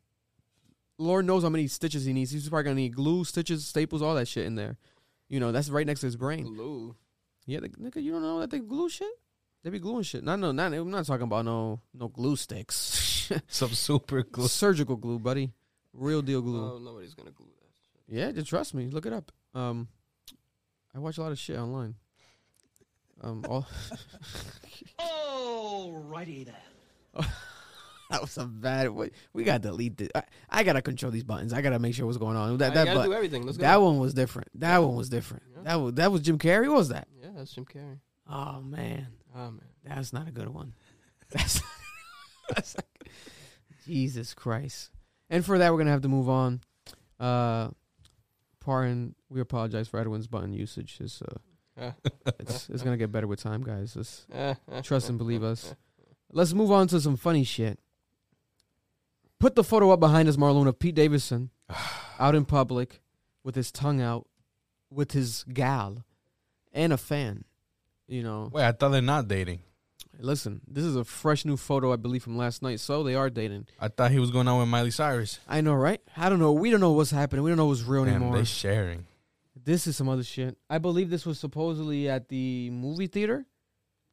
Lord 0.97 1.25
knows 1.25 1.43
how 1.43 1.49
many 1.49 1.67
stitches 1.67 2.05
he 2.05 2.13
needs. 2.13 2.31
He's 2.31 2.49
probably 2.49 2.63
gonna 2.65 2.75
need 2.75 2.95
glue, 2.95 3.23
stitches, 3.23 3.65
staples, 3.65 4.01
all 4.01 4.15
that 4.15 4.27
shit 4.27 4.45
in 4.45 4.55
there. 4.55 4.77
You 5.27 5.39
know, 5.39 5.51
that's 5.51 5.69
right 5.69 5.85
next 5.87 6.01
to 6.01 6.07
his 6.07 6.15
brain. 6.17 6.43
Glue. 6.43 6.95
Yeah, 7.45 7.61
they, 7.61 7.69
nigga, 7.69 8.01
you 8.01 8.11
don't 8.11 8.21
know 8.21 8.39
that 8.41 8.51
they 8.51 8.59
glue 8.59 8.89
shit? 8.89 9.07
They 9.63 9.69
be 9.69 9.79
gluing 9.79 10.03
shit. 10.03 10.23
No, 10.23 10.35
no, 10.35 10.51
not 10.51 10.73
I'm 10.73 10.89
not 10.91 11.05
talking 11.05 11.23
about 11.23 11.45
no 11.45 11.81
no 11.93 12.07
glue 12.09 12.35
sticks. 12.35 13.31
some 13.47 13.73
super 13.73 14.23
glue. 14.23 14.47
Surgical 14.47 14.95
glue, 14.95 15.19
buddy. 15.19 15.51
Real 15.93 16.21
deal 16.21 16.41
glue. 16.41 16.73
Oh, 16.73 16.79
nobody's 16.79 17.13
gonna 17.13 17.31
glue 17.31 17.47
that. 17.47 18.15
Yeah, 18.15 18.31
just 18.31 18.47
trust 18.47 18.73
me. 18.73 18.87
Look 18.87 19.05
it 19.05 19.13
up. 19.13 19.31
Um, 19.53 19.87
I 20.93 20.99
watch 20.99 21.17
a 21.17 21.21
lot 21.21 21.31
of 21.31 21.39
shit 21.39 21.57
online. 21.57 21.95
Um, 23.21 23.43
all 23.49 23.65
Alrighty 24.99 26.45
then. 26.45 26.55
that 28.09 28.21
was 28.21 28.37
a 28.37 28.45
bad. 28.45 28.89
We, 28.89 29.11
we 29.33 29.43
gotta 29.43 29.59
delete 29.59 29.97
this. 29.97 30.09
I, 30.15 30.23
I 30.49 30.63
gotta 30.63 30.81
control 30.81 31.11
these 31.11 31.23
buttons. 31.23 31.53
I 31.53 31.61
gotta 31.61 31.79
make 31.79 31.95
sure 31.95 32.05
what's 32.05 32.17
going 32.17 32.37
on. 32.37 32.57
That 32.57 32.71
I 32.71 32.75
that 32.75 32.85
gotta 32.85 32.99
but, 32.99 33.05
do 33.05 33.13
everything. 33.13 33.45
Let's 33.45 33.57
go. 33.57 33.63
that 33.63 33.81
one 33.81 33.99
was 33.99 34.13
different. 34.13 34.47
That 34.59 34.77
one 34.79 34.95
was 34.95 35.09
different. 35.09 35.43
Yeah. 35.55 35.63
That 35.63 35.75
was 35.75 35.93
that 35.95 36.11
was 36.11 36.21
Jim 36.21 36.37
Carrey. 36.37 36.67
What 36.67 36.77
was 36.77 36.89
that? 36.89 37.07
Yeah, 37.21 37.29
that's 37.35 37.51
Jim 37.51 37.65
Carrey. 37.65 37.99
Oh 38.29 38.61
man, 38.61 39.07
Oh 39.35 39.51
man. 39.51 39.61
that's 39.83 40.13
not 40.13 40.27
a 40.27 40.31
good 40.31 40.49
one. 40.49 40.73
That's, 41.31 41.61
that's 42.49 42.75
like, 42.75 43.11
Jesus 43.85 44.33
Christ. 44.33 44.89
And 45.29 45.45
for 45.45 45.57
that, 45.57 45.71
we're 45.71 45.77
gonna 45.77 45.91
have 45.91 46.01
to 46.01 46.07
move 46.09 46.29
on. 46.29 46.61
Uh, 47.19 47.69
pardon. 48.59 49.15
We 49.29 49.41
apologize 49.41 49.87
for 49.87 49.99
Edwin's 49.99 50.27
button 50.27 50.53
usage. 50.53 50.97
It's 50.99 51.21
uh, 51.21 51.91
it's 52.39 52.69
it's 52.69 52.83
gonna 52.83 52.97
get 52.97 53.11
better 53.11 53.27
with 53.27 53.41
time, 53.41 53.63
guys. 53.63 53.93
Just 53.93 54.25
uh, 54.33 54.55
trust 54.81 55.09
and 55.09 55.17
believe 55.17 55.43
us. 55.43 55.75
Let's 56.31 56.53
move 56.53 56.71
on 56.71 56.87
to 56.89 56.99
some 57.01 57.17
funny 57.17 57.43
shit. 57.43 57.79
Put 59.39 59.55
the 59.55 59.63
photo 59.63 59.91
up 59.91 59.99
behind 59.99 60.27
us, 60.27 60.35
Marlon, 60.35 60.67
of 60.67 60.79
Pete 60.79 60.95
Davidson 60.95 61.49
out 62.19 62.35
in 62.35 62.45
public 62.45 63.01
with 63.43 63.55
his 63.55 63.71
tongue 63.71 64.01
out, 64.01 64.27
with 64.91 65.11
his 65.13 65.45
gal, 65.51 66.03
and 66.73 66.91
a 66.91 66.97
fan. 66.97 67.45
You 68.07 68.23
know, 68.23 68.49
Wait, 68.51 68.63
I 68.63 68.71
thought 68.71 68.89
they're 68.89 69.01
not 69.01 69.27
dating. 69.27 69.61
Listen, 70.19 70.61
this 70.67 70.83
is 70.83 70.95
a 70.95 71.03
fresh 71.03 71.45
new 71.45 71.57
photo, 71.57 71.91
I 71.93 71.95
believe, 71.95 72.23
from 72.23 72.37
last 72.37 72.61
night. 72.61 72.79
So 72.79 73.03
they 73.03 73.15
are 73.15 73.29
dating. 73.29 73.67
I 73.79 73.87
thought 73.87 74.11
he 74.11 74.19
was 74.19 74.31
going 74.31 74.47
out 74.47 74.59
with 74.59 74.67
Miley 74.67 74.91
Cyrus. 74.91 75.39
I 75.47 75.61
know, 75.61 75.73
right? 75.73 76.01
I 76.17 76.29
don't 76.29 76.39
know. 76.39 76.51
We 76.51 76.69
don't 76.71 76.79
know 76.79 76.91
what's 76.91 77.11
happening. 77.11 77.43
We 77.43 77.49
don't 77.51 77.57
know 77.57 77.65
what's 77.67 77.83
real 77.83 78.05
Damn, 78.05 78.15
anymore. 78.15 78.37
they 78.37 78.43
sharing. 78.43 79.05
this 79.61 79.87
is 79.87 79.95
some 79.97 80.09
other 80.09 80.23
shit. 80.23 80.57
I 80.69 80.77
believe 80.77 81.09
this 81.09 81.25
was 81.25 81.39
supposedly 81.39 82.09
at 82.09 82.29
the 82.29 82.69
movie 82.69 83.07
theater. 83.07 83.45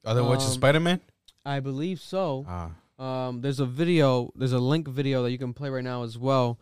Are 0.05 0.14
they 0.14 0.21
watching 0.21 0.47
Um, 0.47 0.53
Spider 0.53 0.81
Man? 0.81 1.01
I 1.45 1.61
believe 1.61 2.01
so. 2.01 2.45
Ah, 2.49 2.71
Um, 2.99 3.40
there's 3.42 3.61
a 3.61 3.66
video, 3.66 4.33
there's 4.35 4.53
a 4.53 4.59
link 4.59 4.88
video 4.88 5.23
that 5.23 5.31
you 5.31 5.38
can 5.38 5.53
play 5.53 5.69
right 5.71 5.85
now 5.85 6.03
as 6.03 6.16
well. 6.19 6.59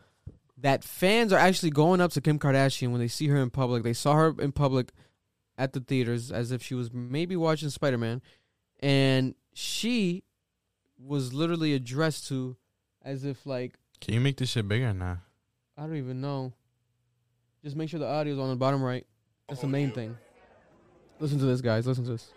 That 0.59 0.83
fans 0.85 1.33
are 1.33 1.39
actually 1.39 1.71
going 1.71 2.01
up 2.01 2.13
to 2.13 2.21
Kim 2.21 2.39
Kardashian 2.39 2.91
when 2.91 3.01
they 3.01 3.09
see 3.09 3.29
her 3.29 3.37
in 3.37 3.51
public. 3.51 3.83
They 3.83 3.93
saw 3.93 4.15
her 4.15 4.35
in 4.39 4.53
public 4.53 4.93
at 5.59 5.73
the 5.73 5.81
theaters 5.81 6.33
as 6.33 6.51
if 6.53 6.63
she 6.63 6.75
was 6.75 6.93
maybe 6.93 7.37
watching 7.37 7.71
Spider 7.71 7.99
Man, 7.99 8.21
and 8.85 9.35
she 9.55 10.23
was 10.99 11.33
literally 11.33 11.73
addressed 11.73 12.29
to 12.29 12.57
as 13.03 13.25
if 13.25 13.47
like 13.47 13.79
can 14.01 14.13
you 14.13 14.21
make 14.21 14.37
this 14.37 14.51
shit 14.51 14.69
bigger 14.69 14.93
now? 14.93 15.19
I 15.79 15.83
don't 15.87 15.97
even 15.97 16.21
know. 16.21 16.53
Just 17.65 17.77
make 17.77 17.89
sure 17.89 17.99
the 17.99 18.07
audio's 18.07 18.39
on 18.39 18.51
the 18.51 18.57
bottom 18.57 18.83
right. 18.83 19.07
That's 19.49 19.63
the 19.63 19.67
main 19.67 19.91
thing. 19.91 20.17
Listen 21.19 21.39
to 21.39 21.47
this, 21.47 21.63
guys. 21.63 21.87
Listen 21.87 22.05
to 22.05 22.11
this. 22.13 22.31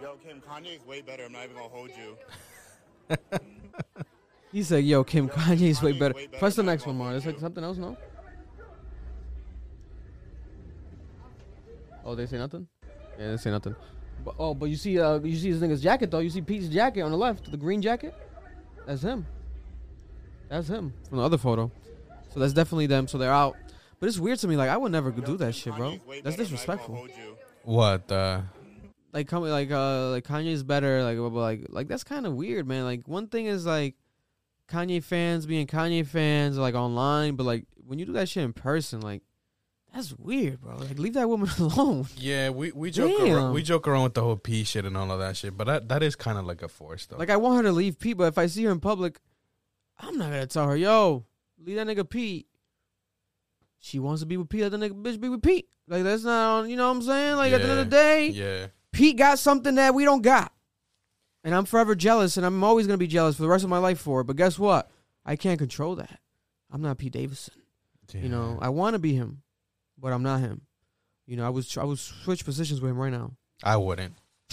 Yo, 0.00 0.14
Kim, 0.24 0.40
Kanye's 0.40 0.86
way 0.86 1.00
better. 1.00 1.24
I'm 1.24 1.32
not 1.32 1.44
even 1.44 1.56
gonna 1.56 1.68
hold 1.68 1.90
you. 1.90 2.16
He 4.52 4.62
said, 4.62 4.84
"Yo, 4.84 5.02
Kim 5.02 5.28
Kanye's 5.28 5.82
way 5.82 5.90
better." 5.90 6.14
way 6.14 6.28
better 6.28 6.38
Press 6.38 6.54
the 6.54 6.62
than 6.62 6.66
next 6.66 6.86
one, 6.86 6.96
Michael 6.96 7.06
Mar. 7.06 7.20
There's 7.20 7.26
like 7.26 7.40
something 7.40 7.64
else, 7.64 7.76
no? 7.76 7.96
Oh, 12.04 12.14
they 12.14 12.26
say 12.26 12.38
nothing. 12.38 12.68
Yeah, 13.18 13.32
they 13.32 13.36
say 13.36 13.50
nothing. 13.50 13.74
But, 14.24 14.34
oh, 14.38 14.54
but 14.54 14.66
you 14.66 14.76
see, 14.76 14.98
uh, 14.98 15.18
you 15.20 15.36
see 15.36 15.52
this 15.52 15.60
nigga's 15.62 15.82
jacket 15.82 16.10
though. 16.10 16.20
You 16.20 16.30
see 16.30 16.40
Pete's 16.40 16.68
jacket 16.68 17.02
on 17.02 17.10
the 17.10 17.16
left, 17.16 17.50
the 17.50 17.56
green 17.56 17.82
jacket. 17.82 18.14
That's 18.86 19.02
him. 19.02 19.26
That's 20.48 20.68
him 20.68 20.92
from 21.08 21.18
the 21.18 21.24
other 21.24 21.38
photo. 21.38 21.70
So 22.32 22.40
that's 22.40 22.52
definitely 22.52 22.86
them. 22.86 23.06
So 23.08 23.18
they're 23.18 23.32
out. 23.32 23.56
But 24.00 24.08
it's 24.08 24.18
weird 24.18 24.38
to 24.40 24.48
me. 24.48 24.56
Like 24.56 24.70
I 24.70 24.76
would 24.76 24.92
never 24.92 25.10
do 25.10 25.36
that 25.38 25.54
shit, 25.54 25.74
bro. 25.76 25.90
That's 25.90 26.04
better. 26.04 26.04
I'm 26.04 26.06
not 26.06 26.14
even 26.16 26.24
gonna 26.24 26.36
disrespectful. 26.36 27.08
What? 27.64 28.12
Uh, 28.12 28.40
Like 29.12 29.28
come 29.28 29.44
like 29.44 29.70
uh 29.70 30.10
like 30.10 30.24
Kanye's 30.24 30.62
better. 30.62 31.02
Like 31.02 31.16
but 31.18 31.30
like 31.32 31.66
like 31.68 31.88
that's 31.88 32.04
kind 32.04 32.26
of 32.26 32.34
weird, 32.34 32.66
man. 32.66 32.84
Like 32.84 33.06
one 33.06 33.28
thing 33.28 33.46
is 33.46 33.64
like 33.64 33.94
Kanye 34.68 35.02
fans 35.02 35.46
being 35.46 35.66
Kanye 35.66 36.06
fans 36.06 36.58
like 36.58 36.74
online, 36.74 37.36
but 37.36 37.44
like 37.44 37.66
when 37.86 37.98
you 37.98 38.06
do 38.06 38.12
that 38.14 38.28
shit 38.28 38.42
in 38.44 38.52
person, 38.52 39.00
like 39.00 39.22
that's 39.94 40.12
weird, 40.18 40.60
bro. 40.60 40.76
Like 40.76 40.98
leave 40.98 41.14
that 41.14 41.28
woman 41.28 41.48
alone. 41.58 42.06
yeah, 42.16 42.50
we 42.50 42.72
we 42.72 42.90
joke 42.90 43.16
Damn. 43.16 43.34
around, 43.34 43.54
we 43.54 43.62
joke 43.62 43.86
around 43.86 44.02
with 44.02 44.14
the 44.14 44.22
whole 44.22 44.36
P 44.36 44.64
shit 44.64 44.84
and 44.84 44.96
all 44.96 45.10
of 45.10 45.20
that 45.20 45.36
shit, 45.36 45.56
but 45.56 45.66
that 45.68 45.88
that 45.88 46.02
is 46.02 46.16
kind 46.16 46.36
of 46.36 46.44
like 46.44 46.62
a 46.62 46.68
force 46.68 47.06
though. 47.06 47.16
Like 47.16 47.30
I 47.30 47.36
want 47.36 47.58
her 47.58 47.62
to 47.64 47.72
leave 47.72 47.98
Pete, 47.98 48.16
but 48.16 48.24
if 48.24 48.36
I 48.36 48.46
see 48.46 48.64
her 48.64 48.72
in 48.72 48.80
public, 48.80 49.20
I'm 49.98 50.18
not 50.18 50.30
gonna 50.30 50.46
tell 50.46 50.66
her, 50.68 50.76
yo, 50.76 51.24
leave 51.64 51.76
that 51.76 51.86
nigga 51.86 52.08
Pete. 52.08 52.46
She 53.78 53.98
wants 53.98 54.22
to 54.22 54.26
be 54.26 54.36
with 54.36 54.48
Pete, 54.48 54.62
let 54.62 54.72
the 54.72 54.78
nigga 54.78 55.00
bitch 55.00 55.20
be 55.20 55.28
with 55.28 55.42
Pete. 55.42 55.68
Like 55.86 56.02
that's 56.02 56.24
not 56.24 56.58
on 56.58 56.70
you 56.70 56.76
know 56.76 56.88
what 56.88 56.96
I'm 56.96 57.02
saying? 57.02 57.36
Like 57.36 57.52
at 57.52 57.62
the 57.62 57.68
end 57.68 57.78
of 57.78 57.90
the 57.90 57.96
day, 57.96 58.28
yeah, 58.28 58.66
Pete 58.92 59.16
got 59.16 59.38
something 59.38 59.76
that 59.76 59.94
we 59.94 60.04
don't 60.04 60.22
got. 60.22 60.52
And 61.44 61.54
I'm 61.54 61.66
forever 61.66 61.94
jealous, 61.94 62.36
and 62.38 62.44
I'm 62.46 62.64
always 62.64 62.86
gonna 62.86 62.96
be 62.98 63.06
jealous 63.06 63.36
for 63.36 63.42
the 63.42 63.48
rest 63.48 63.62
of 63.62 63.70
my 63.70 63.78
life 63.78 64.00
for 64.00 64.22
it. 64.22 64.24
But 64.24 64.36
guess 64.36 64.58
what? 64.58 64.90
I 65.24 65.36
can't 65.36 65.58
control 65.58 65.94
that. 65.96 66.18
I'm 66.72 66.82
not 66.82 66.98
Pete 66.98 67.12
Davidson. 67.12 67.54
You 68.12 68.28
know, 68.28 68.58
I 68.60 68.68
want 68.68 68.94
to 68.94 68.98
be 68.98 69.14
him, 69.14 69.42
but 70.04 70.12
I'm 70.12 70.22
not 70.22 70.40
him. 70.40 70.60
You 71.26 71.38
know, 71.38 71.46
I 71.46 71.48
was 71.48 71.78
I 71.78 71.84
would 71.84 71.98
switch 71.98 72.44
positions 72.44 72.82
with 72.82 72.90
him 72.90 72.98
right 72.98 73.10
now. 73.10 73.32
I 73.62 73.78
wouldn't. 73.78 74.12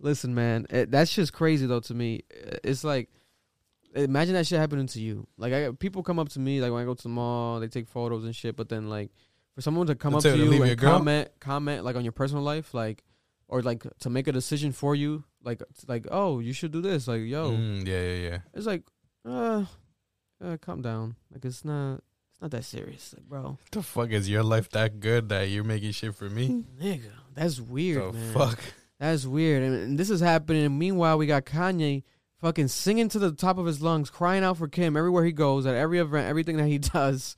Listen, 0.00 0.34
man, 0.34 0.66
it, 0.70 0.90
that's 0.90 1.14
just 1.14 1.32
crazy 1.32 1.66
though 1.66 1.78
to 1.78 1.94
me. 1.94 2.22
It's 2.64 2.82
like, 2.82 3.08
imagine 3.94 4.34
that 4.34 4.48
shit 4.48 4.58
happening 4.58 4.88
to 4.88 5.00
you. 5.00 5.28
Like, 5.38 5.52
I 5.52 5.70
people 5.70 6.02
come 6.02 6.18
up 6.18 6.30
to 6.30 6.40
me 6.40 6.60
like 6.60 6.72
when 6.72 6.82
I 6.82 6.84
go 6.84 6.94
to 6.94 7.02
the 7.04 7.08
mall, 7.08 7.60
they 7.60 7.68
take 7.68 7.86
photos 7.86 8.24
and 8.24 8.34
shit. 8.34 8.56
But 8.56 8.68
then 8.68 8.88
like, 8.88 9.12
for 9.54 9.60
someone 9.60 9.86
to 9.86 9.94
come 9.94 10.16
up 10.16 10.22
to 10.22 10.30
you 10.30 10.36
to 10.38 10.42
you 10.42 10.50
leave 10.50 10.58
your 10.58 10.68
and 10.70 10.80
comment, 10.80 11.28
comment 11.38 11.84
like 11.84 11.94
on 11.94 12.02
your 12.02 12.10
personal 12.10 12.42
life, 12.42 12.74
like, 12.74 13.04
or 13.46 13.62
like 13.62 13.86
to 14.00 14.10
make 14.10 14.26
a 14.26 14.32
decision 14.32 14.72
for 14.72 14.96
you, 14.96 15.22
like, 15.44 15.62
like, 15.86 16.08
oh, 16.10 16.40
you 16.40 16.52
should 16.52 16.72
do 16.72 16.80
this. 16.80 17.06
Like, 17.06 17.22
yo, 17.22 17.52
Mm, 17.52 17.86
yeah, 17.86 18.00
yeah, 18.00 18.30
yeah. 18.30 18.38
it's 18.52 18.66
like, 18.66 18.82
uh, 19.24 19.64
uh, 20.42 20.56
calm 20.60 20.82
down. 20.82 21.16
Like, 21.32 21.44
it's 21.44 21.64
not, 21.64 22.02
it's 22.30 22.40
not 22.40 22.50
that 22.50 22.64
serious, 22.64 23.14
like, 23.16 23.28
bro. 23.28 23.58
The 23.70 23.82
fuck 23.82 24.10
is 24.10 24.28
your 24.28 24.42
life 24.42 24.70
that 24.70 25.00
good 25.00 25.28
that 25.28 25.48
you're 25.48 25.64
making 25.64 25.92
shit 25.92 26.14
for 26.14 26.28
me? 26.28 26.64
Nigga, 26.82 27.10
that's 27.34 27.60
weird, 27.60 28.12
the 28.12 28.18
man. 28.18 28.32
fuck? 28.34 28.58
That's 28.98 29.26
weird. 29.26 29.62
And, 29.62 29.74
and 29.74 29.98
this 29.98 30.10
is 30.10 30.20
happening. 30.20 30.64
And 30.64 30.78
meanwhile, 30.78 31.18
we 31.18 31.26
got 31.26 31.44
Kanye 31.44 32.04
fucking 32.38 32.68
singing 32.68 33.08
to 33.08 33.18
the 33.18 33.32
top 33.32 33.58
of 33.58 33.66
his 33.66 33.80
lungs, 33.80 34.10
crying 34.10 34.44
out 34.44 34.58
for 34.58 34.68
Kim 34.68 34.96
everywhere 34.96 35.24
he 35.24 35.32
goes, 35.32 35.64
at 35.66 35.74
every 35.74 35.98
event, 35.98 36.28
everything 36.28 36.56
that 36.56 36.66
he 36.66 36.78
does. 36.78 37.36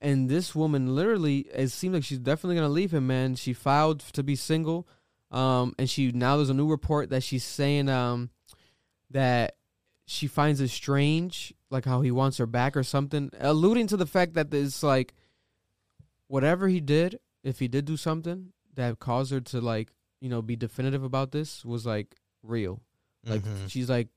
And 0.00 0.30
this 0.30 0.54
woman 0.54 0.94
literally, 0.94 1.40
it 1.54 1.68
seems 1.68 1.92
like 1.94 2.04
she's 2.04 2.18
definitely 2.18 2.56
gonna 2.56 2.70
leave 2.70 2.92
him, 2.92 3.06
man. 3.06 3.34
She 3.34 3.52
filed 3.52 4.00
to 4.00 4.22
be 4.22 4.34
single. 4.34 4.88
Um, 5.30 5.74
and 5.78 5.88
she 5.88 6.10
now 6.10 6.36
there's 6.36 6.50
a 6.50 6.54
new 6.54 6.68
report 6.68 7.10
that 7.10 7.22
she's 7.22 7.44
saying 7.44 7.88
um 7.88 8.30
that 9.10 9.56
she 10.12 10.26
finds 10.26 10.60
it 10.60 10.68
strange, 10.68 11.54
like 11.70 11.84
how 11.84 12.00
he 12.00 12.10
wants 12.10 12.38
her 12.38 12.46
back 12.46 12.76
or 12.76 12.82
something, 12.82 13.30
alluding 13.38 13.86
to 13.86 13.96
the 13.96 14.06
fact 14.06 14.34
that 14.34 14.52
it's 14.52 14.82
like 14.82 15.14
whatever 16.26 16.66
he 16.68 16.80
did, 16.80 17.18
if 17.44 17.58
he 17.60 17.68
did 17.68 17.84
do 17.84 17.96
something 17.96 18.52
that 18.74 18.98
caused 18.98 19.30
her 19.32 19.40
to 19.40 19.60
like 19.60 19.92
you 20.20 20.28
know, 20.28 20.42
be 20.42 20.54
definitive 20.56 21.02
about 21.02 21.30
this 21.32 21.64
was 21.64 21.86
like 21.86 22.14
real. 22.42 22.82
Like 23.24 23.42
Mhm. 23.42 23.70
she's 23.70 23.88
like 23.88 24.08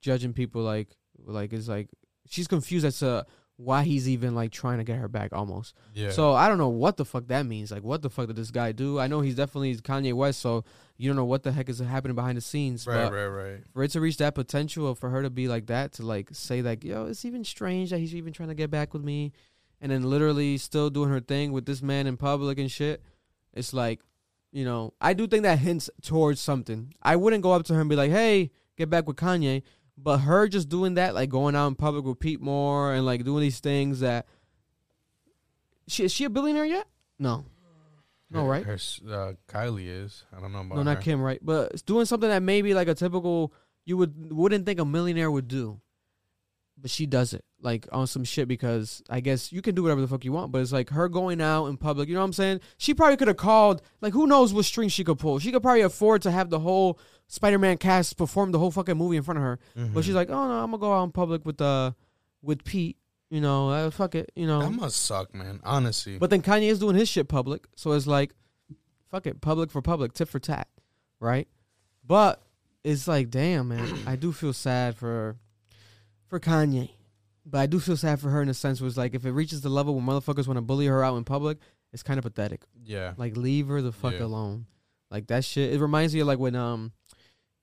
judging 0.00 0.32
people 0.32 0.62
like 0.62 0.88
like 1.24 1.52
it's 1.52 1.68
like 1.68 1.88
she's 2.28 2.48
confused 2.48 2.84
as 2.86 2.98
to 2.98 3.24
why 3.56 3.82
he's 3.84 4.08
even 4.08 4.34
like 4.34 4.50
trying 4.50 4.78
to 4.78 4.84
get 4.84 4.98
her 4.98 5.08
back 5.08 5.32
almost. 5.32 5.74
yeah. 5.94 6.10
So 6.10 6.32
I 6.32 6.48
don't 6.48 6.58
know 6.58 6.68
what 6.68 6.96
the 6.96 7.04
fuck 7.04 7.28
that 7.28 7.46
means. 7.46 7.70
Like 7.70 7.84
what 7.84 8.02
the 8.02 8.10
fuck 8.10 8.26
did 8.26 8.36
this 8.36 8.50
guy 8.50 8.72
do? 8.72 8.98
I 8.98 9.06
know 9.06 9.20
he's 9.20 9.36
definitely 9.36 9.74
Kanye 9.76 10.12
West, 10.14 10.40
so 10.40 10.64
you 10.96 11.08
don't 11.08 11.16
know 11.16 11.24
what 11.24 11.42
the 11.42 11.52
heck 11.52 11.68
is 11.68 11.78
happening 11.80 12.14
behind 12.14 12.36
the 12.36 12.42
scenes. 12.42 12.86
right, 12.86 13.04
but 13.04 13.12
right, 13.12 13.26
right. 13.26 13.60
for 13.72 13.82
it 13.82 13.90
to 13.92 14.00
reach 14.00 14.18
that 14.18 14.34
potential 14.34 14.94
for 14.94 15.10
her 15.10 15.22
to 15.22 15.30
be 15.30 15.48
like 15.48 15.66
that 15.66 15.92
to 15.94 16.06
like 16.06 16.28
say 16.32 16.62
like 16.62 16.84
yo 16.84 17.06
it's 17.06 17.24
even 17.24 17.44
strange 17.44 17.90
that 17.90 17.98
he's 17.98 18.14
even 18.14 18.32
trying 18.32 18.48
to 18.48 18.54
get 18.54 18.70
back 18.70 18.92
with 18.92 19.02
me 19.02 19.32
and 19.80 19.90
then 19.90 20.02
literally 20.04 20.56
still 20.58 20.90
doing 20.90 21.10
her 21.10 21.20
thing 21.20 21.52
with 21.52 21.66
this 21.66 21.82
man 21.82 22.06
in 22.06 22.16
public 22.16 22.58
and 22.58 22.70
shit 22.70 23.02
it's 23.52 23.72
like 23.72 24.00
you 24.52 24.64
know 24.64 24.92
i 25.00 25.12
do 25.12 25.26
think 25.26 25.42
that 25.42 25.58
hints 25.58 25.90
towards 26.02 26.40
something 26.40 26.94
i 27.02 27.16
wouldn't 27.16 27.42
go 27.42 27.52
up 27.52 27.64
to 27.64 27.74
her 27.74 27.80
and 27.80 27.90
be 27.90 27.96
like 27.96 28.10
hey 28.10 28.50
get 28.76 28.88
back 28.88 29.06
with 29.06 29.16
kanye 29.16 29.62
but 29.96 30.18
her 30.18 30.48
just 30.48 30.68
doing 30.68 30.94
that 30.94 31.14
like 31.14 31.28
going 31.28 31.54
out 31.54 31.68
in 31.68 31.74
public 31.74 32.04
with 32.04 32.18
pete 32.18 32.40
moore 32.40 32.92
and 32.92 33.04
like 33.04 33.24
doing 33.24 33.40
these 33.40 33.60
things 33.60 34.00
that 34.00 34.26
she 35.86 36.04
is 36.04 36.12
she 36.12 36.24
a 36.24 36.30
billionaire 36.30 36.64
yet 36.64 36.86
no 37.18 37.44
no 38.30 38.46
right 38.46 38.64
Her, 38.64 38.74
uh, 38.74 39.32
Kylie 39.46 39.86
is. 39.88 40.24
I 40.34 40.40
don't 40.40 40.52
know 40.52 40.60
about 40.60 40.76
no, 40.76 40.82
not 40.82 40.96
her. 40.96 41.02
Kim, 41.02 41.20
right? 41.20 41.38
But 41.42 41.84
doing 41.84 42.06
something 42.06 42.30
that 42.30 42.42
maybe 42.42 42.72
like 42.72 42.88
a 42.88 42.94
typical 42.94 43.52
you 43.84 43.98
would 43.98 44.32
wouldn't 44.32 44.64
think 44.64 44.80
a 44.80 44.84
millionaire 44.86 45.30
would 45.30 45.48
do. 45.48 45.80
But 46.82 46.90
she 46.90 47.06
does 47.06 47.32
it 47.32 47.44
like 47.60 47.86
on 47.92 48.08
some 48.08 48.24
shit 48.24 48.48
because 48.48 49.02
I 49.08 49.20
guess 49.20 49.52
you 49.52 49.62
can 49.62 49.74
do 49.76 49.84
whatever 49.84 50.00
the 50.00 50.08
fuck 50.08 50.24
you 50.24 50.32
want, 50.32 50.50
but 50.50 50.60
it's 50.60 50.72
like 50.72 50.90
her 50.90 51.08
going 51.08 51.40
out 51.40 51.66
in 51.66 51.76
public. 51.76 52.08
You 52.08 52.14
know 52.14 52.20
what 52.20 52.26
I'm 52.26 52.32
saying? 52.32 52.60
She 52.76 52.92
probably 52.92 53.16
could 53.16 53.28
have 53.28 53.36
called 53.36 53.82
like 54.00 54.12
who 54.12 54.26
knows 54.26 54.52
what 54.52 54.64
strings 54.64 54.92
she 54.92 55.04
could 55.04 55.18
pull. 55.20 55.38
She 55.38 55.52
could 55.52 55.62
probably 55.62 55.82
afford 55.82 56.22
to 56.22 56.32
have 56.32 56.50
the 56.50 56.58
whole 56.58 56.98
Spider-Man 57.28 57.78
cast 57.78 58.16
perform 58.18 58.50
the 58.50 58.58
whole 58.58 58.72
fucking 58.72 58.96
movie 58.96 59.16
in 59.16 59.22
front 59.22 59.38
of 59.38 59.44
her. 59.44 59.58
Mhm. 59.78 59.94
But 59.94 60.04
she's 60.04 60.14
like, 60.14 60.28
oh 60.28 60.48
no, 60.48 60.54
I'm 60.54 60.72
gonna 60.72 60.78
go 60.78 60.92
out 60.92 61.04
in 61.04 61.12
public 61.12 61.46
with 61.46 61.60
uh 61.60 61.92
with 62.42 62.64
Pete. 62.64 62.96
You 63.30 63.40
know, 63.40 63.70
uh, 63.70 63.90
fuck 63.90 64.14
it. 64.16 64.30
You 64.34 64.48
know, 64.48 64.60
that 64.60 64.72
must 64.72 64.96
suck, 65.04 65.32
man. 65.32 65.60
Honestly. 65.62 66.18
but 66.18 66.30
then 66.30 66.42
Kanye 66.42 66.68
is 66.68 66.80
doing 66.80 66.96
his 66.96 67.08
shit 67.08 67.28
public, 67.28 67.66
so 67.76 67.92
it's 67.92 68.06
like, 68.08 68.34
fuck 69.10 69.26
it, 69.26 69.40
public 69.40 69.70
for 69.70 69.80
public, 69.80 70.12
tit 70.14 70.28
for 70.28 70.38
tat, 70.38 70.68
right? 71.20 71.46
But 72.04 72.42
it's 72.84 73.06
like, 73.08 73.30
damn, 73.30 73.68
man, 73.68 74.00
I 74.06 74.16
do 74.16 74.32
feel 74.32 74.52
sad 74.52 74.96
for 74.96 75.36
for 76.32 76.40
Kanye, 76.40 76.88
but 77.44 77.58
I 77.58 77.66
do 77.66 77.78
feel 77.78 77.96
sad 77.96 78.18
for 78.20 78.30
her 78.30 78.40
in 78.40 78.48
a 78.48 78.54
sense. 78.54 78.80
Was 78.80 78.96
like, 78.96 79.14
if 79.14 79.26
it 79.26 79.32
reaches 79.32 79.60
the 79.60 79.68
level 79.68 79.94
where 79.94 80.02
motherfuckers 80.02 80.46
want 80.46 80.56
to 80.56 80.62
bully 80.62 80.86
her 80.86 81.04
out 81.04 81.16
in 81.18 81.24
public, 81.24 81.58
it's 81.92 82.02
kind 82.02 82.16
of 82.18 82.24
pathetic. 82.24 82.62
yeah. 82.84 83.12
Like, 83.18 83.36
leave 83.36 83.68
her 83.68 83.82
the 83.82 83.92
fuck 83.92 84.14
Yeah. 84.14 84.22
alone. 84.24 84.64
Like 85.10 85.26
that 85.26 85.44
shit. 85.44 85.74
It 85.74 85.78
reminds 85.80 86.14
me 86.14 86.20
of 86.20 86.26
like 86.26 86.38
when 86.38 86.54
um 86.56 86.92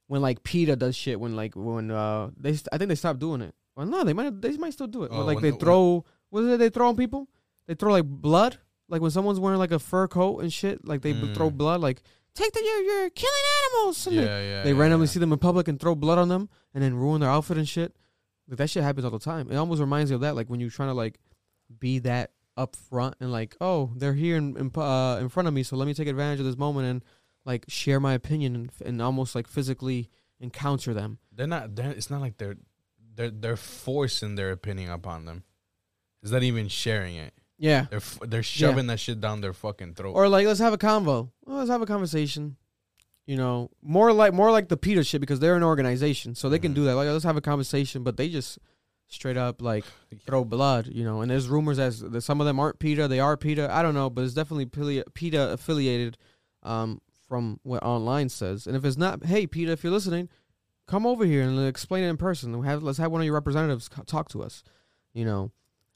when 0.05 0.21
like 0.21 0.43
PETA 0.43 0.75
does 0.75 0.95
shit 0.95 1.19
when 1.19 1.35
like 1.35 1.55
when 1.55 1.89
uh 1.89 2.29
they 2.37 2.53
st- 2.53 2.67
I 2.71 2.77
think 2.77 2.89
they 2.89 2.95
stopped 2.95 3.17
doing 3.19 3.41
it. 3.41 3.55
Well, 3.75 3.87
no, 3.87 4.03
they 4.03 4.13
might 4.13 4.39
they 4.39 4.55
might 4.57 4.73
still 4.73 4.85
do 4.87 5.01
it. 5.03 5.09
Oh, 5.11 5.23
like 5.23 5.41
they 5.41 5.49
the- 5.49 5.57
throw 5.57 6.05
what 6.29 6.43
is 6.43 6.49
it 6.53 6.57
they 6.59 6.69
throw 6.69 6.89
on 6.89 6.95
people? 6.95 7.27
They 7.65 7.73
throw 7.73 7.91
like 7.91 8.05
blood. 8.05 8.57
Like 8.87 9.01
when 9.01 9.09
someone's 9.09 9.39
wearing 9.39 9.57
like 9.57 9.71
a 9.71 9.79
fur 9.79 10.07
coat 10.07 10.39
and 10.43 10.53
shit, 10.53 10.85
like 10.87 11.01
they 11.01 11.13
Mm. 11.13 11.33
throw 11.33 11.49
blood. 11.49 11.81
Like 11.81 12.03
take 12.35 12.51
the 12.53 12.61
you're, 12.63 12.81
you're 12.83 13.09
killing 13.09 13.45
animals. 13.65 14.05
And 14.05 14.15
Yeah, 14.15 14.21
they, 14.25 14.49
yeah. 14.49 14.63
they 14.63 14.73
yeah, 14.73 14.79
randomly 14.79 15.05
yeah. 15.07 15.11
see 15.11 15.19
them 15.19 15.33
in 15.33 15.39
public 15.39 15.67
and 15.67 15.79
throw 15.79 15.95
blood 15.95 16.19
on 16.19 16.29
them 16.29 16.49
and 16.75 16.83
then 16.83 16.93
ruin 16.95 17.21
their 17.21 17.29
outfit 17.31 17.57
and 17.57 17.67
shit. 17.67 17.95
Like 18.49 18.57
that 18.57 18.69
shit 18.69 18.83
happens 18.83 19.05
all 19.05 19.11
the 19.11 19.19
time. 19.19 19.51
It 19.51 19.55
almost 19.55 19.79
reminds 19.79 20.11
me 20.11 20.15
of 20.15 20.21
that. 20.21 20.35
Like 20.35 20.49
when 20.49 20.59
you're 20.59 20.69
trying 20.71 20.89
to 20.89 20.93
like 20.95 21.19
be 21.79 21.99
that 21.99 22.31
up 22.57 22.75
front 22.75 23.15
and 23.19 23.31
like, 23.31 23.55
oh, 23.61 23.91
they're 23.95 24.13
here 24.13 24.35
in 24.35 24.57
in, 24.57 24.71
uh, 24.75 25.17
in 25.21 25.29
front 25.29 25.47
of 25.47 25.53
me, 25.53 25.63
so 25.63 25.75
let 25.75 25.87
me 25.87 25.93
take 25.93 26.07
advantage 26.07 26.39
of 26.39 26.45
this 26.45 26.57
moment 26.57 26.87
and 26.87 27.05
like 27.45 27.65
share 27.67 27.99
my 27.99 28.13
opinion 28.13 28.55
and, 28.55 28.71
and 28.83 29.01
almost 29.01 29.35
like 29.35 29.47
physically 29.47 30.09
encounter 30.39 30.93
them. 30.93 31.19
They're 31.31 31.47
not. 31.47 31.75
They're, 31.75 31.91
it's 31.91 32.09
not 32.09 32.21
like 32.21 32.37
they're 32.37 32.57
they're 33.15 33.29
they're 33.29 33.55
forcing 33.55 34.35
their 34.35 34.51
opinion 34.51 34.89
upon 34.89 35.25
them. 35.25 35.43
It's 36.23 36.31
not 36.31 36.43
even 36.43 36.67
sharing 36.67 37.15
it. 37.15 37.33
Yeah. 37.57 37.85
They're 37.89 37.97
f- 37.97 38.19
they're 38.25 38.43
shoving 38.43 38.87
that 38.87 38.99
shit 38.99 39.21
down 39.21 39.41
their 39.41 39.53
fucking 39.53 39.93
throat. 39.93 40.13
Or 40.13 40.27
like 40.27 40.47
let's 40.47 40.59
have 40.59 40.73
a 40.73 40.77
convo. 40.77 41.29
Well, 41.45 41.57
let's 41.57 41.69
have 41.69 41.81
a 41.81 41.85
conversation. 41.85 42.57
You 43.29 43.35
know, 43.35 43.69
more 43.83 44.11
like 44.11 44.33
more 44.33 44.51
like 44.51 44.69
the 44.69 44.77
PETA 44.77 45.03
shit 45.03 45.21
because 45.21 45.39
they're 45.39 45.55
an 45.55 45.61
organization, 45.63 46.33
so 46.33 46.49
they 46.49 46.57
can 46.57 46.71
Mhm. 46.71 46.75
do 46.75 46.83
that. 46.85 46.95
Like 46.95 47.07
let's 47.09 47.23
have 47.25 47.37
a 47.37 47.41
conversation, 47.41 48.03
but 48.03 48.17
they 48.17 48.27
just 48.27 48.57
straight 49.07 49.37
up 49.37 49.61
like 49.61 49.85
throw 50.25 50.43
blood. 50.43 50.87
You 50.87 51.03
know, 51.03 51.21
and 51.21 51.29
there's 51.29 51.47
rumors 51.47 51.77
as 51.77 51.99
that 51.99 52.21
some 52.21 52.41
of 52.41 52.47
them 52.47 52.59
aren't 52.59 52.79
PETA, 52.79 53.07
they 53.07 53.19
are 53.19 53.37
PETA. 53.37 53.71
I 53.71 53.83
don't 53.83 53.93
know, 53.93 54.09
but 54.09 54.23
it's 54.23 54.33
definitely 54.33 54.65
PETA, 54.65 55.51
affiliated. 55.51 56.17
Um, 56.63 57.01
from 57.27 57.59
what 57.61 57.83
online 57.83 58.27
says, 58.27 58.65
and 58.65 58.75
if 58.75 58.83
it's 58.83 58.97
not, 58.97 59.23
hey 59.25 59.45
PETA, 59.45 59.71
if 59.73 59.83
you're 59.83 59.93
listening, 59.93 60.27
come 60.87 61.05
over 61.05 61.23
here 61.23 61.43
and 61.43 61.59
explain 61.67 62.03
it 62.03 62.09
in 62.09 62.17
person. 62.17 62.57
We 62.59 62.65
Have 62.65 62.81
let's 62.81 62.97
have 62.97 63.11
one 63.11 63.21
of 63.21 63.25
your 63.25 63.35
representatives 63.35 63.87
talk 64.07 64.29
to 64.29 64.41
us. 64.41 64.63
You 65.13 65.25
know, 65.25 65.51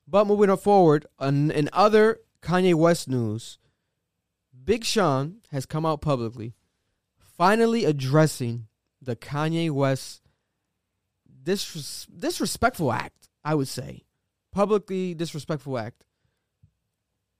but 0.07 0.27
moving 0.27 0.51
on 0.51 0.57
forward, 0.57 1.07
in, 1.19 1.49
in 1.49 1.69
other 1.73 2.19
Kanye 2.43 2.75
West 2.75 3.09
news, 3.09 3.57
Big 4.63 4.84
Sean 4.84 5.38
has 5.51 5.65
come 5.65 5.88
out 5.88 6.01
publicly, 6.01 6.53
finally 7.43 7.83
addressing 7.83 8.67
the 9.01 9.17
Kanye 9.17 9.69
West 9.69 10.21
disres- 11.43 12.07
disrespectful 12.17 12.89
act. 12.89 13.27
I 13.43 13.55
would 13.55 13.67
say, 13.67 14.05
publicly 14.53 15.13
disrespectful 15.13 15.77
act. 15.77 16.05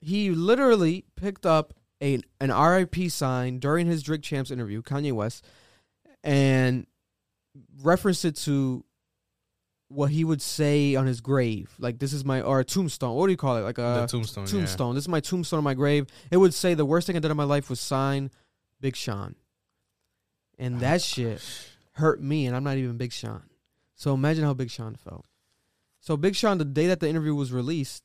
He 0.01 0.31
literally 0.31 1.05
picked 1.15 1.45
up 1.45 1.73
a 2.01 2.19
an 2.41 2.51
RIP 2.51 3.09
sign 3.09 3.59
during 3.59 3.87
his 3.87 4.03
Drink 4.03 4.25
Champs 4.25 4.51
interview, 4.51 4.81
Kanye 4.81 5.13
West, 5.13 5.45
and 6.21 6.85
referenced 7.81 8.25
it 8.25 8.35
to 8.37 8.83
what 9.87 10.11
he 10.11 10.25
would 10.25 10.41
say 10.41 10.95
on 10.95 11.05
his 11.05 11.21
grave. 11.21 11.73
Like 11.79 11.99
this 11.99 12.11
is 12.11 12.25
my 12.25 12.41
or 12.41 12.59
a 12.59 12.65
tombstone. 12.65 13.15
What 13.15 13.27
do 13.27 13.31
you 13.31 13.37
call 13.37 13.55
it? 13.55 13.61
Like 13.61 13.77
a 13.77 14.01
the 14.01 14.07
tombstone. 14.07 14.47
tombstone. 14.47 14.95
This 14.95 15.05
is 15.05 15.09
my 15.09 15.21
tombstone 15.21 15.59
on 15.59 15.63
my 15.63 15.75
grave. 15.75 16.07
It 16.29 16.37
would 16.37 16.53
say 16.53 16.73
the 16.73 16.85
worst 16.85 17.07
thing 17.07 17.15
I 17.15 17.19
did 17.19 17.31
in 17.31 17.37
my 17.37 17.45
life 17.45 17.69
was 17.69 17.79
sign 17.79 18.31
Big 18.81 18.97
Sean. 18.97 19.35
And 20.59 20.79
that 20.81 21.01
shit 21.01 21.41
hurt 21.93 22.21
me, 22.21 22.45
and 22.45 22.55
I'm 22.55 22.63
not 22.63 22.77
even 22.77 22.97
Big 22.97 23.11
Sean. 23.11 23.43
So 23.95 24.13
imagine 24.13 24.43
how 24.43 24.53
Big 24.53 24.69
Sean 24.69 24.95
felt. 24.95 25.25
So 25.99 26.17
Big 26.17 26.35
Sean, 26.35 26.57
the 26.57 26.65
day 26.65 26.87
that 26.87 26.99
the 26.99 27.07
interview 27.09 27.33
was 27.35 27.51
released, 27.51 28.03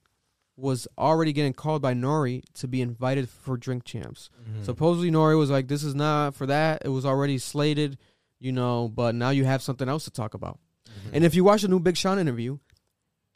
was 0.57 0.89
already 0.97 1.33
getting 1.33 1.53
called 1.53 1.83
by 1.83 1.95
Nori 1.95 2.43
to 2.55 2.67
be 2.67 2.81
invited 2.83 3.29
for 3.29 3.57
Drink 3.57 3.85
Champs. 3.85 4.29
Mhm. 4.43 4.65
Supposedly 4.65 5.11
Nori 5.11 5.39
was 5.39 5.51
like, 5.51 5.69
"This 5.69 5.85
is 5.85 5.95
not 5.95 6.35
for 6.35 6.47
that. 6.47 6.83
It 6.85 6.89
was 6.89 7.07
already 7.07 7.39
slated, 7.39 7.97
you 8.41 8.51
know. 8.51 8.89
But 8.89 9.15
now 9.15 9.31
you 9.31 9.45
have 9.45 9.63
something 9.63 9.89
else 9.89 10.05
to 10.05 10.11
talk 10.11 10.35
about." 10.35 10.59
Mhm. 10.87 11.11
And 11.15 11.25
if 11.25 11.35
you 11.35 11.45
watch 11.45 11.63
the 11.63 11.69
new 11.69 11.79
Big 11.79 11.97
Sean 11.97 12.19
interview, 12.19 12.59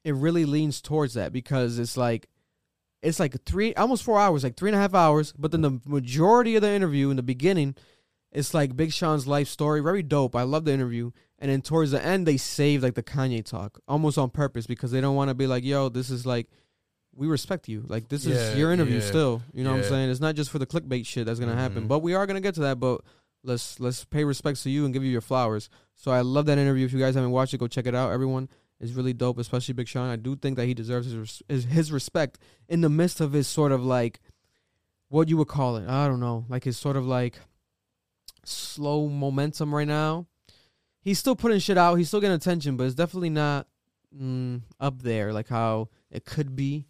it 0.04 0.14
really 0.14 0.44
leans 0.44 0.80
towards 0.80 1.14
that 1.14 1.32
because 1.32 1.78
it's 1.78 1.96
like 1.96 2.28
it's 3.02 3.18
like 3.20 3.42
three 3.44 3.74
almost 3.74 4.04
four 4.04 4.18
hours, 4.20 4.44
like 4.44 4.56
three 4.56 4.70
and 4.70 4.76
a 4.76 4.80
half 4.80 4.94
hours. 4.94 5.32
But 5.38 5.50
then 5.50 5.62
the 5.62 5.80
majority 5.84 6.54
of 6.56 6.62
the 6.62 6.70
interview 6.70 7.10
in 7.10 7.16
the 7.16 7.22
beginning, 7.22 7.74
it's 8.32 8.54
like 8.54 8.76
Big 8.76 8.92
Sean's 8.92 9.26
life 9.26 9.48
story, 9.48 9.80
very 9.80 10.02
dope. 10.02 10.34
I 10.34 10.42
love 10.42 10.64
the 10.64 10.72
interview. 10.72 11.10
And 11.38 11.50
then 11.50 11.60
towards 11.60 11.90
the 11.90 12.02
end, 12.04 12.26
they 12.26 12.36
save 12.36 12.82
like 12.82 12.94
the 12.94 13.02
Kanye 13.02 13.44
talk 13.44 13.80
almost 13.86 14.16
on 14.18 14.30
purpose 14.30 14.66
because 14.66 14.90
they 14.90 15.00
don't 15.00 15.16
want 15.16 15.28
to 15.28 15.34
be 15.34 15.46
like, 15.46 15.64
"Yo, 15.64 15.88
this 15.88 16.10
is 16.10 16.24
like." 16.26 16.48
We 17.14 17.26
respect 17.26 17.68
you. 17.68 17.84
Like 17.86 18.08
this 18.08 18.24
Yeah, 18.24 18.36
is 18.36 18.56
your 18.58 18.72
interview 18.72 18.94
yeah, 19.00 19.00
still. 19.06 19.42
You 19.52 19.64
know 19.64 19.72
what 19.72 19.80
I'm 19.80 19.84
saying? 19.84 20.08
It's 20.08 20.18
not 20.20 20.34
just 20.34 20.48
for 20.48 20.58
the 20.58 20.64
clickbait 20.66 21.04
shit 21.04 21.26
that's 21.26 21.38
gonna 21.38 21.54
happen. 21.54 21.84
Mhm. 21.84 21.88
But 21.88 21.98
we 21.98 22.14
are 22.14 22.26
gonna 22.26 22.40
get 22.40 22.54
to 22.54 22.62
that. 22.62 22.80
But 22.80 23.02
let's 23.44 23.78
let's 23.78 24.02
pay 24.06 24.24
respects 24.24 24.62
to 24.62 24.70
you 24.70 24.86
and 24.86 24.94
give 24.94 25.04
you 25.04 25.10
your 25.10 25.20
flowers. 25.20 25.68
So 25.94 26.10
I 26.10 26.22
love 26.22 26.46
that 26.46 26.56
interview. 26.56 26.86
If 26.86 26.92
you 26.94 26.98
guys 26.98 27.14
haven't 27.14 27.32
watched 27.32 27.52
it, 27.52 27.58
go 27.58 27.66
check 27.66 27.84
it 27.84 27.94
out. 27.94 28.12
Everyone 28.12 28.48
is 28.80 28.94
really 28.94 29.12
dope, 29.12 29.36
especially 29.36 29.74
Big 29.74 29.88
Sean. 29.88 30.08
I 30.08 30.16
do 30.16 30.34
think 30.36 30.56
that 30.56 30.64
he 30.64 30.72
deserves 30.72 31.04
his 31.04 31.16
res- 31.16 31.42
his, 31.50 31.64
his 31.66 31.92
respect 31.92 32.38
in 32.66 32.80
the 32.80 32.88
midst 32.88 33.20
of 33.20 33.34
his 33.34 33.46
sort 33.46 33.72
of 33.72 33.84
like 33.84 34.18
what 35.10 35.28
you 35.28 35.36
would 35.36 35.48
call 35.48 35.76
it. 35.76 35.86
I 35.86 36.08
don't 36.08 36.18
know, 36.20 36.46
like 36.48 36.64
his 36.64 36.78
sort 36.78 36.96
of 36.96 37.04
like 37.06 37.38
slow 38.44 39.08
momentum 39.08 39.74
right 39.74 39.86
now. 39.86 40.26
He's 41.00 41.18
still 41.18 41.36
putting 41.36 41.58
shit 41.58 41.78
out. 41.78 41.96
He's 41.96 42.08
still 42.08 42.20
getting 42.20 42.36
attention, 42.36 42.76
but 42.76 42.84
it's 42.84 42.94
definitely 42.94 43.30
not 43.30 43.66
mm, 44.16 44.62
up 44.78 45.02
there 45.02 45.32
like 45.32 45.48
how 45.48 45.88
it 46.10 46.24
could 46.24 46.54
be, 46.54 46.86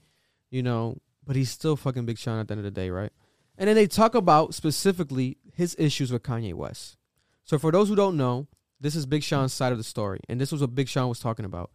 you 0.50 0.62
know. 0.62 0.98
But 1.24 1.36
he's 1.36 1.50
still 1.50 1.76
fucking 1.76 2.04
Big 2.04 2.18
Sean 2.18 2.40
at 2.40 2.48
the 2.48 2.52
end 2.52 2.60
of 2.60 2.64
the 2.64 2.70
day, 2.70 2.90
right? 2.90 3.12
And 3.56 3.68
then 3.68 3.76
they 3.76 3.86
talk 3.86 4.14
about 4.14 4.54
specifically 4.54 5.38
his 5.54 5.76
issues 5.78 6.10
with 6.10 6.22
Kanye 6.22 6.54
West. 6.54 6.96
So 7.44 7.58
for 7.58 7.70
those 7.70 7.88
who 7.88 7.96
don't 7.96 8.16
know, 8.16 8.48
this 8.80 8.96
is 8.96 9.06
Big 9.06 9.22
Sean's 9.22 9.52
side 9.52 9.72
of 9.72 9.78
the 9.78 9.84
story, 9.84 10.20
and 10.28 10.40
this 10.40 10.50
was 10.50 10.60
what 10.60 10.74
Big 10.74 10.88
Sean 10.88 11.08
was 11.08 11.20
talking 11.20 11.44
about. 11.44 11.70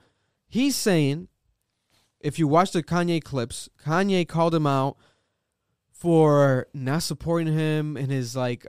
He's 0.49 0.75
saying, 0.75 1.30
if 2.19 2.38
you 2.38 2.47
watch 2.47 2.71
the 2.71 2.84
Kanye 2.84 3.23
clips, 3.23 3.69
Kanye 3.84 4.28
called 4.28 4.53
him 4.53 4.67
out 4.67 4.97
for 5.91 6.67
not 6.73 7.03
supporting 7.03 7.53
him 7.53 7.95
in 7.97 8.09
his 8.09 8.36
like 8.36 8.67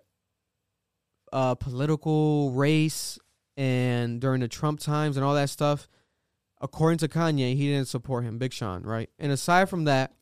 uh 1.32 1.54
political 1.54 2.52
race 2.52 3.18
and 3.56 4.20
during 4.20 4.40
the 4.40 4.48
Trump 4.48 4.80
times 4.80 5.16
and 5.16 5.24
all 5.24 5.34
that 5.34 5.50
stuff. 5.50 5.88
According 6.60 6.98
to 6.98 7.08
Kanye, 7.08 7.56
he 7.56 7.68
didn't 7.68 7.88
support 7.88 8.24
him, 8.24 8.38
Big 8.38 8.52
Sean, 8.52 8.82
right? 8.82 9.10
And 9.18 9.30
aside 9.30 9.68
from 9.68 9.84
that, 9.84 10.12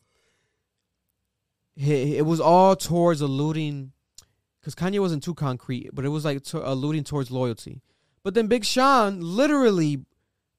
it 1.76 2.24
was 2.24 2.40
all 2.40 2.76
towards 2.76 3.20
alluding 3.20 3.92
because 4.60 4.74
Kanye 4.74 4.98
wasn't 4.98 5.22
too 5.22 5.34
concrete, 5.34 5.90
but 5.92 6.04
it 6.04 6.08
was 6.08 6.24
like 6.24 6.42
to, 6.44 6.68
alluding 6.68 7.04
towards 7.04 7.30
loyalty. 7.30 7.82
But 8.24 8.34
then 8.34 8.48
Big 8.48 8.64
Sean 8.64 9.20
literally 9.20 10.00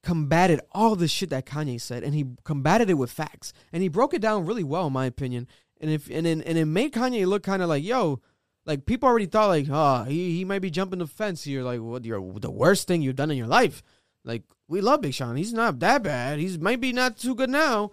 combated 0.04 0.62
all 0.72 0.96
the 0.96 1.08
shit 1.08 1.32
that 1.32 1.46
Kanye 1.46 1.82
said, 1.82 2.04
and 2.04 2.14
he 2.14 2.26
combated 2.44 2.90
it 2.90 2.94
with 2.94 3.12
facts, 3.12 3.52
and 3.74 3.84
he 3.84 3.90
broke 3.90 4.14
it 4.14 4.22
down 4.22 4.46
really 4.46 4.64
well, 4.64 4.88
in 4.88 4.94
my 4.94 5.06
opinion. 5.06 5.48
And 5.82 5.92
if 5.92 6.10
and 6.10 6.26
then 6.26 6.42
and 6.42 6.58
it 6.58 6.66
made 6.66 6.94
Kanye 6.94 7.28
look 7.28 7.44
kind 7.44 7.62
of 7.62 7.70
like, 7.70 7.84
yo, 7.84 8.22
like 8.68 8.86
people 8.86 9.08
already 9.08 9.26
thought 9.26 9.48
like, 9.48 9.68
oh, 9.72 10.04
he 10.04 10.36
he 10.36 10.46
might 10.46 10.62
be 10.62 10.70
jumping 10.70 11.00
the 11.00 11.08
fence 11.08 11.44
here, 11.46 11.64
like 11.64 11.80
what 11.80 12.06
you're 12.06 12.22
the 12.40 12.52
worst 12.52 12.88
thing 12.88 13.02
you've 13.02 13.16
done 13.16 13.32
in 13.32 13.38
your 13.38 13.48
life. 13.48 13.82
Like 14.26 14.44
we 14.68 14.82
love 14.82 15.02
Big 15.02 15.14
Sean, 15.14 15.38
he's 15.38 15.54
not 15.54 15.80
that 15.80 16.04
bad. 16.04 16.38
He's 16.38 16.60
maybe 16.60 16.92
not 16.92 17.18
too 17.18 17.34
good 17.34 17.50
now, 17.50 17.92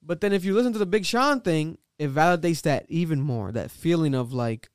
but 0.00 0.20
then 0.20 0.32
if 0.32 0.44
you 0.44 0.54
listen 0.54 0.72
to 0.72 0.78
the 0.78 0.86
Big 0.86 1.04
Sean 1.04 1.40
thing, 1.40 1.78
it 1.98 2.14
validates 2.14 2.62
that 2.62 2.86
even 2.88 3.20
more. 3.20 3.50
That 3.50 3.72
feeling 3.72 4.14
of 4.14 4.32
like, 4.32 4.70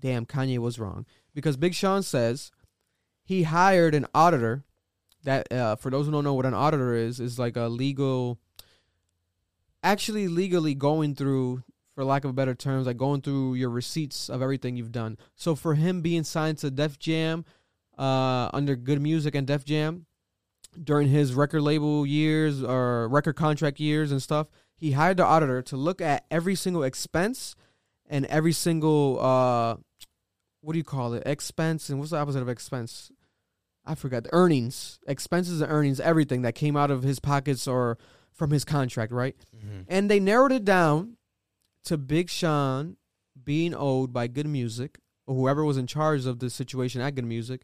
damn, 0.00 0.24
Kanye 0.24 0.58
was 0.58 0.78
wrong 0.78 1.04
because 1.34 1.58
Big 1.58 1.74
Sean 1.74 2.02
says 2.02 2.50
he 3.22 3.42
hired 3.44 3.94
an 3.94 4.06
auditor. 4.14 4.64
That 5.24 5.52
uh, 5.52 5.76
for 5.76 5.90
those 5.90 6.06
who 6.06 6.12
don't 6.12 6.24
know 6.24 6.34
what 6.34 6.46
an 6.46 6.54
auditor 6.54 6.94
is, 6.94 7.20
is 7.20 7.38
like 7.38 7.56
a 7.56 7.68
legal, 7.68 8.38
actually 9.82 10.28
legally 10.28 10.74
going 10.74 11.14
through, 11.16 11.64
for 11.98 12.04
lack 12.04 12.24
of 12.24 12.32
better 12.36 12.54
terms, 12.54 12.86
like 12.86 12.96
going 12.96 13.20
through 13.20 13.54
your 13.54 13.70
receipts 13.70 14.28
of 14.30 14.40
everything 14.40 14.76
you've 14.76 14.92
done. 14.92 15.18
So 15.34 15.56
for 15.56 15.74
him 15.74 16.00
being 16.00 16.22
signed 16.22 16.58
to 16.58 16.70
Def 16.70 16.96
Jam, 16.96 17.44
uh, 17.98 18.48
under 18.52 18.76
Good 18.76 19.02
Music 19.02 19.34
and 19.34 19.48
Def 19.48 19.64
Jam, 19.64 20.06
during 20.80 21.08
his 21.08 21.34
record 21.34 21.62
label 21.62 22.06
years 22.06 22.62
or 22.62 23.08
record 23.08 23.34
contract 23.34 23.80
years 23.80 24.12
and 24.12 24.22
stuff, 24.22 24.46
he 24.76 24.92
hired 24.92 25.16
the 25.16 25.24
auditor 25.24 25.60
to 25.62 25.76
look 25.76 26.00
at 26.00 26.24
every 26.30 26.54
single 26.54 26.84
expense 26.84 27.56
and 28.08 28.26
every 28.26 28.52
single 28.52 29.18
uh 29.20 29.74
what 30.60 30.74
do 30.74 30.78
you 30.78 30.84
call 30.84 31.14
it? 31.14 31.24
Expense 31.26 31.88
and 31.88 31.98
what's 31.98 32.12
the 32.12 32.18
opposite 32.18 32.42
of 32.42 32.48
expense? 32.48 33.10
I 33.84 33.96
forgot. 33.96 34.22
The 34.22 34.30
earnings. 34.32 35.00
Expenses 35.08 35.60
and 35.60 35.72
earnings 35.72 35.98
everything 35.98 36.42
that 36.42 36.54
came 36.54 36.76
out 36.76 36.92
of 36.92 37.02
his 37.02 37.18
pockets 37.18 37.66
or 37.66 37.98
from 38.32 38.50
his 38.52 38.64
contract 38.64 39.10
right? 39.10 39.34
Mhm. 39.56 39.84
and 39.88 40.08
they 40.08 40.20
narrowed 40.20 40.52
it 40.52 40.64
down 40.64 41.16
to 41.84 41.96
big 41.96 42.28
sean 42.28 42.96
being 43.44 43.74
owed 43.74 44.12
by 44.12 44.26
good 44.26 44.46
music 44.46 44.98
or 45.26 45.34
whoever 45.34 45.64
was 45.64 45.76
in 45.76 45.86
charge 45.86 46.26
of 46.26 46.38
the 46.38 46.50
situation 46.50 47.00
at 47.00 47.14
good 47.14 47.24
music 47.24 47.62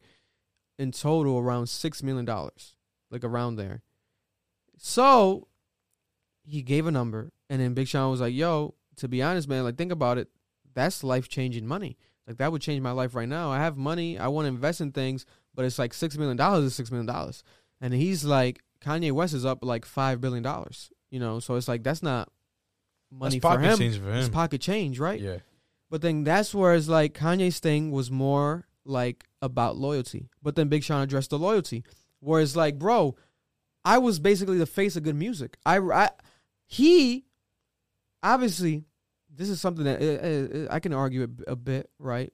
in 0.79 0.91
total 0.91 1.39
around 1.39 1.69
six 1.69 2.03
million 2.03 2.25
dollars 2.25 2.77
like 3.11 3.25
around 3.25 3.57
there 3.57 3.83
so 4.79 5.49
he 6.45 6.63
gave 6.63 6.87
a 6.87 6.91
number, 6.91 7.33
and 7.49 7.61
then 7.61 7.75
Big 7.75 7.89
Sean 7.89 8.11
was 8.11 8.21
like, 8.21 8.35
"Yo, 8.35 8.75
to 8.97 9.09
be 9.09 9.23
honest, 9.23 9.49
man, 9.49 9.65
like 9.65 9.77
think 9.77 9.93
about 9.93 10.19
it. 10.19 10.29
That's 10.75 11.05
life 11.05 11.29
changing 11.29 11.67
money. 11.67 11.97
Like 12.27 12.37
that 12.39 12.53
would 12.53 12.63
change 12.63 12.81
my 12.83 12.91
life 12.91 13.15
right 13.15 13.29
now. 13.29 13.51
I 13.51 13.59
have 13.59 13.77
money. 13.77 14.19
I 14.19 14.29
want 14.29 14.45
to 14.45 14.51
invest 14.51 14.81
in 14.81 14.93
things, 14.93 15.27
but 15.55 15.65
it's 15.65 15.79
like 15.79 15.95
six 15.95 16.17
million 16.17 16.37
dollars 16.37 16.65
is 16.65 16.75
six 16.75 16.91
million 16.91 17.07
dollars." 17.07 17.43
And 17.81 17.93
he's 17.93 18.25
like, 18.25 18.63
Kanye 18.81 19.13
West 19.13 19.35
is 19.35 19.45
up 19.45 19.65
like 19.65 19.85
five 19.85 20.21
billion 20.21 20.43
dollars. 20.43 20.91
You 21.11 21.21
know, 21.21 21.41
so 21.41 21.55
it's 21.55 21.69
like 21.69 21.83
that's 21.83 22.03
not 22.03 22.31
money 23.19 23.39
for 23.39 23.49
pocket 23.49 23.65
him. 23.65 23.79
change 23.79 23.99
for 23.99 24.13
It's 24.13 24.29
pocket 24.29 24.61
change, 24.61 24.99
right? 24.99 25.21
Yeah. 25.21 25.39
But 25.91 26.03
then 26.03 26.25
that's 26.25 26.55
where 26.55 26.75
it's 26.75 26.89
like 26.89 27.15
Kanye's 27.15 27.61
thing 27.61 27.91
was 27.91 28.11
more 28.11 28.67
like 28.85 29.25
about 29.41 29.77
loyalty. 29.77 30.29
But 30.43 30.57
then 30.57 30.69
Big 30.69 30.83
Sean 30.83 31.03
addressed 31.03 31.31
the 31.31 31.39
loyalty. 31.39 31.85
Whereas 32.21 32.57
like, 32.57 32.79
bro, 32.79 33.17
I 33.85 33.99
was 33.99 34.19
basically 34.19 34.59
the 34.59 34.67
face 34.67 34.97
of 34.97 35.03
good 35.03 35.17
music. 35.17 35.57
I, 35.65 35.79
I 35.79 36.11
he 36.67 37.25
obviously 38.23 38.85
this 39.37 39.49
is 39.49 39.61
something 39.61 39.85
that 39.85 40.01
uh, 40.01 40.59
uh, 40.59 40.75
I 40.75 40.81
can 40.81 40.93
argue 40.93 41.25
a, 41.25 41.53
a 41.53 41.57
bit, 41.57 41.91
right? 41.99 42.33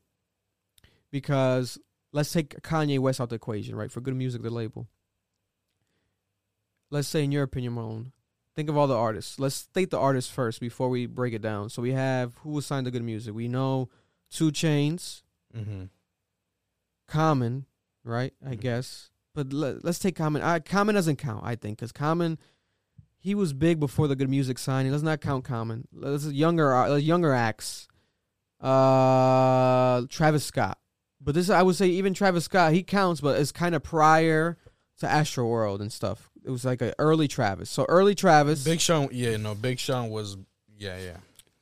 Because 1.11 1.78
let's 2.12 2.33
take 2.33 2.61
Kanye 2.62 2.99
West 2.99 3.20
out 3.20 3.31
the 3.31 3.37
equation, 3.37 3.74
right? 3.74 3.91
For 3.91 4.01
good 4.01 4.16
music, 4.16 4.43
the 4.43 4.51
label. 4.51 4.89
Let's 6.91 7.09
say, 7.09 7.24
in 7.24 7.33
your 7.33 7.45
opinion, 7.45 7.74
Malone, 7.74 8.12
think 8.57 8.68
of 8.68 8.76
all 8.76 8.86
the 8.86 8.96
artists. 8.96 9.38
Let's 9.38 9.55
state 9.55 9.90
the 9.90 9.98
artists 9.98 10.30
first 10.30 10.61
before 10.61 10.88
we 10.88 11.07
break 11.07 11.32
it 11.34 11.42
down. 11.42 11.68
So 11.70 11.80
we 11.82 11.92
have 11.92 12.34
who 12.42 12.51
was 12.51 12.66
signed 12.66 12.84
to 12.86 12.90
good 12.90 13.03
music. 13.05 13.34
We 13.34 13.48
know 13.48 13.88
2 14.30 14.51
Chainz, 14.53 15.22
Mm-hmm. 15.57 15.84
Common, 17.09 17.66
right? 18.05 18.32
I 18.44 18.51
Mhm. 18.55 18.61
guess. 18.61 19.11
But 19.34 19.53
let, 19.53 19.84
let's 19.84 19.98
take 19.98 20.14
Common. 20.16 20.42
I, 20.42 20.59
Common 20.61 20.94
doesn't 20.94 21.16
count, 21.16 21.42
I 21.44 21.57
think, 21.57 21.78
because 21.78 21.92
Common, 21.92 22.38
he 23.18 23.34
was 23.34 23.53
big 23.53 23.80
before 23.80 24.07
the 24.09 24.16
good 24.16 24.30
music 24.30 24.59
signing. 24.59 24.92
Let's 24.92 25.03
not 25.03 25.20
count 25.20 25.44
Common. 25.44 25.88
Let's 25.92 26.26
younger, 26.26 26.74
uh, 26.74 26.96
younger 26.96 27.32
acts. 27.32 27.88
Uh, 28.61 30.03
Travis 30.09 30.44
Scott. 30.44 30.78
But 31.20 31.34
this, 31.34 31.51
I 31.51 31.62
would 31.62 31.76
say, 31.76 31.88
even 31.88 32.14
Travis 32.14 32.44
Scott, 32.44 32.72
he 32.72 32.82
counts, 32.82 33.20
but 33.20 33.38
it's 33.40 33.53
kind 33.53 33.74
of 33.74 33.82
prior 33.82 34.57
to 35.01 35.09
Astro 35.09 35.46
World 35.46 35.80
and 35.80 35.92
stuff. 35.92 36.30
It 36.45 36.51
was 36.51 36.64
like 36.64 36.80
an 36.82 36.93
early 36.99 37.28
Travis. 37.28 37.68
So 37.70 37.84
early 37.88 38.14
Travis. 38.14 38.64
Big 38.64 38.80
Sean, 38.80 39.09
yeah, 39.12 39.36
no, 39.36 39.55
Big 39.55 39.78
Sean 39.78 40.11
was, 40.11 40.36
yeah, 40.78 40.97
yeah. 40.99 41.16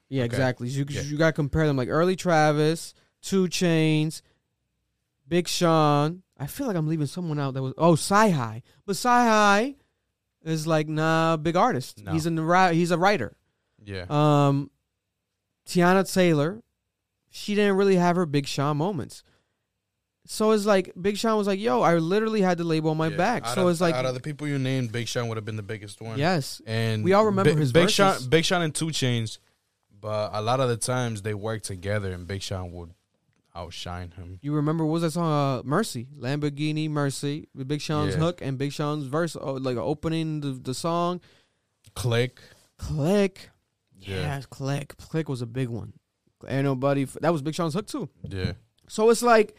Yeah, 0.08 0.22
Okay. 0.22 0.26
exactly. 0.26 0.68
You 0.68 0.86
Yeah. 0.88 1.02
you 1.02 1.18
got 1.18 1.26
to 1.28 1.32
compare 1.34 1.66
them 1.66 1.76
like 1.76 1.88
early 1.88 2.16
Travis, 2.16 2.94
2 3.22 3.44
Chainz, 3.48 4.22
Big 5.26 5.48
Sean. 5.48 6.22
I 6.38 6.46
feel 6.46 6.66
like 6.66 6.76
I'm 6.76 6.86
leaving 6.88 7.06
someone 7.06 7.38
out 7.38 7.54
that 7.54 7.62
was 7.62 7.74
oh 7.76 7.92
CyHi, 7.94 8.62
but 8.86 8.94
CyHi 8.96 9.74
is 10.44 10.66
like 10.66 10.88
nah 10.88 11.36
big 11.36 11.56
artist. 11.56 12.02
No. 12.04 12.12
He's 12.12 12.24
in 12.26 12.36
the 12.36 12.70
he's 12.72 12.90
a 12.92 12.96
writer. 12.96 13.36
Yeah. 13.84 14.04
Um, 14.08 14.70
Teyana 15.66 16.10
Taylor, 16.10 16.62
she 17.28 17.54
didn't 17.54 17.76
really 17.76 17.96
have 17.96 18.16
her 18.16 18.24
Big 18.24 18.46
Sean 18.46 18.76
moments. 18.78 19.22
So 20.30 20.50
it's 20.50 20.66
like 20.66 20.92
Big 21.00 21.16
Sean 21.16 21.38
was 21.38 21.46
like, 21.46 21.58
"Yo, 21.58 21.80
I 21.80 21.94
literally 21.96 22.42
had 22.42 22.58
the 22.58 22.64
label 22.64 22.90
on 22.90 22.98
my 22.98 23.08
Yeah. 23.08 23.16
back." 23.16 23.44
Out 23.46 23.54
so 23.54 23.64
of, 23.66 23.70
it's 23.72 23.80
like, 23.80 23.94
out 23.94 24.04
of 24.04 24.12
the 24.14 24.20
people 24.20 24.46
you 24.46 24.58
named, 24.58 24.92
Big 24.92 25.08
Sean 25.08 25.26
would 25.28 25.38
have 25.38 25.44
been 25.46 25.56
the 25.56 25.62
biggest 25.62 26.02
one. 26.02 26.18
yes, 26.18 26.60
and 26.66 27.02
We 27.02 27.14
all 27.14 27.24
remember 27.24 27.54
Bi- 27.54 27.60
his 27.60 27.72
Big 27.72 27.84
verses. 27.84 27.94
Sean, 27.94 28.28
Big 28.28 28.44
Sean 28.44 28.60
and 28.60 28.74
2 28.74 28.88
Chainz, 28.88 29.38
but 30.00 30.30
a 30.34 30.42
lot 30.42 30.60
of 30.60 30.68
the 30.68 30.76
times 30.76 31.22
they 31.22 31.32
work 31.32 31.62
together, 31.62 32.12
and 32.12 32.26
Big 32.26 32.42
Sean 32.42 32.72
would 32.72 32.90
outshine 33.56 34.10
him. 34.12 34.38
You 34.42 34.52
remember 34.52 34.84
what 34.84 34.92
was 34.92 35.02
that 35.02 35.12
song? 35.12 35.60
Uh, 35.60 35.62
Mercy, 35.64 36.06
Lamborghini 36.18 36.90
Mercy, 36.90 37.48
with 37.54 37.66
Big 37.66 37.80
Sean's 37.80 38.12
Yeah. 38.14 38.20
hook 38.20 38.40
and 38.42 38.58
Big 38.58 38.72
Sean's 38.72 39.06
verse, 39.06 39.34
oh, 39.34 39.54
like 39.54 39.78
opening 39.78 40.40
the, 40.42 40.50
the 40.52 40.74
song. 40.74 41.20
Click, 41.94 42.38
Click, 42.76 43.48
Yeah. 43.98 44.16
yeah, 44.20 44.42
click, 44.50 44.96
click 44.98 45.28
was 45.28 45.40
a 45.42 45.46
big 45.46 45.68
one. 45.68 45.94
Ain't 46.46 46.64
nobody 46.64 47.02
f- 47.04 47.16
that 47.22 47.32
was 47.32 47.42
Big 47.42 47.54
Sean's 47.54 47.74
hook 47.74 47.86
too. 47.88 48.08
yeah, 48.28 48.52
So 48.88 49.08
it's 49.10 49.22
like, 49.22 49.56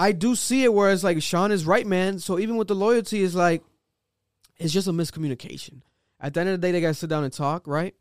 I 0.00 0.12
do 0.12 0.34
see 0.34 0.64
it 0.64 0.72
where 0.72 0.90
it's 0.90 1.04
like 1.04 1.20
Sean 1.22 1.52
is 1.52 1.66
right, 1.66 1.86
man. 1.86 2.18
So 2.18 2.38
even 2.38 2.56
with 2.56 2.68
the 2.68 2.74
loyalty, 2.74 3.20
is 3.20 3.34
like, 3.34 3.62
it's 4.56 4.72
just 4.72 4.88
a 4.88 4.92
miscommunication. 4.92 5.82
At 6.18 6.32
the 6.34 6.40
end 6.40 6.48
of 6.48 6.60
the 6.60 6.66
day, 6.66 6.72
they 6.72 6.80
gotta 6.80 6.94
sit 6.94 7.10
down 7.10 7.24
and 7.24 7.32
talk, 7.32 7.66
right? 7.66 7.94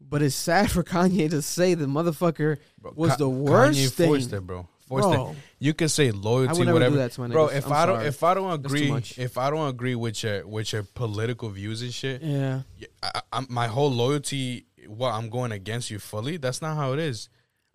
But 0.00 0.22
it's 0.22 0.36
sad 0.36 0.70
for 0.74 0.84
Kanye 0.84 1.28
to 1.30 1.42
say 1.42 1.74
the 1.74 1.86
motherfucker 1.86 2.58
bro. 2.80 2.92
was 2.94 3.10
Ka- 3.12 3.16
the 3.16 3.28
worst 3.28 3.78
Kanye 3.80 3.92
thing. 3.92 4.06
forced 4.08 4.32
it, 4.32 4.46
bro. 4.46 4.68
Forced 4.86 5.08
Bro, 5.08 5.30
it. 5.30 5.36
You 5.60 5.74
can 5.74 5.88
say 5.88 6.08
I 6.08 6.10
loyalty, 6.10 6.58
would 6.58 6.66
never 6.66 6.72
whatever. 6.74 6.94
do 6.96 6.98
that 6.98 7.12
to 7.12 7.20
my 7.20 7.28
Bro, 7.28 7.48
if 7.48 7.66
I'm 7.66 7.72
I 7.72 7.86
don't, 7.86 8.02
if 8.02 8.22
I 8.24 8.34
don't 8.34 8.52
agree, 8.52 8.92
if 9.16 9.38
I 9.38 9.50
don't 9.50 9.68
agree 9.68 9.94
with 9.94 10.22
your 10.24 10.46
with 10.46 10.72
your 10.72 10.82
political 10.82 11.48
views 11.48 11.82
and 11.82 11.94
shit, 11.94 12.22
yeah, 12.22 12.62
yeah, 12.76 12.88
I, 13.02 13.20
I, 13.32 13.44
my 13.48 13.68
whole 13.68 13.90
loyalty, 13.90 14.66
what 14.88 15.12
I'm 15.12 15.30
going 15.30 15.52
against 15.52 15.90
you 15.90 16.00
fully. 16.00 16.38
That's 16.38 16.60
not 16.60 16.76
how 16.76 16.92
it 16.92 16.98
is. 16.98 17.28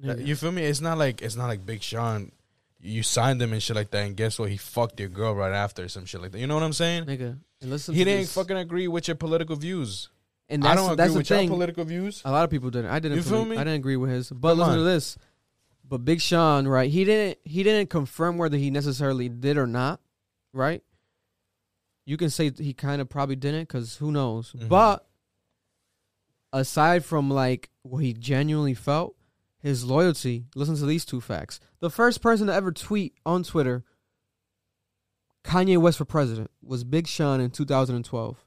Nigga. 0.04 0.26
you 0.28 0.36
feel 0.36 0.52
me? 0.52 0.64
It's 0.64 0.82
not 0.82 0.98
like 0.98 1.22
it's 1.22 1.38
not 1.38 1.48
like 1.48 1.66
Big 1.66 1.82
Sean. 1.82 2.34
You 2.86 3.04
signed 3.04 3.42
him 3.42 3.52
and 3.54 3.62
shit 3.64 3.76
like 3.76 3.90
that, 3.92 4.06
and 4.06 4.16
guess 4.16 4.38
what? 4.38 4.50
He 4.50 4.58
fucked 4.58 5.00
your 5.00 5.10
girl 5.10 5.34
right 5.36 5.52
after, 5.54 5.88
some 5.90 6.06
shit 6.06 6.22
like 6.22 6.32
that. 6.32 6.40
You 6.40 6.48
know 6.48 6.54
what 6.54 6.64
I'm 6.64 6.74
saying? 6.74 7.06
nigga. 7.06 7.38
And 7.62 7.70
listen, 7.72 7.96
He 7.96 8.04
didn't 8.04 8.22
this. 8.22 8.34
fucking 8.34 8.58
agree 8.58 8.88
with 8.88 9.08
your 9.08 9.16
political 9.16 9.56
views. 9.56 10.10
And 10.50 10.64
I 10.64 10.70
that's, 10.70 10.82
don't 10.82 10.86
agree 10.92 10.96
that's 10.98 11.14
the 11.14 11.18
with 11.20 11.28
thing. 11.28 11.48
your 11.48 11.56
political 11.56 11.86
views. 11.86 12.22
A 12.24 12.32
lot 12.32 12.44
of 12.44 12.50
people 12.52 12.70
didn't. 12.70 12.92
I 12.92 13.00
didn't. 13.00 13.18
You 13.18 13.24
feel 13.24 13.44
me. 13.46 13.56
I 13.58 13.64
didn't 13.64 13.80
agree 13.80 13.96
with 13.98 14.12
his. 14.12 14.30
But 14.30 14.50
Come 14.50 14.58
listen 14.60 14.72
on. 14.74 14.78
to 14.80 14.84
this. 14.84 15.18
But 15.88 16.06
Big 16.06 16.22
Sean, 16.22 16.68
right? 16.68 16.90
He 16.92 17.04
didn't. 17.04 17.40
He 17.44 17.64
didn't 17.64 17.90
confirm 17.90 18.38
whether 18.38 18.58
he 18.58 18.70
necessarily 18.70 19.28
did 19.30 19.58
or 19.58 19.66
not. 19.68 20.00
Right? 20.54 20.84
You 22.06 22.18
can 22.18 22.30
say 22.30 22.52
he 22.56 22.74
kind 22.74 23.02
of 23.02 23.10
probably 23.10 23.36
didn't, 23.36 23.62
because 23.62 23.96
who 23.98 24.12
knows? 24.12 24.54
Mhm. 24.54 24.70
But 24.70 25.08
aside 26.54 27.04
from 27.04 27.30
like 27.30 27.70
what 27.82 28.00
he 28.00 28.14
genuinely 28.14 28.74
felt, 28.76 29.16
his 29.60 29.84
loyalty. 29.84 30.46
Listen 30.56 30.76
to 30.76 30.86
these 30.86 31.06
two 31.06 31.22
facts. 31.22 31.60
The 31.86 31.92
first 31.92 32.20
person 32.20 32.48
to 32.48 32.54
ever 32.54 32.72
tweet 32.72 33.14
on 33.28 33.44
Twitter, 33.44 33.84
Kanye 35.44 35.78
West 35.78 36.00
for 36.00 36.06
president, 36.06 36.50
was 36.64 36.84
Big 36.84 37.06
Sean 37.06 37.40
in 37.40 37.52
2012. 37.52 38.44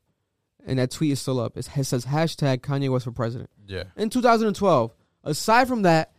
And 0.67 0.81
that 0.81 0.91
tweet 0.91 1.13
is 1.13 1.21
still 1.21 1.39
up. 1.39 1.57
It 1.57 1.63
says 1.63 2.05
hashtag 2.07 2.63
Kanye 2.63 2.91
West 2.91 3.05
for 3.05 3.13
president 3.13 3.49
Yeah, 3.65 3.85
in 3.97 4.11
2012. 4.11 4.93
Aside 5.23 5.69
from 5.69 5.83
that, 5.83 6.11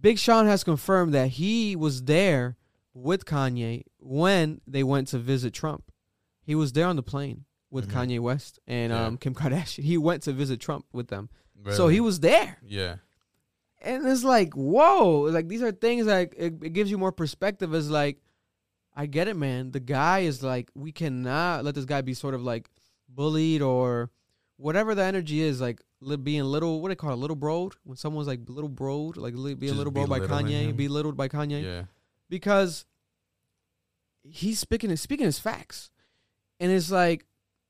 Big 0.00 0.18
Sean 0.18 0.46
has 0.46 0.64
confirmed 0.64 1.12
that 1.12 1.28
he 1.32 1.76
was 1.76 2.04
there 2.04 2.56
with 2.94 3.26
Kanye 3.26 3.82
when 3.98 4.62
they 4.66 4.82
went 4.82 5.08
to 5.08 5.18
visit 5.18 5.52
Trump. 5.52 5.92
He 6.40 6.54
was 6.54 6.72
there 6.72 6.86
on 6.86 6.96
the 6.96 7.02
plane 7.02 7.44
with 7.70 7.90
Mhm. 7.90 7.92
Kanye 7.92 8.20
West 8.20 8.58
and 8.66 8.90
Yeah. 8.90 9.04
um, 9.04 9.18
Kim 9.18 9.34
Kardashian. 9.34 9.84
He 9.84 9.98
went 9.98 10.22
to 10.22 10.32
visit 10.32 10.60
Trump 10.60 10.86
with 10.94 11.08
them. 11.08 11.28
So 11.72 11.88
he 11.88 12.00
was 12.00 12.20
there. 12.20 12.56
Yeah, 12.64 12.96
and 13.86 14.06
it's 14.06 14.24
like 14.24 14.54
whoa, 14.54 15.20
like 15.30 15.48
these 15.48 15.62
are 15.62 15.72
things 15.72 16.06
that 16.06 16.32
it, 16.36 16.54
it 16.62 16.72
gives 16.72 16.90
you 16.90 16.98
more 16.98 17.12
perspective. 17.12 17.74
Is 17.74 17.88
like, 17.90 18.18
I 18.94 19.06
get 19.06 19.28
it, 19.28 19.36
man. 19.36 19.70
The 19.70 19.80
guy 19.80 20.20
is 20.20 20.42
like, 20.42 20.70
we 20.74 20.92
cannot 20.92 21.64
let 21.64 21.74
this 21.74 21.84
guy 21.84 22.00
be 22.02 22.14
sort 22.14 22.34
of 22.34 22.42
like 22.42 22.68
bullied 23.08 23.62
or 23.62 24.10
whatever 24.56 24.94
the 24.94 25.02
energy 25.04 25.40
is, 25.40 25.60
like 25.60 25.80
li- 26.00 26.16
being 26.16 26.44
little. 26.44 26.80
What 26.80 26.88
do 26.88 26.92
they 26.92 26.96
call 26.96 27.12
it? 27.12 27.16
Little 27.16 27.36
broed 27.36 27.72
when 27.84 27.96
someone's 27.96 28.26
like 28.28 28.40
little 28.48 28.70
broed, 28.70 29.16
like 29.16 29.34
li- 29.34 29.54
being 29.54 29.70
Just 29.72 29.78
little 29.78 29.92
broed 29.92 30.08
by 30.08 30.20
Kanye, 30.20 30.68
him. 30.70 30.76
belittled 30.76 31.16
by 31.16 31.28
Kanye 31.28 31.62
Yeah. 31.62 31.82
because 32.28 32.84
he's 34.28 34.58
speaking 34.58 34.94
speaking 34.96 35.26
his 35.26 35.38
facts, 35.38 35.90
and 36.60 36.72
it's 36.72 36.90
like 36.90 37.24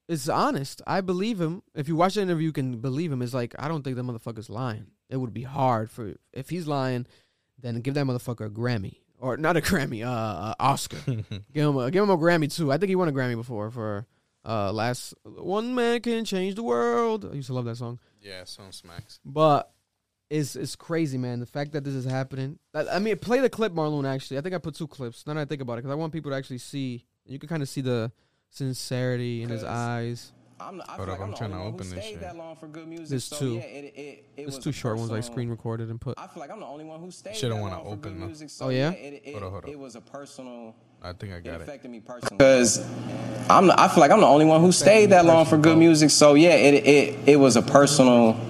it's 0.09 0.29
honest. 0.29 0.81
I 0.87 1.01
believe 1.01 1.41
him. 1.41 1.63
If 1.75 1.89
you 1.89 1.97
watch 1.97 2.15
the 2.15 2.23
interview, 2.23 2.47
you 2.47 2.53
can 2.53 2.79
believe 2.79 3.11
him. 3.13 3.23
It's 3.23 3.35
like 3.35 3.55
I 3.59 3.69
don't 3.69 3.83
think 3.83 3.97
that 3.97 4.05
motherfucker's 4.05 4.49
lying. 4.49 4.87
It 5.09 5.17
would 5.19 5.35
be 5.35 5.43
hard 5.43 5.91
for 5.91 6.15
if 6.33 6.51
he's 6.51 6.67
lying, 6.67 7.07
then 7.61 7.81
give 7.81 7.95
that 7.95 8.07
motherfucker 8.07 8.47
a 8.47 8.51
Grammy 8.51 8.97
or 9.19 9.37
not 9.37 9.57
a 9.57 9.61
Grammy, 9.61 10.05
uh, 10.05 10.11
uh 10.11 10.55
Oscar. 10.59 10.99
give 11.07 11.69
him 11.69 11.77
a 11.77 11.91
give 11.91 12.03
him 12.03 12.11
a 12.11 12.19
Grammy 12.19 12.55
too. 12.55 12.73
I 12.73 12.79
think 12.79 12.89
he 12.89 12.97
won 12.97 13.09
a 13.09 13.13
Grammy 13.13 13.37
before 13.37 13.71
for 13.71 14.07
uh 14.45 14.73
last 14.73 15.15
one 15.25 15.75
man 15.75 16.01
can 16.01 16.25
change 16.25 16.55
the 16.55 16.63
world. 16.63 17.29
I 17.31 17.35
used 17.35 17.49
to 17.49 17.55
love 17.55 17.65
that 17.67 17.77
song. 17.77 17.99
Yeah, 18.21 18.45
some 18.45 18.73
smacks. 18.73 19.21
But 19.25 19.71
it's 20.31 20.57
it's 20.57 20.77
crazy, 20.77 21.19
man. 21.19 21.41
The 21.41 21.47
fact 21.47 21.73
that 21.73 21.85
this 21.85 21.95
is 21.95 22.05
happening. 22.05 22.59
I, 22.75 22.87
I 22.89 22.99
mean, 22.99 23.19
play 23.19 23.41
the 23.41 23.51
clip, 23.51 23.73
Marlon. 23.73 24.07
Actually, 24.07 24.39
I 24.39 24.41
think 24.41 24.55
I 24.55 24.59
put 24.59 24.75
two 24.75 24.89
clips. 24.89 25.27
Now 25.27 25.35
that 25.35 25.41
I 25.41 25.45
think 25.45 25.63
about 25.63 25.75
it, 25.75 25.77
because 25.83 25.93
I 25.93 25.97
want 25.97 26.13
people 26.13 26.31
to 26.31 26.37
actually 26.37 26.59
see. 26.59 27.05
You 27.29 27.39
can 27.41 27.49
kind 27.49 27.63
of 27.63 27.69
see 27.69 27.81
the 27.81 28.13
sincerity 28.51 29.43
in 29.43 29.49
his 29.49 29.65
eyes. 29.65 30.33
I'm, 30.59 30.81
I 30.81 30.85
Hold 30.85 30.97
feel 30.97 31.03
up, 31.03 31.09
like 31.09 31.19
I'm 31.19 31.25
I'm, 31.25 31.31
the 31.33 31.37
trying 31.37 31.51
to 31.51 31.57
only 31.57 31.65
one 31.67 31.73
who 31.73 31.77
open 31.77 31.91
this 31.91 32.05
stayed 32.05 32.11
shit. 32.13 32.21
that 32.23 32.37
long 32.37 32.57
for 32.57 32.67
good 32.67 32.89
music. 32.89 33.09
There's 33.09 33.25
so 33.25 33.37
two. 33.39 33.55
Yeah, 33.57 33.61
it, 33.61 33.85
it, 33.85 33.99
it 33.99 34.25
There's 34.37 34.47
was 34.57 34.59
two 34.65 34.73
short 34.73 34.97
ones 34.99 35.11
I 35.13 35.21
screen 35.21 35.49
recorded 35.51 35.91
and 35.91 36.01
put. 36.01 36.15
I 36.19 36.27
feel 36.29 36.41
like 36.41 36.51
I'm 36.51 36.61
the 36.61 36.67
only 36.67 36.85
one 36.85 37.01
who 37.01 37.11
stayed 37.11 37.37
Shouldn't 37.37 37.57
that 37.57 37.61
wanna 37.63 37.77
long 37.77 37.85
for 37.85 37.91
open 37.93 38.19
good 38.19 38.27
music. 38.27 38.51
So 38.51 38.67
Oh, 38.67 38.69
yeah? 38.71 38.91
it, 38.93 39.23
it, 39.25 39.33
Hold 39.33 39.45
on, 39.45 39.51
hold 39.51 39.65
on. 39.65 39.71
it 39.71 39.79
was 39.79 39.97
a 39.97 40.01
personal. 40.01 40.75
I 41.03 41.13
think 41.13 41.35
I 41.35 41.41
got 41.41 41.57
it. 41.57 41.61
affected 41.63 41.91
me 41.91 42.01
personally 42.01 42.37
because 42.39 42.79
I'm. 43.51 43.71
I 43.71 43.87
feel 43.89 44.01
like 44.01 44.11
I'm 44.11 44.21
the 44.21 44.27
only 44.27 44.47
one 44.47 44.61
who 44.63 44.73
stayed 44.73 45.11
that 45.11 45.27
long 45.27 45.45
for 45.45 45.59
good 45.59 45.77
music. 45.77 46.09
So 46.11 46.35
yeah, 46.35 46.51
it 46.55 46.75
it 46.87 47.29
it 47.29 47.37
was 47.37 47.57
a 47.57 47.63
personal. 47.63 48.41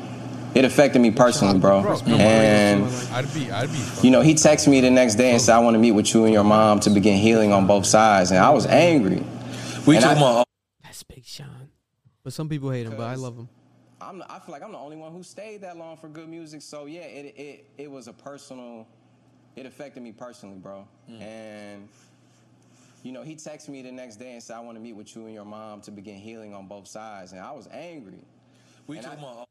It 0.54 0.64
affected 0.64 1.00
me 1.00 1.10
personally, 1.10 1.58
bro. 1.58 1.80
And 2.06 2.84
I'd 3.12 3.34
be, 3.34 3.50
I'd 3.50 3.68
be. 3.70 3.78
you 4.02 4.10
know, 4.10 4.22
he 4.22 4.32
texted 4.34 4.68
me 4.68 4.80
the 4.80 4.90
next 4.90 5.16
day 5.16 5.32
and 5.32 5.42
said, 5.42 5.54
"I 5.54 5.58
want 5.58 5.74
to 5.74 5.78
meet 5.78 5.90
with 5.92 6.14
you 6.14 6.24
and 6.24 6.32
your 6.32 6.44
mom 6.44 6.80
to 6.80 6.90
begin 6.90 7.18
healing 7.18 7.52
on 7.52 7.66
both 7.66 7.84
sides." 7.84 8.30
And 8.30 8.38
I 8.38 8.50
was 8.50 8.64
angry. 8.64 9.22
We 9.86 9.96
And 9.96 10.04
talking 10.04 10.22
I- 10.22 10.26
about 10.30 10.40
uh, 10.40 10.44
That's 10.84 11.02
Big 11.02 11.24
Sean. 11.26 11.65
But 12.26 12.32
some 12.32 12.48
people 12.48 12.72
hate 12.72 12.88
him, 12.88 12.96
but 12.96 13.04
I 13.06 13.14
love 13.14 13.36
him. 13.36 13.48
I'm, 14.00 14.20
I 14.28 14.40
feel 14.40 14.50
like 14.50 14.60
I'm 14.64 14.72
the 14.72 14.78
only 14.78 14.96
one 14.96 15.12
who 15.12 15.22
stayed 15.22 15.60
that 15.60 15.76
long 15.76 15.96
for 15.96 16.08
good 16.08 16.28
music. 16.28 16.60
So 16.60 16.86
yeah, 16.86 17.02
it 17.02 17.34
it 17.38 17.66
it 17.78 17.88
was 17.88 18.08
a 18.08 18.12
personal. 18.12 18.88
It 19.54 19.64
affected 19.64 20.02
me 20.02 20.10
personally, 20.10 20.56
bro. 20.56 20.88
Mm. 21.08 21.22
And 21.22 21.88
you 23.04 23.12
know, 23.12 23.22
he 23.22 23.36
texted 23.36 23.68
me 23.68 23.80
the 23.82 23.92
next 23.92 24.16
day 24.16 24.32
and 24.32 24.42
said, 24.42 24.56
"I 24.56 24.60
want 24.60 24.76
to 24.76 24.82
meet 24.82 24.94
with 24.94 25.14
you 25.14 25.26
and 25.26 25.34
your 25.34 25.44
mom 25.44 25.82
to 25.82 25.92
begin 25.92 26.16
healing 26.16 26.52
on 26.52 26.66
both 26.66 26.88
sides." 26.88 27.30
And 27.30 27.40
I 27.40 27.52
was 27.52 27.68
angry. 27.70 28.18
we 28.88 28.96
And 28.96 29.06
talking 29.06 29.20
about 29.20 29.42
uh, 29.42 29.44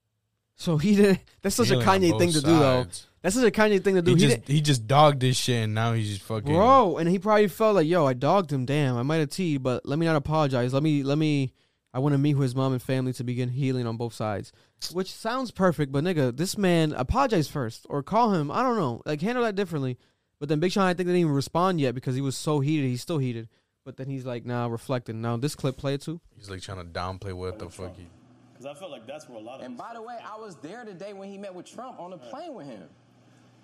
So 0.57 0.75
he 0.75 0.97
did. 0.97 1.21
That's 1.43 1.55
such 1.55 1.69
a 1.69 1.75
Healing 1.75 1.87
on 1.87 2.01
Kanye 2.01 2.19
thing 2.19 2.31
to 2.33 2.41
do, 2.41 2.59
though. 2.59 2.87
That's 3.21 3.35
such 3.35 3.47
a 3.47 3.51
Kanye 3.51 3.81
thing 3.81 3.95
to 3.95 4.01
do. 4.01 4.15
He 4.15 4.21
He, 4.21 4.27
just, 4.27 4.45
did, 4.45 4.53
he 4.53 4.59
just 4.59 4.85
dogged 4.85 5.21
this 5.21 5.37
shit, 5.37 5.63
and 5.63 5.73
now 5.73 5.93
he's 5.93 6.09
just 6.09 6.23
fucking. 6.23 6.53
bro, 6.53 6.97
and 6.97 7.07
he 7.07 7.19
probably 7.19 7.47
felt 7.47 7.75
like, 7.75 7.87
yo, 7.87 8.05
I 8.05 8.11
dogged 8.11 8.51
him. 8.51 8.65
Damn, 8.65 8.97
I 8.97 9.03
might 9.03 9.19
have 9.19 9.29
teed, 9.29 9.63
but 9.63 9.85
let 9.85 9.97
me 9.97 10.05
not 10.05 10.17
apologize. 10.17 10.73
Let 10.73 10.83
me, 10.83 11.03
let 11.03 11.17
me. 11.17 11.53
I 11.95 11.99
want 11.99 12.11
to 12.11 12.17
meet 12.17 12.33
with 12.33 12.43
his 12.43 12.55
mom 12.55 12.73
and 12.73 12.81
family 12.81 13.13
to 13.13 13.23
begin 13.23 13.47
healing 13.47 13.87
on 13.87 13.95
both 13.95 14.13
sides, 14.13 14.51
which 14.91 15.13
sounds 15.13 15.49
perfect. 15.49 15.93
But 15.93 16.03
nigga, 16.03 16.35
this 16.35 16.57
man 16.57 16.91
apologize 16.91 17.47
first 17.47 17.85
or 17.89 18.03
call 18.03 18.33
him. 18.33 18.51
I 18.51 18.63
don't 18.63 18.75
know, 18.75 19.01
like 19.05 19.21
handle 19.21 19.45
that 19.45 19.55
differently. 19.55 19.97
But 20.37 20.49
then 20.49 20.59
Big 20.59 20.73
Sean, 20.73 20.83
I 20.83 20.87
think 20.89 21.07
they 21.07 21.13
didn't 21.13 21.21
even 21.21 21.31
respond 21.31 21.79
yet 21.79 21.95
because 21.95 22.13
he 22.13 22.19
was 22.19 22.35
so 22.35 22.59
heated. 22.59 22.87
He's 22.87 23.01
still 23.01 23.17
heated. 23.17 23.47
But 23.85 23.95
then 23.95 24.09
he's 24.09 24.25
like, 24.25 24.45
now 24.45 24.67
reflecting. 24.67 25.21
Now 25.21 25.37
this 25.37 25.55
clip, 25.55 25.77
play 25.77 25.93
it 25.93 26.01
too. 26.01 26.19
He's 26.35 26.49
like 26.49 26.61
trying 26.61 26.79
to 26.79 26.83
downplay 26.83 27.31
what 27.31 27.59
the 27.59 27.69
fuck 27.69 27.95
he. 27.95 28.07
Because 28.51 28.65
I 28.65 28.77
feel 28.77 28.91
like 28.91 29.07
that's 29.07 29.29
where 29.29 29.37
a 29.37 29.41
lot 29.41 29.61
of 29.61 29.65
And 29.65 29.77
by 29.77 29.93
the 29.93 30.01
way, 30.01 30.17
I 30.21 30.37
was 30.37 30.57
there 30.57 30.83
today 30.83 31.13
when 31.13 31.29
he 31.29 31.37
met 31.37 31.55
with 31.55 31.65
Trump 31.65 31.97
on 31.97 32.11
the 32.11 32.17
plane 32.17 32.53
with 32.53 32.67
him. 32.67 32.89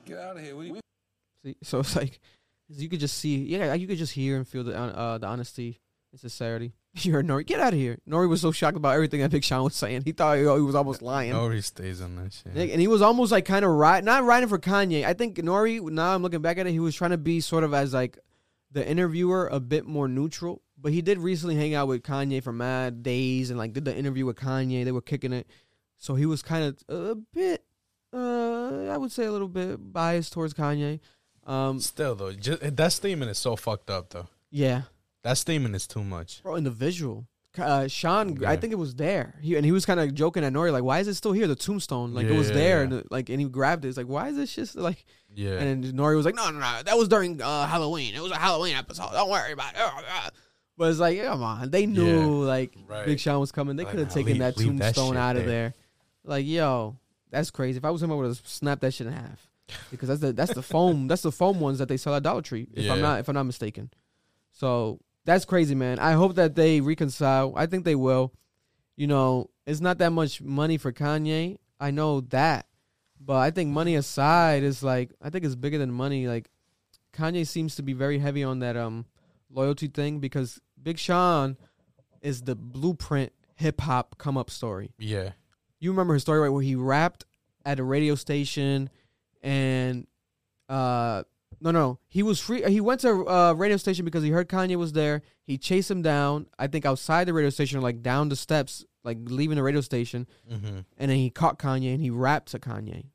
get 0.05 0.19
out 0.19 0.37
of 0.37 0.43
here. 0.43 0.55
We, 0.55 0.79
See, 1.43 1.57
so 1.63 1.79
it's 1.79 1.97
like 1.97 2.21
you 2.69 2.87
could 2.87 3.01
just 3.01 3.17
see, 3.17 3.43
yeah, 3.43 3.73
you 3.73 3.87
could 3.87 3.97
just 3.97 4.13
hear 4.13 4.37
and 4.37 4.47
feel 4.47 4.63
the 4.63 4.77
uh, 4.77 5.17
the 5.17 5.27
honesty 5.27 5.81
and 6.13 6.21
sincerity. 6.21 6.71
You 7.03 7.13
heard 7.13 7.25
Nori, 7.25 7.45
get 7.45 7.61
out 7.61 7.71
of 7.71 7.79
here. 7.79 7.99
Nori 8.07 8.27
was 8.27 8.41
so 8.41 8.51
shocked 8.51 8.75
about 8.75 8.95
everything 8.95 9.21
that 9.21 9.31
Big 9.31 9.45
Sean 9.45 9.63
was 9.63 9.75
saying. 9.75 10.01
He 10.03 10.11
thought 10.11 10.37
he 10.37 10.43
was 10.43 10.75
almost 10.75 11.01
lying. 11.01 11.31
Nori 11.31 11.63
stays 11.63 12.01
on 12.01 12.17
that 12.17 12.33
shit. 12.33 12.69
And 12.71 12.81
he 12.81 12.87
was 12.87 13.01
almost 13.01 13.31
like 13.31 13.45
kind 13.45 13.63
of 13.63 13.71
right, 13.71 14.03
not 14.03 14.25
riding 14.25 14.49
for 14.49 14.59
Kanye. 14.59 15.05
I 15.05 15.13
think 15.13 15.37
Nori. 15.37 15.81
Now 15.81 16.13
I'm 16.13 16.21
looking 16.21 16.41
back 16.41 16.57
at 16.57 16.67
it, 16.67 16.71
he 16.71 16.79
was 16.79 16.93
trying 16.93 17.11
to 17.11 17.17
be 17.17 17.39
sort 17.39 17.63
of 17.63 17.73
as 17.73 17.93
like 17.93 18.19
the 18.71 18.85
interviewer, 18.85 19.47
a 19.47 19.59
bit 19.61 19.85
more 19.85 20.07
neutral. 20.09 20.61
But 20.77 20.91
he 20.91 21.01
did 21.01 21.17
recently 21.19 21.55
hang 21.55 21.75
out 21.75 21.87
with 21.87 22.03
Kanye 22.03 22.43
for 22.43 22.51
mad 22.51 23.03
days 23.03 23.51
and 23.51 23.57
like 23.59 23.71
did 23.71 23.85
the 23.85 23.95
interview 23.95 24.25
with 24.25 24.35
Kanye. 24.37 24.83
They 24.83 24.91
were 24.91 25.01
kicking 25.01 25.31
it, 25.31 25.47
so 25.97 26.15
he 26.15 26.25
was 26.25 26.41
kind 26.41 26.65
of 26.89 26.95
a 27.11 27.15
bit, 27.15 27.63
uh, 28.11 28.87
I 28.89 28.97
would 28.97 29.11
say 29.11 29.25
a 29.25 29.31
little 29.31 29.47
bit 29.47 29.77
biased 29.93 30.33
towards 30.33 30.53
Kanye. 30.53 30.99
Um, 31.45 31.79
Still 31.79 32.15
though, 32.15 32.33
just, 32.33 32.75
that 32.75 32.91
statement 32.93 33.31
is 33.31 33.37
so 33.37 33.55
fucked 33.55 33.89
up 33.89 34.09
though. 34.09 34.27
yeah, 34.49 34.83
That 35.23 35.37
statement 35.37 35.75
is 35.75 35.87
too 35.87 36.03
much. 36.03 36.41
bro. 36.43 36.55
In 36.55 36.63
the 36.63 36.71
visual, 36.71 37.27
uh, 37.57 37.87
Sean, 37.87 38.43
I 38.45 38.55
think 38.55 38.73
it 38.73 38.77
was 38.77 38.95
there. 38.95 39.35
He 39.41 39.55
and 39.55 39.65
he 39.65 39.71
was 39.71 39.85
kind 39.85 39.99
of 39.99 40.13
joking 40.15 40.43
at 40.43 40.51
Nori, 40.53 40.71
like, 40.71 40.83
"Why 40.83 40.99
is 40.99 41.07
it 41.07 41.15
still 41.15 41.31
here? 41.33 41.47
The 41.47 41.55
tombstone, 41.55 42.13
like 42.13 42.25
it 42.27 42.35
was 42.35 42.51
there." 42.51 42.77
Yeah. 42.83 42.83
And 42.97 43.03
like, 43.11 43.29
and 43.29 43.39
he 43.39 43.47
grabbed 43.47 43.85
it. 43.85 43.89
It's 43.89 43.97
like, 43.97 44.07
"Why 44.07 44.29
is 44.29 44.35
this 44.37 44.55
just 44.55 44.75
like?" 44.75 45.05
Yeah. 45.33 45.59
And 45.59 45.83
Nori 45.85 46.15
was 46.15 46.25
like, 46.25 46.35
"No, 46.35 46.49
no, 46.49 46.59
no, 46.59 46.81
that 46.83 46.97
was 46.97 47.07
during 47.07 47.41
uh, 47.41 47.67
Halloween. 47.67 48.15
It 48.15 48.21
was 48.21 48.31
a 48.31 48.35
Halloween 48.37 48.75
episode. 48.75 49.11
Don't 49.11 49.29
worry 49.29 49.51
about 49.53 49.73
it." 49.75 50.33
But 50.77 50.89
it's 50.89 50.99
like, 50.99 51.21
come 51.21 51.43
on, 51.43 51.69
they 51.69 51.85
knew 51.85 52.41
like 52.43 52.73
right. 52.87 53.05
Big 53.05 53.19
Sean 53.19 53.39
was 53.39 53.51
coming. 53.51 53.75
They 53.75 53.83
Like, 53.83 53.91
could 53.91 53.99
have 53.99 54.09
taken 54.13 54.31
leave- 54.33 54.39
that 54.39 54.57
leave 54.57 54.67
tombstone 54.69 55.09
shit 55.09 55.17
out 55.17 55.35
of 55.35 55.45
there. 55.45 55.45
there. 55.45 55.73
Like, 56.23 56.45
yo, 56.47 56.97
that's 57.29 57.51
crazy. 57.51 57.77
If 57.77 57.85
I 57.85 57.91
was 57.91 58.01
him, 58.01 58.11
I 58.11 58.15
would 58.15 58.25
have 58.25 58.41
snapped 58.47 58.81
that 58.81 58.91
shit 58.93 59.05
in 59.05 59.13
half 59.13 59.47
because 59.91 60.07
that's 60.07 60.21
the 60.21 60.33
that's 60.33 60.53
the 60.55 60.63
foam 60.63 61.07
that's 61.07 61.21
the 61.21 61.31
foam 61.31 61.59
ones 61.59 61.77
that 61.77 61.87
they 61.87 61.97
sell 61.97 62.15
at 62.15 62.23
Dollar 62.23 62.41
Tree. 62.41 62.67
If 62.73 62.89
I'm 62.89 62.99
not 63.01 63.19
if 63.19 63.27
I'm 63.29 63.35
not 63.35 63.43
mistaken. 63.43 63.91
So 64.53 64.99
that's 65.25 65.45
crazy, 65.45 65.75
man. 65.75 65.99
I 65.99 66.13
hope 66.13 66.35
that 66.35 66.55
they 66.55 66.81
reconcile. 66.81 67.53
I 67.55 67.65
think 67.67 67.85
they 67.85 67.95
will. 67.95 68.33
You 68.95 69.07
know, 69.07 69.49
it's 69.65 69.81
not 69.81 69.97
that 69.99 70.11
much 70.11 70.41
money 70.41 70.77
for 70.77 70.91
Kanye. 70.91 71.57
I 71.79 71.91
know 71.91 72.21
that. 72.21 72.67
But 73.19 73.37
I 73.37 73.51
think 73.51 73.69
money 73.71 73.95
aside 73.95 74.63
is 74.63 74.81
like 74.81 75.11
I 75.21 75.29
think 75.29 75.45
it's 75.45 75.55
bigger 75.55 75.77
than 75.77 75.91
money. 75.91 76.27
Like 76.27 76.49
Kanye 77.13 77.45
seems 77.47 77.75
to 77.75 77.83
be 77.83 77.93
very 77.93 78.17
heavy 78.19 78.43
on 78.43 78.59
that 78.59 78.75
um 78.75 79.05
loyalty 79.51 79.87
thing 79.87 80.19
because 80.19 80.59
Big 80.81 80.97
Sean 80.97 81.57
is 82.21 82.41
the 82.41 82.55
blueprint 82.55 83.31
hip 83.55 83.81
hop 83.81 84.17
come 84.17 84.37
up 84.37 84.49
story. 84.49 84.91
yeah. 84.97 85.31
You 85.79 85.91
remember 85.91 86.13
his 86.13 86.21
story 86.23 86.39
right 86.39 86.49
where 86.49 86.61
he 86.61 86.75
rapped 86.75 87.25
at 87.65 87.79
a 87.79 87.83
radio 87.83 88.13
station 88.15 88.89
and 89.41 90.05
uh 90.69 91.23
no 91.61 91.71
no 91.71 91.99
he 92.09 92.23
was 92.23 92.39
free 92.39 92.63
he 92.69 92.81
went 92.81 92.99
to 93.01 93.09
a 93.09 93.51
uh, 93.51 93.53
radio 93.53 93.77
station 93.77 94.03
because 94.03 94.23
he 94.23 94.29
heard 94.31 94.49
Kanye 94.49 94.75
was 94.75 94.93
there. 94.93 95.21
He 95.43 95.57
chased 95.57 95.89
him 95.91 96.01
down, 96.01 96.47
I 96.59 96.67
think 96.67 96.85
outside 96.85 97.25
the 97.27 97.33
radio 97.33 97.49
station 97.51 97.79
like 97.81 98.01
down 98.01 98.29
the 98.29 98.35
steps 98.35 98.83
like 99.03 99.17
leaving 99.23 99.55
the 99.55 99.63
radio 99.63 99.81
station 99.81 100.27
Mm-hmm. 100.51 100.77
and 100.97 101.11
then 101.11 101.17
he 101.17 101.29
caught 101.29 101.57
Kanye 101.59 101.93
and 101.93 102.01
he 102.01 102.09
rapped 102.09 102.51
to 102.51 102.59
Kanye. 102.59 103.05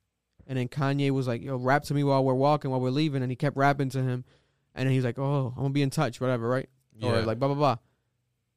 And 0.49 0.57
then 0.57 0.69
Kanye 0.69 1.11
was 1.11 1.27
like, 1.27 1.43
"Yo, 1.43 1.57
rap 1.57 1.83
to 1.85 1.95
me 1.95 2.05
while 2.05 2.25
we're 2.25 2.33
walking, 2.35 2.71
while 2.71 2.79
we're 2.81 2.91
leaving," 2.91 3.21
and 3.23 3.33
he 3.33 3.37
kept 3.37 3.57
rapping 3.57 3.89
to 3.91 4.01
him. 4.01 4.25
And 4.77 4.87
then 4.87 4.95
he's 4.95 5.05
like, 5.05 5.19
"Oh, 5.19 5.53
I'm 5.57 5.63
gonna 5.63 5.71
be 5.71 5.83
in 5.83 5.91
touch, 5.91 6.21
whatever, 6.21 6.49
right?" 6.49 6.69
Or 7.03 7.21
like 7.23 7.41
blah 7.41 7.49
blah 7.49 7.57
blah. 7.57 7.77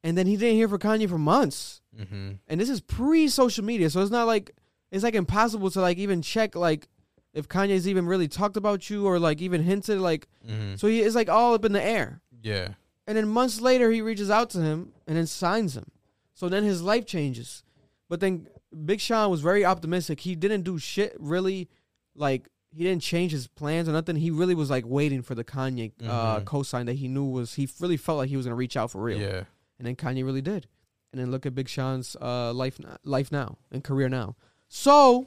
And 0.04 0.16
then 0.16 0.26
he 0.28 0.36
didn't 0.36 0.54
hear 0.54 0.68
from 0.68 0.78
Kanye 0.78 1.08
for 1.08 1.18
months. 1.18 1.82
Mm-hmm. 1.98 2.30
And 2.46 2.60
this 2.60 2.70
is 2.70 2.80
pre 2.80 3.26
social 3.26 3.64
media, 3.64 3.90
so 3.90 4.00
it's 4.02 4.10
not 4.12 4.28
like 4.28 4.52
it's 4.92 5.02
like 5.02 5.16
impossible 5.16 5.68
to 5.72 5.80
like 5.80 5.98
even 5.98 6.22
check 6.22 6.54
like 6.54 6.86
if 7.32 7.48
Kanye's 7.48 7.86
even 7.88 8.06
really 8.06 8.28
talked 8.28 8.56
about 8.56 8.90
you 8.90 9.06
or 9.06 9.18
like 9.18 9.40
even 9.40 9.62
hinted 9.62 9.98
like. 10.00 10.26
Mm-hmm. 10.48 10.76
So 10.76 10.88
he 10.88 11.00
is 11.00 11.14
like 11.14 11.28
all 11.28 11.54
up 11.54 11.64
in 11.64 11.72
the 11.72 11.82
air. 11.82 12.20
Yeah. 12.42 12.70
And 13.06 13.16
then 13.16 13.28
months 13.28 13.60
later, 13.60 13.90
he 13.90 14.02
reaches 14.02 14.30
out 14.30 14.50
to 14.50 14.60
him 14.60 14.92
and 15.06 15.16
then 15.16 15.26
signs 15.26 15.76
him. 15.76 15.90
So 16.34 16.48
then 16.48 16.64
his 16.64 16.80
life 16.82 17.06
changes. 17.06 17.62
But 18.08 18.20
then 18.20 18.48
Big 18.84 19.00
Sean 19.00 19.30
was 19.30 19.40
very 19.40 19.64
optimistic. 19.64 20.20
He 20.20 20.34
didn't 20.34 20.62
do 20.62 20.78
shit 20.78 21.16
really, 21.18 21.68
like 22.14 22.48
he 22.72 22.84
didn't 22.84 23.02
change 23.02 23.32
his 23.32 23.46
plans 23.48 23.88
or 23.88 23.92
nothing. 23.92 24.16
He 24.16 24.30
really 24.30 24.54
was 24.54 24.70
like 24.70 24.84
waiting 24.86 25.22
for 25.22 25.34
the 25.34 25.44
Kanye 25.44 25.92
uh, 26.06 26.38
Mhm. 26.40 26.44
cosign 26.44 26.86
that 26.86 26.94
he 26.94 27.08
knew 27.08 27.24
was. 27.24 27.54
He 27.54 27.68
really 27.80 27.96
felt 27.96 28.18
like 28.18 28.28
he 28.28 28.36
was 28.36 28.46
gonna 28.46 28.56
reach 28.56 28.76
out 28.76 28.90
for 28.90 29.02
real. 29.02 29.18
Yeah. 29.20 29.44
And 29.78 29.86
then 29.86 29.96
Kanye 29.96 30.24
really 30.24 30.42
did. 30.42 30.66
And 31.12 31.20
then 31.20 31.30
look 31.32 31.46
at 31.46 31.54
Big 31.54 31.68
Sean's 31.68 32.16
uh, 32.20 32.52
life, 32.52 32.78
life 33.04 33.32
now 33.32 33.58
and 33.72 33.82
career 33.82 34.08
now. 34.08 34.36
So 34.68 35.26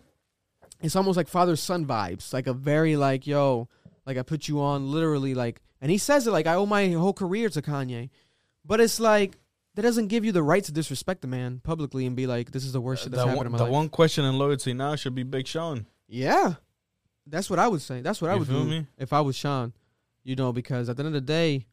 it's 0.84 0.96
almost 0.96 1.18
like 1.18 1.28
father 1.28 1.56
son 1.56 1.86
vibes, 1.86 2.34
like 2.34 2.48
a 2.48 2.54
very 2.54 2.96
like 2.96 3.26
yo, 3.26 3.68
like 4.06 4.18
I 4.18 4.22
put 4.24 4.48
you 4.48 4.62
on 4.62 4.92
literally 4.92 5.34
like, 5.34 5.62
and 5.82 5.90
he 5.90 5.98
says 5.98 6.28
it 6.28 6.32
like 6.32 6.46
I 6.48 6.56
owe 6.56 6.66
my 6.66 6.90
whole 6.90 7.14
career 7.14 7.50
to 7.50 7.62
Kanye, 7.62 8.10
but 8.66 8.80
it's 8.80 9.00
like 9.00 9.38
that 9.76 9.82
doesn't 9.82 10.08
give 10.08 10.24
you 10.24 10.32
the 10.32 10.44
right 10.44 10.64
to 10.66 10.72
disrespect 10.72 11.22
the 11.22 11.28
man 11.28 11.60
publicly 11.64 12.06
and 12.06 12.16
be 12.16 12.28
like 12.28 12.52
this 12.52 12.64
is 12.66 12.74
the 12.74 12.82
worst 12.82 13.04
shit 13.04 13.12
that's 13.12 13.24
the 13.24 13.28
happened 13.30 13.38
one, 13.38 13.46
in 13.48 13.52
my 13.54 13.58
the 13.58 13.64
life. 13.64 13.74
one 13.74 13.90
question 13.90 14.24
in 14.26 14.38
loyalty 14.38 14.74
now 14.74 14.96
should 14.96 15.16
be 15.16 15.24
Big 15.24 15.48
Sean. 15.48 15.88
yeah, 16.08 16.56
That's 17.26 17.50
what 17.50 17.58
I 17.60 17.68
would 17.68 17.82
say. 17.82 18.02
That's 18.02 18.22
what 18.22 18.30
I 18.30 18.36
would 18.36 18.48
do 18.50 18.64
me? 18.66 18.86
if 18.98 19.14
I 19.14 19.22
was 19.22 19.36
Sean. 19.36 19.74
You 20.26 20.36
know, 20.36 20.54
because 20.54 20.88
at 20.90 20.96
the 20.98 21.02
end 21.04 21.08
of 21.08 21.14
the 21.14 21.22
day, 21.22 21.66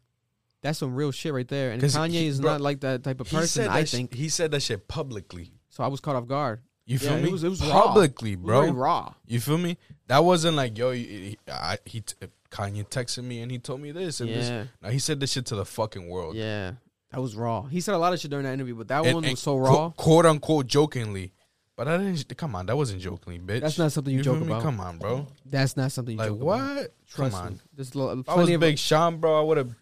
that's 0.62 0.78
some 0.78 0.94
real 0.94 1.10
shit 1.12 1.32
right 1.32 1.46
there. 1.46 1.70
And 1.72 1.80
Kanye 1.82 2.10
he- 2.10 2.26
is 2.26 2.40
bro, 2.40 2.52
not 2.52 2.60
like 2.60 2.80
that 2.80 3.02
type 3.04 3.20
of 3.20 3.28
person. 3.30 3.68
I 3.68 3.80
that 3.80 3.88
sh- 3.88 3.92
think 3.92 4.14
he 4.14 4.28
said 4.28 4.50
that 4.52 4.62
shit 4.62 4.88
publicly. 4.88 5.52
so. 5.68 5.84
I 5.84 5.86
was 5.88 6.00
caught 6.00 6.16
off 6.16 6.26
guard. 6.26 6.60
You 6.90 6.98
feel 6.98 7.12
Yeah, 7.12 7.18
it 7.18 7.24
me? 7.24 7.32
was- 7.32 7.44
it 7.44 7.48
was 7.48 7.60
raw. 7.62 7.82
publicly, 7.82 8.32
It 8.32 8.40
was 8.40 8.46
bro. 8.46 8.60
very 8.62 8.72
raw. 8.72 9.14
You 9.26 9.40
feel 9.40 9.58
me? 9.58 9.78
That 10.08 10.24
wasn't 10.24 10.56
like 10.56 10.76
yo. 10.76 10.90
He, 10.90 11.04
he, 11.04 11.38
I, 11.48 11.78
he 11.84 12.00
t- 12.00 12.16
Kanye 12.50 12.88
texted 12.88 13.22
me 13.22 13.42
and 13.42 13.50
he 13.52 13.58
told 13.58 13.80
me 13.80 13.92
this 13.92 14.20
and 14.20 14.28
Yeah. 14.28 14.36
this. 14.36 14.68
No, 14.82 14.88
he 14.90 14.98
said 14.98 15.20
this 15.20 15.30
shit 15.32 15.46
to 15.46 15.54
the 15.56 15.64
fucking 15.64 16.08
world. 16.08 16.34
Yeah, 16.34 16.72
that 17.12 17.20
was 17.20 17.36
raw. 17.36 17.62
He 17.62 17.80
said 17.80 17.94
a 17.94 17.98
lot 17.98 18.12
of 18.12 18.18
shit 18.18 18.30
during 18.32 18.44
that 18.44 18.54
interview, 18.54 18.74
but 18.74 18.88
that 18.88 19.04
And- 19.04 19.14
one 19.14 19.24
and 19.24 19.32
was 19.34 19.40
so 19.40 19.54
qu- 19.56 19.64
raw. 19.64 19.90
quote 19.90 20.26
unquote, 20.26 20.66
jokingly. 20.66 21.32
But 21.76 21.86
I 21.88 21.96
didn't. 21.96 22.36
Come 22.36 22.56
on, 22.56 22.66
that 22.66 22.76
wasn't 22.76 23.00
jokingly, 23.02 23.38
bitch. 23.38 23.60
That's 23.60 23.78
not 23.78 23.92
something 23.92 24.12
you 24.12 24.22
feel 24.24 24.34
joke 24.34 24.42
me? 24.42 24.48
about. 24.48 24.62
Come 24.62 24.80
on, 24.80 24.98
bro. 24.98 25.28
That's 25.46 25.76
not 25.76 25.92
something 25.92 26.12
you 26.14 26.18
Like 26.18 26.28
joke 26.28 26.40
what? 26.40 26.60
about. 26.60 26.86
Trust 27.08 27.36
come 27.36 27.46
on. 27.46 27.52
me. 27.54 27.58
There's 27.74 27.94
lo- 27.94 28.10
If 28.18 28.28
I 28.28 28.34
was 28.34 28.42
plenty 28.44 28.54
of 28.54 28.60
Big 28.60 28.78
Sean, 28.78 29.16
bro, 29.18 29.38
I 29.38 29.42
would 29.44 29.56
have 29.58 29.74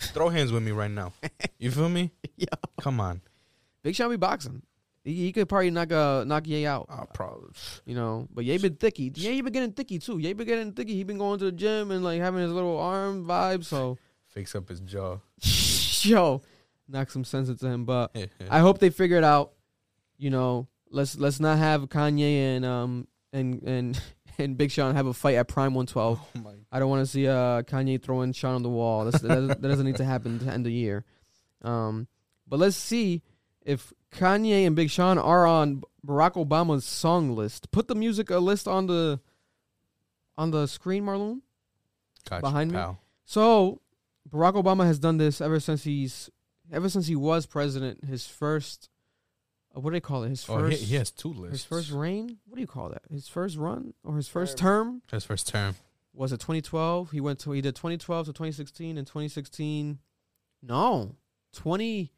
throw 0.00 0.28
hands 0.30 0.50
with 0.52 0.62
me 0.64 0.72
right 0.72 0.90
now. 0.90 1.12
You 1.60 1.70
feel 1.70 1.88
me? 1.90 2.10
Yeah. 2.36 2.46
Come 2.80 3.00
on. 3.00 3.20
Big 3.82 3.94
Sean 3.94 4.10
be 4.10 4.16
boxing. 4.16 4.62
He, 5.04 5.14
he 5.14 5.32
could 5.32 5.48
probably 5.48 5.70
knock 5.70 5.92
uh 5.92 6.24
knock 6.24 6.46
Ye 6.46 6.66
out. 6.66 6.86
Oh, 6.90 7.04
probably. 7.14 7.50
You 7.86 7.94
know, 7.94 8.28
but 8.32 8.44
Ye 8.44 8.58
been 8.58 8.76
thicky. 8.76 9.10
Ye 9.14 9.40
been 9.40 9.52
getting 9.52 9.72
thicky 9.72 9.98
too. 9.98 10.18
Ye 10.18 10.32
been 10.32 10.46
getting 10.46 10.72
thicky. 10.72 10.94
He 10.94 11.04
been 11.04 11.18
going 11.18 11.38
to 11.38 11.46
the 11.46 11.52
gym 11.52 11.90
and 11.90 12.04
like 12.04 12.20
having 12.20 12.42
his 12.42 12.52
little 12.52 12.78
arm 12.78 13.24
vibe. 13.26 13.64
So 13.64 13.98
Fix 14.28 14.54
up 14.54 14.68
his 14.68 14.80
jaw. 14.80 15.18
yo, 16.02 16.40
knock 16.88 17.10
some 17.10 17.24
sense 17.24 17.48
into 17.48 17.66
him. 17.66 17.84
But 17.84 18.14
I 18.50 18.60
hope 18.60 18.78
they 18.78 18.90
figure 18.90 19.16
it 19.16 19.24
out. 19.24 19.52
You 20.18 20.30
know, 20.30 20.68
let's 20.90 21.16
let's 21.18 21.40
not 21.40 21.58
have 21.58 21.88
Kanye 21.88 22.56
and 22.56 22.64
um 22.64 23.08
and 23.32 23.62
and 23.62 24.02
and 24.38 24.56
Big 24.56 24.70
Sean 24.70 24.94
have 24.94 25.06
a 25.06 25.14
fight 25.14 25.36
at 25.36 25.48
Prime 25.48 25.74
112. 25.74 26.20
Oh 26.36 26.54
I 26.70 26.78
don't 26.78 26.90
want 26.90 27.00
to 27.04 27.10
see 27.10 27.26
uh 27.26 27.62
Kanye 27.62 28.02
throwing 28.02 28.32
Sean 28.32 28.54
on 28.54 28.62
the 28.62 28.68
wall. 28.68 29.04
That's, 29.06 29.20
that, 29.22 29.28
doesn't- 29.28 29.62
that 29.62 29.68
doesn't 29.68 29.86
need 29.86 29.96
to 29.96 30.04
happen 30.04 30.38
to 30.40 30.50
end 30.52 30.64
the 30.66 30.70
year. 30.72 31.04
Um, 31.62 32.06
but 32.46 32.58
let's 32.58 32.76
see 32.76 33.22
if 33.64 33.92
Kanye 34.12 34.66
and 34.66 34.74
Big 34.76 34.90
Sean 34.90 35.18
are 35.18 35.46
on 35.46 35.82
Barack 36.06 36.32
Obama's 36.34 36.84
song 36.84 37.34
list. 37.36 37.70
Put 37.70 37.88
the 37.88 37.94
music 37.94 38.30
uh, 38.30 38.38
list 38.38 38.66
on 38.66 38.86
the 38.86 39.20
on 40.36 40.50
the 40.50 40.66
screen, 40.66 41.04
Marlon. 41.04 41.40
Gotcha, 42.28 42.42
Behind 42.42 42.72
me? 42.72 42.80
So 43.24 43.80
Barack 44.28 44.54
Obama 44.54 44.84
has 44.86 44.98
done 44.98 45.18
this 45.18 45.40
ever 45.40 45.60
since 45.60 45.84
he's 45.84 46.30
ever 46.72 46.88
since 46.88 47.06
he 47.06 47.16
was 47.16 47.46
president. 47.46 48.04
His 48.04 48.26
first, 48.26 48.88
uh, 49.76 49.80
what 49.80 49.90
do 49.90 49.94
they 49.96 50.00
call 50.00 50.24
it? 50.24 50.30
His 50.30 50.44
Oh, 50.48 50.58
first, 50.58 50.78
he, 50.80 50.86
he 50.86 50.94
has 50.96 51.10
two 51.10 51.32
lists. 51.32 51.52
his 51.52 51.64
first 51.64 51.90
reign. 51.90 52.38
What 52.46 52.56
do 52.56 52.60
you 52.60 52.66
call 52.66 52.88
that? 52.90 53.02
His 53.10 53.28
first 53.28 53.56
run 53.56 53.94
or 54.04 54.16
his 54.16 54.28
first 54.28 54.56
term 54.58 55.02
His 55.10 55.24
first 55.24 55.46
term. 55.48 55.76
was 56.12 56.32
it 56.32 56.38
2012? 56.40 57.10
He 57.12 57.20
went 57.20 57.38
to 57.40 57.52
he 57.52 57.60
did 57.60 57.76
2012 57.76 58.26
to 58.26 58.32
2016 58.32 58.98
and 58.98 59.06
2016. 59.06 59.98
No, 60.62 61.16
20 61.54 62.12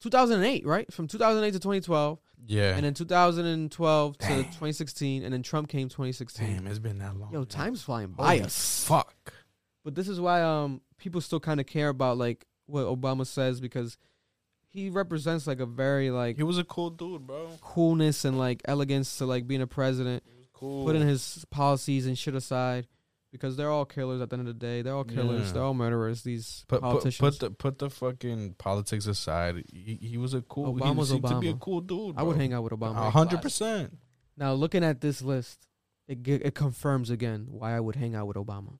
2008, 0.00 0.66
right? 0.66 0.92
From 0.92 1.06
2008 1.06 1.52
to 1.52 1.58
2012, 1.58 2.18
Yeah. 2.46 2.74
and 2.76 2.84
then 2.84 2.94
2012 2.94 4.18
to 4.18 4.26
2016, 4.26 5.22
and 5.24 5.32
then 5.32 5.42
Trump 5.42 5.68
came 5.68 5.88
2016. 5.88 6.46
Damn, 6.46 6.66
it's 6.66 6.78
been 6.78 6.98
that 6.98 7.16
long. 7.16 7.32
Yo, 7.32 7.44
time's 7.44 7.82
flying 7.82 8.08
by 8.08 8.26
Holy 8.36 8.42
us. 8.42 8.84
Fuck. 8.86 9.32
But 9.84 9.94
this 9.94 10.08
is 10.08 10.20
why 10.20 10.42
um 10.42 10.80
people 10.98 11.20
still 11.20 11.40
kind 11.40 11.60
of 11.60 11.66
care 11.66 11.88
about 11.88 12.18
like 12.18 12.46
what 12.66 12.84
Obama 12.86 13.26
says 13.26 13.60
because 13.60 13.96
he 14.68 14.88
represents 14.90 15.46
like 15.46 15.58
a 15.60 15.66
very 15.66 16.10
like 16.10 16.36
He 16.36 16.42
was 16.42 16.58
a 16.58 16.64
cool 16.64 16.90
dude, 16.90 17.26
bro. 17.26 17.48
coolness 17.60 18.24
and 18.24 18.38
like 18.38 18.62
elegance 18.66 19.18
to 19.18 19.26
like 19.26 19.46
being 19.46 19.62
a 19.62 19.66
president. 19.66 20.22
Cool. 20.52 20.84
Putting 20.84 21.06
his 21.06 21.44
policies 21.50 22.06
and 22.06 22.16
shit 22.18 22.34
aside 22.34 22.86
because 23.32 23.56
they're 23.56 23.70
all 23.70 23.84
killers 23.84 24.20
at 24.20 24.30
the 24.30 24.36
end 24.36 24.48
of 24.48 24.54
the 24.54 24.58
day. 24.58 24.82
They're 24.82 24.94
all 24.94 25.04
killers. 25.04 25.48
Yeah. 25.48 25.52
They're 25.52 25.62
all 25.62 25.74
murderers. 25.74 26.22
These 26.22 26.64
Put, 26.68 26.80
put, 26.80 26.82
politicians. 26.82 27.18
put 27.18 27.40
the 27.40 27.50
put 27.50 27.78
the 27.78 27.90
fucking 27.90 28.54
politics 28.58 29.06
aside. 29.06 29.64
He, 29.72 29.98
he 30.00 30.16
was 30.16 30.34
a 30.34 30.42
cool. 30.42 30.74
Obama's 30.74 31.10
he 31.10 31.16
seemed 31.16 31.28
to 31.28 31.40
be 31.40 31.50
a 31.50 31.54
cool 31.54 31.80
dude. 31.80 32.16
I 32.18 32.22
would 32.22 32.36
hang 32.36 32.52
out 32.52 32.64
with 32.64 32.72
Obama. 32.72 33.06
A 33.06 33.10
hundred 33.10 33.42
percent. 33.42 33.96
Now 34.36 34.52
looking 34.52 34.84
at 34.84 35.00
this 35.00 35.22
list, 35.22 35.66
it 36.08 36.26
it 36.26 36.54
confirms 36.54 37.10
again 37.10 37.46
why 37.50 37.76
I 37.76 37.80
would 37.80 37.96
hang 37.96 38.14
out 38.14 38.26
with 38.26 38.36
Obama. 38.36 38.78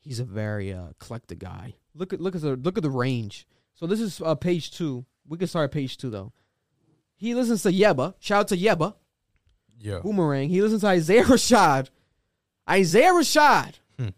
He's 0.00 0.20
a 0.20 0.24
very 0.24 0.72
uh, 0.72 0.88
eclectic 0.90 1.38
guy. 1.38 1.74
Look 1.94 2.12
at 2.12 2.20
look 2.20 2.34
at 2.34 2.40
the 2.42 2.56
look 2.56 2.78
at 2.78 2.82
the 2.82 2.90
range. 2.90 3.46
So 3.74 3.86
this 3.86 4.00
is 4.00 4.20
uh, 4.20 4.34
page 4.34 4.70
two. 4.70 5.04
We 5.26 5.36
can 5.38 5.48
start 5.48 5.64
at 5.64 5.72
page 5.72 5.96
two 5.96 6.10
though. 6.10 6.32
He 7.16 7.34
listens 7.34 7.62
to 7.64 7.72
Yebba. 7.72 8.14
Shout 8.20 8.40
out 8.40 8.48
to 8.48 8.56
Yebba. 8.56 8.94
Yeah. 9.80 9.98
Boomerang. 10.00 10.48
He 10.48 10.62
listens 10.62 10.80
to 10.82 10.86
Isaiah 10.86 11.24
Rashad. 11.24 11.90
Isaiah 12.68 13.12
Rashad. 13.12 13.74
Hmm. 13.98 14.08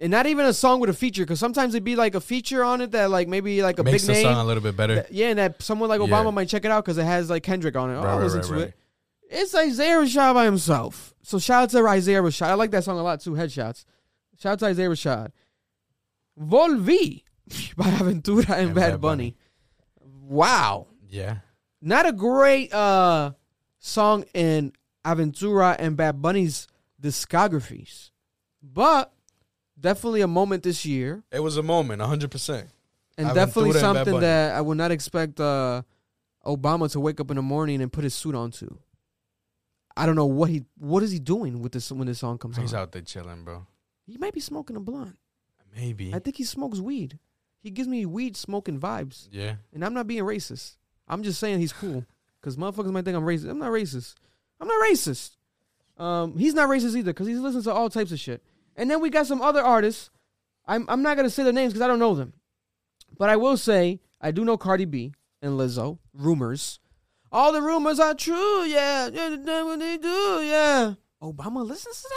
And 0.00 0.10
not 0.10 0.26
even 0.26 0.46
a 0.46 0.52
song 0.52 0.80
with 0.80 0.90
a 0.90 0.94
feature, 0.94 1.22
because 1.22 1.38
sometimes 1.40 1.74
it'd 1.74 1.84
be 1.84 1.96
like 1.96 2.14
a 2.14 2.20
feature 2.20 2.64
on 2.64 2.80
it 2.80 2.90
that 2.92 3.10
like 3.10 3.28
maybe 3.28 3.62
like 3.62 3.78
a 3.78 3.84
Makes 3.84 4.02
big 4.02 4.06
the 4.08 4.12
name. 4.14 4.22
song 4.24 4.36
a 4.40 4.44
little 4.44 4.62
bit 4.62 4.76
better. 4.76 4.96
that- 4.96 5.12
yeah, 5.12 5.28
and 5.28 5.38
that 5.38 5.62
someone 5.62 5.88
like 5.88 6.00
Yeah. 6.00 6.06
Obama 6.08 6.32
might 6.34 6.48
check 6.48 6.64
it 6.64 6.70
out 6.70 6.84
because 6.84 6.98
it 6.98 7.04
has 7.04 7.30
like 7.30 7.42
Kendrick 7.42 7.76
on 7.76 7.90
it. 7.90 7.94
Oh, 7.94 8.02
Right, 8.02 8.08
I'll 8.10 8.16
right, 8.18 8.24
listen 8.24 8.40
right, 8.40 8.48
to 8.48 8.54
right. 8.54 8.62
it. 8.68 8.74
It's 9.30 9.54
Isaiah 9.54 9.96
Rashad 9.96 10.34
by 10.34 10.44
himself. 10.44 11.14
So 11.22 11.38
shout 11.38 11.62
out 11.62 11.70
to 11.70 11.86
Isaiah 11.88 12.20
Rashad. 12.22 12.48
I 12.48 12.54
like 12.54 12.70
that 12.72 12.84
song 12.84 12.98
a 12.98 13.02
lot 13.02 13.20
too. 13.20 13.30
Headshots. 13.32 13.84
Shout 14.38 14.52
out 14.54 14.58
to 14.58 14.66
Isaiah 14.66 14.88
Rashad. 14.90 15.30
Volví 16.38 17.22
by 17.76 17.84
Aventura 17.86 18.50
and, 18.50 18.66
And 18.68 18.74
Bad 18.74 18.90
Bad 18.92 19.00
Bunny. 19.00 19.36
Wow. 20.04 20.88
Yeah. 21.08 21.36
Not 21.80 22.06
a 22.08 22.12
great 22.12 22.72
uh 22.72 23.32
song 23.78 24.24
in 24.34 24.72
Aventura 25.04 25.76
and 25.78 25.96
Bad 25.96 26.22
Bunny's 26.22 26.66
discographies. 27.02 28.10
But 28.62 29.12
definitely 29.78 30.20
a 30.20 30.28
moment 30.28 30.62
this 30.62 30.86
year. 30.86 31.22
It 31.32 31.40
was 31.40 31.56
a 31.56 31.62
moment, 31.62 32.00
hundred 32.00 32.30
percent. 32.30 32.68
And 33.18 33.28
Aventura 33.28 33.34
definitely 33.34 33.72
something 33.72 34.20
that 34.20 34.54
I 34.54 34.60
would 34.60 34.78
not 34.78 34.90
expect 34.90 35.38
uh, 35.40 35.82
Obama 36.46 36.90
to 36.92 37.00
wake 37.00 37.20
up 37.20 37.30
in 37.30 37.36
the 37.36 37.42
morning 37.42 37.82
and 37.82 37.92
put 37.92 38.04
his 38.04 38.14
suit 38.14 38.34
on 38.34 38.50
to. 38.52 38.78
I 39.94 40.06
don't 40.06 40.16
know 40.16 40.26
what 40.26 40.48
he 40.48 40.64
what 40.78 41.02
is 41.02 41.10
he 41.10 41.18
doing 41.18 41.60
with 41.60 41.72
this 41.72 41.92
when 41.92 42.06
this 42.06 42.20
song 42.20 42.38
comes 42.38 42.56
out. 42.56 42.62
He's 42.62 42.72
on. 42.72 42.80
out 42.80 42.92
there 42.92 43.02
chilling, 43.02 43.44
bro. 43.44 43.66
He 44.06 44.16
might 44.16 44.32
be 44.32 44.40
smoking 44.40 44.76
a 44.76 44.80
blunt. 44.80 45.18
Maybe. 45.76 46.14
I 46.14 46.18
think 46.18 46.36
he 46.36 46.44
smokes 46.44 46.80
weed. 46.80 47.18
He 47.62 47.70
gives 47.70 47.88
me 47.88 48.04
weed 48.06 48.36
smoking 48.36 48.80
vibes, 48.80 49.28
yeah. 49.30 49.54
and 49.72 49.84
I'm 49.84 49.94
not 49.94 50.06
being 50.06 50.24
racist. 50.24 50.76
I'm 51.06 51.22
just 51.22 51.38
saying 51.38 51.60
he's 51.60 51.72
cool 51.72 52.04
because 52.40 52.56
motherfuckers 52.56 52.90
might 52.90 53.04
think 53.04 53.16
I'm 53.16 53.24
racist. 53.24 53.50
I'm 53.50 53.58
not 53.58 53.70
racist. 53.70 54.14
I'm 54.60 54.66
not 54.66 54.82
racist. 54.90 55.36
Um, 55.98 56.36
he's 56.38 56.54
not 56.54 56.68
racist 56.68 56.96
either 56.96 57.12
because 57.12 57.26
he 57.26 57.34
listens 57.34 57.64
to 57.64 57.72
all 57.72 57.88
types 57.90 58.12
of 58.12 58.18
shit. 58.18 58.42
And 58.76 58.90
then 58.90 59.00
we 59.00 59.10
got 59.10 59.26
some 59.26 59.42
other 59.42 59.62
artists. 59.62 60.10
I'm 60.66 60.86
I'm 60.88 61.02
not 61.02 61.16
gonna 61.16 61.30
say 61.30 61.42
their 61.42 61.52
names 61.52 61.72
because 61.72 61.82
I 61.84 61.86
don't 61.88 61.98
know 61.98 62.14
them, 62.14 62.32
but 63.18 63.28
I 63.28 63.36
will 63.36 63.56
say 63.56 64.00
I 64.20 64.30
do 64.30 64.44
know 64.44 64.56
Cardi 64.56 64.84
B 64.84 65.12
and 65.42 65.52
Lizzo. 65.58 65.98
Rumors. 66.14 66.78
All 67.30 67.52
the 67.52 67.62
rumors 67.62 67.98
are 67.98 68.14
true. 68.14 68.62
Yeah, 68.64 69.08
yeah, 69.12 69.62
what 69.64 69.78
they 69.78 69.96
do. 69.96 70.08
Yeah. 70.42 70.94
Obama 71.22 71.66
listens 71.66 72.02
to 72.02 72.08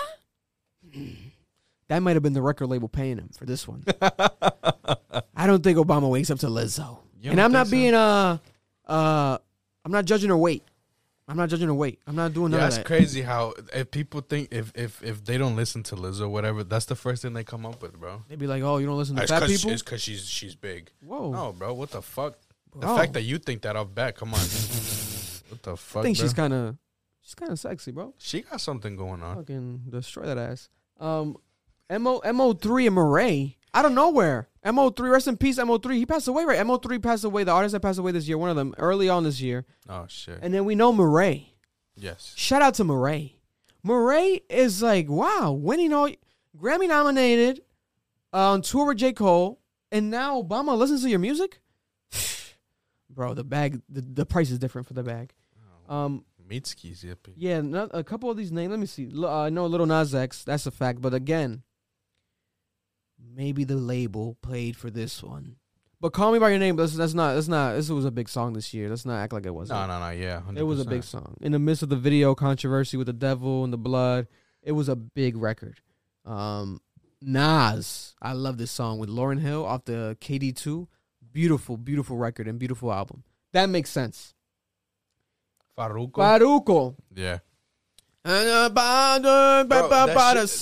that. 0.94 1.08
That 1.88 2.00
might 2.00 2.16
have 2.16 2.24
been 2.24 2.34
the 2.34 2.42
record 2.42 2.66
label 2.66 2.90
paying 2.90 3.20
him 3.20 3.30
for 3.38 3.46
this 3.46 3.68
one. 3.68 3.84
I 4.02 5.46
don't 5.46 5.64
think 5.64 5.78
Obama 5.78 6.10
wakes 6.10 6.32
up 6.32 6.40
to 6.40 6.48
Lizzo. 6.48 6.98
You 7.22 7.30
And 7.30 7.40
I'm 7.40 7.52
not 7.52 7.68
think 7.68 7.70
so? 7.70 7.72
being 7.78 7.94
uh 7.94 8.38
uh 8.88 9.38
I'm 9.86 9.92
not 9.92 10.06
judging 10.06 10.30
her 10.30 10.38
weight. 10.38 10.64
I'm 11.28 11.38
not 11.38 11.50
judging 11.50 11.68
her 11.68 11.74
weight. 11.74 12.00
I'm 12.06 12.16
not 12.16 12.34
doing 12.34 12.52
Yeah, 12.52 12.60
of 12.60 12.68
it's 12.68 12.78
that. 12.78 12.86
crazy 12.86 13.22
how 13.24 13.54
if 13.74 13.90
people 13.92 14.22
think 14.22 14.50
if 14.52 14.72
if 14.76 15.02
if 15.04 15.26
they 15.26 15.38
don't 15.40 15.56
listen 15.56 15.82
to 15.84 15.96
Liz 15.96 16.22
or 16.22 16.30
whatever, 16.30 16.64
that's 16.64 16.86
the 16.86 16.96
first 16.96 17.24
thing 17.24 17.34
they 17.34 17.44
come 17.44 17.66
up 17.66 17.82
with, 17.82 18.00
bro. 18.00 18.24
They'd 18.28 18.38
be 18.38 18.46
like, 18.48 18.62
"Oh, 18.62 18.78
you 18.78 18.86
don't 18.86 18.98
listen 18.98 19.16
to 19.16 19.24
It's 19.24 19.32
fat 19.32 19.44
people." 19.48 19.72
It's 19.72 19.82
because 19.82 20.02
she's 20.04 20.28
she's 20.28 20.56
big. 20.56 20.92
Whoa, 21.02 21.32
No, 21.32 21.52
bro. 21.52 21.74
What 21.74 21.90
the 21.92 22.02
fuck? 22.04 22.36
The 22.76 22.88
fact 22.88 23.14
that 23.14 23.24
you 23.24 23.38
think 23.40 23.62
that 23.64 23.76
off 23.76 23.88
bat, 23.96 24.16
come 24.18 24.34
on. 24.34 24.40
what 24.40 25.64
the 25.64 25.78
fuck? 25.78 26.02
I 26.02 26.04
think 26.04 26.18
bro? 26.18 26.26
she's 26.26 26.34
kind 26.34 26.54
of 26.54 26.78
she's 27.22 27.34
kind 27.36 27.52
of 27.52 27.60
sexy, 27.60 27.92
bro. 27.92 28.14
She 28.20 28.42
got 28.42 28.62
something 28.62 28.96
going 28.96 29.24
on. 29.24 29.38
Fucking 29.38 29.84
destroy 29.90 30.26
that 30.26 30.38
ass. 30.38 30.70
Um, 31.00 31.38
Mo 31.90 32.22
Mo 32.34 32.54
three 32.54 32.86
and 32.88 32.96
Morray 32.98 33.56
out 33.76 33.86
of 33.86 33.92
nowhere. 33.92 34.48
Mo 34.66 34.90
three, 34.90 35.10
rest 35.10 35.28
in 35.28 35.38
peace. 35.38 35.58
Mo 35.58 35.78
three, 35.78 35.98
he 36.00 36.06
passed 36.08 36.28
away, 36.28 36.44
right? 36.46 36.66
Mo 36.66 36.78
three 36.78 36.98
passed 36.98 37.24
away. 37.24 37.44
The 37.44 37.52
artist 37.52 37.74
that 37.74 37.82
passed 37.82 38.00
away 38.00 38.12
this 38.12 38.28
year, 38.28 38.38
one 38.38 38.50
of 38.50 38.56
them, 38.56 38.74
early 38.80 39.10
on 39.10 39.24
this 39.24 39.40
year. 39.42 39.66
Oh 39.88 40.06
shit. 40.08 40.40
And 40.42 40.54
then 40.54 40.66
we 40.66 40.74
know 40.74 40.92
Morray. 40.92 41.50
yes. 41.96 42.34
Shout 42.36 42.62
out 42.64 42.74
to 42.76 42.84
Morray. 42.84 43.34
Morray 43.86 44.42
is 44.50 44.82
like, 44.82 45.08
wow, 45.08 45.52
winning 45.52 45.94
all 45.94 46.10
Grammy 46.58 46.88
nominated, 46.88 47.62
uh, 48.34 48.54
on 48.54 48.62
tour 48.64 48.88
with 48.88 48.98
J. 48.98 49.14
Cole, 49.14 49.60
and 49.92 50.10
now 50.10 50.42
Obama 50.42 50.76
listens 50.76 51.04
to 51.04 51.10
your 51.10 51.20
music? 51.20 51.60
Bro, 53.10 53.36
the 53.36 53.44
bag 53.44 53.82
the, 53.88 54.02
the 54.02 54.26
price 54.26 54.50
is 54.50 54.60
different 54.60 54.88
for 54.88 54.94
the 54.94 55.04
bag. 55.04 55.34
Um 55.88 56.26
Mitski's 56.50 57.04
yippee. 57.04 57.34
yeah, 57.36 57.60
not, 57.62 57.90
a 57.92 58.04
couple 58.04 58.30
of 58.30 58.38
these 58.38 58.52
names. 58.52 58.70
Let 58.70 58.80
me 58.80 58.86
see. 58.86 59.10
L- 59.16 59.26
uh, 59.26 59.46
I 59.46 59.50
know 59.50 59.66
Little 59.66 59.88
Nas 59.88 60.14
X. 60.14 60.44
That's 60.44 60.68
a 60.68 60.72
fact. 60.72 61.02
But 61.02 61.14
again, 61.16 61.64
maybe 63.34 63.64
the 63.64 63.76
label 63.76 64.38
played 64.42 64.76
for 64.76 64.90
this 64.90 65.24
one. 65.24 65.56
But 66.02 66.12
call 66.14 66.32
me 66.34 66.40
by 66.40 66.50
your 66.50 66.60
name. 66.60 66.76
That's 66.76 66.94
that's 66.96 67.14
not. 67.14 67.34
That's 67.34 67.48
not. 67.48 67.74
This 67.74 67.90
was 67.90 68.06
a 68.06 68.12
big 68.12 68.30
song 68.30 68.54
this 68.54 68.74
year. 68.74 68.90
Let's 68.90 69.06
not 69.06 69.18
act 69.18 69.34
like 69.34 69.46
it 69.46 69.54
wasn't. 69.54 69.80
No, 69.80 69.88
no, 69.88 70.00
no. 70.00 70.10
Yeah, 70.12 70.42
100%. 70.48 70.58
It 70.58 70.64
was 70.64 70.80
a 70.80 70.86
big 70.86 71.04
song. 71.04 71.36
In 71.42 71.52
the 71.52 71.60
midst 71.60 71.82
of 71.84 71.90
the 71.90 71.96
video 71.96 72.36
controversy 72.36 72.98
with 72.98 73.08
the 73.08 73.14
devil 73.14 73.64
and 73.64 73.72
the 73.74 73.78
blood, 73.78 74.28
It 74.62 74.74
was 74.74 74.90
a 74.90 74.96
big 74.96 75.36
record. 75.38 75.80
Um, 76.26 76.82
Nas, 77.22 78.16
I 78.22 78.34
love 78.34 78.58
this 78.58 78.72
song 78.72 79.00
with 79.00 79.10
Lauryn 79.10 79.40
Hill 79.40 79.66
off 79.66 79.86
the 79.86 80.18
KD 80.22 80.56
two. 80.56 80.88
Beautiful, 81.32 81.78
beautiful 81.78 82.18
record 82.18 82.48
and 82.48 82.60
beautiful 82.60 82.92
album. 82.94 83.24
That 83.54 83.70
makes 83.70 83.90
sense. 83.90 84.34
Farruko. 85.78 86.14
Farruko. 86.14 86.96
yeah. 87.16 87.40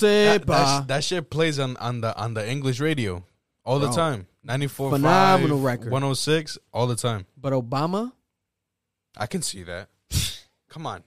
That, 0.04 0.34
shit, 0.34 0.50
ah. 0.50 0.84
that, 0.86 1.02
shit 1.02 1.30
plays 1.30 1.58
on, 1.58 1.78
on 1.78 2.02
the 2.02 2.14
on 2.14 2.34
the 2.34 2.46
English 2.48 2.78
radio 2.78 3.24
all 3.64 3.78
the 3.78 3.86
Bro. 3.86 3.96
time. 3.96 4.26
94 4.42 4.90
Phenomenal 4.90 5.56
5, 5.56 5.64
record. 5.64 5.92
106 5.92 6.58
all 6.74 6.86
the 6.86 6.96
time. 6.96 7.24
But 7.38 7.54
Obama, 7.54 8.12
I 9.16 9.26
can 9.26 9.40
see 9.40 9.62
that. 9.62 9.88
Come 10.68 10.86
on. 10.86 11.02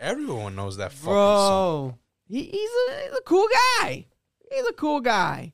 Everyone 0.00 0.56
knows 0.56 0.78
that 0.78 0.92
fucking 0.92 1.12
song. 1.12 1.88
bro, 1.88 1.98
he, 2.26 2.44
he's 2.44 2.70
a 2.70 3.02
he's 3.02 3.18
a 3.18 3.22
cool 3.26 3.46
guy. 3.80 4.06
He's 4.50 4.66
a 4.66 4.72
cool 4.72 5.00
guy. 5.00 5.52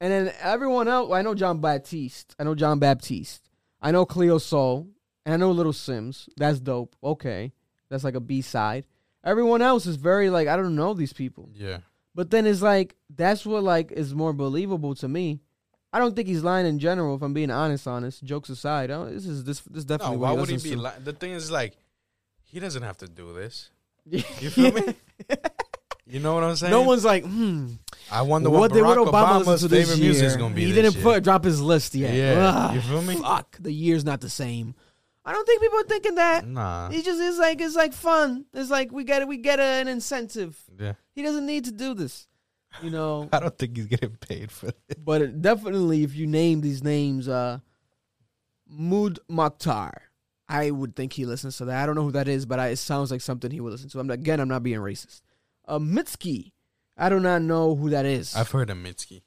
And 0.00 0.10
then 0.10 0.34
everyone 0.40 0.88
else, 0.88 1.12
I 1.12 1.20
know 1.22 1.34
Jon 1.34 1.60
Batiste. 1.60 2.34
I 2.38 2.44
know 2.44 2.54
Jon 2.54 2.78
Batiste. 2.78 3.50
I 3.80 3.90
know 3.90 4.06
Cleo 4.06 4.38
Sol. 4.38 4.88
And 5.24 5.34
I 5.34 5.36
know 5.36 5.52
Little 5.52 5.72
Simz. 5.72 6.28
That's 6.36 6.58
dope. 6.58 6.96
Okay, 7.04 7.52
that's 7.88 8.02
like 8.02 8.14
a 8.14 8.20
B 8.20 8.40
side. 8.40 8.86
Everyone 9.24 9.62
else 9.62 9.86
is 9.86 9.96
very 9.96 10.30
like 10.30 10.48
I 10.48 10.56
don't 10.56 10.74
know 10.74 10.94
these 10.94 11.12
people. 11.12 11.48
Yeah. 11.54 11.78
But 12.14 12.30
then 12.30 12.46
it's 12.46 12.62
like 12.62 12.96
that's 13.14 13.46
what 13.46 13.62
like 13.62 13.92
is 13.92 14.14
more 14.14 14.32
believable 14.32 14.94
to 14.96 15.08
me. 15.08 15.40
I 15.92 15.98
don't 15.98 16.16
think 16.16 16.26
he's 16.28 16.42
lying 16.42 16.66
in 16.66 16.78
general. 16.78 17.14
If 17.16 17.22
I'm 17.22 17.34
being 17.34 17.50
honest, 17.50 17.86
honest. 17.86 18.24
Jokes 18.24 18.48
aside, 18.48 18.90
this 18.90 19.26
is 19.26 19.44
this 19.44 19.60
this 19.60 19.84
is 19.84 19.88
No, 19.88 19.96
definitely 19.96 20.16
why 20.18 20.32
what 20.32 20.40
would 20.40 20.48
he 20.48 20.56
be 20.56 20.70
to. 20.76 20.82
li- 20.82 20.90
The 21.04 21.12
thing 21.12 21.32
is 21.32 21.50
like 21.50 21.74
he 22.44 22.60
doesn't 22.60 22.82
have 22.82 22.98
to 22.98 23.06
do 23.08 23.32
this. 23.32 23.70
You 24.10 24.20
feel 24.20 24.72
me? 24.72 24.94
You 26.04 26.18
know 26.20 26.34
what 26.34 26.42
I'm 26.44 26.56
saying? 26.56 26.72
No 26.72 26.82
one's 26.82 27.04
like, 27.06 27.24
hmm. 27.24 27.68
I 28.10 28.20
wonder 28.22 28.50
what 28.50 28.60
what, 28.60 28.72
Barack 28.72 28.96
what 29.06 29.08
Obama 29.14 29.42
Obama's 29.44 29.62
to 29.62 29.68
favorite 29.68 29.96
year? 29.96 30.06
music 30.10 30.26
is 30.26 30.36
gonna 30.36 30.54
be. 30.54 30.64
He 30.66 30.72
didn't 30.72 31.00
put 31.00 31.22
drop 31.22 31.44
his 31.44 31.62
list 31.62 31.94
yet. 31.94 32.12
Yeah, 32.12 32.48
Ugh, 32.48 32.74
you 32.74 32.80
feel 32.82 33.02
me? 33.02 33.14
Fuck, 33.16 33.56
the 33.60 33.72
year's 33.72 34.04
not 34.04 34.20
the 34.20 34.28
same. 34.28 34.74
I 35.24 35.32
don't 35.32 35.46
think 35.46 35.60
people 35.62 35.78
are 35.78 35.84
thinking 35.84 36.14
that. 36.16 36.46
Nah. 36.46 36.90
He 36.90 37.02
just 37.02 37.20
is 37.20 37.38
like 37.38 37.60
it's 37.60 37.76
like 37.76 37.92
fun. 37.92 38.46
It's 38.52 38.70
like 38.70 38.90
we 38.90 39.04
get 39.04 39.26
we 39.28 39.36
get 39.36 39.60
an 39.60 39.88
incentive. 39.88 40.60
Yeah. 40.78 40.94
He 41.14 41.22
doesn't 41.22 41.46
need 41.46 41.64
to 41.66 41.72
do 41.72 41.94
this, 41.94 42.26
you 42.82 42.90
know. 42.90 43.28
I 43.32 43.38
don't 43.40 43.56
think 43.56 43.76
he's 43.76 43.86
getting 43.86 44.16
paid 44.16 44.50
for 44.50 44.68
it. 44.68 45.04
but 45.04 45.22
it 45.22 45.40
definitely, 45.42 46.02
if 46.02 46.14
you 46.16 46.26
name 46.26 46.60
these 46.60 46.82
names, 46.82 47.28
uh, 47.28 47.58
Mdou 48.72 49.18
Moctar, 49.30 49.92
I 50.48 50.70
would 50.70 50.96
think 50.96 51.12
he 51.12 51.24
listens 51.24 51.56
to 51.58 51.66
that. 51.66 51.82
I 51.82 51.86
don't 51.86 51.94
know 51.94 52.02
who 52.04 52.12
that 52.12 52.28
is, 52.28 52.44
but 52.46 52.58
I, 52.58 52.68
it 52.68 52.76
sounds 52.76 53.10
like 53.10 53.20
something 53.20 53.50
he 53.50 53.60
would 53.60 53.72
listen 53.72 53.88
to. 53.90 54.00
I'm 54.00 54.10
again, 54.10 54.40
I'm 54.40 54.48
not 54.48 54.62
being 54.62 54.80
racist. 54.80 55.22
Uh, 55.68 55.78
Mitski, 55.78 56.52
I 56.96 57.08
do 57.08 57.20
not 57.20 57.42
know 57.42 57.76
who 57.76 57.90
that 57.90 58.06
is. 58.06 58.34
I've 58.34 58.50
heard 58.50 58.70
of 58.70 58.76
Mitski. 58.76 59.22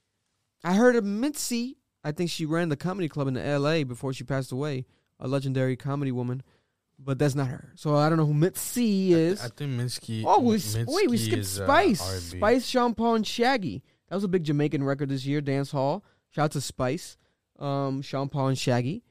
I 0.63 0.73
heard 0.73 0.95
of 0.95 1.05
Mitzi. 1.05 1.77
I 2.03 2.11
think 2.11 2.29
she 2.29 2.45
ran 2.45 2.69
the 2.69 2.75
comedy 2.75 3.07
club 3.07 3.27
in 3.27 3.37
L.A. 3.37 3.83
before 3.83 4.13
she 4.13 4.23
passed 4.23 4.51
away. 4.51 4.85
A 5.19 5.27
legendary 5.27 5.75
comedy 5.77 6.11
woman, 6.11 6.43
but 6.99 7.17
that's 7.17 7.35
not 7.35 7.47
her. 7.47 7.71
So 7.75 7.95
I 7.95 8.09
don't 8.09 8.17
know 8.17 8.25
who 8.25 8.33
Mitzi 8.33 9.13
is. 9.13 9.43
I 9.43 9.47
think 9.49 9.71
Mitski. 9.71 10.23
oh, 10.25 10.41
we, 10.41 10.55
Mitski 10.57 10.85
wait, 10.87 11.09
we 11.09 11.17
skipped 11.17 11.39
is, 11.39 11.59
uh, 11.59 11.65
Spice. 11.65 12.01
R&B. 12.01 12.37
Spice, 12.37 12.65
Sean 12.67 12.93
Paul, 12.93 13.15
and 13.15 13.27
Shaggy. 13.27 13.83
That 14.09 14.15
was 14.15 14.23
a 14.23 14.27
big 14.29 14.43
Jamaican 14.43 14.83
record 14.83 15.09
this 15.09 15.25
year. 15.25 15.41
Dance 15.41 15.71
Hall. 15.71 16.03
Shout 16.31 16.45
out 16.45 16.51
to 16.51 16.61
Spice, 16.61 17.17
um, 17.59 18.01
Sean 18.01 18.27
Paul, 18.27 18.49
and 18.49 18.57
Shaggy. 18.57 19.03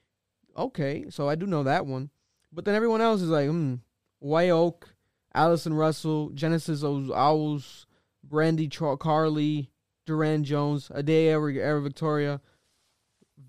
Okay, 0.57 1.07
so 1.09 1.29
I 1.29 1.35
do 1.35 1.47
know 1.47 1.63
that 1.63 1.87
one. 1.87 2.11
But 2.53 2.65
then 2.65 2.75
everyone 2.75 3.01
else 3.01 3.21
is 3.23 3.29
like, 3.31 3.49
hmm, 3.49 3.77
White 4.21 4.51
Oak, 4.51 4.95
Allison 5.35 5.75
Russell, 5.75 6.31
Genesis 6.31 6.83
Owusu, 6.83 7.87
Brandy 8.23 8.69
Char- 8.69 8.97
Carly, 8.97 9.71
Durand 10.07 10.45
Jones, 10.45 10.91
Ade 10.95 11.11
Era, 11.11 11.55
Era 11.55 11.81
Victoria. 11.83 12.41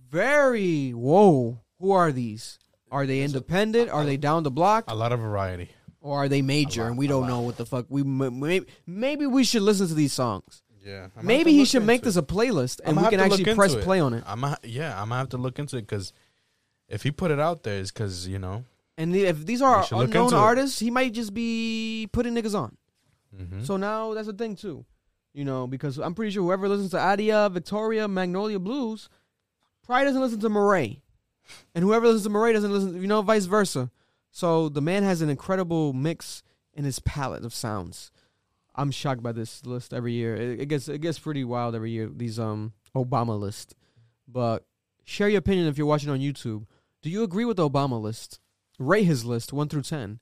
Very 0.09 0.91
whoa. 0.91 1.59
Who 1.79 1.91
are 1.91 2.11
these? 2.11 2.59
Are 2.91 3.05
they 3.05 3.21
independent? 3.21 3.89
Are 3.89 4.05
they 4.05 4.17
down 4.17 4.43
the 4.43 4.51
block? 4.51 4.85
A 4.87 4.95
lot 4.95 5.11
of 5.11 5.19
variety. 5.19 5.69
Or 6.01 6.23
are 6.23 6.29
they 6.29 6.41
major 6.41 6.85
and 6.87 6.97
we 6.97 7.07
don't 7.07 7.27
know 7.27 7.41
what 7.41 7.57
the 7.57 7.65
fuck? 7.65 7.87
We 7.89 8.03
maybe, 8.03 8.67
maybe 8.85 9.25
we 9.25 9.43
should 9.43 9.63
listen 9.63 9.87
to 9.87 9.93
these 9.95 10.13
songs. 10.13 10.61
Yeah. 10.85 11.07
I'm 11.17 11.25
Maybe 11.25 11.51
he 11.51 11.65
should 11.65 11.83
make 11.83 12.03
this 12.03 12.15
a 12.15 12.21
playlist 12.21 12.79
and 12.85 12.95
we 12.95 13.07
can 13.09 13.19
actually 13.19 13.55
press 13.55 13.75
play 13.75 13.99
on 13.99 14.13
it. 14.13 14.23
I'm 14.27 14.43
a, 14.43 14.55
yeah, 14.63 14.91
I'm 15.01 15.09
gonna 15.09 15.17
have 15.17 15.29
to 15.29 15.37
look 15.37 15.57
into 15.57 15.77
it 15.77 15.81
because 15.81 16.13
if 16.87 17.01
he 17.01 17.09
put 17.11 17.31
it 17.31 17.39
out 17.39 17.63
there, 17.63 17.79
it's 17.79 17.91
because 17.91 18.27
you 18.27 18.37
know. 18.37 18.65
And 18.97 19.15
if 19.15 19.45
these 19.47 19.61
are 19.63 19.81
We 19.81 19.87
should 19.87 19.97
look 19.97 20.07
unknown 20.09 20.27
it. 20.33 20.37
artists, 20.37 20.79
he 20.79 20.91
might 20.91 21.11
just 21.13 21.33
be 21.33 22.07
putting 22.13 22.35
niggas 22.35 22.57
on. 22.57 22.77
Mhm. 23.35 23.65
So 23.65 23.75
now 23.77 24.13
that's 24.13 24.27
the 24.27 24.33
thing 24.33 24.55
too, 24.55 24.85
you 25.33 25.43
know, 25.43 25.65
because 25.65 25.97
I'm 25.97 26.13
pretty 26.13 26.31
sure 26.31 26.43
whoever 26.43 26.69
listens 26.69 26.91
to 26.91 26.99
Adia, 26.99 27.49
Victoria, 27.49 28.07
Magnolia 28.07 28.59
Blues, 28.59 29.09
probably 29.83 30.05
doesn't 30.05 30.21
listen 30.21 30.39
to 30.41 30.49
Morray, 30.49 31.01
and 31.73 31.83
whoever 31.83 32.07
listens 32.07 32.23
to 32.23 32.29
Morray 32.29 32.53
doesn't 32.53 32.71
listen, 32.71 33.01
you 33.01 33.07
know, 33.07 33.21
vice 33.21 33.45
versa. 33.45 33.91
So 34.31 34.69
the 34.69 34.81
man 34.81 35.03
has 35.03 35.21
an 35.21 35.29
incredible 35.29 35.93
mix 35.93 36.43
in 36.73 36.83
his 36.83 36.99
palette 36.99 37.45
of 37.45 37.53
sounds. 37.53 38.11
I'm 38.75 38.91
shocked 38.91 39.23
by 39.23 39.31
this 39.31 39.65
list 39.65 39.93
every 39.93 40.13
year. 40.13 40.35
It, 40.35 40.61
it 40.61 40.65
gets 40.67 40.89
it 40.89 40.99
gets 40.99 41.17
pretty 41.17 41.43
wild 41.43 41.75
every 41.75 41.91
year. 41.91 42.09
These 42.13 42.39
um 42.39 42.73
Obama 42.95 43.39
list, 43.39 43.75
but 44.27 44.65
share 45.05 45.29
your 45.29 45.39
opinion 45.39 45.67
if 45.67 45.77
you're 45.77 45.87
watching 45.87 46.09
on 46.09 46.19
YouTube. 46.19 46.65
Do 47.01 47.09
you 47.09 47.23
agree 47.23 47.45
with 47.45 47.57
the 47.57 47.69
Obama 47.69 48.01
list? 48.01 48.39
Rate 48.77 49.03
his 49.03 49.23
list 49.23 49.53
one 49.53 49.69
through 49.69 49.83
ten. 49.83 50.19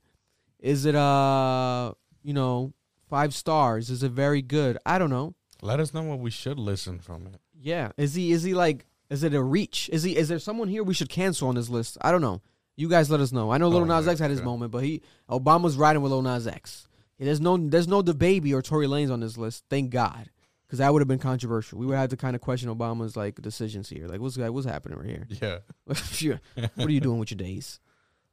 Is 0.60 0.84
it 0.84 0.94
uh 0.94 1.94
you 2.22 2.32
know 2.32 2.72
five 3.10 3.34
stars? 3.34 3.90
Is 3.90 4.02
it 4.02 4.12
very 4.12 4.42
good? 4.42 4.78
I 4.86 4.98
don't 4.98 5.10
know. 5.10 5.34
Let 5.60 5.80
us 5.80 5.92
know 5.92 6.02
what 6.02 6.20
we 6.20 6.30
should 6.30 6.58
listen 6.58 7.00
from 7.00 7.26
it. 7.26 7.40
Yeah. 7.60 7.90
Is 7.96 8.14
he 8.14 8.30
is 8.30 8.44
he 8.44 8.54
like 8.54 8.86
is 9.10 9.22
it 9.22 9.34
a 9.34 9.42
reach? 9.42 9.88
Is 9.92 10.02
he 10.02 10.16
is 10.16 10.28
there 10.28 10.38
someone 10.38 10.68
here 10.68 10.82
we 10.82 10.94
should 10.94 11.08
cancel 11.08 11.48
on 11.48 11.54
this 11.54 11.68
list? 11.68 11.98
I 12.00 12.10
don't 12.12 12.20
know. 12.22 12.40
You 12.76 12.88
guys 12.88 13.10
let 13.10 13.20
us 13.20 13.30
know. 13.32 13.50
I 13.52 13.58
know 13.58 13.68
Lil 13.68 13.82
Oh, 13.82 13.84
Nas 13.84 14.08
X 14.08 14.18
had 14.18 14.30
his 14.30 14.40
yeah. 14.40 14.46
moment, 14.46 14.72
but 14.72 14.82
he 14.82 15.02
Obama's 15.30 15.76
riding 15.76 16.02
with 16.02 16.10
Lil 16.12 16.22
Nas 16.22 16.46
X. 16.46 16.88
There's 17.18 17.40
no 17.40 17.56
there's 17.56 17.86
no 17.88 18.02
DaBaby 18.02 18.52
or 18.52 18.60
Tory 18.62 18.86
Lanez 18.86 19.10
on 19.12 19.20
this 19.20 19.38
list. 19.38 19.64
Thank 19.70 19.90
God, 19.90 20.28
because 20.66 20.80
that 20.80 20.92
would 20.92 21.00
have 21.00 21.08
been 21.08 21.18
controversial. 21.20 21.78
We 21.78 21.86
would 21.86 21.96
have 21.96 22.10
to 22.10 22.16
kind 22.16 22.34
of 22.34 22.42
question 22.42 22.68
Obama's 22.68 23.16
like 23.16 23.40
decisions 23.40 23.88
here. 23.88 24.08
Like 24.08 24.20
what's 24.20 24.36
what's 24.36 24.66
happening 24.66 24.98
right 24.98 25.06
here? 25.08 25.26
Yeah. 25.40 25.94
Sure. 25.94 26.40
what 26.74 26.88
are 26.88 26.92
you 26.92 27.00
doing 27.00 27.18
with 27.18 27.30
your 27.30 27.36
days? 27.38 27.78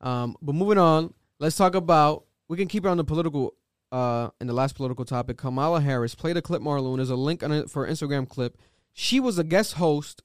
Um, 0.01 0.35
but 0.41 0.55
moving 0.55 0.77
on, 0.79 1.13
let's 1.39 1.55
talk 1.55 1.75
about. 1.75 2.25
We 2.47 2.57
can 2.57 2.67
keep 2.67 2.83
it 2.85 2.89
on 2.89 2.97
the 2.97 3.03
political. 3.03 3.53
Uh, 3.91 4.29
in 4.39 4.47
the 4.47 4.53
last 4.53 4.75
political 4.75 5.03
topic, 5.03 5.37
Kamala 5.37 5.81
Harris 5.81 6.15
played 6.15 6.37
a 6.37 6.41
clip. 6.41 6.61
Marlon, 6.61 6.95
there's 6.95 7.09
a 7.09 7.15
link 7.15 7.43
on 7.43 7.51
it 7.51 7.69
for 7.69 7.85
Instagram 7.85 8.27
clip. 8.27 8.57
She 8.93 9.19
was 9.19 9.37
a 9.37 9.43
guest 9.43 9.73
host 9.73 10.23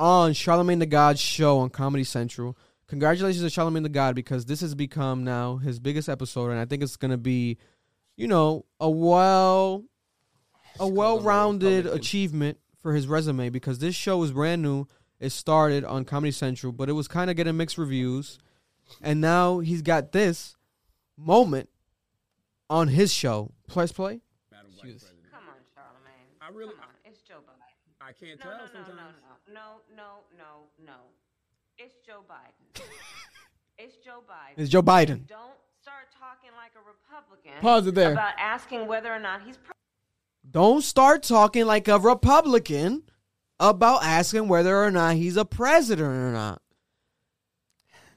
on 0.00 0.32
Charlemagne 0.32 0.78
the 0.78 0.86
God's 0.86 1.20
show 1.20 1.58
on 1.58 1.68
Comedy 1.68 2.04
Central. 2.04 2.56
Congratulations 2.88 3.44
to 3.44 3.50
Charlemagne 3.50 3.82
the 3.84 3.88
God 3.90 4.14
because 4.16 4.46
this 4.46 4.62
has 4.62 4.74
become 4.74 5.22
now 5.22 5.58
his 5.58 5.78
biggest 5.78 6.08
episode, 6.08 6.50
and 6.50 6.58
I 6.58 6.64
think 6.64 6.82
it's 6.82 6.96
gonna 6.96 7.18
be, 7.18 7.58
you 8.16 8.26
know, 8.26 8.64
a 8.80 8.88
well, 8.90 9.84
a 10.80 10.88
well-rounded 10.88 11.86
achievement 11.86 12.58
for 12.80 12.94
his 12.94 13.06
resume 13.06 13.50
because 13.50 13.78
this 13.78 13.94
show 13.94 14.22
is 14.22 14.32
brand 14.32 14.62
new. 14.62 14.86
It 15.20 15.30
started 15.30 15.84
on 15.84 16.06
Comedy 16.06 16.32
Central, 16.32 16.72
but 16.72 16.88
it 16.88 16.92
was 16.94 17.06
kind 17.06 17.30
of 17.30 17.36
getting 17.36 17.56
mixed 17.58 17.76
reviews, 17.76 18.38
and 19.02 19.20
now 19.20 19.58
he's 19.58 19.82
got 19.82 20.12
this 20.12 20.56
moment 21.18 21.68
on 22.70 22.88
his 22.88 23.12
show. 23.12 23.52
Press 23.68 23.92
play. 23.92 24.22
Come 24.50 24.60
on, 25.46 25.54
Charlemagne. 25.74 26.26
I 26.40 26.48
really- 26.48 26.72
Come 26.72 26.84
on. 26.84 26.88
It's 27.04 27.20
Joe 27.20 27.40
Biden. 27.46 27.60
I 28.00 28.12
can't 28.12 28.38
No, 28.40 28.44
tell 28.50 28.52
no, 28.52 28.64
no, 28.64 28.72
sometimes. 28.72 29.14
No, 29.52 29.80
no, 29.96 30.02
no, 30.36 30.38
no, 30.38 30.84
no. 30.84 30.92
It's 31.78 31.94
Joe 32.06 32.22
Biden. 32.28 32.82
it's 33.78 33.96
Joe 34.04 34.22
Biden. 34.28 34.54
It's 34.56 34.70
Joe 34.70 34.82
Biden. 34.82 35.26
Don't 35.26 35.52
start 35.80 36.06
talking 36.18 36.50
like 36.56 36.72
a 36.76 36.86
Republican. 36.86 37.60
Pause 37.60 37.88
it 37.88 37.94
there. 37.94 38.12
About 38.12 38.34
asking 38.38 38.86
whether 38.86 39.12
or 39.12 39.18
not 39.18 39.42
he's. 39.42 39.56
Pre- 39.56 39.72
Don't 40.50 40.82
start 40.82 41.22
talking 41.22 41.66
like 41.66 41.88
a 41.88 41.98
Republican 41.98 43.04
about 43.58 44.02
asking 44.02 44.48
whether 44.48 44.82
or 44.82 44.90
not 44.90 45.16
he's 45.16 45.36
a 45.36 45.44
president 45.44 46.08
or 46.08 46.32
not. 46.32 46.62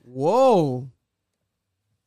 Whoa. 0.02 0.90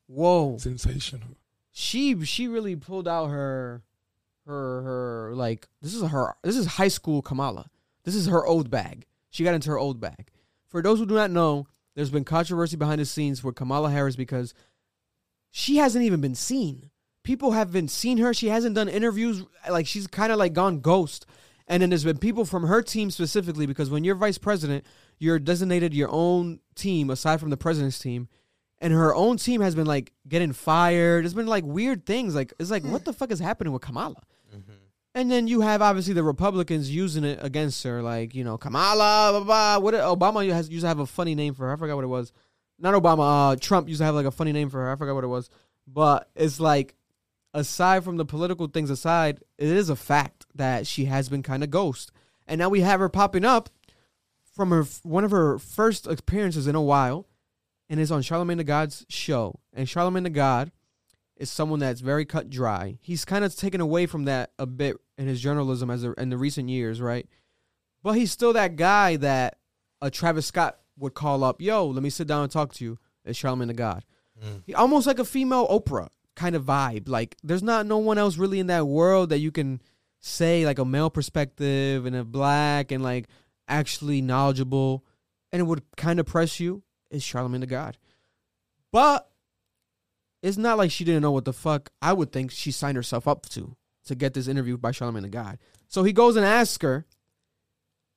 Whoa. 0.07 0.57
Sensational. 0.59 1.37
She 1.72 2.24
she 2.24 2.49
really 2.49 2.77
pulled 2.77 3.07
out 3.07 3.27
her 3.27 3.83
her 4.47 4.83
her 4.83 5.33
like 5.35 5.68
this 5.83 5.95
is 5.95 6.03
her 6.11 6.37
this 6.43 6.57
is 6.57 6.66
high 6.66 6.89
school 6.89 7.22
Kamala. 7.22 7.68
This 8.05 8.14
is 8.14 8.27
her 8.27 8.47
old 8.47 8.70
bag. 8.70 9.05
She 9.37 9.45
got 9.45 9.53
into 9.53 9.68
her 9.68 9.78
old 9.78 10.01
bag. 10.01 10.30
For 10.66 10.80
those 10.80 10.99
who 10.99 11.05
do 11.05 11.14
not 11.14 11.30
know, 11.30 11.66
there's 11.95 12.09
been 12.09 12.24
controversy 12.24 12.78
behind 12.78 13.03
the 13.03 13.05
scenes 13.05 13.41
for 13.41 13.53
Kamala 13.53 13.91
Harris 13.91 14.16
because 14.16 14.55
she 15.51 15.76
hasn't 15.76 16.07
even 16.07 16.22
been 16.22 16.34
seen. 16.34 16.89
People 17.22 17.51
haven't 17.51 17.89
seen 17.89 18.16
her. 18.16 18.32
She 18.32 18.49
hasn't 18.49 18.76
done 18.76 18.89
interviews. 18.89 19.45
Like 19.68 19.87
she's 19.87 20.07
kind 20.07 20.32
of 20.32 20.39
like 20.39 20.55
gone 20.55 20.80
ghost. 20.80 21.26
And 21.68 21.82
then 21.82 21.91
there's 21.91 22.03
been 22.03 22.16
people 22.16 22.47
from 22.47 22.62
her 22.62 22.80
team 22.80 23.11
specifically 23.11 23.66
because 23.66 23.91
when 23.91 24.05
you're 24.05 24.14
vice 24.14 24.39
president, 24.39 24.87
you're 25.18 25.39
designated 25.39 25.93
your 25.93 26.09
own 26.11 26.61
team 26.74 27.11
aside 27.11 27.39
from 27.39 27.51
the 27.51 27.59
president's 27.59 27.99
team. 27.99 28.28
and 28.78 28.95
her 28.95 29.14
own 29.14 29.37
team 29.37 29.61
has 29.61 29.74
been 29.74 29.87
like 29.87 30.14
getting 30.26 30.55
fired. 30.55 31.24
There's 31.24 31.34
been 31.34 31.47
like 31.47 31.64
weird 31.64 32.07
things. 32.07 32.34
Like 32.34 32.55
it's 32.59 32.70
like 32.70 32.84
what 32.84 33.03
hmm. 33.03 33.05
the 33.05 33.12
fuck 33.12 33.30
is 33.30 33.41
happening 33.41 33.74
with 33.74 33.82
Kamala? 33.82 34.22
Mm-hmm. 34.55 34.86
And 35.17 35.31
then 35.31 35.49
you 35.49 35.62
have 35.62 35.81
obviously 35.81 36.12
the 36.12 36.23
Republicans 36.23 36.95
using 36.95 37.25
it 37.25 37.39
against 37.41 37.83
her, 37.85 38.03
like 38.03 38.35
you 38.35 38.45
know 38.45 38.59
Kamala, 38.59 39.31
blah, 39.33 39.45
blah. 39.45 39.79
What 39.79 39.95
Obama 39.95 40.47
has 40.53 40.69
used 40.69 40.83
to 40.83 40.89
have 40.89 40.99
a 40.99 41.07
funny 41.07 41.35
name 41.35 41.55
for 41.55 41.64
her. 41.64 41.73
I 41.73 41.77
forgot 41.77 41.95
what 41.95 42.05
it 42.05 42.09
was. 42.09 42.35
Not 42.79 42.93
Obama. 42.93 43.53
Uh, 43.53 43.57
Trump 43.57 43.89
used 43.89 44.01
to 44.01 44.05
have 44.05 44.14
like 44.14 44.27
a 44.27 44.31
funny 44.31 44.53
name 44.53 44.69
for 44.69 44.79
her. 44.79 44.93
I 44.93 44.97
forgot 44.97 45.14
what 45.14 45.25
it 45.25 45.29
was. 45.29 45.49
But 45.87 46.29
it's 46.37 46.61
like, 46.61 46.97
aside 47.55 48.05
from 48.05 48.19
the 48.19 48.27
political 48.27 48.67
things 48.67 48.91
aside, 48.91 49.41
it 49.57 49.69
is 49.69 49.89
a 49.89 49.97
fact 49.97 50.45
that 50.55 50.87
she 50.87 51.07
has 51.07 51.31
been 51.31 51.43
kind 51.43 51.64
of 51.64 51.71
ghost. 51.71 52.12
And 52.47 52.59
now 52.59 52.69
we 52.69 52.83
have 52.83 53.01
her 53.01 53.09
popping 53.09 53.47
up 53.47 53.71
from 54.55 54.69
her 54.69 54.85
one 55.03 55.25
of 55.25 55.31
her 55.31 55.59
first 55.59 56.07
appearances 56.07 56.67
in 56.67 56.75
a 56.75 56.83
while, 56.83 57.27
and 57.89 57.99
is 57.99 58.12
on 58.12 58.21
Charlemagne 58.21 58.59
the 58.59 58.64
God's 58.64 59.07
show. 59.09 59.61
And 59.73 59.89
Charlemagne 59.89 60.25
the 60.25 60.31
God 60.31 60.73
is 61.37 61.51
someone 61.51 61.78
that's 61.78 62.01
very 62.01 62.24
cut 62.24 62.49
dry. 62.51 62.99
He's 63.03 63.24
kind 63.24 63.45
of 63.45 63.55
taken 63.55 63.80
away 63.80 64.07
from 64.07 64.24
that 64.24 64.53
a 64.59 64.66
bit 64.66 64.97
in 65.18 65.26
his 65.26 65.41
journalism 65.41 65.91
as 65.91 66.05
a, 66.05 66.12
in 66.14 66.30
the 66.30 66.39
recent 66.39 66.68
years, 66.68 67.01
right? 67.01 67.26
But 68.03 68.12
he's 68.12 68.32
still 68.32 68.53
that 68.55 68.76
guy 68.76 69.16
that 69.16 69.59
a 70.01 70.11
Travis 70.11 70.47
Scott 70.47 70.78
would 70.99 71.14
call 71.14 71.45
up, 71.45 71.61
"Yo, 71.61 71.87
let 71.87 72.03
me 72.03 72.11
sit 72.11 72.26
down 72.26 72.43
and 72.43 72.53
talk 72.53 72.72
to 72.74 72.84
you." 72.84 72.99
Is 73.24 73.37
Charlamagne 73.37 73.66
tha 73.68 73.74
God? 73.74 74.05
Mm. 74.43 74.62
He 74.64 74.74
almost 74.74 75.07
like 75.07 75.18
a 75.18 75.24
female 75.24 75.66
Oprah 75.68 76.09
kind 76.34 76.55
of 76.55 76.64
vibe. 76.64 77.09
Like 77.09 77.37
there's 77.43 77.62
not 77.62 77.87
no 77.87 77.99
one 77.99 78.18
else 78.18 78.37
really 78.37 78.61
in 78.61 78.68
that 78.68 78.87
world 78.87 79.30
that 79.30 79.39
you 79.39 79.51
can 79.51 79.80
say 80.20 80.64
like 80.64 80.78
a 80.78 80.84
male 80.84 81.11
perspective 81.11 82.07
and 82.07 82.14
a 82.14 82.24
black 82.24 82.93
and 82.93 83.03
like 83.03 83.26
actually 83.68 84.20
knowledgeable 84.20 85.05
and 85.53 85.61
it 85.61 85.64
would 85.64 85.82
kind 85.97 86.20
of 86.20 86.26
press 86.26 86.61
you 86.61 86.82
is 87.11 87.22
Charlamagne 87.22 87.61
tha 87.61 87.66
God. 87.66 87.99
But 88.93 89.28
it's 90.43 90.57
not 90.57 90.78
like 90.78 90.91
she 90.91 91.05
didn't 91.05 91.22
know 91.22 91.32
what 91.32 91.45
the 91.45 91.53
fuck 91.53 91.91
I 92.01 92.12
would 92.12 92.32
think 92.32 92.51
she 92.51 92.70
signed 92.70 92.97
herself 92.97 93.26
up 93.26 93.49
to 93.51 93.76
to 94.07 94.14
get 94.14 94.34
this 94.34 94.49
interview 94.49 94.76
by 94.76 94.93
Charlamagne 94.93 95.22
tha 95.22 95.28
God. 95.28 95.59
So 95.89 96.05
he 96.05 96.12
goes 96.12 96.37
and 96.37 96.45
asks 96.45 96.82
her, 96.82 97.05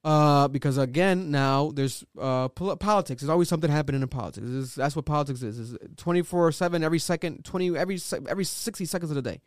uh, 0.03 0.47
because 0.47 0.77
again 0.77 1.31
now 1.31 1.71
there's 1.71 2.03
uh 2.19 2.47
pol- 2.49 2.75
politics. 2.77 3.21
There's 3.21 3.29
always 3.29 3.49
something 3.49 3.71
happening 3.71 4.01
in 4.01 4.07
politics. 4.07 4.47
Is- 4.47 4.75
that's 4.75 4.95
what 4.95 5.05
politics 5.05 5.41
is. 5.41 5.59
Is 5.59 5.77
twenty 5.97 6.21
four 6.21 6.51
seven 6.51 6.83
every 6.83 6.99
second, 6.99 7.43
twenty 7.43 7.75
every 7.77 7.99
every 8.27 8.45
sixty 8.45 8.85
seconds 8.85 9.11
of 9.11 9.15
the 9.15 9.21
day. 9.21 9.41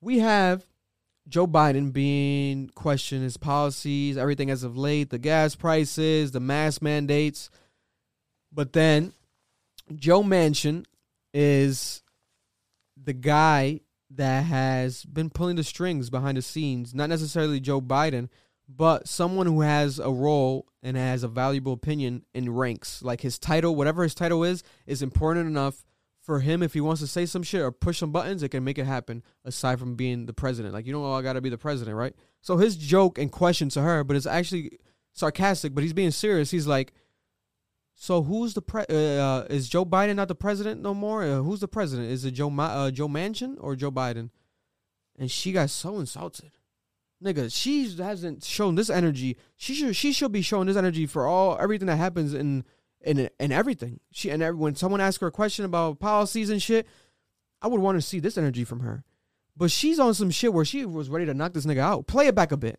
We 0.00 0.20
have 0.20 0.64
Joe 1.28 1.46
Biden 1.46 1.92
being 1.92 2.70
questioned 2.74 3.22
his 3.22 3.36
policies, 3.36 4.16
everything 4.16 4.50
as 4.50 4.62
of 4.62 4.78
late, 4.78 5.10
the 5.10 5.18
gas 5.18 5.54
prices, 5.54 6.30
the 6.30 6.40
mask 6.40 6.80
mandates. 6.80 7.50
But 8.52 8.72
then 8.72 9.12
Joe 9.94 10.22
Manchin 10.22 10.84
is 11.32 12.02
the 13.02 13.12
guy 13.12 13.80
that 14.10 14.44
has 14.44 15.04
been 15.04 15.30
pulling 15.30 15.56
the 15.56 15.64
strings 15.64 16.10
behind 16.10 16.36
the 16.36 16.42
scenes, 16.42 16.94
not 16.94 17.08
necessarily 17.08 17.60
Joe 17.60 17.80
Biden, 17.80 18.28
but 18.68 19.08
someone 19.08 19.46
who 19.46 19.62
has 19.62 19.98
a 19.98 20.10
role 20.10 20.66
and 20.82 20.96
has 20.96 21.22
a 21.22 21.28
valuable 21.28 21.72
opinion 21.72 22.24
in 22.34 22.54
ranks. 22.54 23.02
Like 23.02 23.20
his 23.20 23.38
title, 23.38 23.74
whatever 23.74 24.02
his 24.02 24.14
title 24.14 24.44
is, 24.44 24.62
is 24.86 25.02
important 25.02 25.46
enough 25.46 25.84
for 26.20 26.40
him 26.40 26.62
if 26.62 26.74
he 26.74 26.80
wants 26.80 27.00
to 27.00 27.06
say 27.06 27.24
some 27.24 27.42
shit 27.42 27.62
or 27.62 27.72
push 27.72 27.98
some 27.98 28.12
buttons, 28.12 28.42
it 28.42 28.50
can 28.50 28.62
make 28.62 28.78
it 28.78 28.84
happen 28.84 29.22
aside 29.44 29.78
from 29.78 29.96
being 29.96 30.26
the 30.26 30.34
president. 30.34 30.74
Like 30.74 30.86
you 30.86 30.92
don't 30.92 31.02
all 31.02 31.22
gotta 31.22 31.40
be 31.40 31.48
the 31.48 31.56
president, 31.56 31.96
right? 31.96 32.14
So 32.42 32.58
his 32.58 32.76
joke 32.76 33.18
and 33.18 33.32
question 33.32 33.70
to 33.70 33.80
her, 33.80 34.04
but 34.04 34.16
it's 34.16 34.26
actually 34.26 34.78
sarcastic, 35.14 35.74
but 35.74 35.82
he's 35.82 35.94
being 35.94 36.10
serious. 36.10 36.50
He's 36.50 36.66
like, 36.66 36.92
so 38.00 38.22
who's 38.22 38.54
the 38.54 38.62
pre? 38.62 38.84
Uh, 38.88 39.42
is 39.50 39.68
Joe 39.68 39.84
Biden 39.84 40.14
not 40.14 40.28
the 40.28 40.34
president 40.36 40.80
no 40.80 40.94
more? 40.94 41.24
Uh, 41.24 41.36
who's 41.38 41.58
the 41.58 41.66
president? 41.66 42.08
Is 42.12 42.24
it 42.24 42.30
Joe 42.30 42.48
Ma- 42.48 42.84
uh, 42.84 42.90
Joe 42.92 43.08
Manchin 43.08 43.56
or 43.58 43.74
Joe 43.74 43.90
Biden? 43.90 44.30
And 45.18 45.28
she 45.28 45.50
got 45.50 45.68
so 45.68 45.98
insulted, 45.98 46.52
nigga. 47.22 47.52
She 47.52 47.90
hasn't 47.96 48.44
shown 48.44 48.76
this 48.76 48.88
energy. 48.88 49.36
She 49.56 49.74
should 49.74 49.96
she 49.96 50.12
should 50.12 50.30
be 50.30 50.42
showing 50.42 50.68
this 50.68 50.76
energy 50.76 51.06
for 51.06 51.26
all 51.26 51.58
everything 51.60 51.88
that 51.88 51.96
happens 51.96 52.34
in 52.34 52.62
in 53.00 53.28
in 53.40 53.50
everything. 53.50 53.98
She 54.12 54.30
and 54.30 54.44
every, 54.44 54.56
when 54.56 54.76
someone 54.76 55.00
asks 55.00 55.20
her 55.20 55.26
a 55.26 55.32
question 55.32 55.64
about 55.64 55.98
policies 55.98 56.50
and 56.50 56.62
shit, 56.62 56.86
I 57.60 57.66
would 57.66 57.80
want 57.80 57.98
to 57.98 58.02
see 58.02 58.20
this 58.20 58.38
energy 58.38 58.62
from 58.62 58.78
her. 58.78 59.02
But 59.56 59.72
she's 59.72 59.98
on 59.98 60.14
some 60.14 60.30
shit 60.30 60.54
where 60.54 60.64
she 60.64 60.86
was 60.86 61.08
ready 61.08 61.26
to 61.26 61.34
knock 61.34 61.52
this 61.52 61.66
nigga 61.66 61.78
out. 61.78 62.06
Play 62.06 62.28
it 62.28 62.36
back 62.36 62.52
a 62.52 62.56
bit. 62.56 62.78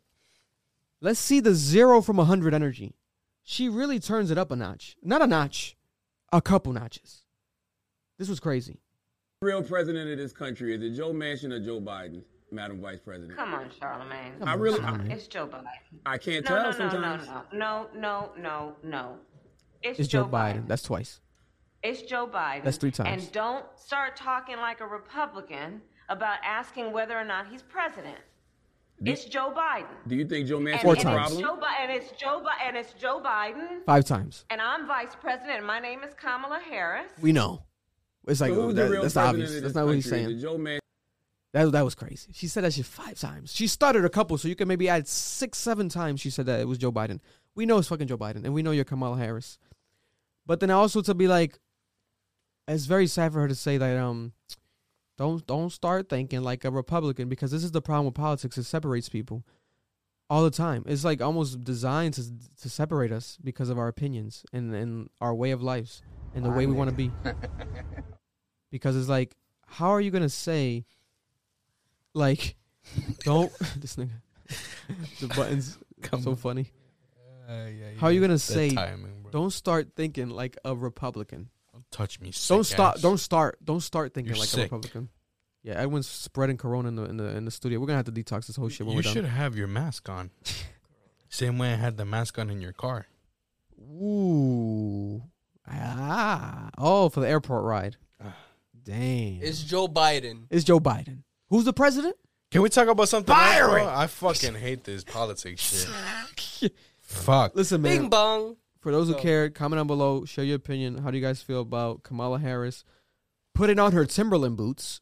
Let's 1.01 1.19
see 1.19 1.41
the 1.41 1.53
zero 1.53 2.01
from 2.01 2.19
a 2.19 2.25
hundred 2.25 2.53
energy 2.53 2.95
she 3.43 3.69
really 3.69 3.99
turns 3.99 4.31
it 4.31 4.37
up 4.37 4.51
a 4.51 4.55
notch. 4.55 4.95
Not 5.03 5.21
a 5.21 5.27
notch, 5.27 5.75
a 6.31 6.41
couple 6.41 6.73
notches. 6.73 7.23
This 8.17 8.29
was 8.29 8.39
crazy. 8.39 8.81
real 9.41 9.63
president 9.63 10.09
of 10.11 10.17
this 10.17 10.33
country? 10.33 10.75
Is 10.75 10.81
it 10.81 10.95
Joe 10.97 11.13
Manchin 11.13 11.51
or 11.53 11.59
Joe 11.59 11.79
Biden, 11.79 12.21
Madam 12.51 12.81
Vice 12.81 12.99
President? 12.99 13.37
Come 13.37 13.53
on, 13.53 13.69
Charlamagne. 13.69 14.45
I 14.45 14.53
really, 14.55 14.79
It's 15.11 15.27
Joe 15.27 15.47
Biden. 15.47 15.63
I 16.05 16.17
can't 16.17 16.43
No, 16.45 16.71
tell 16.71 16.71
no, 16.77 16.87
no, 16.89 16.99
no, 16.99 17.15
no, 17.17 17.43
no, 17.53 17.89
no, 17.95 18.31
no, 18.37 18.75
no. 18.83 19.15
It's, 19.81 19.99
It's 19.99 20.09
Joe 20.09 20.25
Biden. 20.25 20.67
That's 20.67 20.83
twice. 20.83 21.21
It's 21.81 22.01
Joe 22.01 22.27
Biden. 22.27 22.65
That's 22.65 22.75
three 22.77 22.91
times. 22.91 23.23
And 23.23 23.31
don't 23.31 23.65
start 23.77 24.17
talking 24.17 24.57
like 24.57 24.81
a 24.81 24.85
Republican 24.85 25.81
about 26.09 26.39
asking 26.43 26.91
whether 26.91 27.17
or 27.17 27.23
not 27.23 27.47
he's 27.47 27.61
president. 27.61 28.17
It's 29.05 29.25
Joe 29.25 29.53
Biden. 29.55 29.87
Do 30.07 30.15
you 30.15 30.25
think 30.25 30.47
Joe 30.47 30.57
And, 30.57 30.67
Manchin 30.67 30.81
Four 30.81 30.97
is 30.97 31.03
a 31.03 31.07
and 31.07 31.17
times. 31.17 31.31
It's? 31.33 31.41
Joe 31.41 31.59
and 31.81 31.91
it's 31.91 32.11
Joe 32.19 32.41
Bi- 32.43 32.67
and 32.67 32.77
it's 32.77 32.93
Joe 32.93 33.21
Biden. 33.23 33.83
Five 33.85 34.05
times. 34.05 34.45
And 34.49 34.59
I'm 34.61 34.87
vice 34.87 35.15
president. 35.19 35.57
And 35.59 35.67
my 35.67 35.79
name 35.79 36.03
is 36.03 36.13
Kamala 36.13 36.59
Harris. 36.59 37.11
We 37.21 37.31
know. 37.31 37.63
It's 38.27 38.41
like 38.41 38.49
So 38.51 38.61
who's 38.61 38.75
the 38.75 38.83
that- 38.83 38.89
real 38.91 39.01
that's 39.01 39.13
president 39.13 39.29
obvious. 39.43 39.51
That's 39.51 39.63
this 39.63 39.75
not 39.75 39.85
what 39.85 39.95
he's 39.95 40.09
saying. 40.09 40.29
it 40.31 40.35
Joe 40.41 40.57
Manchin. 40.57 40.79
That 41.53 41.71
that 41.71 41.83
was 41.85 41.95
crazy. 41.95 42.31
She 42.33 42.47
said 42.47 42.63
that 42.63 42.73
shit 42.73 42.85
five 42.85 43.17
times. 43.19 43.53
She 43.55 43.65
stuttered 43.67 44.05
a 44.05 44.09
couple, 44.09 44.37
so 44.37 44.47
you 44.47 44.55
can 44.55 44.67
maybe 44.67 44.87
add 44.87 45.07
six, 45.07 45.57
seven 45.57 45.89
times. 45.89 46.19
She 46.21 46.29
said 46.29 46.45
that 46.45 46.59
it 46.59 46.67
was 46.67 46.77
Joe 46.77 46.91
Biden. 46.91 47.19
We 47.55 47.65
know 47.65 47.77
it's 47.79 47.87
fucking 47.87 48.07
Joe 48.07 48.17
Biden, 48.17 48.43
and 48.45 48.53
we 48.53 48.61
know 48.61 48.71
you're 48.71 48.85
Kamala 48.85 49.17
Harris. 49.17 49.57
But 50.45 50.59
then 50.59 50.69
also 50.69 51.01
to 51.01 51.13
be 51.15 51.27
like, 51.27 51.57
it's 52.67 52.85
very 52.85 53.07
sad 53.07 53.33
for 53.33 53.39
her 53.41 53.47
to 53.47 53.55
say 53.55 53.77
that 53.79 53.97
um, 53.97 54.33
don't 55.19 55.45
don't 55.45 55.69
start 55.69 56.07
thinking 56.07 56.41
like 56.41 56.63
a 56.63 56.71
Republican 56.71 57.27
because 57.27 57.51
this 57.51 57.65
is 57.65 57.71
the 57.71 57.81
problem 57.81 58.05
with 58.05 58.15
politics. 58.15 58.57
It 58.57 58.63
separates 58.63 59.09
people 59.09 59.43
all 60.29 60.45
the 60.45 60.49
time. 60.49 60.85
It's 60.87 61.03
like 61.03 61.21
almost 61.21 61.61
designed 61.61 62.13
to 62.13 62.23
to 62.61 62.69
separate 62.69 63.11
us 63.11 63.37
because 63.43 63.67
of 63.67 63.77
our 63.77 63.89
opinions 63.89 64.45
and 64.53 64.73
and 64.73 65.09
our 65.19 65.35
way 65.35 65.51
of 65.51 65.61
lives 65.61 66.01
and 66.33 66.45
the 66.45 66.49
way 66.49 66.65
we 66.65 66.73
want 66.73 66.89
to 66.89 66.95
be. 66.95 67.11
because 68.71 68.95
it's 68.95 69.09
like, 69.09 69.35
how 69.67 69.89
are 69.89 69.99
you 69.99 70.09
gonna 70.09 70.29
say, 70.29 70.85
like, 72.13 72.55
don't 73.25 73.51
this 73.77 73.97
nigga, 73.97 74.21
the 75.19 75.27
buttons 75.27 75.77
Come 76.01 76.21
so 76.21 76.33
funny. 76.33 76.71
How 77.97 78.07
are 78.07 78.11
you 78.13 78.21
gonna 78.21 78.39
say, 78.39 78.69
timing, 78.69 79.25
don't 79.31 79.51
start 79.51 79.89
thinking 79.97 80.29
like 80.29 80.55
a 80.63 80.73
Republican? 80.73 81.49
Don't 81.91 81.97
touch 82.05 82.19
me. 82.21 82.31
Don't 82.47 82.63
stop. 82.63 82.95
ass. 82.95 83.01
Don't 83.01 83.17
start. 83.19 83.57
Don't 83.63 83.81
start 83.81 84.13
thinking 84.13 84.33
You're 84.33 84.39
like 84.39 84.49
sick. 84.49 84.59
a 84.59 84.63
Republican. 84.75 85.09
Yeah, 85.63 85.73
everyone's 85.73 86.07
spreading 86.07 86.57
corona 86.57 86.87
in 86.89 86.95
the 86.95 87.03
in 87.05 87.17
the 87.17 87.35
in 87.35 87.45
the 87.45 87.51
studio. 87.51 87.79
We're 87.79 87.87
gonna 87.87 87.97
have 87.97 88.05
to 88.05 88.11
detox 88.11 88.47
this 88.47 88.55
whole 88.55 88.69
shit 88.69 88.85
when 88.85 88.93
You 88.93 88.99
we're 88.99 89.03
done. 89.03 89.13
should 89.13 89.25
have 89.25 89.55
your 89.57 89.67
mask 89.67 90.07
on. 90.09 90.31
Same 91.29 91.57
way 91.57 91.73
I 91.73 91.75
had 91.75 91.97
the 91.97 92.05
mask 92.05 92.39
on 92.39 92.49
in 92.49 92.61
your 92.61 92.73
car. 92.73 93.07
Ooh. 93.79 95.21
Ah. 95.67 96.69
Oh, 96.77 97.09
for 97.09 97.19
the 97.19 97.27
airport 97.27 97.63
ride. 97.63 97.97
Damn. 98.83 99.39
It's 99.41 99.61
Joe 99.61 99.87
Biden. 99.87 100.45
It's 100.49 100.63
Joe 100.63 100.79
Biden. 100.79 101.23
Who's 101.49 101.65
the 101.65 101.73
president? 101.73 102.15
Can 102.49 102.61
we 102.63 102.69
talk 102.69 102.87
about 102.87 103.07
something 103.09 103.33
Fire 103.35 103.77
else, 103.77 103.87
it! 103.91 103.97
I 103.97 104.07
fucking 104.07 104.55
hate 104.55 104.83
this 104.83 105.03
politics 105.03 105.87
shit. 106.59 106.71
Fuck. 107.01 107.55
Listen, 107.55 107.81
man. 107.83 107.97
Bing 107.97 108.09
bong. 108.09 108.55
For 108.81 108.91
those 108.91 109.07
who 109.07 109.13
So- 109.13 109.19
care, 109.19 109.49
comment 109.49 109.79
down 109.79 109.87
below. 109.87 110.25
Share 110.25 110.45
your 110.45 110.55
opinion. 110.55 110.99
How 110.99 111.11
do 111.11 111.17
you 111.17 111.23
guys 111.23 111.41
feel 111.41 111.61
about 111.61 112.03
Kamala 112.03 112.39
Harris 112.39 112.83
putting 113.53 113.77
on 113.79 113.91
her 113.91 114.05
Timberland 114.05 114.55
boots 114.57 115.01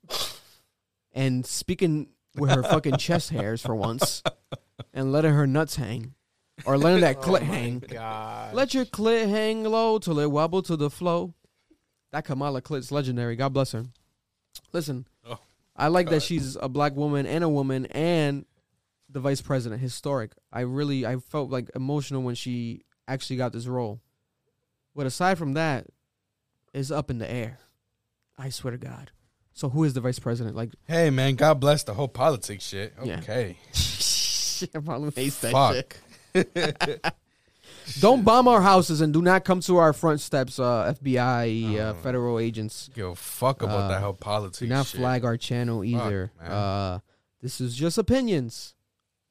and 1.13 1.45
speaking 1.45 2.09
with 2.35 2.49
her 2.51 2.63
fucking 2.63 2.97
chest 2.97 3.29
hairs 3.29 3.61
for 3.61 3.75
once 3.75 4.23
and 4.93 5.11
letting 5.11 5.33
her 5.33 5.45
nuts 5.47 5.75
hang 5.75 6.13
or 6.65 6.77
letting 6.77 7.01
that 7.01 7.17
clit 7.21 7.41
hang? 7.41 7.79
God. 7.79 8.53
Let 8.55 8.73
your 8.73 8.85
clit 8.85 9.29
hang 9.29 9.63
low 9.63 9.99
till 9.99 10.19
it 10.19 10.31
wobble 10.31 10.61
to 10.63 10.75
the 10.75 10.89
flow. 10.89 11.33
That 12.11 12.25
Kamala 12.25 12.61
clit's 12.61 12.91
legendary. 12.91 13.35
God 13.35 13.53
bless 13.53 13.73
her. 13.73 13.85
Listen, 14.73 15.07
Oh, 15.25 15.37
I 15.75 15.89
like 15.89 16.09
that 16.09 16.23
she's 16.23 16.55
a 16.59 16.67
black 16.69 16.95
woman 16.95 17.25
and 17.27 17.43
a 17.43 17.49
woman 17.49 17.85
and 17.87 18.45
the 19.09 19.19
vice 19.19 19.41
president. 19.41 19.81
Historic. 19.81 20.31
I 20.51 20.61
really 20.61 21.05
I 21.05 21.17
felt 21.17 21.51
like 21.51 21.69
emotional 21.75 22.23
when 22.23 22.33
she 22.35 22.81
actually 23.07 23.37
got 23.37 23.53
this 23.53 23.65
role. 23.67 24.01
But 24.95 25.05
aside 25.05 25.37
from 25.37 25.53
that, 25.53 25.85
it's 26.73 26.91
up 26.91 27.09
in 27.09 27.19
the 27.19 27.29
air. 27.29 27.59
I 28.37 28.49
swear 28.49 28.71
to 28.71 28.77
God. 28.77 29.11
So 29.53 29.69
who 29.69 29.83
is 29.83 29.93
the 29.93 30.01
vice 30.01 30.19
president? 30.19 30.55
Like 30.55 30.71
Hey 30.87 31.09
man, 31.09 31.35
God 31.35 31.59
bless 31.59 31.83
the 31.83 31.93
whole 31.93 32.07
politics 32.07 32.63
shit. 32.67 32.93
Yeah. 33.03 33.19
Okay. 33.19 33.57
I 34.75 34.79
probably 34.79 35.11
hates 35.15 35.39
that 35.41 35.51
Fuck. 35.51 35.97
shit. 36.35 37.05
Don't 37.99 38.23
bomb 38.23 38.47
our 38.47 38.61
houses 38.61 38.99
and 39.01 39.13
do 39.13 39.21
not 39.21 39.45
come 39.45 39.61
to 39.61 39.77
our 39.77 39.93
front 39.93 40.19
steps, 40.19 40.59
uh, 40.59 40.93
FBI, 41.01 41.79
uh, 41.79 41.93
federal 41.95 42.37
agents. 42.37 42.89
Give 42.93 43.07
a 43.07 43.15
fuck 43.15 43.61
about 43.61 43.83
Uh, 43.83 43.87
that 43.87 44.01
whole 44.01 44.13
politics. 44.13 44.59
Do 44.59 44.67
not 44.67 44.85
shit. 44.87 44.99
flag 44.99 45.23
our 45.23 45.37
channel 45.37 45.83
either. 45.85 46.31
man. 46.41 46.51
uh, 46.51 46.99
this 47.41 47.61
is 47.61 47.75
just 47.75 47.97
opinions 47.97 48.75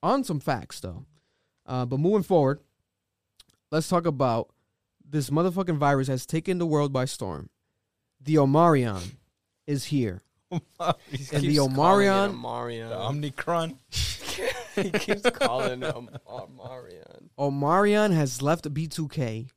on 0.02 0.24
some 0.24 0.40
facts, 0.40 0.80
though. 0.80 1.04
Uh, 1.66 1.84
but 1.84 1.98
moving 2.00 2.22
forward, 2.22 2.60
let's 3.70 3.88
talk 3.88 4.06
about 4.06 4.50
this 5.08 5.30
motherfucking 5.30 5.78
virus 5.78 6.08
has 6.08 6.26
taken 6.26 6.58
the 6.58 6.66
world 6.66 6.92
by 6.92 7.04
storm. 7.04 7.50
The 8.20 8.36
Omarion 8.36 9.02
is 9.66 9.86
here. 9.86 10.22
and 10.50 10.62
the 10.78 11.38
Keeps 11.40 11.58
Omarion, 11.58 12.34
Omarion. 12.34 12.88
The 12.88 13.30
Omnicron. 13.30 13.76
he 14.74 14.90
keeps 14.90 15.28
calling 15.30 15.82
it 15.82 15.94
Om- 15.94 16.10
Omarion. 16.28 17.28
Omarion 17.38 18.12
has 18.14 18.42
left 18.42 18.72
B2K 18.72 19.48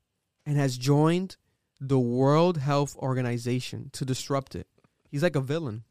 and 0.45 0.57
has 0.57 0.78
joined 0.78 1.38
the 1.80 1.99
World 1.99 2.57
Health 2.57 2.95
Organization 2.97 3.89
to 3.93 4.05
disrupt 4.05 4.55
it. 4.55 4.68
He's 5.10 5.24
like 5.24 5.36
a 5.36 5.41
villain. 5.41 5.84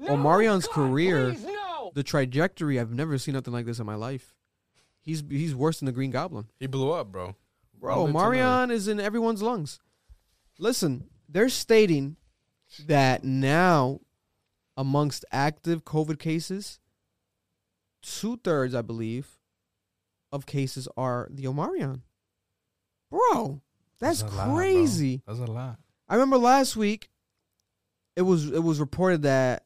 Omarion's 0.00 0.66
career, 0.68 1.34
the 1.94 2.02
trajectory, 2.02 2.78
I've 2.78 2.92
never 2.92 3.18
seen 3.18 3.34
nothing 3.34 3.52
like 3.52 3.66
this 3.66 3.80
in 3.80 3.86
my 3.86 3.96
life. 3.96 4.34
He's 5.00 5.22
he's 5.28 5.54
worse 5.54 5.80
than 5.80 5.86
the 5.86 5.92
Green 5.92 6.10
Goblin. 6.10 6.46
He 6.60 6.66
blew 6.66 6.92
up, 6.92 7.10
bro. 7.10 7.34
Bro, 7.80 8.02
One 8.02 8.12
bit 8.12 8.18
to 8.18 8.24
another. 8.26 8.36
Omarion 8.36 8.72
is 8.72 8.88
in 8.88 9.00
everyone's 9.00 9.42
lungs. 9.42 9.78
Listen, 10.58 11.04
they're 11.28 11.48
stating 11.48 12.16
that 12.86 13.24
now, 13.24 14.00
amongst 14.76 15.24
active 15.32 15.84
COVID 15.84 16.18
cases, 16.18 16.80
two 18.02 18.38
thirds, 18.38 18.74
I 18.74 18.82
believe, 18.82 19.38
of 20.32 20.46
cases 20.46 20.88
are 20.96 21.28
the 21.30 21.44
Omarion. 21.44 22.02
Bro, 23.10 23.62
that's, 24.00 24.22
a 24.22 24.26
lot, 24.26 24.46
bro. 24.46 24.56
crazy. 24.56 25.22
That's 25.26 25.38
a 25.38 25.46
lot. 25.46 25.78
I 26.08 26.14
remember 26.14 26.38
last 26.38 26.76
week, 26.76 27.10
it 28.16 28.22
was 28.22 28.50
it 28.50 28.62
was 28.62 28.80
reported 28.80 29.22
that 29.22 29.64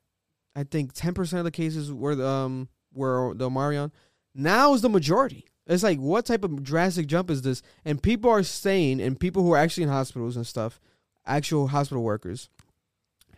I 0.54 0.64
think 0.64 0.92
ten 0.92 1.14
percent 1.14 1.38
of 1.38 1.44
the 1.44 1.50
cases 1.50 1.92
were 1.92 2.14
the, 2.14 2.26
um 2.26 2.68
were 2.92 3.32
the 3.34 3.48
Omarion. 3.48 3.90
Now 4.34 4.74
is 4.74 4.82
the 4.82 4.88
majority. 4.88 5.46
It's 5.72 5.82
like 5.82 5.98
what 5.98 6.26
type 6.26 6.44
of 6.44 6.62
drastic 6.62 7.06
jump 7.06 7.30
is 7.30 7.42
this? 7.42 7.62
And 7.84 8.02
people 8.02 8.30
are 8.30 8.42
saying, 8.42 9.00
and 9.00 9.18
people 9.18 9.42
who 9.42 9.52
are 9.52 9.58
actually 9.58 9.84
in 9.84 9.88
hospitals 9.88 10.36
and 10.36 10.46
stuff, 10.46 10.80
actual 11.26 11.68
hospital 11.68 12.02
workers, 12.02 12.48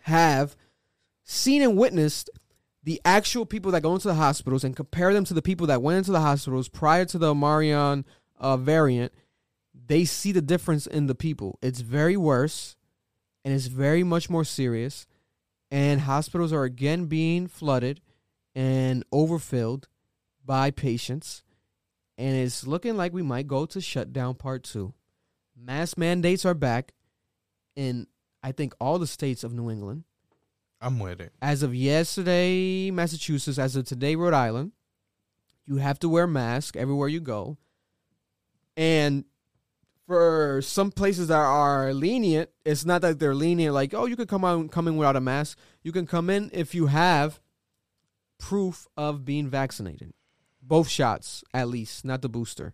have 0.03 0.57
seen 1.23 1.63
and 1.63 1.77
witnessed 1.77 2.31
the 2.83 3.01
actual 3.05 3.47
people 3.47 3.73
that 3.73 3.83
go 3.83 3.95
into 3.95 4.09
the 4.09 4.15
hospitals 4.15 4.65
and 4.65 4.77
compare 4.77 5.13
them 5.15 5.25
to 5.25 5.35
the 5.35 5.43
people 5.43 5.67
that 5.69 5.81
went 5.81 5.99
into 5.99 6.13
the 6.13 6.21
hospitals 6.21 6.69
prior 6.69 7.05
to 7.07 7.19
the 7.19 7.35
Omarion 7.35 8.05
uh, 8.39 8.57
variant. 8.57 9.13
They 9.87 10.05
see 10.05 10.33
the 10.33 10.43
difference 10.43 10.87
in 10.87 11.07
the 11.07 11.15
people. 11.15 11.59
It's 11.63 11.81
very 11.81 12.17
worse 12.17 12.77
and 13.45 13.55
it's 13.55 13.67
very 13.67 14.03
much 14.03 14.29
more 14.29 14.45
serious. 14.45 15.07
And 15.71 16.03
hospitals 16.03 16.53
are 16.53 16.65
again 16.65 17.07
being 17.07 17.47
flooded 17.47 18.01
and 18.55 19.05
overfilled 19.13 19.89
by 20.45 20.71
patients. 20.71 21.44
And 22.17 22.37
it's 22.37 22.67
looking 22.67 22.97
like 22.97 23.13
we 23.13 23.23
might 23.23 23.47
go 23.47 23.67
to 23.67 23.81
shutdown 23.81 24.35
part 24.35 24.63
two. 24.63 24.95
Mass 25.57 25.97
mandates 25.97 26.45
are 26.45 26.55
back 26.55 26.93
in, 27.77 28.07
I 28.43 28.53
think, 28.53 28.75
all 28.81 28.99
the 28.99 29.07
states 29.07 29.45
of 29.45 29.53
New 29.53 29.71
England. 29.71 30.05
I'm 30.81 30.99
with 30.99 31.21
it. 31.21 31.33
As 31.41 31.63
of 31.63 31.75
yesterday, 31.75 32.91
Massachusetts, 32.91 33.59
as 33.59 33.75
of 33.75 33.87
today, 33.87 34.17
Rhode 34.17 34.35
Island, 34.35 34.73
you 35.67 35.77
have 35.77 35.99
to 36.01 36.09
wear 36.09 36.25
a 36.25 36.29
mask 36.29 36.77
everywhere 36.77 37.09
you 37.09 37.21
go. 37.21 37.57
And 38.77 39.25
for 40.07 40.61
some 40.63 40.91
places 40.91 41.29
that 41.29 41.37
are 41.37 41.93
lenient, 41.95 42.51
it's 42.65 42.85
not 42.85 43.01
that 43.03 43.19
they're 43.19 43.35
lenient 43.35 43.75
like, 43.75 43.95
oh, 43.95 44.07
you 44.07 44.17
can 44.17 44.27
come 44.27 44.45
out 44.45 44.71
come 44.71 44.89
in 44.89 44.97
without 44.97 45.17
a 45.17 45.21
mask. 45.21 45.59
You 45.83 45.93
can 45.93 46.07
come 46.07 46.29
in 46.29 46.51
if 46.53 46.75
you 46.75 46.87
have 46.87 47.41
proof 48.39 48.87
of 48.97 49.25
being 49.25 49.49
vaccinated. 49.49 50.13
Both 50.67 50.89
shots, 50.89 51.45
at 51.53 51.69
least, 51.69 52.05
not 52.05 52.23
the 52.23 52.29
booster 52.29 52.73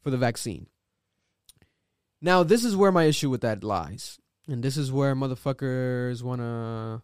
for 0.00 0.10
the 0.10 0.16
vaccine. 0.16 0.66
Now, 2.20 2.42
this 2.42 2.64
is 2.64 2.74
where 2.74 2.90
my 2.90 3.04
issue 3.04 3.30
with 3.30 3.42
that 3.42 3.62
lies. 3.62 4.18
And 4.48 4.62
this 4.62 4.76
is 4.76 4.90
where 4.90 5.14
motherfuckers 5.14 6.22
want 6.22 6.40
to 6.40 7.02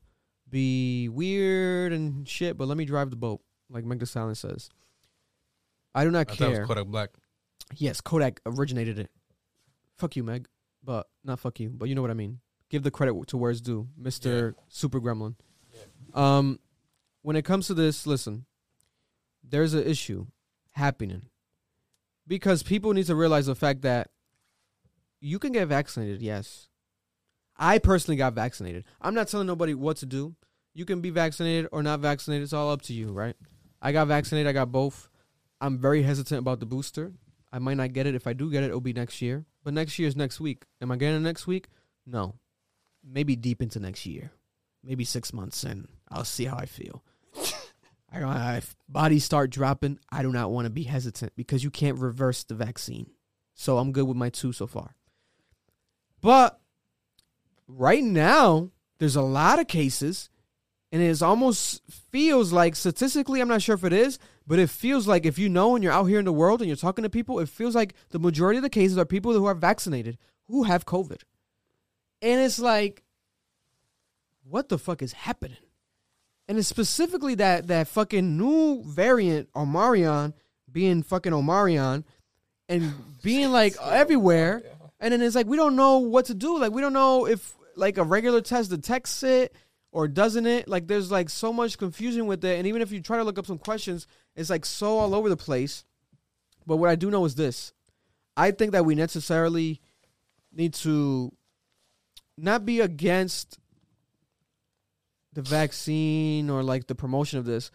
be 0.50 1.08
weird 1.08 1.92
and 1.92 2.26
shit, 2.28 2.56
but 2.58 2.66
let 2.66 2.76
me 2.76 2.84
drive 2.84 3.10
the 3.10 3.16
boat, 3.16 3.40
like 3.70 3.84
Meg 3.84 4.00
Thee 4.00 4.06
Stallion 4.06 4.34
says. 4.34 4.70
I 5.94 6.02
do 6.02 6.10
not 6.10 6.30
I 6.30 6.34
thought 6.34 6.48
it 6.48 6.50
care. 6.50 6.60
was 6.62 6.68
Kodak 6.68 6.86
Black. 6.86 7.10
Yes, 7.76 8.00
Kodak 8.00 8.40
originated 8.44 8.98
it. 8.98 9.10
Fuck 9.96 10.16
you, 10.16 10.24
Meg. 10.24 10.48
But 10.82 11.08
not 11.22 11.38
fuck 11.38 11.60
you, 11.60 11.70
but 11.70 11.88
you 11.88 11.94
know 11.94 12.02
what 12.02 12.10
I 12.10 12.14
mean. 12.14 12.40
Give 12.70 12.82
the 12.82 12.90
credit 12.90 13.14
to 13.28 13.36
where 13.36 13.50
it's 13.50 13.60
due, 13.60 13.88
Mister 13.96 14.54
Super 14.68 15.00
Gremlin. 15.00 15.36
Um, 16.14 16.58
when 17.22 17.36
it 17.36 17.44
comes 17.44 17.66
to 17.66 17.74
this, 17.74 18.06
listen, 18.06 18.46
there's 19.48 19.74
an 19.74 19.84
issue 19.84 20.26
happening 20.72 21.22
because 22.26 22.62
people 22.62 22.92
need 22.92 23.06
to 23.06 23.14
realize 23.14 23.46
the 23.46 23.54
fact 23.54 23.82
that 23.82 24.10
you 25.20 25.38
can 25.38 25.52
get 25.52 25.68
vaccinated. 25.68 26.22
Yes, 26.22 26.68
I 27.56 27.78
personally 27.78 28.16
got 28.16 28.34
vaccinated. 28.34 28.84
I'm 29.00 29.14
not 29.14 29.28
telling 29.28 29.46
nobody 29.46 29.74
what 29.74 29.96
to 29.98 30.06
do. 30.06 30.36
You 30.74 30.84
can 30.84 31.00
be 31.00 31.10
vaccinated 31.10 31.68
or 31.72 31.82
not 31.82 32.00
vaccinated. 32.00 32.44
It's 32.44 32.52
all 32.52 32.70
up 32.70 32.82
to 32.82 32.92
you, 32.92 33.10
right? 33.10 33.34
I 33.82 33.92
got 33.92 34.08
vaccinated. 34.08 34.48
I 34.48 34.52
got 34.52 34.70
both. 34.70 35.08
I'm 35.60 35.78
very 35.78 36.02
hesitant 36.02 36.38
about 36.38 36.60
the 36.60 36.66
booster. 36.66 37.12
I 37.52 37.58
might 37.58 37.76
not 37.76 37.92
get 37.92 38.06
it. 38.06 38.14
If 38.14 38.26
I 38.26 38.32
do 38.32 38.50
get 38.50 38.62
it, 38.62 38.66
it'll 38.66 38.80
be 38.80 38.92
next 38.92 39.20
year. 39.20 39.46
But 39.64 39.74
next 39.74 39.98
year 39.98 40.06
is 40.06 40.16
next 40.16 40.40
week. 40.40 40.64
Am 40.80 40.92
I 40.92 40.96
getting 40.96 41.16
it 41.16 41.20
next 41.20 41.46
week? 41.46 41.68
No. 42.06 42.36
Maybe 43.02 43.34
deep 43.34 43.60
into 43.62 43.80
next 43.80 44.06
year. 44.06 44.30
Maybe 44.84 45.04
six 45.04 45.32
months 45.32 45.64
in. 45.64 45.88
I'll 46.10 46.24
see 46.24 46.44
how 46.44 46.56
I 46.56 46.66
feel. 46.66 47.02
I 48.10 48.20
don't 48.20 48.36
if 48.56 48.74
bodies 48.88 49.24
start 49.24 49.50
dropping, 49.50 49.98
I 50.10 50.22
do 50.22 50.32
not 50.32 50.50
want 50.50 50.64
to 50.64 50.70
be 50.70 50.84
hesitant 50.84 51.32
because 51.36 51.62
you 51.62 51.70
can't 51.70 51.98
reverse 51.98 52.42
the 52.44 52.54
vaccine. 52.54 53.10
So 53.54 53.78
I'm 53.78 53.92
good 53.92 54.06
with 54.06 54.16
my 54.16 54.30
two 54.30 54.52
so 54.52 54.66
far. 54.66 54.94
But 56.20 56.58
right 57.66 58.02
now, 58.02 58.70
there's 58.98 59.16
a 59.16 59.22
lot 59.22 59.58
of 59.58 59.68
cases, 59.68 60.30
and 60.90 61.02
it 61.02 61.22
almost 61.22 61.82
feels 61.90 62.52
like 62.52 62.76
statistically, 62.76 63.40
I'm 63.40 63.48
not 63.48 63.62
sure 63.62 63.74
if 63.74 63.84
it 63.84 63.92
is, 63.92 64.18
but 64.46 64.58
it 64.58 64.70
feels 64.70 65.06
like 65.06 65.26
if 65.26 65.38
you 65.38 65.48
know 65.48 65.74
and 65.74 65.84
you're 65.84 65.92
out 65.92 66.06
here 66.06 66.18
in 66.18 66.24
the 66.24 66.32
world 66.32 66.60
and 66.60 66.68
you're 66.68 66.76
talking 66.76 67.02
to 67.02 67.10
people, 67.10 67.38
it 67.40 67.48
feels 67.48 67.74
like 67.74 67.94
the 68.10 68.18
majority 68.18 68.56
of 68.56 68.62
the 68.62 68.70
cases 68.70 68.96
are 68.96 69.04
people 69.04 69.32
who 69.32 69.44
are 69.44 69.54
vaccinated 69.54 70.18
who 70.46 70.62
have 70.64 70.86
COVID. 70.86 71.22
And 72.22 72.40
it's 72.40 72.58
like, 72.58 73.04
what 74.42 74.68
the 74.68 74.78
fuck 74.78 75.02
is 75.02 75.12
happening? 75.12 75.58
And 76.48 76.58
it's 76.58 76.68
specifically 76.68 77.34
that 77.36 77.66
that 77.68 77.88
fucking 77.88 78.38
new 78.38 78.82
variant 78.82 79.52
Omarion 79.52 80.32
being 80.70 81.02
fucking 81.02 81.32
Omarion 81.32 82.04
and 82.68 82.94
being 83.22 83.52
like 83.52 83.76
everywhere. 83.82 84.62
And 84.98 85.12
then 85.12 85.20
it's 85.20 85.36
like 85.36 85.46
we 85.46 85.56
don't 85.56 85.76
know 85.76 85.98
what 85.98 86.26
to 86.26 86.34
do. 86.34 86.58
Like 86.58 86.72
we 86.72 86.80
don't 86.80 86.94
know 86.94 87.26
if 87.26 87.54
like 87.76 87.98
a 87.98 88.02
regular 88.02 88.40
test 88.40 88.70
detects 88.70 89.22
it 89.22 89.54
or 89.92 90.08
doesn't 90.08 90.46
it. 90.46 90.68
Like 90.68 90.86
there's 90.86 91.10
like 91.10 91.28
so 91.28 91.52
much 91.52 91.78
confusion 91.78 92.26
with 92.26 92.44
it. 92.44 92.58
And 92.58 92.66
even 92.66 92.82
if 92.82 92.90
you 92.92 93.00
try 93.00 93.18
to 93.18 93.24
look 93.24 93.38
up 93.38 93.46
some 93.46 93.58
questions, 93.58 94.06
it's 94.34 94.50
like 94.50 94.64
so 94.64 94.98
all 94.98 95.14
over 95.14 95.28
the 95.28 95.36
place. 95.36 95.84
But 96.66 96.76
what 96.76 96.90
I 96.90 96.96
do 96.96 97.10
know 97.10 97.24
is 97.24 97.34
this. 97.34 97.72
I 98.36 98.52
think 98.52 98.72
that 98.72 98.84
we 98.84 98.94
necessarily 98.94 99.80
need 100.52 100.74
to 100.74 101.32
not 102.36 102.64
be 102.64 102.80
against 102.80 103.58
the 105.38 105.42
vaccine 105.42 106.50
or 106.50 106.64
like 106.64 106.88
the 106.88 106.96
promotion 106.96 107.38
of 107.38 107.44
this. 107.44 107.70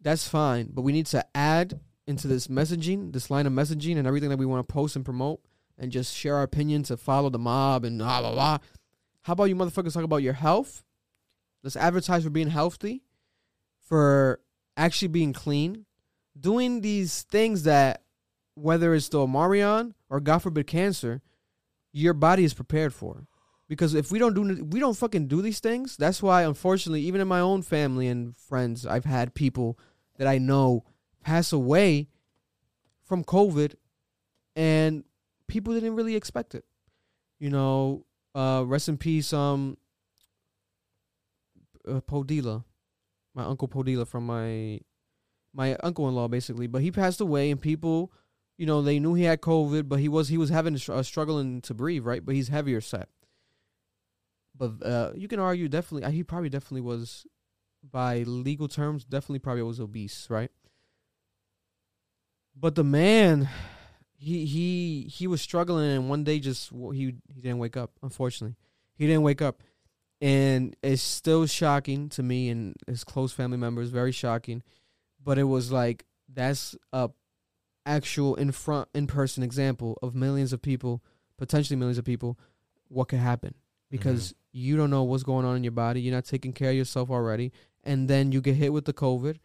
That's 0.00 0.26
fine, 0.26 0.70
but 0.74 0.82
we 0.82 0.90
need 0.90 1.06
to 1.06 1.24
add 1.32 1.78
into 2.08 2.26
this 2.26 2.48
messaging, 2.48 3.12
this 3.12 3.30
line 3.30 3.46
of 3.46 3.52
messaging, 3.52 3.98
and 3.98 4.06
everything 4.08 4.30
that 4.30 4.38
we 4.38 4.46
want 4.46 4.66
to 4.66 4.72
post 4.72 4.96
and 4.96 5.04
promote, 5.04 5.40
and 5.78 5.92
just 5.92 6.12
share 6.12 6.34
our 6.34 6.42
opinion 6.42 6.82
to 6.84 6.96
follow 6.96 7.30
the 7.30 7.38
mob 7.38 7.84
and 7.84 7.98
blah 8.00 8.20
blah 8.20 8.32
blah. 8.32 8.58
How 9.22 9.34
about 9.34 9.44
you 9.44 9.54
motherfuckers 9.54 9.94
talk 9.94 10.02
about 10.02 10.24
your 10.24 10.32
health? 10.32 10.82
Let's 11.62 11.76
advertise 11.76 12.24
for 12.24 12.30
being 12.30 12.50
healthy, 12.50 13.04
for 13.86 14.40
actually 14.76 15.08
being 15.08 15.32
clean, 15.32 15.86
doing 16.38 16.80
these 16.80 17.22
things 17.22 17.62
that, 17.62 18.02
whether 18.56 18.92
it's 18.92 19.08
the 19.08 19.18
Omarion 19.18 19.92
or 20.10 20.18
God 20.18 20.40
forbid 20.40 20.66
cancer, 20.66 21.22
your 21.92 22.12
body 22.12 22.42
is 22.42 22.54
prepared 22.54 22.92
for. 22.92 23.28
Because 23.72 23.94
if 23.94 24.12
we 24.12 24.18
don't 24.18 24.34
do, 24.34 24.62
we 24.64 24.80
don't 24.80 24.98
fucking 24.98 25.28
do 25.28 25.40
these 25.40 25.58
things. 25.58 25.96
That's 25.96 26.22
why, 26.22 26.42
unfortunately, 26.42 27.00
even 27.04 27.22
in 27.22 27.26
my 27.26 27.40
own 27.40 27.62
family 27.62 28.06
and 28.06 28.36
friends, 28.36 28.84
I've 28.84 29.06
had 29.06 29.32
people 29.32 29.78
that 30.18 30.28
I 30.28 30.36
know 30.36 30.84
pass 31.22 31.54
away 31.54 32.08
from 33.02 33.24
COVID, 33.24 33.76
and 34.54 35.04
people 35.46 35.72
didn't 35.72 35.96
really 35.96 36.16
expect 36.16 36.54
it. 36.54 36.66
You 37.38 37.48
know, 37.48 38.04
uh, 38.34 38.62
rest 38.66 38.90
in 38.90 38.98
peace, 38.98 39.32
um, 39.32 39.78
uh, 41.88 42.02
Podila, 42.02 42.64
my 43.34 43.44
uncle 43.44 43.68
Podila 43.68 44.06
from 44.06 44.26
my 44.26 44.80
my 45.54 45.76
uncle-in-law, 45.76 46.28
basically. 46.28 46.66
But 46.66 46.82
he 46.82 46.90
passed 46.90 47.22
away, 47.22 47.50
and 47.50 47.58
people, 47.58 48.12
you 48.58 48.66
know, 48.66 48.82
they 48.82 48.98
knew 48.98 49.14
he 49.14 49.24
had 49.24 49.40
COVID, 49.40 49.88
but 49.88 49.98
he 49.98 50.10
was 50.10 50.28
he 50.28 50.36
was 50.36 50.50
having 50.50 50.78
uh, 50.90 51.02
struggling 51.02 51.62
to 51.62 51.72
breathe, 51.72 52.04
right? 52.04 52.22
But 52.22 52.34
he's 52.34 52.48
heavier 52.48 52.82
set. 52.82 53.08
Uh, 54.62 55.10
you 55.14 55.26
can 55.26 55.40
argue 55.40 55.68
definitely 55.68 56.10
he 56.12 56.22
probably 56.22 56.48
definitely 56.48 56.82
was 56.82 57.26
by 57.82 58.22
legal 58.22 58.68
terms 58.68 59.04
definitely 59.04 59.40
probably 59.40 59.62
was 59.62 59.80
obese, 59.80 60.28
right? 60.30 60.50
But 62.54 62.74
the 62.74 62.84
man, 62.84 63.48
he 64.16 64.44
he 64.44 65.02
he 65.12 65.26
was 65.26 65.42
struggling, 65.42 65.90
and 65.90 66.08
one 66.08 66.22
day 66.22 66.38
just 66.38 66.70
he 66.70 67.14
he 67.28 67.40
didn't 67.40 67.58
wake 67.58 67.76
up. 67.76 67.92
Unfortunately, 68.02 68.56
he 68.94 69.06
didn't 69.06 69.22
wake 69.22 69.42
up, 69.42 69.62
and 70.20 70.76
it's 70.82 71.02
still 71.02 71.46
shocking 71.46 72.08
to 72.10 72.22
me 72.22 72.48
and 72.48 72.76
his 72.86 73.02
close 73.04 73.32
family 73.32 73.58
members. 73.58 73.90
Very 73.90 74.12
shocking, 74.12 74.62
but 75.22 75.38
it 75.38 75.44
was 75.44 75.72
like 75.72 76.04
that's 76.32 76.76
a 76.92 77.10
actual 77.84 78.36
in 78.36 78.52
front 78.52 78.88
in 78.94 79.08
person 79.08 79.42
example 79.42 79.98
of 80.02 80.14
millions 80.14 80.52
of 80.52 80.62
people, 80.62 81.02
potentially 81.36 81.76
millions 81.76 81.98
of 81.98 82.04
people, 82.04 82.38
what 82.86 83.08
could 83.08 83.18
happen 83.18 83.54
because 83.92 84.28
mm-hmm. 84.28 84.58
you 84.58 84.76
don't 84.76 84.90
know 84.90 85.04
what's 85.04 85.22
going 85.22 85.44
on 85.44 85.56
in 85.56 85.62
your 85.62 85.70
body. 85.70 86.00
You're 86.00 86.14
not 86.14 86.24
taking 86.24 86.52
care 86.52 86.70
of 86.70 86.76
yourself 86.76 87.10
already, 87.10 87.52
and 87.84 88.08
then 88.08 88.32
you 88.32 88.40
get 88.40 88.56
hit 88.56 88.72
with 88.72 88.86
the 88.86 88.92
COVID, 88.92 89.36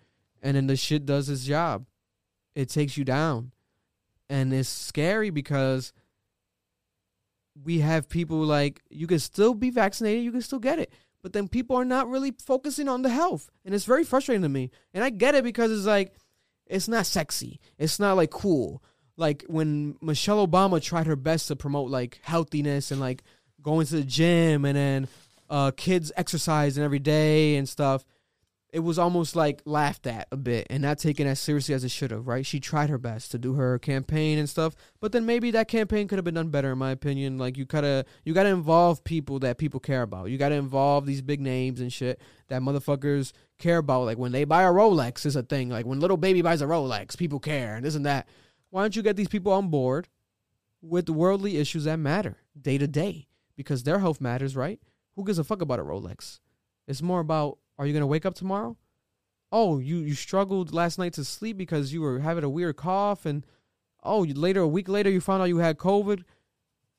and 0.42 0.56
then 0.56 0.66
the 0.66 0.78
shit 0.78 1.06
does 1.06 1.30
its 1.30 1.44
job. 1.44 1.86
It 2.56 2.70
takes 2.70 2.98
you 2.98 3.04
down, 3.04 3.52
and 4.30 4.52
it's 4.54 4.70
scary 4.70 5.30
because 5.30 5.94
we 7.64 7.80
have 7.80 8.10
people 8.10 8.38
like 8.38 8.82
you 8.90 9.06
can 9.06 9.20
still 9.20 9.54
be 9.54 9.70
vaccinated, 9.70 10.24
you 10.24 10.32
can 10.32 10.42
still 10.42 10.60
get 10.60 10.80
it. 10.80 10.92
But 11.22 11.34
then 11.34 11.48
people 11.48 11.76
are 11.76 11.86
not 11.86 12.10
really 12.10 12.34
focusing 12.40 12.88
on 12.88 13.02
the 13.02 13.10
health. 13.10 13.50
And 13.66 13.76
it's 13.76 13.86
very 13.86 14.04
frustrating 14.04 14.44
to 14.44 14.50
me. 14.50 14.72
And 14.94 15.04
I 15.04 15.10
get 15.10 15.36
it 15.36 15.44
because 15.44 15.72
it's 15.72 15.86
like 15.86 16.16
it's 16.68 16.88
not 16.88 17.06
sexy. 17.06 17.60
It's 17.78 18.00
not 18.00 18.16
like 18.16 18.32
cool. 18.32 18.82
Like 19.18 19.44
when 19.48 19.98
Michelle 20.02 20.48
Obama 20.48 20.82
tried 20.82 21.08
her 21.08 21.16
best 21.16 21.48
to 21.48 21.56
promote 21.56 21.90
like 21.90 22.20
healthiness 22.24 22.92
and 22.92 23.02
like 23.02 23.24
going 23.62 23.86
to 23.88 23.96
the 23.96 24.04
gym 24.04 24.66
and 24.66 24.78
then 24.78 25.08
uh 25.50 25.72
kids 25.76 26.12
exercising 26.16 26.84
every 26.84 27.00
day 27.00 27.56
and 27.56 27.68
stuff 27.68 28.04
it 28.74 28.80
was 28.80 29.00
almost 29.00 29.36
like 29.36 29.62
laughed 29.66 30.08
at 30.08 30.28
a 30.32 30.38
bit 30.38 30.68
and 30.70 30.82
not 30.84 31.00
taken 31.00 31.26
as 31.26 31.40
seriously 31.40 31.74
as 31.74 31.84
it 31.84 31.92
should 31.92 32.12
have, 32.12 32.28
right? 32.28 32.46
She 32.46 32.60
tried 32.60 32.90
her 32.90 32.98
best 32.98 33.32
to 33.32 33.38
do 33.38 33.54
her 33.54 33.80
campaign 33.80 34.38
and 34.38 34.50
stuff, 34.50 34.76
but 35.00 35.14
then 35.14 35.26
maybe 35.26 35.52
that 35.52 35.70
campaign 35.70 36.08
could 36.08 36.18
have 36.18 36.26
been 36.26 36.34
done 36.34 36.50
better, 36.50 36.74
in 36.74 36.78
my 36.78 36.92
opinion. 36.92 37.38
Like 37.38 37.58
you 37.58 37.66
gotta 37.66 38.06
you 38.26 38.34
gotta 38.34 38.50
involve 38.50 39.04
people 39.04 39.40
that 39.40 39.58
people 39.58 39.80
care 39.80 40.02
about. 40.02 40.30
You 40.30 40.38
gotta 40.38 40.56
involve 40.56 41.06
these 41.06 41.22
big 41.22 41.40
names 41.40 41.80
and 41.80 41.92
shit 41.92 42.20
that 42.50 42.62
motherfuckers 42.62 43.32
care 43.58 43.78
about. 43.78 44.04
Like 44.04 44.18
when 44.18 44.34
they 44.34 44.44
buy 44.44 44.64
a 44.64 44.72
Rolex 44.72 45.26
is 45.26 45.38
a 45.38 45.44
thing. 45.44 45.70
Like 45.70 45.86
when 45.86 46.02
Lil 46.02 46.18
Baby 46.18 46.42
buys 46.42 46.62
a 46.62 46.66
Rolex, 46.66 47.18
people 47.18 47.40
care 47.40 47.76
and 47.76 47.86
isn't 47.86 48.04
that. 48.04 48.28
Why 48.70 48.82
don't 48.82 48.96
you 48.96 49.02
get 49.02 49.16
these 49.16 49.30
people 49.30 49.54
on 49.54 49.70
board 49.70 50.10
with 50.82 51.10
worldly 51.10 51.58
issues 51.58 51.86
that 51.86 51.98
matter 51.98 52.38
day 52.60 52.78
to 52.78 52.88
day? 52.88 53.27
Because 53.58 53.84
their 53.84 54.00
health 54.00 54.22
matters, 54.22 54.56
right? 54.56 54.80
Who 55.16 55.26
gives 55.26 55.40
a 55.40 55.44
fuck 55.44 55.62
about 55.62 55.80
a 55.80 55.84
Rolex? 55.84 56.40
It's 56.88 57.02
more 57.02 57.20
about 57.20 57.58
are 57.78 57.86
you 57.86 57.94
gonna 57.94 58.08
wake 58.08 58.26
up 58.26 58.36
tomorrow? 58.36 58.78
Oh, 59.52 59.80
you 59.80 59.98
you 59.98 60.14
struggled 60.14 60.74
last 60.74 60.98
night 60.98 61.14
to 61.14 61.26
sleep 61.26 61.58
because 61.58 61.92
you 61.92 62.02
were 62.02 62.20
having 62.20 62.44
a 62.44 62.50
weird 62.50 62.78
cough, 62.78 63.26
and 63.26 63.46
oh, 64.04 64.22
later 64.22 64.62
a 64.62 64.68
week 64.68 64.88
later 64.88 65.10
you 65.10 65.20
found 65.20 65.42
out 65.42 65.50
you 65.50 65.58
had 65.58 65.78
COVID. 65.78 66.24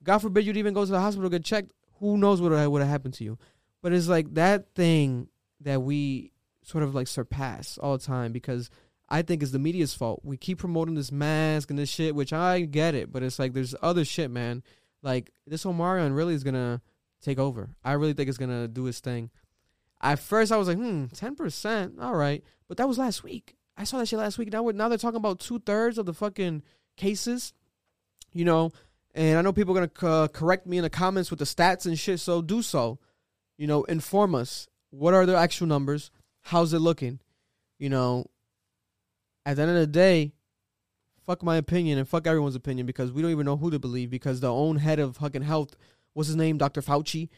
God 0.02 0.18
forbid 0.18 0.44
you'd 0.44 0.56
even 0.56 0.74
go 0.74 0.84
to 0.84 0.90
the 0.90 1.00
hospital 1.00 1.30
to 1.30 1.34
get 1.36 1.44
checked. 1.44 1.72
Who 2.00 2.18
knows 2.18 2.40
what 2.40 2.52
would 2.52 2.82
have 2.82 2.90
happened 2.90 3.14
to 3.14 3.24
you? 3.24 3.38
But 3.82 3.92
it's 3.92 4.08
like 4.08 4.34
that 4.34 4.74
thing 4.74 5.28
that 5.60 5.82
we 5.82 6.32
sort 6.62 6.84
of 6.84 6.94
like 6.94 7.08
surpass 7.08 7.78
all 7.78 7.96
the 7.96 8.04
time 8.04 8.32
because 8.32 8.70
I 9.08 9.22
think 9.22 9.42
it's 9.42 9.52
the 9.52 9.58
media's 9.58 9.94
fault. 9.94 10.20
We 10.22 10.36
keep 10.36 10.58
promoting 10.58 10.94
this 10.94 11.10
mask 11.10 11.70
and 11.70 11.78
this 11.78 11.88
shit, 11.88 12.14
which 12.14 12.32
I 12.32 12.60
get 12.60 12.94
it, 12.94 13.10
but 13.10 13.22
it's 13.22 13.38
like 13.38 13.54
there's 13.54 13.74
other 13.80 14.04
shit, 14.04 14.30
man. 14.30 14.62
Like 15.02 15.30
this 15.46 15.64
Omarion 15.64 16.16
really 16.16 16.34
is 16.34 16.44
gonna 16.44 16.80
take 17.22 17.38
over. 17.38 17.70
I 17.84 17.92
really 17.92 18.12
think 18.12 18.28
it's 18.28 18.38
gonna 18.38 18.68
do 18.68 18.86
its 18.86 19.00
thing. 19.00 19.30
At 20.00 20.18
first, 20.18 20.52
I 20.52 20.56
was 20.56 20.68
like, 20.68 20.76
hmm, 20.76 21.06
ten 21.06 21.34
percent, 21.34 21.94
all 22.00 22.14
right, 22.14 22.42
but 22.68 22.76
that 22.76 22.88
was 22.88 22.98
last 22.98 23.24
week. 23.24 23.56
I 23.76 23.84
saw 23.84 23.98
that 23.98 24.08
shit 24.08 24.18
last 24.18 24.38
week. 24.38 24.52
Now, 24.52 24.68
now 24.68 24.88
they're 24.88 24.98
talking 24.98 25.16
about 25.16 25.38
two 25.38 25.60
thirds 25.60 25.98
of 25.98 26.06
the 26.06 26.14
fucking 26.14 26.62
cases, 26.96 27.52
you 28.32 28.44
know. 28.44 28.72
And 29.14 29.38
I 29.38 29.42
know 29.42 29.52
people 29.52 29.76
are 29.76 29.86
gonna 29.86 30.12
uh, 30.14 30.28
correct 30.28 30.66
me 30.66 30.78
in 30.78 30.82
the 30.82 30.90
comments 30.90 31.30
with 31.30 31.38
the 31.38 31.44
stats 31.44 31.86
and 31.86 31.98
shit. 31.98 32.20
So 32.20 32.42
do 32.42 32.62
so, 32.62 32.98
you 33.56 33.66
know. 33.66 33.84
Inform 33.84 34.34
us. 34.34 34.68
What 34.90 35.14
are 35.14 35.26
the 35.26 35.36
actual 35.36 35.66
numbers? 35.66 36.10
How's 36.42 36.72
it 36.72 36.80
looking? 36.80 37.20
You 37.78 37.88
know. 37.88 38.26
At 39.46 39.56
the 39.56 39.62
end 39.62 39.70
of 39.70 39.76
the 39.78 39.86
day, 39.86 40.32
fuck 41.28 41.42
my 41.42 41.56
opinion 41.56 41.98
and 41.98 42.08
fuck 42.08 42.26
everyone's 42.26 42.54
opinion 42.54 42.86
because 42.86 43.12
we 43.12 43.20
don't 43.20 43.30
even 43.30 43.44
know 43.44 43.58
who 43.58 43.70
to 43.70 43.78
believe 43.78 44.08
because 44.08 44.40
the 44.40 44.50
own 44.50 44.78
head 44.78 44.98
of 44.98 45.18
fucking 45.18 45.42
health, 45.42 45.76
what's 46.14 46.28
his 46.28 46.36
name, 46.36 46.56
Dr. 46.56 46.80
Fauci 46.80 47.28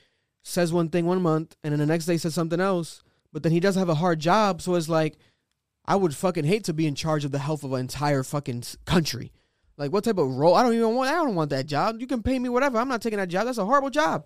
says 0.44 0.72
one 0.72 0.88
thing 0.88 1.06
one 1.06 1.20
month 1.20 1.56
and 1.64 1.72
then 1.72 1.80
the 1.80 1.86
next 1.86 2.06
day 2.06 2.16
says 2.16 2.32
something 2.32 2.60
else, 2.60 3.02
but 3.32 3.42
then 3.42 3.50
he 3.50 3.58
does 3.58 3.74
have 3.74 3.88
a 3.88 3.96
hard 3.96 4.20
job. 4.20 4.62
So 4.62 4.76
it's 4.76 4.88
like, 4.88 5.18
I 5.86 5.96
would 5.96 6.14
fucking 6.14 6.44
hate 6.44 6.62
to 6.64 6.72
be 6.72 6.86
in 6.86 6.94
charge 6.94 7.24
of 7.24 7.32
the 7.32 7.40
health 7.40 7.64
of 7.64 7.72
an 7.72 7.80
entire 7.80 8.22
fucking 8.22 8.62
country. 8.84 9.32
Like, 9.76 9.92
what 9.92 10.04
type 10.04 10.18
of 10.18 10.36
role? 10.36 10.54
I 10.54 10.62
don't 10.62 10.74
even 10.74 10.94
want. 10.94 11.10
I 11.10 11.14
don't 11.14 11.34
want 11.34 11.50
that 11.50 11.66
job. 11.66 12.00
You 12.00 12.06
can 12.06 12.22
pay 12.22 12.38
me 12.38 12.48
whatever. 12.48 12.78
I'm 12.78 12.88
not 12.88 13.02
taking 13.02 13.18
that 13.18 13.28
job. 13.28 13.46
That's 13.46 13.58
a 13.58 13.64
horrible 13.64 13.90
job. 13.90 14.24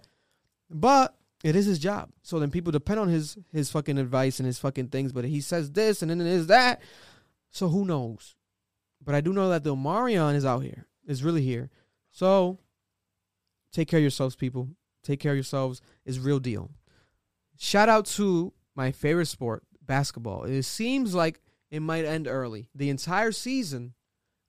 But 0.69 1.16
it 1.43 1.57
is 1.57 1.65
his 1.65 1.78
job. 1.78 2.11
So 2.23 2.39
then 2.39 2.51
people 2.51 2.73
depend 2.73 3.01
on 3.01 3.09
his 3.09 3.39
his 3.53 3.70
fucking 3.70 3.97
advice 3.97 4.41
and 4.41 4.47
his 4.47 4.59
fucking 4.59 4.89
things. 4.89 5.12
But 5.12 5.24
he 5.24 5.41
says 5.41 5.70
this 5.70 6.03
and 6.03 6.11
then 6.11 6.20
it 6.20 6.27
is 6.27 6.49
that. 6.49 6.82
So 7.51 7.69
who 7.69 7.86
knows? 7.86 8.35
But 9.05 9.14
I 9.14 9.20
do 9.20 9.32
know 9.32 9.51
that 9.51 9.64
the 9.64 9.74
Omarion 9.74 10.35
is 10.35 10.44
out 10.44 10.62
here. 10.62 10.86
Is 11.06 11.22
really 11.22 11.43
here. 11.43 11.70
So 12.10 12.59
take 13.72 13.89
care 13.89 13.98
of 13.98 14.02
yourselves, 14.02 14.36
people. 14.36 14.70
Take 15.02 15.20
care 15.20 15.32
of 15.32 15.36
yourselves 15.36 15.82
is 16.06 16.18
real 16.18 16.39
deal. 16.39 16.70
Shout 17.59 17.89
out 17.89 18.06
to 18.06 18.55
my 18.74 18.90
favorite 18.90 19.26
sport, 19.26 19.62
basketball. 19.82 20.44
It 20.44 20.62
seems 20.62 21.14
like 21.14 21.40
it 21.70 21.81
might 21.81 22.05
end 22.05 22.26
early. 22.26 22.70
The 22.74 22.89
entire 22.89 23.32
season 23.32 23.94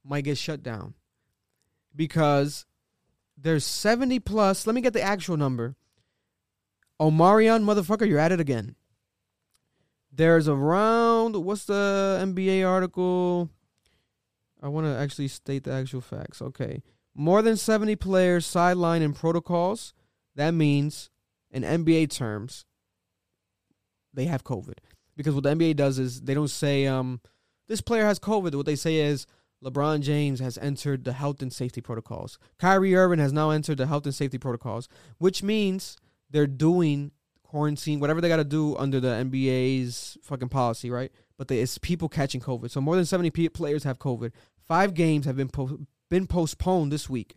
might 0.04 0.24
get 0.24 0.38
shut 0.38 0.64
down 0.64 0.94
because 1.96 2.66
there's 3.38 3.66
70 3.66 4.20
plus. 4.20 4.66
Let 4.66 4.76
me 4.76 4.82
get 4.82 4.94
the 4.94 5.02
actual 5.02 5.38
number. 5.38 5.76
Omarion, 7.00 7.64
motherfucker, 7.64 8.08
you're 8.08 8.20
at 8.20 8.32
it 8.32 8.40
again. 8.40 8.76
There's 10.12 10.48
around, 10.48 11.36
what's 11.36 11.66
the 11.66 12.20
NBA 12.22 12.66
article? 12.66 13.50
I 14.62 14.68
want 14.68 14.88
to 14.88 14.96
actually 14.96 15.28
state 15.28 15.64
the 15.64 15.74
actual 15.74 16.02
facts. 16.02 16.42
Okay. 16.42 16.82
More 17.14 17.42
than 17.42 17.56
70 17.56 17.96
players 17.96 18.46
sideline 18.46 19.02
in 19.02 19.14
protocols 19.14 19.94
that 20.36 20.52
means 20.52 21.10
in 21.52 21.64
NBA 21.64 22.10
terms, 22.12 22.66
they 24.14 24.26
have 24.26 24.44
COVID. 24.44 24.78
Because 25.16 25.34
what 25.34 25.44
the 25.44 25.50
NBA 25.56 25.78
does 25.78 25.98
is 25.98 26.22
they 26.22 26.34
don't 26.34 26.50
say 26.50 26.86
um, 26.86 27.22
this 27.68 27.82
player 27.82 28.06
has 28.06 28.20
COVID. 28.20 28.54
What 28.56 28.66
they 28.66 28.76
say 28.76 28.98
is 28.98 29.26
LeBron 29.64 30.02
James 30.02 30.42
has 30.42 30.58
entered 30.58 31.06
the 31.06 31.14
health 31.14 31.42
and 31.42 31.52
safety 31.52 31.80
protocols. 31.80 32.38
Kyrie 32.60 32.96
Irving 32.96 33.20
has 33.20 33.32
now 33.32 33.50
entered 33.50 33.78
the 33.78 33.88
health 33.88 34.06
and 34.06 34.14
safety 34.14 34.38
protocols, 34.38 34.90
which 35.18 35.42
means 35.42 35.96
they're 36.30 36.48
doing 36.48 37.12
quarantine, 37.44 38.02
whatever 38.02 38.20
they 38.20 38.28
got 38.28 38.38
to 38.38 38.44
do 38.44 38.76
under 38.76 39.00
the 39.00 39.08
NBA's 39.08 40.18
fucking 40.22 40.50
policy, 40.50 40.92
right? 40.92 41.12
But 41.38 41.48
they, 41.48 41.60
it's 41.60 41.78
people 41.78 42.10
catching 42.10 42.42
COVID. 42.42 42.72
So 42.72 42.82
more 42.82 42.96
than 42.96 43.06
70 43.06 43.50
players 43.50 43.84
have 43.84 44.00
COVID. 44.00 44.32
Five 44.68 44.94
games 44.94 45.26
have 45.26 45.36
been 45.36 45.50
po- 45.50 45.80
been 46.10 46.28
postponed 46.28 46.92
this 46.92 47.10
week 47.10 47.36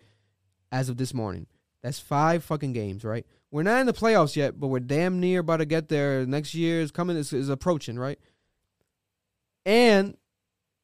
as 0.70 0.88
of 0.88 0.96
this 0.96 1.12
morning. 1.12 1.46
That's 1.82 1.98
five 1.98 2.44
fucking 2.44 2.72
games, 2.72 3.04
right? 3.04 3.26
We're 3.50 3.62
not 3.62 3.80
in 3.80 3.86
the 3.86 3.92
playoffs 3.92 4.36
yet, 4.36 4.58
but 4.60 4.68
we're 4.68 4.80
damn 4.80 5.20
near 5.20 5.40
about 5.40 5.58
to 5.58 5.64
get 5.64 5.88
there. 5.88 6.26
Next 6.26 6.54
year 6.54 6.80
is 6.80 6.90
coming, 6.90 7.16
is, 7.16 7.32
is 7.32 7.48
approaching, 7.48 7.98
right? 7.98 8.18
And 9.64 10.16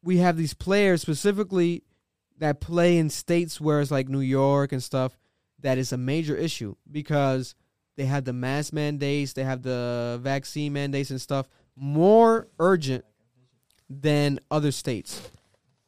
we 0.03 0.17
have 0.17 0.37
these 0.37 0.53
players 0.53 1.01
specifically 1.01 1.83
that 2.37 2.59
play 2.59 2.97
in 2.97 3.09
states 3.09 3.61
where 3.61 3.81
it's 3.81 3.91
like 3.91 4.09
New 4.09 4.19
York 4.19 4.71
and 4.71 4.83
stuff 4.83 5.17
that 5.61 5.77
is 5.77 5.91
a 5.91 5.97
major 5.97 6.35
issue 6.35 6.75
because 6.91 7.55
they 7.97 8.05
have 8.05 8.25
the 8.25 8.33
mask 8.33 8.73
mandates, 8.73 9.33
they 9.33 9.43
have 9.43 9.61
the 9.61 10.19
vaccine 10.21 10.73
mandates 10.73 11.09
and 11.11 11.21
stuff 11.21 11.47
more 11.75 12.47
urgent 12.59 13.05
than 13.89 14.39
other 14.49 14.71
states. 14.71 15.29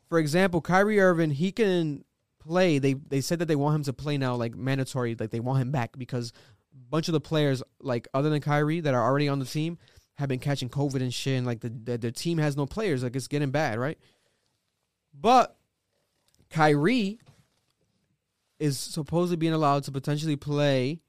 For 0.10 0.20
example, 0.20 0.62
Kyrie 0.62 1.00
Irving, 1.00 1.32
he 1.32 1.52
can 1.52 2.04
play, 2.40 2.80
they 2.80 2.94
they 2.94 3.22
said 3.22 3.40
that 3.40 3.48
they 3.48 3.56
want 3.56 3.76
him 3.76 3.84
to 3.84 3.94
play 3.94 4.18
now 4.18 4.36
like 4.36 4.56
mandatory, 4.56 5.16
like 5.20 5.32
they 5.32 5.40
want 5.40 5.62
him 5.62 5.72
back 5.72 5.98
because 5.98 6.32
a 6.74 6.90
bunch 6.90 7.08
of 7.08 7.14
the 7.14 7.20
players 7.22 7.62
like 7.82 8.08
other 8.14 8.30
than 8.30 8.42
Kyrie 8.42 8.80
that 8.80 8.94
are 8.94 9.04
already 9.04 9.28
on 9.28 9.40
the 9.40 9.46
team 9.46 9.78
have 10.16 10.30
been 10.30 10.40
catching 10.40 10.70
COVID 10.70 11.02
and 11.02 11.14
shit, 11.14 11.38
and 11.38 11.46
like 11.46 11.60
the, 11.60 11.70
the 11.70 11.98
their 11.98 12.12
team 12.12 12.38
has 12.38 12.56
no 12.56 12.66
players, 12.66 13.04
like 13.04 13.16
it's 13.16 13.28
getting 13.28 13.52
bad, 13.52 13.78
right? 13.78 13.98
But 15.14 15.58
Kyrie 16.50 17.20
is 18.60 18.78
supposedly 18.80 19.38
being 19.38 19.54
allowed 19.54 19.84
to 19.84 19.92
potentially 19.92 20.36
play 20.36 21.02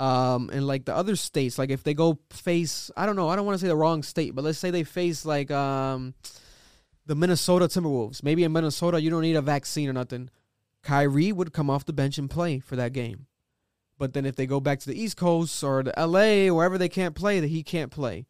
um 0.00 0.50
in 0.50 0.66
like 0.66 0.84
the 0.86 0.94
other 0.94 1.14
states 1.14 1.58
like 1.58 1.70
if 1.70 1.82
they 1.82 1.94
go 1.94 2.18
face 2.30 2.90
I 2.96 3.06
don't 3.06 3.16
know 3.16 3.28
I 3.28 3.36
don't 3.36 3.44
want 3.44 3.58
to 3.58 3.64
say 3.64 3.68
the 3.68 3.76
wrong 3.76 4.02
state 4.02 4.34
but 4.34 4.42
let's 4.42 4.58
say 4.58 4.70
they 4.70 4.84
face 4.84 5.26
like 5.26 5.50
um 5.50 6.14
the 7.06 7.14
Minnesota 7.14 7.66
Timberwolves. 7.66 8.22
Maybe 8.22 8.44
in 8.44 8.52
Minnesota 8.52 9.00
you 9.00 9.10
don't 9.10 9.22
need 9.22 9.36
a 9.36 9.42
vaccine 9.42 9.88
or 9.88 9.92
nothing. 9.92 10.30
Kyrie 10.82 11.32
would 11.32 11.52
come 11.52 11.68
off 11.68 11.84
the 11.84 11.92
bench 11.92 12.18
and 12.18 12.30
play 12.30 12.60
for 12.60 12.76
that 12.76 12.92
game. 12.92 13.26
But 13.98 14.14
then 14.14 14.24
if 14.24 14.34
they 14.34 14.46
go 14.46 14.60
back 14.60 14.80
to 14.80 14.86
the 14.86 14.98
East 14.98 15.18
Coast 15.18 15.62
or 15.62 15.82
the 15.82 15.92
LA, 15.96 16.54
wherever 16.54 16.78
they 16.78 16.88
can't 16.88 17.14
play, 17.14 17.38
that 17.38 17.48
he 17.48 17.62
can't 17.62 17.90
play. 17.90 18.26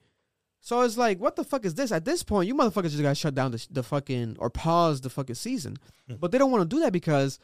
So 0.61 0.81
it's 0.81 0.99
like, 0.99 1.21
what 1.21 1.37
the 1.37 1.45
fuck 1.45 1.65
is 1.65 1.75
this? 1.75 1.93
At 1.93 2.05
this 2.05 2.23
point, 2.25 2.49
you 2.49 2.55
motherfuckers 2.55 2.91
just 2.91 3.03
got 3.03 3.11
to 3.11 3.15
shut 3.15 3.35
down 3.35 3.53
the, 3.53 3.67
the 3.71 3.83
fucking 3.85 4.37
or 4.41 4.51
pause 4.51 5.01
the 5.01 5.11
fucking 5.11 5.37
season. 5.37 5.77
but 6.19 6.33
they 6.33 6.39
don't 6.39 6.51
want 6.51 6.69
to 6.69 6.77
do 6.77 6.83
that 6.83 6.93
because 6.93 7.39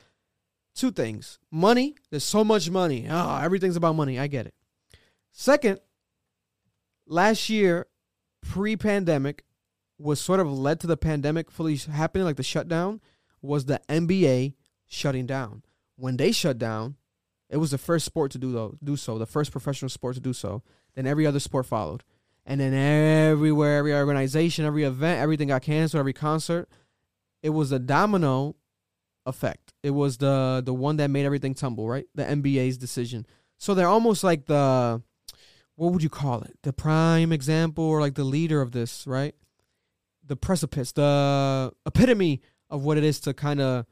two 0.76 0.92
things: 0.92 1.38
money. 1.50 1.96
There's 2.10 2.24
so 2.24 2.44
much 2.44 2.70
money. 2.70 3.06
Oh, 3.08 3.38
everything's 3.38 3.76
about 3.76 3.96
money. 3.96 4.18
I 4.18 4.26
get 4.26 4.46
it. 4.46 4.54
Second, 5.32 5.80
last 7.06 7.50
year, 7.50 7.86
pre-pandemic, 8.42 9.44
was 9.98 10.20
sort 10.20 10.40
of 10.40 10.50
led 10.50 10.80
to 10.80 10.86
the 10.86 10.96
pandemic 10.96 11.50
fully 11.50 11.76
happening, 11.76 12.24
like 12.24 12.36
the 12.36 12.42
shutdown, 12.42 13.00
was 13.42 13.64
the 13.64 13.80
NBA 13.88 14.54
shutting 14.86 15.26
down. 15.26 15.62
When 15.96 16.16
they 16.16 16.32
shut 16.32 16.58
down, 16.58 16.96
it 17.48 17.56
was 17.58 17.70
the 17.70 17.78
first 17.78 18.04
sport 18.04 18.32
to 18.32 18.38
do 18.38 18.52
though, 18.52 18.76
do 18.82 18.96
so, 18.96 19.18
the 19.18 19.26
first 19.26 19.52
professional 19.52 19.88
sport 19.88 20.14
to 20.16 20.20
do 20.20 20.32
so. 20.32 20.62
Then 20.94 21.06
every 21.06 21.26
other 21.26 21.40
sport 21.40 21.66
followed. 21.66 22.02
And 22.44 22.60
then 22.60 22.74
everywhere, 22.74 23.78
every 23.78 23.94
organization, 23.94 24.64
every 24.64 24.84
event, 24.84 25.20
everything 25.20 25.48
got 25.48 25.62
canceled, 25.62 25.98
every 25.98 26.12
concert. 26.12 26.68
It 27.42 27.50
was 27.50 27.72
a 27.72 27.78
domino 27.78 28.56
effect. 29.24 29.65
It 29.86 29.94
was 29.94 30.16
the 30.16 30.62
the 30.66 30.74
one 30.74 30.96
that 30.96 31.10
made 31.10 31.26
everything 31.26 31.54
tumble, 31.54 31.88
right? 31.88 32.06
The 32.16 32.24
NBA's 32.24 32.76
decision. 32.76 33.24
So 33.56 33.72
they're 33.72 33.86
almost 33.86 34.24
like 34.24 34.46
the 34.46 35.00
what 35.76 35.92
would 35.92 36.02
you 36.02 36.08
call 36.08 36.42
it? 36.42 36.58
The 36.64 36.72
prime 36.72 37.30
example 37.30 37.84
or 37.84 38.00
like 38.00 38.16
the 38.16 38.24
leader 38.24 38.60
of 38.60 38.72
this, 38.72 39.06
right? 39.06 39.36
The 40.26 40.34
precipice, 40.34 40.90
the 40.90 41.72
epitome 41.86 42.40
of 42.68 42.82
what 42.82 42.98
it 42.98 43.04
is 43.04 43.20
to 43.20 43.32
kind 43.32 43.60
of 43.60 43.86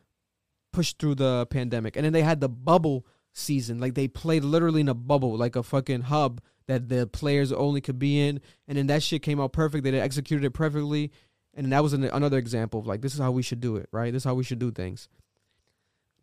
push 0.73 0.95
through 0.95 1.15
the 1.15 1.47
pandemic. 1.47 1.95
And 1.95 2.05
then 2.05 2.13
they 2.13 2.23
had 2.23 2.41
the 2.41 2.49
bubble 2.49 3.07
season. 3.33 3.79
Like 3.79 3.95
they 3.95 4.09
played 4.09 4.43
literally 4.43 4.81
in 4.81 4.89
a 4.89 4.95
bubble, 4.95 5.37
like 5.37 5.55
a 5.55 5.63
fucking 5.63 6.03
hub 6.03 6.41
that 6.67 6.89
the 6.89 7.07
players 7.07 7.53
only 7.53 7.81
could 7.81 8.01
be 8.01 8.21
in. 8.21 8.41
And 8.67 8.77
then 8.77 8.89
that 8.89 9.05
shit 9.05 9.23
came 9.23 9.41
out 9.41 9.53
perfect. 9.53 9.85
They 9.85 10.01
executed 10.01 10.45
it 10.45 10.55
perfectly. 10.55 11.13
And 11.55 11.73
that 11.73 11.85
was 11.85 11.93
an, 11.93 12.03
another 12.03 12.39
example 12.39 12.81
of 12.81 12.87
like, 12.89 13.01
this 13.01 13.15
is 13.15 13.21
how 13.21 13.31
we 13.31 13.43
should 13.43 13.61
do 13.61 13.77
it, 13.77 13.89
right? 13.93 14.13
This 14.13 14.23
is 14.23 14.25
how 14.25 14.35
we 14.35 14.43
should 14.43 14.59
do 14.59 14.73
things. 14.73 15.09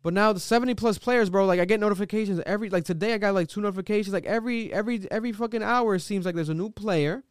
But 0.02 0.14
now 0.14 0.32
the 0.32 0.40
70 0.40 0.74
plus 0.74 0.98
players, 0.98 1.30
bro, 1.30 1.46
like 1.46 1.60
I 1.60 1.64
get 1.64 1.80
notifications 1.80 2.40
every 2.44 2.70
like 2.70 2.84
today 2.84 3.14
I 3.14 3.18
got 3.18 3.34
like 3.34 3.48
two 3.48 3.60
notifications. 3.60 4.12
Like 4.12 4.26
every 4.26 4.72
every 4.72 5.06
every 5.10 5.32
fucking 5.32 5.62
hour 5.62 5.94
it 5.94 6.00
seems 6.00 6.26
like 6.26 6.34
there's 6.34 6.48
a 6.48 6.54
new 6.54 6.70
player 6.70 7.22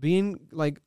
being 0.00 0.40
like 0.50 0.80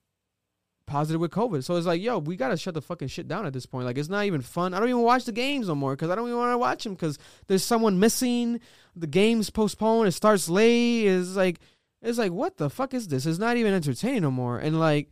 positive 0.88 1.22
with 1.22 1.32
COVID. 1.32 1.64
So 1.64 1.76
it's 1.76 1.86
like, 1.86 2.02
yo, 2.02 2.20
we 2.20 2.36
gotta 2.36 2.58
shut 2.58 2.74
the 2.74 2.82
fucking 2.82 3.08
shit 3.08 3.28
down 3.28 3.46
at 3.46 3.54
this 3.54 3.66
point. 3.66 3.86
Like 3.86 3.98
it's 3.98 4.10
not 4.10 4.26
even 4.26 4.42
fun. 4.42 4.74
I 4.74 4.80
don't 4.80 4.90
even 4.90 5.02
watch 5.02 5.26
the 5.26 5.32
games 5.32 5.68
no 5.68 5.76
more 5.76 5.94
because 5.94 6.10
I 6.10 6.16
don't 6.16 6.28
even 6.28 6.40
want 6.40 6.54
to 6.54 6.58
watch 6.58 6.84
them 6.84 6.94
because 6.94 7.20
there's 7.48 7.64
someone 7.64 8.00
missing. 8.00 8.60
The 8.96 9.08
game's 9.08 9.50
postponed. 9.50 10.08
It 10.08 10.14
starts 10.14 10.50
late. 10.50 11.06
It's 11.06 11.36
like 11.36 11.60
it's 12.02 12.18
like 12.18 12.32
what 12.32 12.58
the 12.58 12.70
fuck 12.70 12.94
is 12.94 13.08
this? 13.08 13.26
It's 13.26 13.40
not 13.40 13.58
even 13.58 13.74
entertaining 13.74 14.22
no 14.22 14.32
more. 14.32 14.58
And 14.58 14.80
like 14.80 15.12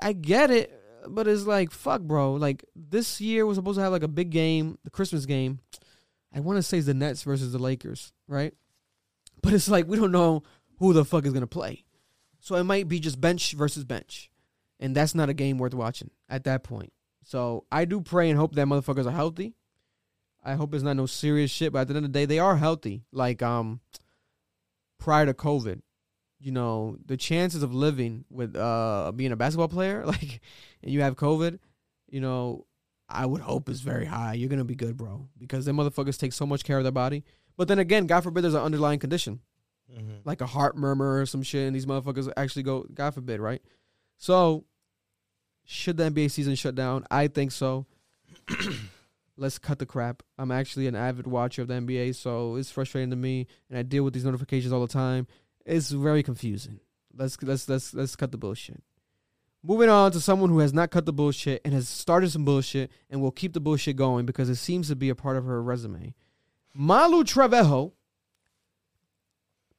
I 0.00 0.12
get 0.12 0.50
it, 0.50 0.77
but 1.14 1.28
it's 1.28 1.46
like 1.46 1.70
fuck, 1.70 2.02
bro. 2.02 2.34
Like 2.34 2.64
this 2.74 3.20
year 3.20 3.46
was 3.46 3.56
supposed 3.56 3.78
to 3.78 3.82
have 3.82 3.92
like 3.92 4.02
a 4.02 4.08
big 4.08 4.30
game, 4.30 4.78
the 4.84 4.90
Christmas 4.90 5.26
game. 5.26 5.60
I 6.34 6.40
want 6.40 6.56
to 6.58 6.62
say 6.62 6.78
it's 6.78 6.86
the 6.86 6.94
Nets 6.94 7.22
versus 7.22 7.52
the 7.52 7.58
Lakers, 7.58 8.12
right? 8.26 8.54
But 9.42 9.52
it's 9.52 9.68
like 9.68 9.86
we 9.86 9.96
don't 9.96 10.12
know 10.12 10.42
who 10.78 10.92
the 10.92 11.04
fuck 11.04 11.26
is 11.26 11.32
gonna 11.32 11.46
play, 11.46 11.84
so 12.40 12.56
it 12.56 12.64
might 12.64 12.88
be 12.88 13.00
just 13.00 13.20
bench 13.20 13.52
versus 13.52 13.84
bench, 13.84 14.30
and 14.80 14.94
that's 14.94 15.14
not 15.14 15.28
a 15.28 15.34
game 15.34 15.58
worth 15.58 15.74
watching 15.74 16.10
at 16.28 16.44
that 16.44 16.64
point. 16.64 16.92
So 17.24 17.64
I 17.70 17.84
do 17.84 18.00
pray 18.00 18.30
and 18.30 18.38
hope 18.38 18.54
that 18.54 18.66
motherfuckers 18.66 19.06
are 19.06 19.10
healthy. 19.10 19.54
I 20.44 20.54
hope 20.54 20.72
it's 20.72 20.82
not 20.82 20.96
no 20.96 21.06
serious 21.06 21.50
shit, 21.50 21.72
but 21.72 21.80
at 21.80 21.88
the 21.88 21.94
end 21.94 22.06
of 22.06 22.12
the 22.12 22.18
day, 22.18 22.24
they 22.24 22.38
are 22.38 22.56
healthy. 22.56 23.02
Like 23.12 23.42
um, 23.42 23.80
prior 24.98 25.26
to 25.26 25.34
COVID, 25.34 25.82
you 26.40 26.52
know, 26.52 26.96
the 27.06 27.16
chances 27.16 27.62
of 27.62 27.74
living 27.74 28.24
with 28.30 28.54
uh 28.56 29.12
being 29.14 29.32
a 29.32 29.36
basketball 29.36 29.68
player, 29.68 30.04
like, 30.06 30.40
and 30.82 30.92
you 30.92 31.00
have 31.02 31.16
COVID, 31.16 31.58
you 32.10 32.20
know, 32.20 32.64
I 33.08 33.24
would 33.26 33.40
hope 33.40 33.68
is 33.68 33.80
very 33.80 34.04
high. 34.06 34.34
You're 34.34 34.48
gonna 34.48 34.64
be 34.64 34.74
good, 34.74 34.96
bro, 34.96 35.28
because 35.38 35.64
them 35.64 35.76
motherfuckers 35.76 36.18
take 36.18 36.32
so 36.32 36.46
much 36.46 36.64
care 36.64 36.78
of 36.78 36.84
their 36.84 36.92
body. 36.92 37.24
But 37.56 37.68
then 37.68 37.78
again, 37.78 38.06
God 38.06 38.20
forbid, 38.22 38.44
there's 38.44 38.54
an 38.54 38.60
underlying 38.62 38.98
condition, 39.00 39.40
Mhm. 39.92 40.20
like 40.24 40.40
a 40.40 40.46
heart 40.46 40.76
murmur 40.76 41.20
or 41.20 41.26
some 41.26 41.42
shit, 41.42 41.66
and 41.66 41.74
these 41.74 41.86
motherfuckers 41.86 42.30
actually 42.36 42.62
go, 42.62 42.84
God 42.94 43.14
forbid, 43.14 43.40
right? 43.40 43.62
So, 44.16 44.64
should 45.64 45.96
the 45.96 46.04
NBA 46.04 46.28
season 46.30 46.54
shut 46.54 46.74
down? 46.74 47.04
I 47.10 47.26
think 47.28 47.50
so. 47.52 47.86
Let's 49.36 49.58
cut 49.58 49.78
the 49.78 49.86
crap. 49.86 50.22
I'm 50.36 50.50
actually 50.50 50.88
an 50.88 50.96
avid 50.96 51.26
watcher 51.26 51.62
of 51.62 51.68
the 51.68 51.74
NBA, 51.74 52.12
so 52.14 52.56
it's 52.56 52.70
frustrating 52.70 53.10
to 53.10 53.16
me, 53.16 53.46
and 53.68 53.78
I 53.78 53.82
deal 53.82 54.02
with 54.02 54.12
these 54.14 54.24
notifications 54.24 54.72
all 54.72 54.80
the 54.80 54.92
time. 54.92 55.26
It's 55.66 55.90
very 55.90 56.22
confusing. 56.22 56.80
Let's 57.16 57.40
let's 57.42 57.68
let's 57.68 57.94
let's 57.94 58.16
cut 58.16 58.32
the 58.32 58.38
bullshit. 58.38 58.82
Moving 59.62 59.88
on 59.90 60.12
to 60.12 60.20
someone 60.20 60.50
who 60.50 60.60
has 60.60 60.72
not 60.72 60.90
cut 60.90 61.04
the 61.04 61.12
bullshit 61.12 61.60
and 61.64 61.74
has 61.74 61.88
started 61.88 62.30
some 62.30 62.44
bullshit 62.44 62.90
and 63.10 63.20
will 63.20 63.32
keep 63.32 63.52
the 63.52 63.60
bullshit 63.60 63.96
going 63.96 64.24
because 64.24 64.48
it 64.48 64.54
seems 64.56 64.88
to 64.88 64.96
be 64.96 65.08
a 65.08 65.14
part 65.16 65.36
of 65.36 65.44
her 65.44 65.60
resume. 65.62 66.14
Malu 66.74 67.24
Trevejo 67.24 67.92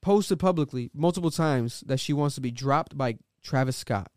posted 0.01 0.39
publicly 0.39 0.89
multiple 0.93 1.31
times 1.31 1.81
that 1.88 1.99
she 1.99 2.14
wants 2.14 2.35
to 2.35 2.41
be 2.41 2.51
dropped 2.51 2.97
by 2.97 3.18
Travis 3.41 3.77
Scott. 3.77 4.11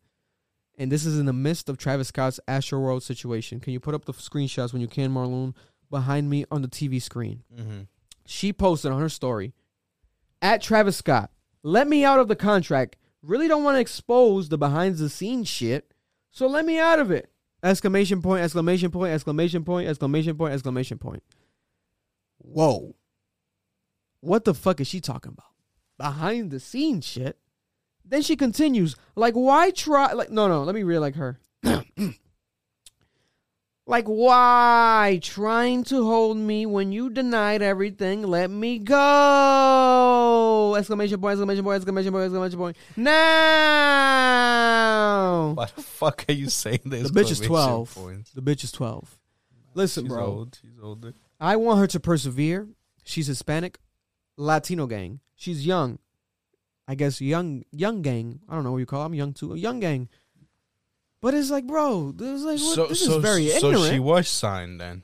And 0.79 0.91
this 0.91 1.05
is 1.05 1.19
in 1.19 1.27
the 1.27 1.33
midst 1.33 1.69
of 1.69 1.77
Travis 1.77 2.09
Scott's 2.09 2.41
Astro 2.49 2.81
World 2.81 3.03
situation. 3.03 3.61
Can 3.61 3.73
you 3.73 3.81
put 3.81 3.95
up 3.95 4.05
the 4.05 4.13
screenshots 4.13 4.73
when 4.73 4.81
you 4.83 4.89
can, 4.89 5.13
Marlon, 5.13 5.55
behind 5.91 6.31
me 6.31 6.45
on 6.51 6.63
the 6.63 6.69
TV 6.69 7.01
screen? 7.01 7.45
Mhm. 7.55 7.87
She 8.27 8.53
posted 8.53 8.91
on 8.91 9.01
her 9.01 9.09
story 9.09 9.53
at 10.41 10.63
Travis 10.63 10.97
Scott, 10.97 11.31
let 11.63 11.89
me 11.89 12.05
out 12.05 12.21
of 12.21 12.29
the 12.29 12.37
contract. 12.37 12.97
Really 13.23 13.49
don't 13.49 13.65
want 13.65 13.77
to 13.77 13.81
expose 13.81 14.49
the 14.49 14.59
behind 14.59 14.97
the 14.97 15.09
scenes 15.09 15.49
shit, 15.49 15.95
so 16.31 16.47
let 16.47 16.65
me 16.65 16.79
out 16.79 16.99
of 16.99 17.11
it. 17.11 17.31
Exclamation 17.63 18.21
point, 18.21 18.43
exclamation 18.43 18.91
point, 18.91 19.13
exclamation 19.15 19.65
point, 19.65 19.89
exclamation 19.89 20.37
point, 20.37 20.53
exclamation 20.53 20.99
point. 20.99 21.23
Whoa. 22.39 22.97
What 24.21 24.45
the 24.45 24.55
fuck 24.55 24.81
is 24.81 24.89
she 24.89 25.01
talking 25.01 25.33
about? 25.33 25.47
Behind 25.99 26.51
the 26.51 26.59
scenes 26.59 27.05
shit? 27.05 27.39
Then 28.05 28.23
she 28.23 28.35
continues, 28.35 28.97
like, 29.15 29.35
why 29.35 29.71
try? 29.71 30.13
Like, 30.13 30.31
no, 30.31 30.49
no, 30.49 30.65
let 30.65 30.75
me 30.75 30.83
read 30.83 30.99
like 30.99 31.15
her. 31.15 31.39
like, 33.87 34.07
why 34.07 35.19
trying 35.23 35.83
to 35.85 36.05
hold 36.05 36.37
me 36.37 36.67
when 36.67 36.93
you 36.93 37.11
denied 37.11 37.63
everything? 37.63 38.23
Let 38.23 38.51
me 38.51 38.79
go! 38.79 40.75
Exclamation 40.79 41.21
point, 41.21 41.33
exclamation 41.33 41.65
point, 41.65 41.77
exclamation 41.77 42.13
point, 42.13 42.25
exclamation 42.25 42.59
point. 42.59 42.77
Now! 43.83 45.53
Why 45.55 45.67
the 45.75 45.83
fuck 45.83 46.25
are 46.29 46.33
you 46.33 46.49
saying 46.49 46.81
this? 46.87 47.11
The 47.11 47.21
bitch 47.21 47.31
is 47.31 47.41
12. 47.41 47.95
points? 47.95 48.31
The 48.33 48.43
bitch 48.43 48.65
is 48.65 48.73
12. 48.73 49.19
Listen, 49.75 50.05
She's 50.05 50.13
bro. 50.13 50.27
old. 50.27 50.59
She's 50.61 50.79
older. 50.83 51.15
I 51.41 51.57
want 51.57 51.81
her 51.81 51.87
to 51.89 51.99
persevere. 52.01 52.69
She's 53.05 53.27
Hispanic, 53.27 53.79
Latino 54.37 54.87
gang. 54.87 55.21
She's 55.35 55.67
young. 55.67 55.99
I 56.87 56.95
guess 56.95 57.21
young 57.21 57.65
young 57.73 58.03
gang. 58.03 58.41
I 58.49 58.55
don't 58.55 58.65
know 58.65 58.73
what 58.73 58.79
you 58.79 58.87
call. 58.87 59.03
it. 59.03 59.07
I'm 59.07 59.15
young 59.15 59.33
too. 59.33 59.55
Young 59.55 59.81
gang. 59.81 60.09
But 61.23 61.33
it's 61.35 61.51
like, 61.51 61.67
bro, 61.67 62.13
this 62.13 62.29
is 62.29 62.45
like 62.45 62.59
what, 62.61 62.75
So, 62.75 62.87
this 62.89 63.05
so, 63.07 63.17
is 63.17 63.23
very 63.23 63.49
so 63.49 63.69
ignorant. 63.71 63.93
she 63.95 63.99
was 64.01 64.29
signed 64.29 64.79
then. 64.81 65.03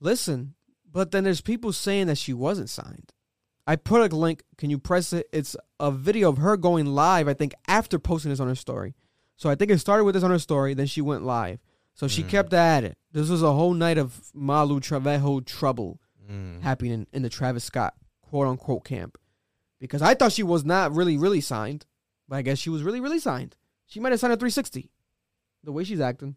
Listen, 0.00 0.54
but 0.90 1.10
then 1.10 1.24
there's 1.24 1.40
people 1.40 1.72
saying 1.72 2.06
that 2.06 2.16
she 2.18 2.32
wasn't 2.32 2.70
signed. 2.70 3.12
I 3.66 3.76
put 3.76 4.12
a 4.12 4.16
link. 4.16 4.42
Can 4.56 4.70
you 4.70 4.78
press 4.78 5.12
it? 5.12 5.28
It's 5.32 5.56
a 5.78 5.90
video 5.90 6.28
of 6.28 6.38
her 6.38 6.56
going 6.56 6.86
live. 6.86 7.28
I 7.28 7.34
think 7.34 7.54
after 7.68 7.98
posting 7.98 8.30
this 8.30 8.40
on 8.40 8.48
her 8.48 8.54
story. 8.54 8.94
So 9.36 9.50
I 9.50 9.54
think 9.54 9.70
it 9.70 9.78
started 9.78 10.04
with 10.04 10.14
this 10.14 10.24
on 10.24 10.30
her 10.30 10.38
story. 10.38 10.74
Then 10.74 10.86
she 10.86 11.00
went 11.00 11.24
live. 11.24 11.58
So 11.94 12.08
she 12.08 12.22
Mm. 12.22 12.28
kept 12.28 12.52
at 12.54 12.84
it. 12.84 12.96
This 13.12 13.28
was 13.28 13.42
a 13.42 13.52
whole 13.52 13.74
night 13.74 13.98
of 13.98 14.30
Malu 14.34 14.80
Trevejo 14.80 15.44
trouble 15.44 16.00
Mm. 16.30 16.60
happening 16.62 17.06
in 17.12 17.22
the 17.22 17.28
Travis 17.28 17.64
Scott 17.64 17.94
quote 18.22 18.46
unquote 18.46 18.84
camp. 18.84 19.18
Because 19.80 20.02
I 20.02 20.14
thought 20.14 20.32
she 20.32 20.44
was 20.44 20.64
not 20.64 20.92
really, 20.94 21.16
really 21.16 21.40
signed. 21.40 21.86
But 22.28 22.36
I 22.36 22.42
guess 22.42 22.58
she 22.58 22.70
was 22.70 22.82
really, 22.84 23.00
really 23.00 23.18
signed. 23.18 23.56
She 23.86 23.98
might 24.00 24.12
have 24.12 24.20
signed 24.20 24.32
a 24.32 24.36
360. 24.36 24.90
The 25.64 25.72
way 25.72 25.84
she's 25.84 26.00
acting. 26.00 26.36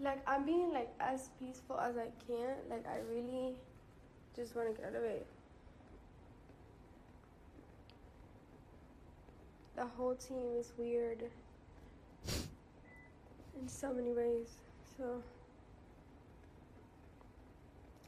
Like 0.00 0.22
I'm 0.28 0.44
being 0.44 0.72
like 0.72 0.90
as 1.00 1.30
peaceful 1.40 1.78
as 1.80 1.96
I 1.96 2.08
can. 2.26 2.54
Like 2.70 2.86
I 2.86 2.98
really 3.12 3.54
just 4.36 4.54
want 4.54 4.68
to 4.68 4.80
get 4.80 4.90
out 4.90 4.96
of 4.96 5.02
it. 5.02 5.26
The 9.74 9.86
whole 9.86 10.14
team 10.14 10.44
is 10.58 10.72
weird 10.76 11.24
in 13.60 13.68
so 13.68 13.92
many 13.92 14.12
ways. 14.12 14.48
So 14.96 15.22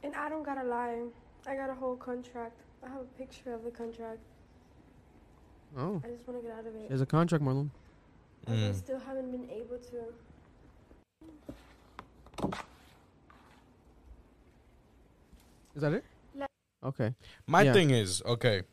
and 0.03 0.15
I 0.15 0.29
don't 0.29 0.43
gotta 0.43 0.63
lie. 0.63 1.03
I 1.45 1.55
got 1.55 1.69
a 1.69 1.73
whole 1.73 1.95
contract. 1.95 2.61
I 2.83 2.89
have 2.89 3.01
a 3.01 3.17
picture 3.17 3.53
of 3.53 3.63
the 3.63 3.71
contract. 3.71 4.19
Oh. 5.77 6.01
I 6.03 6.09
just 6.09 6.27
want 6.27 6.41
to 6.41 6.47
get 6.47 6.57
out 6.57 6.65
of 6.65 6.75
it. 6.75 6.89
has 6.89 7.01
a 7.01 7.05
contract, 7.05 7.43
Marlon. 7.43 7.69
I 8.47 8.51
Mm. 8.51 8.67
just 8.67 8.79
still 8.85 8.99
haven't 8.99 9.31
been 9.31 9.49
able 9.49 9.77
to. 9.77 10.13
Is 15.75 15.81
that 15.81 15.93
it? 15.93 16.03
Okay. 16.83 17.13
My 17.45 17.61
Yeah. 17.61 17.73
thing 17.73 17.91
is, 17.91 18.21
okay. 18.25 18.63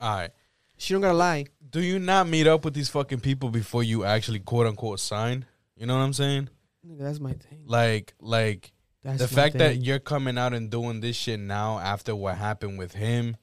All 0.00 0.16
right. 0.16 0.30
She 0.78 0.94
don't 0.94 1.02
gotta 1.02 1.16
lie. 1.16 1.46
Do 1.70 1.82
you 1.82 1.98
not 1.98 2.26
meet 2.26 2.46
up 2.46 2.64
with 2.64 2.72
these 2.74 2.88
fucking 2.88 3.20
people 3.20 3.50
before 3.50 3.82
you 3.82 4.04
actually 4.04 4.40
quote 4.40 4.66
unquote 4.66 4.98
sign? 5.00 5.44
You 5.76 5.86
know 5.86 5.94
what 5.96 6.02
I'm 6.04 6.12
saying? 6.14 6.48
That's 6.82 7.20
my 7.20 7.34
thing. 7.34 7.64
Like, 7.66 8.14
like 8.18 8.72
That's 9.02 9.18
the 9.18 9.24
my 9.24 9.42
fact 9.42 9.58
that 9.58 9.76
you're 9.76 9.98
coming 9.98 10.38
out 10.38 10.54
and 10.54 10.70
doing 10.70 11.00
this 11.00 11.16
shit 11.16 11.38
now 11.38 11.78
after 11.78 12.16
what 12.16 12.38
happened 12.38 12.78
with 12.78 12.94
him. 12.94 13.36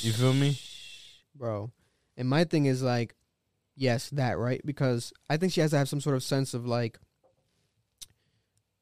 You 0.00 0.12
feel 0.12 0.34
me? 0.34 0.58
bro. 1.34 1.72
And 2.18 2.28
my 2.28 2.44
thing 2.44 2.66
is 2.66 2.82
like, 2.82 3.14
yes, 3.80 4.10
that 4.10 4.38
right 4.38 4.60
because 4.64 5.12
I 5.28 5.36
think 5.38 5.52
she 5.52 5.60
has 5.62 5.70
to 5.72 5.78
have 5.78 5.88
some 5.88 6.00
sort 6.00 6.14
of 6.14 6.22
sense 6.22 6.54
of 6.54 6.66
like. 6.66 6.98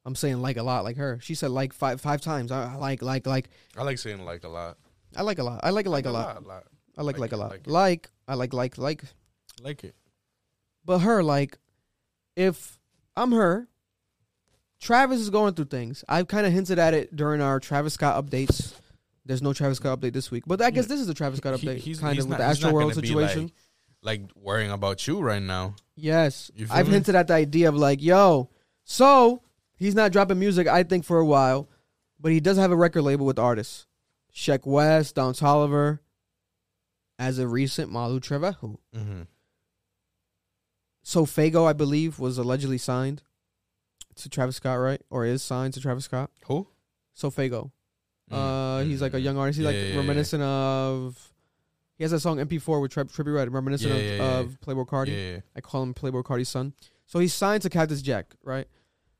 I'm 0.05 0.15
saying 0.15 0.41
like 0.41 0.57
a 0.57 0.63
lot, 0.63 0.83
like 0.83 0.97
her. 0.97 1.19
She 1.21 1.35
said 1.35 1.51
like 1.51 1.73
five 1.73 1.99
five 2.01 2.21
times. 2.21 2.51
I, 2.51 2.73
I 2.73 2.75
like 2.75 3.01
like 3.01 3.25
like. 3.27 3.49
I 3.77 3.83
like 3.83 3.97
saying 3.97 4.23
like 4.23 4.43
a 4.43 4.49
lot. 4.49 4.77
I 5.15 5.23
like 5.23 5.39
a 5.39 5.43
lot. 5.43 5.59
I 5.63 5.71
like 5.71 5.85
it 5.85 5.89
like, 5.89 6.05
a 6.05 6.11
lot. 6.11 6.45
lot. 6.45 6.63
I 6.97 7.01
like 7.01 7.17
like, 7.17 7.31
Like 7.31 7.31
a 7.33 7.37
lot. 7.37 7.51
like 7.51 7.67
Like. 7.67 8.09
I 8.27 8.35
like 8.35 8.53
like 8.53 8.77
like. 8.77 9.03
Like 9.61 9.83
it. 9.83 9.95
But 10.85 10.99
her 10.99 11.21
like, 11.21 11.57
if 12.35 12.79
I'm 13.15 13.31
her, 13.33 13.67
Travis 14.79 15.19
is 15.19 15.29
going 15.29 15.53
through 15.53 15.65
things. 15.65 16.03
I've 16.07 16.27
kind 16.27 16.47
of 16.47 16.53
hinted 16.53 16.79
at 16.79 16.93
it 16.93 17.15
during 17.15 17.41
our 17.41 17.59
Travis 17.59 17.93
Scott 17.95 18.23
updates. 18.25 18.73
There's 19.25 19.41
no 19.41 19.53
Travis 19.53 19.77
Scott 19.77 19.99
update 19.99 20.13
this 20.13 20.31
week, 20.31 20.45
but 20.47 20.61
I 20.61 20.71
guess 20.71 20.87
this 20.87 20.99
is 21.01 21.07
the 21.07 21.13
Travis 21.13 21.37
Scott 21.39 21.59
He- 21.59 21.67
update, 21.67 21.77
he's- 21.77 21.99
kind 21.99 22.17
of 22.17 22.27
with 22.27 22.37
the 22.37 22.43
Astro 22.43 22.71
World 22.71 22.95
situation. 22.95 23.43
Like 23.43 23.53
worrying 24.35 24.71
about 24.71 25.07
you 25.07 25.19
right 25.19 25.41
now. 25.41 25.75
Yes, 25.95 26.49
I've 26.69 26.87
me? 26.87 26.93
hinted 26.93 27.15
at 27.15 27.27
the 27.27 27.33
idea 27.33 27.69
of 27.69 27.75
like, 27.75 28.01
yo, 28.01 28.49
so 28.83 29.41
he's 29.75 29.95
not 29.95 30.11
dropping 30.11 30.39
music. 30.39 30.67
I 30.67 30.83
think 30.83 31.05
for 31.05 31.19
a 31.19 31.25
while, 31.25 31.69
but 32.19 32.31
he 32.31 32.39
does 32.39 32.57
have 32.57 32.71
a 32.71 32.75
record 32.75 33.01
label 33.01 33.25
with 33.25 33.37
artists, 33.39 33.85
Sheck 34.33 34.65
Wes, 34.65 35.11
Don 35.11 35.33
Toliver, 35.33 35.99
as 37.17 37.39
a 37.39 37.47
recent 37.47 37.91
Malu 37.91 38.19
Trevejo. 38.19 38.77
Mm-hmm. 38.95 39.21
Sofaygo, 41.03 41.67
I 41.67 41.73
believe, 41.73 42.19
was 42.19 42.37
allegedly 42.37 42.77
signed 42.77 43.23
to 44.15 44.29
Travis 44.29 44.57
Scott, 44.57 44.79
right? 44.79 45.01
Or 45.09 45.25
is 45.25 45.41
signed 45.41 45.73
to 45.73 45.81
Travis 45.81 46.05
Scott. 46.05 46.29
Who? 46.45 46.67
Sofaygo. 47.17 47.71
Mm. 48.31 48.35
Uh, 48.81 48.83
he's 48.83 49.01
like 49.01 49.13
a 49.13 49.19
young 49.19 49.37
artist. 49.37 49.57
He's 49.57 49.63
Yeah, 49.63 49.71
like 49.71 49.81
yeah, 49.81 49.93
yeah, 49.93 49.97
reminiscent 49.97 50.43
of. 50.43 51.28
He 51.99 52.03
has 52.05 52.13
a 52.13 52.19
song 52.19 52.37
MP4 52.37 52.81
with 52.81 52.91
Tri- 52.91 53.03
Trippie 53.03 53.35
Redd, 53.35 53.53
reminiscent 53.53 53.93
Yeah, 53.93 53.99
of, 53.99 54.05
yeah, 54.05 54.15
yeah. 54.15 54.39
of 54.39 54.61
Playboi 54.61 54.87
Carti. 54.87 55.07
Yeah, 55.09 55.31
yeah. 55.33 55.39
I 55.55 55.59
call 55.61 55.83
him 55.83 55.93
Playboi 55.93 56.23
Carti's 56.23 56.49
son. 56.49 56.73
So 57.05 57.19
he's 57.19 57.33
signed 57.33 57.61
to 57.63 57.69
Cactus 57.69 58.01
Jack, 58.01 58.33
right? 58.41 58.65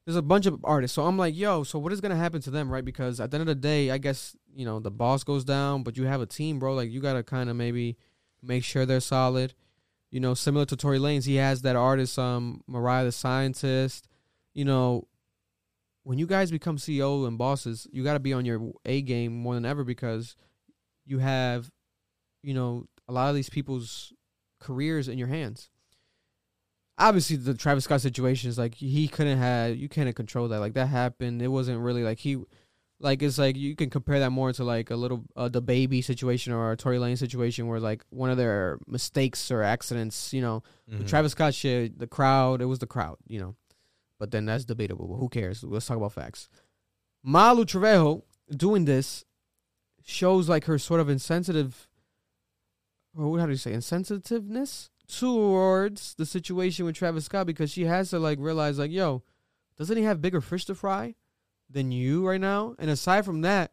There's 0.05 0.15
a 0.15 0.21
bunch 0.21 0.45
of 0.45 0.59
artists. 0.63 0.95
So 0.95 1.05
I'm 1.05 1.17
like, 1.17 1.35
yo, 1.37 1.63
so 1.63 1.77
what 1.77 1.91
is 1.93 1.99
gonna 2.01 2.15
happen 2.15 2.41
to 2.41 2.49
them, 2.49 2.71
right? 2.71 2.83
Because 2.85 3.19
at 3.19 3.29
the 3.29 3.35
end 3.35 3.41
of 3.41 3.47
the 3.47 3.55
day, 3.55 3.91
I 3.91 3.97
guess 3.97 4.35
you 4.55 4.65
know 4.65 4.79
the 4.79 4.89
boss 4.89 5.23
goes 5.23 5.43
down, 5.43 5.83
but 5.83 5.97
you 5.97 6.05
have 6.05 6.21
a 6.21 6.25
team, 6.25 6.57
bro. 6.57 6.73
Like 6.73 6.89
you 6.89 6.99
gotta 7.01 7.21
kind 7.21 7.49
of 7.49 7.55
maybe 7.55 7.97
make 8.41 8.63
sure 8.63 8.85
they're 8.85 9.01
solid. 9.01 9.53
You 10.09 10.19
know, 10.21 10.33
similar 10.33 10.65
to 10.65 10.75
Tory 10.77 10.97
Lanez, 10.99 11.25
he 11.25 11.35
has 11.35 11.61
that 11.63 11.75
artist, 11.75 12.17
um, 12.17 12.63
Mariah 12.65 13.03
the 13.03 13.11
Scientist. 13.11 14.07
You 14.53 14.65
know, 14.65 15.07
when 16.03 16.17
you 16.17 16.25
guys 16.25 16.49
become 16.49 16.77
CEO 16.77 17.27
and 17.27 17.37
bosses, 17.37 17.85
you 17.91 18.03
got 18.03 18.13
to 18.13 18.19
be 18.19 18.33
on 18.33 18.45
your 18.45 18.71
A 18.85 19.01
game 19.01 19.33
more 19.35 19.53
than 19.53 19.65
ever 19.65 19.83
because 19.83 20.35
you 21.05 21.19
have, 21.19 21.69
you 22.43 22.53
know, 22.53 22.85
a 23.07 23.13
lot 23.13 23.29
of 23.29 23.35
these 23.35 23.49
people's 23.49 24.13
careers 24.59 25.07
in 25.07 25.17
your 25.17 25.27
hands. 25.27 25.69
Obviously, 26.97 27.37
the 27.37 27.53
Travis 27.53 27.85
Scott 27.85 28.01
situation 28.01 28.49
is 28.49 28.57
like 28.57 28.75
he 28.75 29.07
couldn't 29.07 29.37
have 29.37 29.75
you 29.77 29.87
couldn't 29.87 30.13
control 30.13 30.47
that. 30.49 30.59
Like 30.59 30.73
that 30.73 30.87
happened. 30.87 31.41
It 31.41 31.47
wasn't 31.47 31.79
really 31.79 32.03
like 32.03 32.19
he, 32.19 32.37
like 32.99 33.21
it's 33.21 33.37
like 33.37 33.55
you 33.55 33.73
can 33.75 33.89
compare 33.89 34.19
that 34.19 34.31
more 34.31 34.51
to 34.51 34.63
like 34.65 34.89
a 34.89 34.97
little 34.97 35.23
uh, 35.37 35.47
DaBaby 35.47 36.03
situation 36.03 36.51
or 36.51 36.73
a 36.73 36.77
Tory 36.77 36.99
Lane 36.99 37.15
situation 37.15 37.67
where 37.67 37.79
like 37.79 38.03
one 38.09 38.29
of 38.29 38.35
their 38.37 38.79
mistakes 38.85 39.49
or 39.49 39.63
accidents. 39.63 40.33
You 40.33 40.41
know, 40.41 40.63
the 40.89 41.05
Mhm. 41.05 41.07
Travis 41.07 41.31
Scott 41.31 41.53
shit, 41.53 41.97
the 41.99 42.07
crowd, 42.07 42.61
it 42.61 42.65
was 42.65 42.79
the 42.79 42.87
crowd. 42.87 43.15
You 43.27 43.39
know, 43.39 43.55
but 44.19 44.31
then 44.31 44.45
that's 44.45 44.65
debatable. 44.65 45.07
But 45.07 45.15
who 45.15 45.29
cares? 45.29 45.63
Let's 45.63 45.85
talk 45.87 45.95
about 45.97 46.11
facts. 46.13 46.49
Malu 47.23 47.63
Trevejo 47.65 48.23
doing 48.49 48.83
this 48.85 49.23
shows 50.03 50.49
like 50.49 50.65
her 50.65 50.77
sort 50.77 50.99
of 50.99 51.07
insensitive, 51.07 51.87
or 53.15 53.39
how 53.39 53.45
do 53.45 53.51
you 53.51 53.57
say, 53.57 53.73
insensitiveness 53.73 54.89
towards 55.07 56.13
the 56.15 56.25
situation 56.25 56.85
with 56.85 56.95
Travis 56.95 57.25
Scott 57.25 57.47
because 57.47 57.71
she 57.71 57.85
has 57.85 58.09
to 58.11 58.19
like 58.19 58.39
realize 58.39 58.77
like, 58.79 58.91
yo, 58.91 59.23
doesn't 59.77 59.97
he 59.97 60.03
have 60.03 60.21
bigger 60.21 60.41
fish 60.41 60.65
to 60.65 60.75
fry 60.75 61.15
than 61.69 61.91
you 61.91 62.27
right 62.27 62.41
now? 62.41 62.75
And 62.77 62.89
aside 62.89 63.25
from 63.25 63.41
that, 63.41 63.71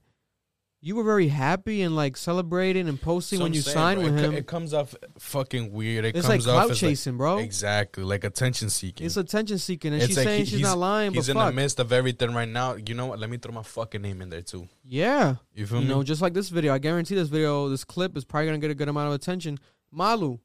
you 0.82 0.94
were 0.94 1.02
very 1.02 1.28
happy 1.28 1.82
and 1.82 1.96
like 1.96 2.16
celebrating 2.16 2.88
and 2.88 3.00
posting 3.00 3.38
So 3.38 3.44
when 3.44 3.52
I'm 3.52 3.54
you 3.54 3.62
saying, 3.62 3.74
signed 3.74 4.00
bro, 4.00 4.10
with 4.10 4.18
it, 4.18 4.24
him. 4.24 4.34
It 4.34 4.46
comes 4.46 4.72
off 4.74 4.94
fucking 5.18 5.72
weird. 5.72 6.04
It 6.04 6.14
It's 6.16 6.28
like 6.28 6.36
comes 6.40 6.46
off 6.48 6.54
clout 6.54 6.70
as 6.70 6.78
chasing, 6.78 7.16
bro. 7.16 7.38
Exactly, 7.38 8.04
like 8.04 8.24
attention 8.24 8.70
seeking. 8.70 9.06
It's 9.06 9.16
attention 9.16 9.58
seeking, 9.58 9.92
and 9.92 10.02
It's 10.02 10.08
she's 10.08 10.16
like 10.18 10.26
saying 10.26 10.44
he- 10.44 10.50
she's 10.50 10.60
not 10.60 10.78
lying. 10.78 11.12
He's 11.12 11.28
in 11.28 11.34
fuck. 11.34 11.48
the 11.48 11.52
midst 11.56 11.80
of 11.80 11.92
everything 11.92 12.34
right 12.34 12.48
now. 12.48 12.74
You 12.76 12.94
know 12.94 13.06
what? 13.06 13.18
Let 13.18 13.30
me 13.30 13.38
throw 13.38 13.52
my 13.52 13.62
fucking 13.62 14.02
name 14.02 14.22
in 14.22 14.28
there 14.28 14.42
too. 14.42 14.68
Yeah. 14.84 15.36
You 15.54 15.66
feel 15.66 15.78
you 15.80 15.88
me? 15.88 15.94
know, 15.94 16.02
just 16.02 16.22
like 16.22 16.34
this 16.34 16.50
video, 16.50 16.72
I 16.74 16.78
guarantee 16.78 17.14
this 17.14 17.28
video, 17.28 17.68
this 17.68 17.82
clip 17.84 18.16
is 18.16 18.24
probably 18.24 18.46
gonna 18.46 18.58
get 18.58 18.70
a 18.70 18.74
good 18.74 18.88
amount 18.88 19.08
of 19.08 19.14
attention. 19.14 19.58
Malu, 19.90 20.38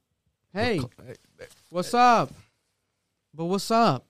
hey, 0.53 0.79
eh, 0.79 1.13
eh, 1.41 1.45
what's 1.69 1.93
eh. 1.93 1.99
up? 1.99 2.31
But 3.33 3.45
what's 3.45 3.69
up? 3.69 4.05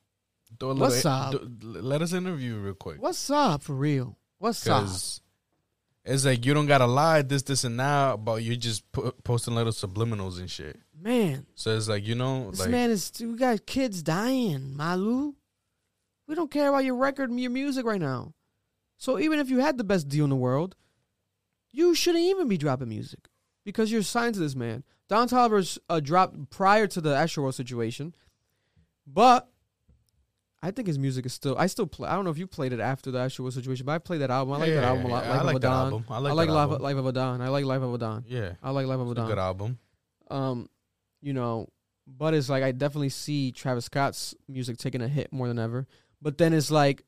What's 0.60 1.06
up? 1.06 1.32
do- 1.32 1.42
let 1.64 2.02
us 2.02 2.14
interview 2.14 2.56
real 2.58 2.74
quick. 2.76 3.02
What's 3.02 3.30
up 3.32 3.64
for 3.64 3.74
real? 3.74 4.18
What's 4.38 4.68
up? 4.68 4.88
It's 6.04 6.26
like 6.26 6.46
you 6.46 6.54
don't 6.54 6.66
gotta 6.66 6.88
lie 6.88 7.22
this, 7.22 7.44
this, 7.44 7.64
and 7.64 7.80
that, 7.80 8.26
but 8.26 8.42
you're 8.42 8.56
just 8.56 8.92
po- 8.92 9.14
posting 9.24 9.54
little 9.54 9.72
subliminals 9.72 10.40
and 10.40 10.50
shit. 10.50 10.80
Man, 11.00 11.46
So 11.56 11.76
it's 11.76 11.88
like 11.88 12.06
you 12.06 12.16
know, 12.16 12.52
this 12.52 12.60
like 12.62 12.70
man 12.70 12.90
is. 12.90 13.12
We 13.20 13.36
got 13.36 13.66
kids 13.66 14.02
dying, 14.02 14.76
Malu. 14.76 15.36
We 16.28 16.36
don't 16.36 16.50
care 16.50 16.70
about 16.70 16.86
your 16.86 16.96
record 16.96 17.30
and 17.30 17.40
your 17.40 17.52
music 17.52 17.86
right 17.86 18.02
now. 18.02 18.34
So 18.98 19.20
even 19.20 19.40
if 19.40 19.50
you 19.50 19.60
had 19.60 19.78
the 19.78 19.84
best 19.84 20.08
deal 20.08 20.24
in 20.24 20.30
the 20.30 20.36
world, 20.36 20.76
you 21.72 21.94
shouldn't 21.96 22.24
even 22.24 22.48
be 22.48 22.58
dropping 22.58 22.90
music 22.90 23.30
because 23.66 23.92
you're 23.92 24.04
signed 24.04 24.36
to 24.36 24.40
this 24.40 24.56
man. 24.56 24.84
Don 25.10 25.28
Toliver's 25.28 25.78
uh, 25.90 26.00
dropped 26.00 26.50
prior 26.50 26.88
to 26.88 27.02
the 27.02 27.16
Astro 27.16 27.44
World 27.44 27.56
situation, 27.56 28.16
but 29.06 29.50
I 30.64 30.70
think 30.72 30.88
his 30.88 31.00
music 31.00 31.26
is 31.26 31.34
still. 31.34 31.56
I 31.58 31.66
still 31.68 31.88
play. 31.88 32.08
I 32.08 32.14
don't 32.16 32.24
know 32.24 32.30
if 32.32 32.38
you 32.38 32.46
played 32.48 32.72
it 32.72 32.80
after 32.80 33.10
the 33.10 33.18
World 33.40 33.54
situation, 33.54 33.86
but 33.86 33.94
I 33.94 33.98
played 33.98 34.22
that 34.22 34.30
album. 34.30 34.54
I 34.54 34.58
like 34.58 34.70
Yeah, 34.70 34.76
that 34.76 34.84
album 34.84 35.06
a 35.06 35.10
lot. 35.10 35.24
yeah. 35.26 35.32
Life 35.32 35.40
I 35.40 35.44
like 35.44 35.56
a 35.56 35.60
that 35.60 35.72
album. 35.72 36.06
I 36.10 36.18
like 36.20 36.32
I 36.32 36.34
like 36.34 36.50
Life. 36.50 36.80
Life 36.82 36.98
of 36.98 37.06
a 37.08 37.12
Don. 37.12 37.42
I 37.42 37.48
like 37.50 37.66
Life 37.66 37.82
of 37.82 37.94
a 37.94 37.98
Don. 37.98 38.26
yeah, 38.28 38.52
I 38.62 38.70
like 38.70 38.86
Life 38.86 39.00
of 39.00 39.08
a 39.08 39.12
a 39.12 39.16
Don. 39.16 39.28
good 39.28 39.40
album. 39.40 39.80
Um, 40.30 40.70
you 41.22 41.34
know, 41.34 41.68
but 42.08 42.34
it's 42.34 42.50
like 42.50 42.64
I 42.64 42.72
definitely 42.72 43.10
see 43.10 43.52
Travis 43.52 43.86
Scott's 43.86 44.36
music 44.48 44.78
taking 44.78 45.02
a 45.02 45.08
hit 45.08 45.34
more 45.34 45.48
than 45.48 45.58
ever. 45.60 45.88
But 46.22 46.38
then 46.38 46.54
it's 46.54 46.70
like 46.72 47.04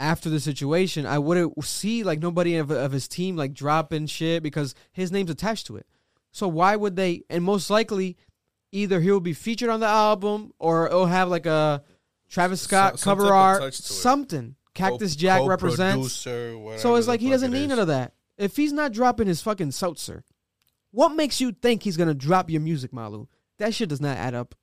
after 0.00 0.28
the 0.28 0.40
situation, 0.40 1.06
I 1.06 1.18
wouldn't 1.18 1.62
see 1.64 2.02
like 2.02 2.20
nobody 2.20 2.56
of, 2.56 2.70
of 2.70 2.90
his 2.90 3.06
team 3.06 3.36
like 3.36 3.54
dropping 3.54 4.06
shit 4.06 4.42
because 4.42 4.74
his 4.92 5.12
name's 5.12 5.30
attached 5.30 5.66
to 5.68 5.76
it. 5.76 5.86
So 6.32 6.48
why 6.48 6.74
would 6.76 6.96
they? 6.96 7.22
And 7.30 7.44
most 7.44 7.70
likely, 7.70 8.16
either 8.72 9.00
he'll 9.00 9.20
be 9.20 9.32
featured 9.32 9.68
on 9.68 9.80
the 9.80 9.86
album 9.86 10.52
or 10.58 10.86
it'll 10.86 11.06
have 11.06 11.28
like 11.28 11.46
a 11.46 11.82
Travis 12.30 12.62
Scott 12.62 12.98
some 12.98 13.18
cover 13.18 13.34
art, 13.34 13.60
touch 13.60 13.78
to 13.78 13.82
it. 13.82 13.96
something. 13.96 14.54
Cactus 14.72 15.16
Jack 15.16 15.42
represents. 15.46 16.14
So 16.14 16.94
it's 16.94 17.08
like 17.08 17.20
he 17.20 17.28
doesn't 17.28 17.50
need 17.50 17.64
is. 17.64 17.68
none 17.68 17.78
of 17.80 17.88
that. 17.88 18.14
If 18.38 18.56
he's 18.56 18.72
not 18.72 18.92
dropping 18.92 19.26
his 19.26 19.42
fucking 19.42 19.72
seltzer, 19.72 20.24
what 20.92 21.10
makes 21.10 21.40
you 21.40 21.52
think 21.52 21.82
he's 21.82 21.96
gonna 21.96 22.14
drop 22.14 22.48
your 22.48 22.60
music, 22.60 22.92
Malu? 22.92 23.26
That 23.58 23.74
shit 23.74 23.88
does 23.88 24.00
not 24.00 24.16
add 24.16 24.34
up. 24.34 24.54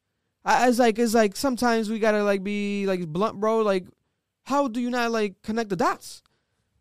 I, 0.44 0.68
it's 0.69 0.80
like 0.80 0.98
it's 0.98 1.14
like 1.14 1.35
sometimes 1.35 1.89
we 1.89 1.99
gotta 1.99 2.23
like 2.23 2.44
be 2.44 2.85
like 2.88 3.06
blunt, 3.07 3.39
bro. 3.39 3.60
Like, 3.60 3.85
how 4.44 4.69
do 4.69 4.80
you 4.80 4.89
not 4.89 5.11
like 5.11 5.41
connect 5.44 5.69
the 5.69 5.76
dots? 5.76 6.23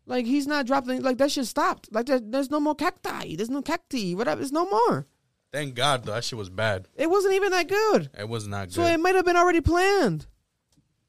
Like 0.05 0.25
he's 0.25 0.47
not 0.47 0.65
dropping. 0.65 1.01
Like 1.01 1.17
that 1.17 1.31
shit 1.31 1.45
stopped. 1.45 1.89
Like 1.91 2.05
there, 2.05 2.21
there's 2.21 2.49
no 2.49 2.61
more 2.61 2.75
cacti. 2.75 3.35
There's 3.35 3.49
no 3.49 3.61
cacti. 3.61 4.15
Whatever. 4.15 4.39
There's 4.39 4.53
no 4.53 4.65
more. 4.69 5.05
Thank 5.51 5.75
God, 5.75 6.05
though, 6.05 6.13
that 6.13 6.23
shit 6.23 6.37
was 6.37 6.49
bad. 6.49 6.87
It 6.95 7.09
wasn't 7.09 7.35
even 7.35 7.51
that 7.51 7.67
good. 7.67 8.09
It 8.17 8.27
was 8.27 8.47
not 8.47 8.67
good. 8.67 8.73
So 8.73 8.83
it 8.83 8.99
might 8.99 9.15
have 9.15 9.25
been 9.25 9.37
already 9.37 9.61
planned. 9.61 10.27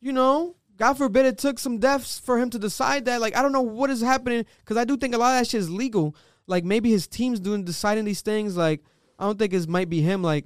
You 0.01 0.13
know, 0.13 0.55
God 0.77 0.95
forbid 0.95 1.27
it 1.27 1.39
took 1.39 1.59
some 1.59 1.79
deaths 1.79 2.19
for 2.19 2.39
him 2.39 2.51
to 2.51 2.59
decide 2.59 3.05
that. 3.07 3.21
Like, 3.21 3.37
I 3.37 3.43
don't 3.43 3.53
know 3.53 3.63
what 3.63 3.91
is 3.91 4.01
happening 4.01 4.45
because 4.61 4.77
I 4.77 4.85
do 4.85 4.97
think 4.97 5.15
a 5.15 5.19
lot 5.19 5.35
of 5.35 5.41
that 5.41 5.49
shit 5.49 5.61
is 5.61 5.71
legal. 5.71 6.15
Like, 6.47 6.65
maybe 6.65 6.91
his 6.91 7.07
team's 7.07 7.41
doing 7.41 7.65
deciding 7.65 8.05
these 8.05 8.21
things. 8.23 8.57
Like, 8.57 8.83
I 9.19 9.25
don't 9.25 9.39
think 9.39 9.53
it 9.53 9.69
might 9.69 9.89
be 9.91 10.01
him. 10.01 10.23
Like, 10.23 10.45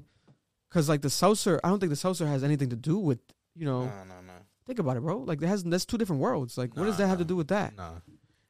because 0.69 0.89
like 0.89 1.03
the 1.03 1.11
Saucer, 1.11 1.61
I 1.62 1.69
don't 1.69 1.79
think 1.81 1.91
the 1.91 1.97
Saucer 1.97 2.27
has 2.27 2.43
anything 2.43 2.70
to 2.70 2.77
do 2.77 2.99
with 2.99 3.19
you 3.55 3.66
know. 3.66 3.81
no, 3.83 3.87
no, 4.09 4.15
no, 4.27 4.33
Think 4.66 4.79
about 4.79 4.97
it, 4.97 5.01
bro. 5.03 5.19
Like, 5.19 5.41
that 5.41 5.49
has 5.49 5.62
that's 5.65 5.85
two 5.85 5.99
different 5.99 6.23
worlds. 6.23 6.57
Like, 6.57 6.74
what 6.77 6.85
does 6.85 6.95
Nah, 6.99 7.05
that 7.05 7.09
have 7.09 7.19
to 7.19 7.24
do 7.24 7.37
with 7.37 7.49
that? 7.49 7.77
no. 7.77 8.01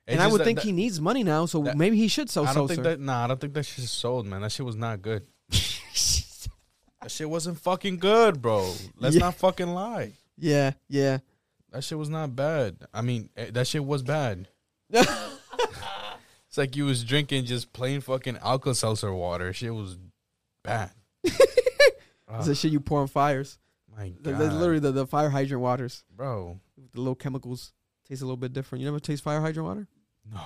And 0.06 0.20
I 0.20 0.26
would 0.26 0.42
think 0.44 0.58
he 0.60 0.72
needs 0.72 1.00
money 1.00 1.22
now, 1.24 1.46
so 1.46 1.62
maybe 1.62 1.96
he 1.96 2.06
should 2.08 2.28
sell 2.28 2.44
I 2.44 2.52
don't 2.54 2.68
Saucer. 2.68 2.74
think 2.74 2.84
that. 2.84 3.00
Nah, 3.00 3.24
I 3.24 3.26
don't 3.28 3.40
think 3.40 3.54
that 3.54 3.64
shit 3.64 3.84
sold, 3.84 4.26
man. 4.26 4.42
That 4.42 4.52
shit 4.52 4.66
was 4.66 4.76
not 4.76 5.02
good. 5.02 5.26
That 7.00 7.10
shit 7.10 7.28
wasn't 7.28 7.58
fucking 7.58 7.98
good, 7.98 8.40
bro. 8.40 8.72
Let's 8.96 9.16
Yeah. 9.16 9.22
not 9.22 9.34
fucking 9.34 9.66
lie. 9.68 10.12
Yeah, 10.38 10.72
yeah. 10.88 11.18
That 11.70 11.84
shit 11.84 11.98
was 11.98 12.08
not 12.08 12.36
bad. 12.36 12.76
I 12.92 13.02
mean, 13.02 13.30
eh, 13.36 13.50
that 13.52 13.66
shit 13.66 13.84
was 13.84 14.02
bad. 14.02 14.48
It's 16.52 16.58
like 16.58 16.76
you 16.76 16.84
was 16.84 17.02
drinking 17.02 17.46
just 17.46 17.72
plain 17.72 18.02
fucking 18.02 18.36
Alka 18.42 18.74
Seltzer 18.74 19.10
water. 19.14 19.54
Shit 19.54 19.74
was 19.74 19.96
bad. 20.62 20.90
It's 22.34 22.46
the 22.46 22.54
shit 22.54 22.72
you 22.72 22.80
pour 22.80 23.00
on 23.00 23.06
fires. 23.08 23.58
My 23.90 24.12
That's 24.20 24.38
God. 24.38 24.52
literally 24.54 24.80
the, 24.80 24.92
the 24.92 25.06
fire 25.06 25.30
hydrant 25.30 25.62
waters. 25.62 26.04
Bro. 26.14 26.60
The 26.92 27.00
little 27.00 27.14
chemicals 27.14 27.72
taste 28.06 28.20
a 28.20 28.24
little 28.26 28.36
bit 28.36 28.52
different. 28.52 28.80
You 28.80 28.86
never 28.86 29.00
taste 29.00 29.22
fire 29.22 29.40
hydrant 29.40 29.66
water? 29.66 29.88
No. 30.30 30.40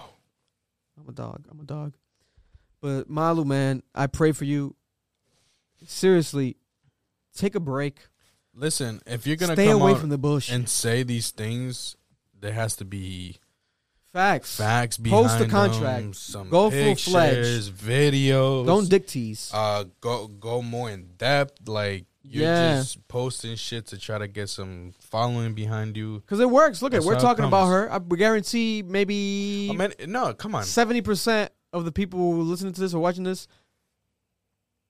I'm 0.96 1.08
a 1.08 1.12
dog. 1.12 1.44
I'm 1.50 1.60
a 1.60 1.64
dog. 1.64 1.94
But 2.80 3.08
Malu, 3.10 3.44
man, 3.44 3.82
I 3.94 4.06
pray 4.06 4.32
for 4.32 4.44
you. 4.44 4.76
Seriously, 5.86 6.56
take 7.36 7.54
a 7.54 7.60
break. 7.60 8.06
Listen, 8.56 9.00
if 9.06 9.26
you're 9.26 9.36
gonna 9.36 9.52
Stay 9.52 9.66
come 9.66 9.82
away 9.82 9.92
out 9.92 9.98
from 10.00 10.08
the 10.08 10.18
bullshit. 10.18 10.54
and 10.54 10.68
say 10.68 11.02
these 11.02 11.30
things, 11.30 11.94
there 12.40 12.52
has 12.52 12.74
to 12.76 12.84
be 12.86 13.36
Facts. 14.12 14.56
facts 14.56 14.96
behind 14.96 15.26
Post 15.26 15.38
the 15.38 15.46
contract. 15.46 16.02
them, 16.02 16.14
some 16.14 16.48
Go 16.48 16.70
pictures, 16.70 17.04
full-fledged. 17.04 17.72
videos. 17.74 18.64
Don't 18.66 18.88
dick 18.88 19.06
tease. 19.06 19.50
uh 19.52 19.84
go 20.00 20.26
go 20.28 20.62
more 20.62 20.88
in 20.90 21.08
depth. 21.18 21.68
Like 21.68 22.06
you're 22.22 22.44
Yeah. 22.44 22.76
just 22.78 23.06
posting 23.08 23.56
shit 23.56 23.86
to 23.88 23.98
try 23.98 24.16
to 24.18 24.26
get 24.26 24.48
some 24.48 24.94
following 25.00 25.52
behind 25.54 25.96
you. 25.96 26.20
Because 26.20 26.40
it 26.40 26.48
works. 26.50 26.80
Look 26.80 26.94
at 26.94 27.04
we're 27.04 27.20
talking 27.20 27.44
about 27.44 27.66
her. 27.66 27.92
I 27.92 27.98
we 27.98 28.16
guarantee 28.16 28.82
maybe 28.82 29.68
I 29.70 29.74
mean, 29.76 29.92
no, 30.10 30.32
come 30.32 30.54
on. 30.54 30.64
seventy 30.64 31.02
percent 31.02 31.52
of 31.74 31.84
the 31.84 31.92
people 31.92 32.38
listening 32.38 32.72
to 32.72 32.80
this 32.80 32.94
or 32.94 33.00
watching 33.00 33.24
this. 33.24 33.46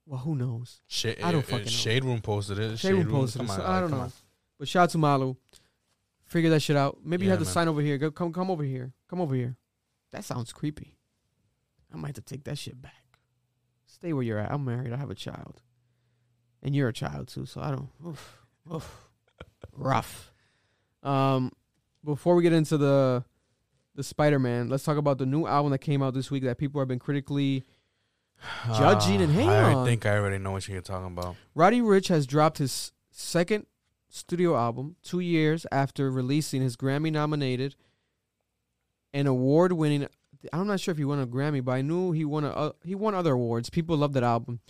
Well, 0.06 0.20
who 0.20 0.36
knows? 0.36 0.80
Shade, 0.86 1.18
I 1.22 1.32
don't 1.32 1.40
uh, 1.40 1.42
fucking 1.42 1.64
know. 1.64 1.70
Shade 1.70 2.04
Room 2.04 2.20
posted 2.20 2.58
it. 2.60 2.78
Shade 2.78 2.92
Room 2.92 3.10
posted 3.10 3.42
it, 3.42 3.48
so 3.48 3.64
I 3.66 3.80
don't 3.80 3.90
know. 3.90 3.98
on. 3.98 4.12
But 4.58 4.68
shout 4.68 4.84
out 4.84 4.90
to 4.90 4.98
Malu. 4.98 5.36
Figure 6.24 6.50
that 6.50 6.60
shit 6.60 6.76
out. 6.76 6.98
Maybe 7.04 7.24
you 7.24 7.30
have 7.30 7.40
to 7.40 7.44
man. 7.44 7.52
sign 7.52 7.68
over 7.68 7.80
here. 7.80 7.98
Go 7.98 8.10
come 8.10 8.32
come 8.32 8.50
over 8.50 8.62
here. 8.62 8.92
Come 9.08 9.20
over 9.20 9.34
here. 9.34 9.56
That 10.12 10.24
sounds 10.24 10.52
creepy. 10.52 10.96
I 11.92 11.96
might 11.96 12.08
have 12.08 12.16
to 12.16 12.22
take 12.22 12.44
that 12.44 12.58
shit 12.58 12.80
back. 12.80 13.18
Stay 13.84 14.12
where 14.12 14.22
you're 14.22 14.38
at. 14.38 14.52
I'm 14.52 14.64
married. 14.64 14.92
I 14.92 14.96
have 14.96 15.10
a 15.10 15.14
child. 15.14 15.62
And 16.62 16.74
you're 16.74 16.88
a 16.88 16.92
child 16.92 17.28
too, 17.28 17.46
so 17.46 17.60
I 17.60 17.70
don't 17.70 17.88
oof, 18.06 18.38
oof. 18.72 19.08
rough. 19.72 20.32
Um 21.02 21.52
before 22.04 22.34
we 22.36 22.42
get 22.42 22.52
into 22.52 22.78
the 22.78 23.24
the 23.94 24.02
Spider 24.02 24.38
Man, 24.38 24.68
let's 24.68 24.84
talk 24.84 24.98
about 24.98 25.18
the 25.18 25.26
new 25.26 25.46
album 25.46 25.72
that 25.72 25.78
came 25.78 26.02
out 26.02 26.14
this 26.14 26.30
week 26.30 26.44
that 26.44 26.58
people 26.58 26.80
have 26.80 26.88
been 26.88 26.98
critically 26.98 27.64
judging 28.66 29.20
and 29.22 29.30
Uh, 29.32 29.34
hating 29.34 29.48
I 29.50 29.74
on. 29.74 29.86
think 29.86 30.06
I 30.06 30.16
already 30.18 30.38
know 30.38 30.52
what 30.52 30.66
you're 30.68 30.80
talking 30.80 31.06
about. 31.16 31.36
Roddy 31.54 31.80
Ricch 31.80 32.08
has 32.08 32.26
dropped 32.26 32.58
his 32.58 32.92
second 33.10 33.66
studio 34.08 34.56
album 34.56 34.96
two 35.02 35.20
years 35.20 35.66
after 35.72 36.10
releasing 36.10 36.62
his 36.62 36.76
Grammy 36.76 37.10
nominated 37.12 37.74
and 39.12 39.26
award 39.28 39.72
winning. 39.72 40.06
I'm 40.52 40.66
not 40.66 40.80
sure 40.80 40.92
if 40.92 40.98
he 40.98 41.04
won 41.04 41.18
a 41.20 41.26
Grammy, 41.26 41.64
but 41.64 41.72
I 41.72 41.82
knew 41.82 42.12
he 42.12 42.24
won 42.24 42.44
a 42.44 42.50
uh, 42.50 42.72
he 42.84 42.94
won 42.94 43.14
other 43.14 43.32
awards. 43.32 43.70
People 43.70 43.96
loved 43.96 44.14
that 44.14 44.22
album 44.22 44.60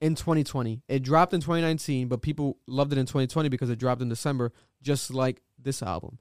in 0.00 0.14
2020. 0.14 0.82
It 0.88 1.02
dropped 1.02 1.32
in 1.34 1.40
2019, 1.40 2.08
but 2.08 2.22
people 2.22 2.58
loved 2.66 2.92
it 2.92 2.98
in 2.98 3.06
2020 3.06 3.48
because 3.48 3.70
it 3.70 3.78
dropped 3.78 4.02
in 4.02 4.08
December, 4.08 4.52
just 4.82 5.12
like 5.12 5.42
this 5.58 5.82
album. 5.82 6.18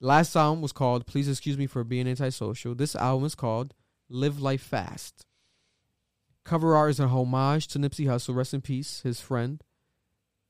Last 0.00 0.36
album 0.36 0.62
was 0.62 0.72
called 0.72 1.06
"Please 1.06 1.28
Excuse 1.28 1.58
Me 1.58 1.66
for 1.66 1.82
Being 1.84 2.06
Antisocial." 2.08 2.74
This 2.74 2.94
album 2.94 3.24
is 3.26 3.34
called 3.34 3.74
"Live 4.08 4.40
Life 4.40 4.62
Fast." 4.62 5.26
Cover 6.50 6.74
art 6.74 6.90
is 6.90 6.98
a 6.98 7.06
homage 7.06 7.68
to 7.68 7.78
Nipsey 7.78 8.06
Hussle, 8.06 8.34
rest 8.34 8.54
in 8.54 8.60
peace, 8.60 9.02
his 9.02 9.20
friend. 9.20 9.62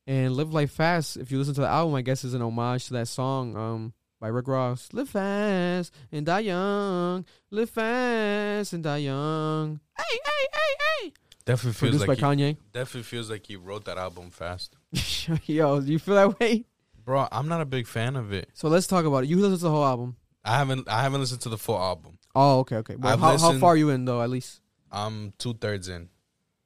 And 0.06 0.32
Live 0.34 0.50
Life 0.50 0.72
Fast, 0.72 1.18
if 1.18 1.30
you 1.30 1.36
listen 1.36 1.52
to 1.56 1.60
the 1.60 1.66
album, 1.68 1.94
I 1.94 2.00
guess 2.00 2.24
is 2.24 2.32
an 2.32 2.40
homage 2.40 2.86
to 2.86 2.94
that 2.94 3.06
song 3.06 3.54
um, 3.54 3.92
by 4.18 4.28
Rick 4.28 4.48
Ross. 4.48 4.88
Live 4.94 5.10
fast 5.10 5.92
and 6.10 6.24
die 6.24 6.40
young. 6.40 7.26
Live 7.50 7.68
fast 7.68 8.72
and 8.72 8.82
die 8.82 8.96
young. 8.96 9.78
Hey, 9.94 10.18
hey, 10.24 10.46
hey, 10.54 11.02
hey. 11.04 11.12
Definitely 11.44 11.72
feels 11.74 11.90
Produced 11.90 12.08
like 12.08 12.18
by 12.18 12.34
he, 12.34 12.42
Kanye. 12.44 12.56
Definitely 12.72 13.02
feels 13.02 13.28
like 13.28 13.46
he 13.46 13.56
wrote 13.56 13.84
that 13.84 13.98
album 13.98 14.30
fast, 14.30 14.76
Yo, 15.44 15.82
do 15.82 15.92
you 15.92 15.98
feel 15.98 16.14
that 16.14 16.40
way? 16.40 16.64
bro. 17.04 17.28
I'm 17.30 17.48
not 17.48 17.60
a 17.60 17.66
big 17.66 17.86
fan 17.86 18.16
of 18.16 18.32
it. 18.32 18.48
So 18.54 18.68
let's 18.68 18.86
talk 18.86 19.04
about 19.04 19.24
it. 19.24 19.26
You 19.26 19.36
listened 19.36 19.58
to 19.58 19.64
the 19.64 19.70
whole 19.70 19.84
album. 19.84 20.16
I 20.46 20.56
haven't 20.56 20.88
I 20.88 21.02
haven't 21.02 21.20
listened 21.20 21.42
to 21.42 21.50
the 21.50 21.58
full 21.58 21.78
album. 21.78 22.16
Oh, 22.34 22.60
okay, 22.60 22.76
okay. 22.76 22.96
Well, 22.96 23.12
I've 23.12 23.20
how, 23.20 23.36
how 23.36 23.58
far 23.58 23.74
are 23.74 23.76
you 23.76 23.90
in, 23.90 24.06
though, 24.06 24.22
at 24.22 24.30
least? 24.30 24.62
I'm 24.90 25.32
two 25.38 25.54
thirds 25.54 25.88
in. 25.88 26.08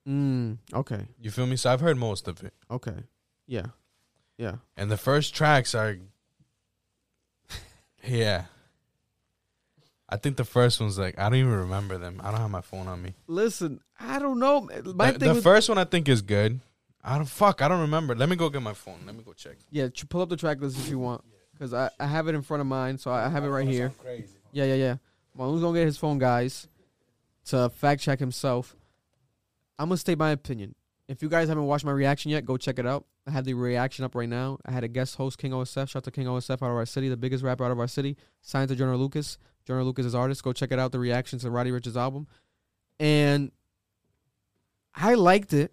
Mm, 0.08 0.58
okay, 0.72 1.06
You 1.20 1.30
feel 1.30 1.46
me? 1.46 1.56
So 1.56 1.72
I've 1.72 1.80
heard 1.80 1.96
most 1.96 2.28
of 2.28 2.42
it, 2.42 2.52
okay. 2.70 3.04
Yeah, 3.46 3.66
yeah. 4.36 4.56
and 4.76 4.90
the 4.90 4.96
first 4.96 5.34
tracks 5.34 5.74
are, 5.74 5.96
yeah. 8.06 8.44
I 10.08 10.16
think 10.16 10.36
the 10.36 10.44
first 10.44 10.80
one's 10.80 10.98
like 10.98 11.18
I 11.18 11.24
don't 11.24 11.38
even 11.38 11.50
remember 11.52 11.98
them. 11.98 12.20
I 12.22 12.30
don't 12.30 12.40
have 12.40 12.50
my 12.50 12.60
phone 12.60 12.86
on 12.86 13.02
me. 13.02 13.14
Listen, 13.26 13.80
I 13.98 14.18
don't 14.18 14.38
know. 14.38 14.68
My 14.94 15.10
the 15.10 15.18
thing 15.18 15.34
the 15.34 15.42
first 15.42 15.68
one 15.68 15.78
I 15.78 15.84
think 15.84 16.08
is 16.08 16.22
good. 16.22 16.60
I 17.02 17.16
don't 17.16 17.26
fuck. 17.26 17.60
I 17.62 17.68
don't 17.68 17.80
remember. 17.80 18.14
Let 18.14 18.28
me 18.28 18.36
go 18.36 18.48
get 18.48 18.62
my 18.62 18.74
phone. 18.74 19.00
Let 19.06 19.16
me 19.16 19.22
go 19.24 19.32
check. 19.32 19.56
Yeah, 19.70 19.88
pull 20.08 20.22
up 20.22 20.28
the 20.28 20.36
track 20.36 20.60
list 20.60 20.78
if 20.78 20.88
you 20.88 20.98
want, 20.98 21.22
because 21.52 21.74
I, 21.74 21.90
I 21.98 22.06
have 22.06 22.28
it 22.28 22.34
in 22.34 22.42
front 22.42 22.60
of 22.60 22.66
mine, 22.66 22.96
so 22.98 23.10
I 23.10 23.26
I 23.26 23.28
have 23.28 23.44
it 23.44 23.48
right 23.48 23.66
here. 23.66 23.92
Crazy. 24.02 24.28
Yeah, 24.52 24.64
yeah, 24.64 24.74
yeah. 24.74 24.96
Malu's 25.36 25.60
gonna 25.62 25.78
get 25.78 25.86
his 25.86 25.98
phone, 25.98 26.18
guys, 26.18 26.68
to 27.46 27.68
fact 27.70 28.02
check 28.02 28.20
himself. 28.20 28.76
I'm 29.78 29.88
gonna 29.88 29.98
state 29.98 30.18
my 30.18 30.30
opinion. 30.30 30.74
If 31.08 31.22
you 31.22 31.28
guys 31.28 31.48
haven't 31.48 31.66
watched 31.66 31.84
my 31.84 31.92
reaction 31.92 32.30
yet, 32.30 32.44
go 32.44 32.56
check 32.56 32.78
it 32.78 32.86
out. 32.86 33.04
I 33.26 33.30
have 33.30 33.44
the 33.44 33.54
reaction 33.54 34.04
up 34.04 34.14
right 34.14 34.28
now. 34.28 34.58
I 34.64 34.72
had 34.72 34.84
a 34.84 34.88
guest 34.88 35.16
host, 35.16 35.38
King 35.38 35.52
OSF. 35.52 35.88
Shout 35.88 35.96
out 35.96 36.04
to 36.04 36.10
King 36.10 36.26
OSF 36.26 36.62
out 36.62 36.70
of 36.70 36.76
our 36.76 36.86
city, 36.86 37.08
the 37.08 37.16
biggest 37.16 37.42
rapper 37.42 37.64
out 37.64 37.70
of 37.70 37.78
our 37.78 37.88
city. 37.88 38.16
Signed 38.40 38.68
to 38.68 38.76
Jonah 38.76 38.96
Lucas. 38.96 39.38
Jonah 39.66 39.84
Lucas 39.84 40.06
is 40.06 40.14
artist. 40.14 40.42
Go 40.42 40.52
check 40.52 40.72
it 40.72 40.78
out. 40.78 40.92
The 40.92 40.98
reaction 40.98 41.38
to 41.40 41.50
Roddy 41.50 41.70
Ricch's 41.70 41.96
album, 41.96 42.26
and 43.00 43.50
I 44.94 45.14
liked 45.14 45.52
it. 45.52 45.72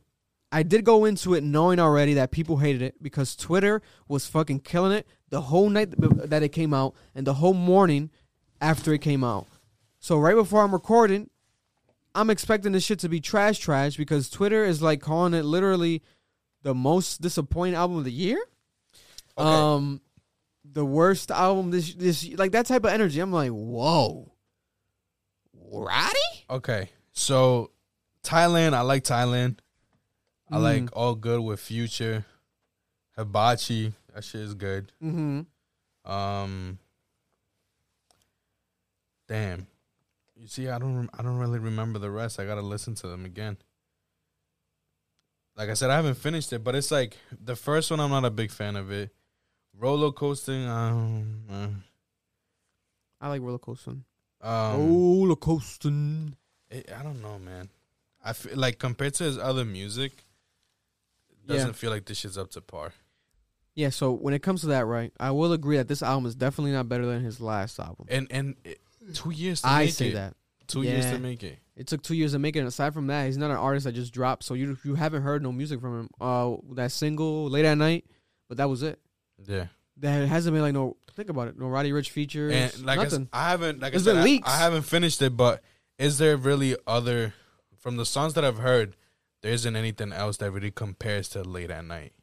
I 0.51 0.63
did 0.63 0.83
go 0.83 1.05
into 1.05 1.33
it 1.33 1.43
knowing 1.43 1.79
already 1.79 2.13
that 2.15 2.31
people 2.31 2.57
hated 2.57 2.81
it 2.81 3.01
because 3.01 3.37
Twitter 3.37 3.81
was 4.09 4.27
fucking 4.27 4.59
killing 4.59 4.91
it 4.91 5.07
the 5.29 5.41
whole 5.41 5.69
night 5.69 5.93
that 5.97 6.43
it 6.43 6.49
came 6.49 6.73
out 6.73 6.93
and 7.15 7.25
the 7.25 7.35
whole 7.35 7.53
morning 7.53 8.09
after 8.59 8.93
it 8.93 8.99
came 8.99 9.23
out. 9.23 9.47
So 9.99 10.17
right 10.17 10.35
before 10.35 10.61
I'm 10.61 10.73
recording, 10.73 11.29
I'm 12.13 12.29
expecting 12.29 12.71
this 12.73 12.83
shit 12.83 12.99
to 12.99 13.09
be 13.09 13.19
trash 13.21 13.59
trash 13.59 13.95
because 13.97 14.29
Twitter 14.29 14.63
is 14.65 14.81
like 14.81 15.01
calling 15.01 15.33
it 15.33 15.43
literally 15.45 16.01
the 16.63 16.73
most 16.75 17.21
disappointing 17.21 17.75
album 17.75 17.97
of 17.97 18.03
the 18.03 18.11
year. 18.11 18.39
Um 19.37 20.01
the 20.63 20.85
worst 20.85 21.31
album 21.31 21.71
this 21.71 21.93
this 21.95 22.27
like 22.37 22.51
that 22.51 22.65
type 22.65 22.83
of 22.83 22.91
energy. 22.91 23.19
I'm 23.19 23.31
like, 23.31 23.51
"Whoa." 23.51 24.31
Roddy? 25.73 26.15
Okay, 26.49 26.89
so 27.13 27.71
Thailand. 28.23 28.73
I 28.73 28.81
like 28.81 29.03
Thailand. 29.03 29.59
I 30.51 30.57
Mm. 30.57 30.61
like 30.61 30.89
All 30.97 31.15
Good 31.15 31.39
with 31.39 31.61
Future, 31.61 32.25
Hibachi. 33.15 33.93
That 34.13 34.23
shit 34.25 34.41
is 34.41 34.53
good. 34.53 34.91
Mm-hmm. 35.01 36.11
Um, 36.11 36.77
damn. 39.29 39.67
You 40.41 40.47
see, 40.47 40.67
I 40.69 40.79
don't. 40.79 41.07
I 41.13 41.21
don't 41.21 41.37
really 41.37 41.59
remember 41.59 41.99
the 41.99 42.09
rest. 42.09 42.39
I 42.39 42.45
gotta 42.45 42.63
listen 42.63 42.95
to 42.95 43.07
them 43.07 43.25
again. 43.25 43.57
Like 45.55 45.69
I 45.69 45.75
said, 45.75 45.91
I 45.91 45.97
haven't 45.97 46.15
finished 46.15 46.51
it, 46.51 46.63
but 46.63 46.73
it's 46.73 46.89
like 46.89 47.15
the 47.39 47.55
first 47.55 47.91
one. 47.91 47.99
I'm 47.99 48.09
not 48.09 48.25
a 48.25 48.31
big 48.31 48.49
fan 48.49 48.75
of 48.75 48.91
it. 48.91 49.11
Roller 49.77 50.11
coasting. 50.11 50.67
Um, 50.67 51.43
uh, 51.47 51.67
I 53.19 53.29
like 53.29 53.41
roller 53.41 53.59
coasting. 53.59 54.03
um, 54.41 54.79
roller 54.79 55.35
coasting. 55.35 56.35
it, 56.71 56.91
I 56.91 57.03
don't 57.03 57.21
know, 57.21 57.37
man. 57.37 57.69
I 58.25 58.33
feel 58.33 58.57
like 58.57 58.79
compared 58.79 59.13
to 59.15 59.25
his 59.25 59.37
other 59.37 59.63
music, 59.63 60.25
it 61.29 61.47
doesn't 61.47 61.73
feel 61.73 61.91
like 61.91 62.05
this 62.05 62.17
shit's 62.17 62.39
up 62.39 62.49
to 62.51 62.61
par. 62.61 62.93
Yeah, 63.75 63.89
so 63.89 64.11
when 64.11 64.33
it 64.33 64.41
comes 64.41 64.61
to 64.61 64.67
that, 64.67 64.87
right, 64.87 65.13
I 65.19 65.29
will 65.31 65.53
agree 65.53 65.77
that 65.77 65.87
this 65.87 66.01
album 66.01 66.25
is 66.25 66.33
definitely 66.33 66.71
not 66.71 66.89
better 66.89 67.05
than 67.05 67.23
his 67.23 67.39
last 67.39 67.79
album. 67.79 68.07
And 68.09 68.27
and 68.31 68.55
it, 68.63 68.81
two 69.13 69.31
years 69.31 69.61
to 69.61 69.67
I 69.69 69.85
make 69.85 69.93
say 69.93 70.09
it. 70.09 70.13
that. 70.13 70.35
Two 70.67 70.83
years 70.83 71.05
to 71.07 71.19
make 71.19 71.43
it. 71.43 71.59
It 71.75 71.87
took 71.87 72.01
two 72.03 72.15
years 72.15 72.31
to 72.33 72.39
make 72.39 72.55
it. 72.55 72.59
And 72.59 72.67
aside 72.67 72.93
from 72.93 73.07
that, 73.07 73.25
he's 73.25 73.37
not 73.37 73.51
an 73.51 73.57
artist 73.57 73.83
that 73.85 73.91
just 73.93 74.13
dropped. 74.13 74.43
So 74.43 74.53
you 74.53 74.77
you 74.85 74.95
haven't 74.95 75.21
heard 75.23 75.41
no 75.43 75.51
music 75.51 75.81
from 75.81 76.01
him. 76.01 76.09
Uh, 76.21 76.55
that 76.75 76.91
single 76.91 77.49
late 77.49 77.65
at 77.65 77.77
night, 77.77 78.05
but 78.47 78.57
that 78.57 78.69
was 78.69 78.83
it. 78.83 78.99
Yeah. 79.45 79.65
That 79.97 80.27
hasn't 80.27 80.53
been 80.53 80.61
like 80.61 80.73
no. 80.73 80.95
Think 81.13 81.29
about 81.29 81.49
it. 81.49 81.59
No 81.59 81.67
Roddy 81.67 81.91
Ricch 81.91 82.09
features. 82.09 82.53
And 82.53 82.85
like 82.85 82.99
nothing. 82.99 83.27
I 83.33 83.49
haven't 83.49 83.81
like 83.81 83.91
There's 83.91 84.07
I 84.07 84.11
said, 84.11 84.13
been 84.13 84.21
I- 84.21 84.25
leaks. 84.25 84.49
I, 84.49 84.57
haven't 84.59 84.83
finished 84.83 85.21
it, 85.21 85.35
but 85.35 85.61
is 85.97 86.17
there 86.19 86.37
really 86.37 86.77
other 86.87 87.33
from 87.79 87.97
the 87.97 88.05
songs 88.05 88.33
that 88.35 88.45
I've 88.45 88.59
heard? 88.59 88.95
There 89.41 89.51
isn't 89.51 89.75
anything 89.75 90.13
else 90.13 90.37
that 90.37 90.51
really 90.51 90.71
compares 90.71 91.27
to 91.29 91.41
Late 91.43 91.71
at 91.71 91.83
Night. 91.83 92.13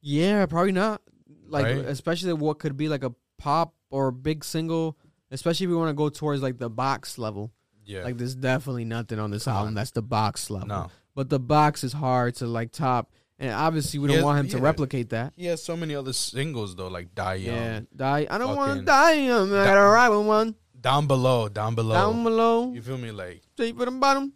yeah, 0.00 0.44
probably 0.46 0.72
not. 0.72 1.00
Like 1.46 1.64
Right? 1.66 1.76
especially 1.76 2.32
what 2.32 2.58
could 2.58 2.76
be 2.76 2.88
like 2.88 3.04
a 3.04 3.14
pop 3.38 3.74
or 3.90 4.10
big 4.10 4.44
single. 4.44 4.96
Especially 5.32 5.64
if 5.64 5.70
we 5.70 5.76
want 5.76 5.88
to 5.90 5.94
go 5.94 6.08
towards 6.08 6.42
like 6.42 6.58
the 6.58 6.70
box 6.70 7.18
level. 7.18 7.50
Yeah. 7.84 8.04
Like 8.04 8.16
there's 8.18 8.36
definitely 8.36 8.84
nothing 8.84 9.18
on 9.18 9.30
this 9.32 9.44
Come 9.46 9.54
album 9.54 9.68
on. 9.68 9.74
that's 9.74 9.90
the 9.90 10.02
box 10.02 10.48
level. 10.50 10.68
No. 10.68 10.90
but 11.16 11.28
the 11.28 11.40
box 11.40 11.82
is 11.82 11.92
hard 11.92 12.36
to 12.36 12.46
like 12.46 12.70
top, 12.70 13.10
and 13.38 13.50
obviously 13.50 13.98
we 13.98 14.06
don't 14.06 14.16
has- 14.18 14.24
want 14.24 14.38
him 14.38 14.48
to 14.50 14.58
replicate 14.58 15.08
that. 15.10 15.32
He 15.36 15.46
has 15.46 15.60
so 15.62 15.76
many 15.76 15.94
other 15.96 16.12
singles 16.12 16.76
though, 16.76 16.86
like 16.88 17.14
Die 17.14 17.34
Young. 17.34 17.54
Yeah, 17.56 17.80
die. 17.96 18.26
I 18.30 18.38
don't 18.38 18.54
want 18.56 18.78
to 18.80 18.84
die 18.84 19.14
young. 19.14 19.52
I 19.52 19.64
gotta 19.64 19.80
ride 19.80 20.10
with 20.10 20.26
one 20.26 20.54
Down 20.80 21.06
below, 21.08 21.48
down 21.48 21.74
below. 21.74 21.94
down 21.94 22.22
below. 22.22 22.72
You 22.72 22.82
feel 22.82 22.98
me? 22.98 23.10
Like 23.10 23.42
Straight 23.54 23.76
for 23.76 23.84
the 23.86 23.90
bottom. 23.90 24.32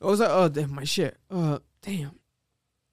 What 0.00 0.10
was 0.10 0.18
that? 0.18 0.30
Oh, 0.32 0.48
damn, 0.48 0.74
my 0.74 0.84
shit. 0.84 1.16
Uh, 1.30 1.60
damn. 1.80 2.10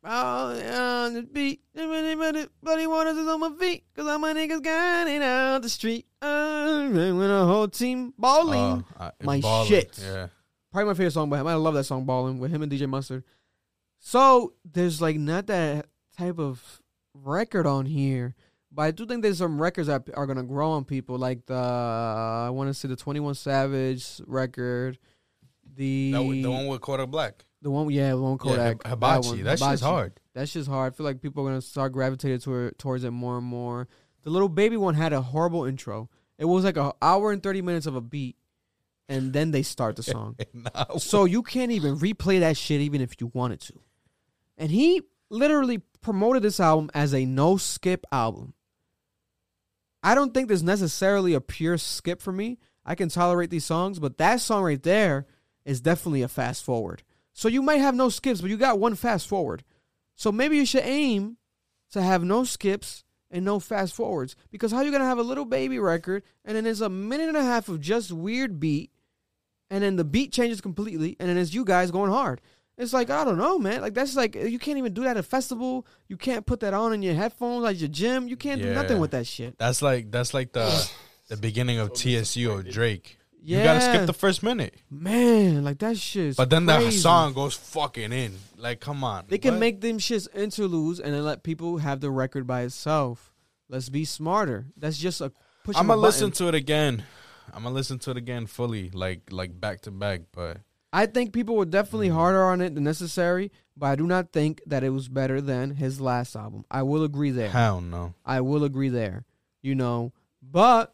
Oh, 0.03 1.05
on 1.05 1.13
the 1.13 1.23
beat. 1.23 1.61
Everybody 1.75 2.87
waters 2.87 3.17
is 3.17 3.27
on 3.27 3.39
my 3.39 3.51
feet. 3.59 3.83
Cause 3.95 4.07
all 4.07 4.17
my 4.19 4.33
niggas 4.33 4.63
got 4.63 5.07
it 5.07 5.21
out 5.21 5.61
the 5.61 5.69
street. 5.69 6.05
Uh, 6.21 6.87
when 6.89 7.21
a 7.29 7.45
whole 7.45 7.67
team 7.67 8.13
balling. 8.17 8.85
uh, 8.97 9.11
my 9.23 9.41
Ballin', 9.41 9.67
shit. 9.67 9.99
Yeah. 10.01 10.27
Probably 10.71 10.87
my 10.87 10.93
favorite 10.93 11.11
song 11.11 11.29
by 11.29 11.39
him. 11.39 11.47
I 11.47 11.55
love 11.55 11.73
that 11.73 11.83
song, 11.83 12.05
Ballin', 12.05 12.39
with 12.39 12.51
him 12.51 12.61
and 12.61 12.71
DJ 12.71 12.87
Mustard. 12.87 13.23
So, 13.99 14.53
there's 14.63 15.01
like 15.01 15.17
not 15.17 15.47
that 15.47 15.87
type 16.17 16.39
of 16.39 16.81
record 17.13 17.67
on 17.67 17.85
here. 17.85 18.35
But 18.71 18.83
I 18.83 18.91
do 18.91 19.05
think 19.05 19.23
there's 19.23 19.39
some 19.39 19.59
records 19.61 19.87
that 19.87 20.03
are 20.13 20.27
gonna 20.27 20.43
grow 20.43 20.71
on 20.71 20.85
people, 20.85 21.17
like 21.17 21.45
the 21.47 21.55
I 21.55 22.49
want 22.51 22.69
to 22.69 22.73
see 22.73 22.87
the 22.87 22.95
Twenty 22.95 23.19
One 23.19 23.33
Savage 23.33 24.21
record, 24.27 24.99
the 25.75 26.11
That, 26.11 26.21
one- 26.21 26.41
the 26.43 26.51
one 26.51 26.67
with 26.67 26.79
Kodak 26.81 27.09
Black. 27.09 27.43
The 27.61 27.69
one, 27.69 27.89
yeah, 27.89 28.11
the 28.11 28.21
one 28.21 28.33
Yeah, 28.33 28.37
Kodak. 28.37 28.83
Hib- 28.83 28.87
Hibachi. 28.87 29.27
one, 29.27 29.43
That 29.43 29.59
shit's 29.59 29.81
hard. 29.81 30.19
That 30.33 30.47
shit's 30.49 30.67
hard. 30.67 30.93
I 30.93 30.95
feel 30.95 31.05
like 31.05 31.21
people 31.21 31.45
are 31.45 31.49
gonna 31.49 31.61
start 31.61 31.91
gravitating 31.91 32.39
toward, 32.39 32.77
towards 32.79 33.03
it 33.03 33.11
more 33.11 33.37
and 33.37 33.45
more. 33.45 33.87
The 34.23 34.29
Lil 34.29 34.47
Baby 34.49 34.77
one 34.77 34.95
had 34.95 35.13
a 35.13 35.21
horrible 35.21 35.65
intro. 35.65 36.09
It 36.37 36.45
was 36.45 36.63
like 36.63 36.77
an 36.77 36.91
hour 37.01 37.31
and 37.31 37.43
thirty 37.43 37.61
minutes 37.61 37.85
of 37.85 37.95
a 37.95 38.01
beat, 38.01 38.37
and 39.09 39.33
then 39.33 39.51
they 39.51 39.63
start 39.63 39.97
the 39.97 40.03
song. 40.03 40.37
So 40.97 41.25
you 41.25 41.43
can't 41.43 41.71
even 41.71 41.97
replay 41.97 42.39
that 42.39 42.55
shit 42.57 42.79
even 42.81 43.01
if 43.01 43.19
you 43.19 43.29
wanted 43.33 43.59
to. 43.61 43.73
And 44.57 44.71
he 44.71 45.01
literally 45.29 45.79
promoted 46.01 46.43
this 46.43 46.59
album 46.61 46.89
as 46.93 47.13
a 47.13 47.25
no 47.25 47.57
skip 47.57 48.05
album. 48.11 48.53
I 50.01 50.15
don't 50.15 50.33
think 50.33 50.47
there's 50.47 50.63
necessarily 50.63 51.33
a 51.33 51.41
pure 51.41 51.77
skip 51.77 52.21
for 52.21 52.31
me. 52.31 52.57
I 52.85 52.95
can 52.95 53.09
tolerate 53.09 53.49
these 53.49 53.65
songs, 53.65 53.99
but 53.99 54.17
that 54.17 54.39
song 54.39 54.63
right 54.63 54.81
there 54.81 55.27
is 55.65 55.81
definitely 55.81 56.21
a 56.21 56.27
fast 56.29 56.63
forward. 56.63 57.03
So 57.33 57.47
you 57.47 57.61
might 57.61 57.77
have 57.77 57.95
no 57.95 58.09
skips, 58.09 58.41
but 58.41 58.49
you 58.49 58.57
got 58.57 58.79
one 58.79 58.95
fast 58.95 59.27
forward. 59.27 59.63
So 60.15 60.31
maybe 60.31 60.57
you 60.57 60.65
should 60.65 60.83
aim 60.83 61.37
to 61.91 62.01
have 62.01 62.23
no 62.23 62.43
skips 62.43 63.03
and 63.31 63.45
no 63.45 63.59
fast 63.59 63.93
forwards. 63.93 64.35
Because 64.51 64.71
how 64.71 64.81
you 64.81 64.91
gonna 64.91 65.05
have 65.05 65.19
a 65.19 65.23
Lil 65.23 65.45
Baby 65.45 65.79
record 65.79 66.23
and 66.43 66.55
then 66.55 66.63
there's 66.63 66.81
a 66.81 66.89
minute 66.89 67.27
and 67.27 67.37
a 67.37 67.43
half 67.43 67.69
of 67.69 67.79
just 67.79 68.11
weird 68.11 68.59
beat, 68.59 68.91
and 69.69 69.83
then 69.83 69.95
the 69.95 70.03
beat 70.03 70.33
changes 70.33 70.61
completely, 70.61 71.15
and 71.19 71.29
then 71.29 71.37
it's 71.37 71.53
you 71.53 71.63
guys 71.63 71.91
going 71.91 72.11
hard. 72.11 72.41
It's 72.77 72.93
like 72.93 73.09
I 73.09 73.25
don't 73.25 73.37
know, 73.37 73.59
man. 73.59 73.81
Like 73.81 73.93
that's 73.93 74.15
like 74.15 74.35
you 74.35 74.57
can't 74.57 74.77
even 74.77 74.93
do 74.93 75.03
that 75.03 75.11
at 75.11 75.17
a 75.17 75.23
festival. 75.23 75.85
You 76.07 76.15
can't 76.15 76.45
put 76.45 76.61
that 76.61 76.73
on 76.73 76.93
in 76.93 77.01
your 77.01 77.13
headphones 77.13 77.63
like 77.63 77.79
your 77.79 77.89
gym. 77.89 78.27
You 78.27 78.37
can't 78.37 78.61
do 78.61 78.73
nothing 78.73 78.99
with 78.99 79.11
that 79.11 79.27
shit. 79.27 79.57
That's 79.57 79.81
like 79.81 80.11
that's 80.11 80.33
like 80.33 80.53
the 80.53 80.89
the 81.27 81.37
beginning 81.37 81.77
of 81.79 81.93
TSU 81.93 82.49
or 82.49 82.63
Drake. 82.63 83.18
You 83.41 83.63
gotta 83.63 83.81
skip 83.81 84.05
the 84.05 84.13
first 84.13 84.43
minute. 84.43 84.75
Man, 84.89 85.63
like 85.63 85.79
that 85.79 85.97
shit. 85.97 86.35
But 86.35 86.49
then 86.49 86.65
the 86.65 86.75
crazy. 86.75 86.97
song 86.97 87.33
goes 87.33 87.55
fucking 87.55 88.11
in. 88.11 88.35
Like, 88.57 88.79
come 88.79 89.03
on. 89.03 89.25
They 89.27 89.37
can 89.37 89.55
What? 89.55 89.59
make 89.59 89.81
them 89.81 89.97
shits 89.97 90.27
interludes 90.35 90.99
and 90.99 91.13
then 91.13 91.23
let 91.23 91.43
people 91.43 91.77
have 91.77 92.01
the 92.01 92.11
record 92.11 92.45
by 92.45 92.61
itself. 92.61 93.33
Let's 93.69 93.89
be 93.89 94.03
smarter. 94.05 94.67
That's 94.75 94.97
just 94.97 95.21
a 95.21 95.31
push. 95.63 95.77
I'm 95.77 95.87
gonna 95.87 96.01
listen 96.01 96.31
to 96.31 96.47
it 96.47 96.55
again. 96.55 97.03
I'm 97.53 97.63
gonna 97.63 97.75
listen 97.75 97.99
to 97.99 98.11
it 98.11 98.17
again 98.17 98.45
fully, 98.45 98.89
like 98.91 99.31
like 99.31 99.59
back 99.59 99.81
to 99.81 99.91
back. 99.91 100.21
But 100.31 100.57
I 100.91 101.05
think 101.05 101.33
people 101.33 101.55
were 101.55 101.65
definitely 101.65 102.09
hmm. 102.09 102.15
harder 102.15 102.43
on 102.43 102.61
it 102.61 102.75
than 102.75 102.83
necessary, 102.83 103.51
but 103.77 103.87
I 103.87 103.95
do 103.95 104.07
not 104.07 104.31
think 104.31 104.61
that 104.65 104.83
it 104.83 104.89
was 104.89 105.07
better 105.07 105.39
than 105.39 105.71
his 105.71 106.01
last 106.01 106.35
album. 106.35 106.65
I 106.69 106.83
will 106.83 107.03
agree 107.03 107.31
there. 107.31 107.49
hell 107.49 107.81
no. 107.81 108.13
I 108.25 108.41
will 108.41 108.63
agree 108.63 108.89
there. 108.89 109.25
You 109.61 109.75
know, 109.75 110.13
but 110.41 110.93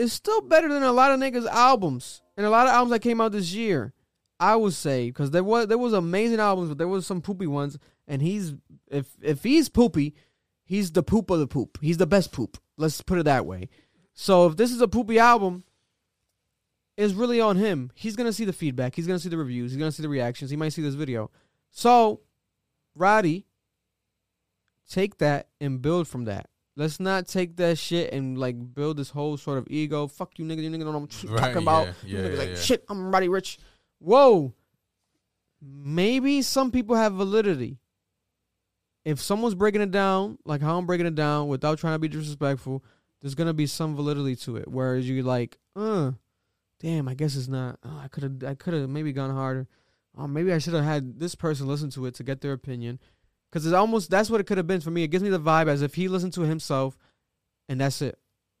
it's 0.00 0.12
still 0.14 0.40
better 0.40 0.72
than 0.72 0.82
a 0.82 0.92
lot 0.92 1.12
of 1.12 1.20
niggas' 1.20 1.46
albums 1.46 2.22
and 2.36 2.46
a 2.46 2.50
lot 2.50 2.66
of 2.66 2.72
albums 2.72 2.92
that 2.92 3.02
came 3.02 3.20
out 3.20 3.32
this 3.32 3.52
year. 3.52 3.92
I 4.38 4.56
would 4.56 4.72
say 4.72 5.08
because 5.08 5.30
there 5.32 5.44
was 5.44 5.66
there 5.66 5.76
was 5.76 5.92
amazing 5.92 6.40
albums, 6.40 6.70
but 6.70 6.78
there 6.78 6.88
was 6.88 7.06
some 7.06 7.20
poopy 7.20 7.46
ones. 7.46 7.78
And 8.08 8.22
he's 8.22 8.54
if 8.90 9.06
if 9.20 9.42
he's 9.42 9.68
poopy, 9.68 10.14
he's 10.64 10.92
the 10.92 11.02
poop 11.02 11.28
of 11.28 11.38
the 11.38 11.46
poop. 11.46 11.78
He's 11.82 11.98
the 11.98 12.06
best 12.06 12.32
poop. 12.32 12.56
Let's 12.78 13.02
put 13.02 13.18
it 13.18 13.24
that 13.24 13.44
way. 13.44 13.68
So 14.14 14.46
if 14.46 14.56
this 14.56 14.72
is 14.72 14.80
a 14.80 14.88
poopy 14.88 15.18
album, 15.18 15.64
it's 16.96 17.12
really 17.12 17.40
on 17.40 17.56
him. 17.56 17.92
He's 17.94 18.16
gonna 18.16 18.32
see 18.32 18.46
the 18.46 18.52
feedback. 18.54 18.96
He's 18.96 19.06
gonna 19.06 19.18
see 19.18 19.28
the 19.28 19.36
reviews. 19.36 19.72
He's 19.72 19.78
gonna 19.78 19.92
see 19.92 20.02
the 20.02 20.08
reactions. 20.08 20.50
He 20.50 20.56
might 20.56 20.72
see 20.72 20.82
this 20.82 20.94
video. 20.94 21.30
So, 21.70 22.22
Roddy, 22.94 23.46
take 24.88 25.18
that 25.18 25.48
and 25.60 25.82
build 25.82 26.08
from 26.08 26.24
that. 26.24 26.48
Let's 26.80 26.98
not 26.98 27.28
take 27.28 27.56
that 27.56 27.76
shit 27.76 28.10
and 28.14 28.38
like 28.38 28.56
build 28.74 28.96
this 28.96 29.10
whole 29.10 29.36
sort 29.36 29.58
of 29.58 29.66
ego. 29.68 30.06
Fuck 30.06 30.38
you, 30.38 30.46
nigga. 30.46 30.62
You 30.62 30.70
nigga 30.70 30.84
don't 30.84 30.92
know 30.94 30.98
what 31.00 31.22
I'm 31.24 31.30
Right, 31.30 31.38
talking 31.38 31.56
about. 31.62 31.88
yeah, 31.88 31.92
You 32.06 32.18
yeah, 32.24 32.28
yeah, 32.30 32.38
like 32.38 32.48
yeah. 32.48 32.54
shit. 32.56 32.84
I'm 32.88 33.10
Roddy 33.12 33.28
Ricch. 33.28 33.58
Whoa. 33.98 34.54
Maybe 35.60 36.40
some 36.40 36.70
people 36.70 36.96
have 36.96 37.12
validity. 37.12 37.76
If 39.04 39.20
someone's 39.20 39.54
breaking 39.54 39.82
it 39.82 39.90
down, 39.90 40.38
like 40.46 40.62
how 40.62 40.78
I'm 40.78 40.86
breaking 40.86 41.06
it 41.06 41.14
down, 41.14 41.48
without 41.48 41.78
trying 41.78 41.96
to 41.96 41.98
be 41.98 42.08
disrespectful, 42.08 42.82
there's 43.20 43.34
gonna 43.34 43.52
be 43.52 43.66
some 43.66 43.94
validity 43.94 44.36
to 44.36 44.56
it. 44.56 44.66
Whereas 44.66 45.06
you 45.06 45.22
like, 45.22 45.58
uh, 45.76 46.12
damn, 46.80 47.08
I 47.08 47.14
guess 47.14 47.36
it's 47.36 47.48
not. 47.48 47.78
Oh, 47.84 48.00
I 48.02 48.08
could 48.08 48.22
have, 48.22 48.44
I 48.44 48.54
could 48.54 48.72
have 48.72 48.88
maybe 48.88 49.12
gone 49.12 49.34
harder. 49.34 49.68
Oh, 50.16 50.26
maybe 50.26 50.50
I 50.50 50.58
should 50.58 50.72
have 50.74 50.84
had 50.84 51.20
this 51.20 51.34
person 51.34 51.66
listen 51.68 51.90
to 51.90 52.06
it 52.06 52.14
to 52.14 52.24
get 52.24 52.40
their 52.40 52.52
opinion. 52.52 52.98
Because 53.50 53.66
it's 53.66 53.74
almost 53.74 54.10
that's 54.10 54.30
what 54.30 54.40
it 54.40 54.44
could 54.46 54.58
have 54.58 54.66
been 54.66 54.80
for 54.80 54.90
me. 54.90 55.02
It 55.02 55.08
gives 55.08 55.24
me 55.24 55.30
the 55.30 55.40
vibe 55.40 55.68
as 55.68 55.82
if 55.82 55.94
he 55.94 56.06
listened 56.08 56.32
to 56.34 56.42
himself, 56.42 56.96
and 57.68 57.80
that's 57.80 58.00
it. 58.02 58.18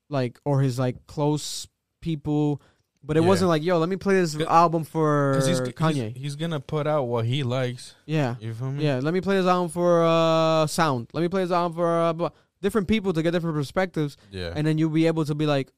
Like 0.08 0.40
or 0.44 0.60
his 0.60 0.78
like 0.78 1.06
close 1.06 1.68
people, 2.00 2.60
but 3.04 3.16
it 3.16 3.22
Yeah. 3.22 3.28
wasn't 3.28 3.48
like, 3.50 3.62
yo, 3.62 3.78
let 3.78 3.88
me 3.88 3.94
play 3.96 4.14
this 4.14 4.34
album 4.40 4.82
for 4.84 5.40
he's, 5.46 5.60
Kanye. 5.60 6.12
he's 6.14 6.22
he's 6.22 6.36
gonna 6.36 6.58
put 6.60 6.86
out 6.88 7.04
what 7.04 7.24
he 7.24 7.42
likes. 7.44 7.94
yeah, 8.06 8.34
You 8.40 8.52
feel 8.54 8.72
me? 8.72 8.84
yeah. 8.84 8.98
Let 9.02 9.14
me 9.14 9.20
play 9.20 9.36
this 9.36 9.46
album 9.46 9.68
for 9.70 10.02
uh 10.04 10.66
sound. 10.66 11.08
Let 11.12 11.20
me 11.20 11.28
play 11.28 11.42
this 11.44 11.52
album 11.52 11.76
for 11.76 11.86
uh, 11.88 12.30
different 12.60 12.88
people 12.88 13.12
to 13.12 13.22
get 13.22 13.30
different 13.30 13.54
perspectives, 13.56 14.16
Yeah. 14.32 14.52
and 14.56 14.66
then 14.66 14.76
you'll 14.78 14.90
be 14.90 15.06
able 15.06 15.24
to 15.26 15.34
be 15.36 15.46
like, 15.46 15.70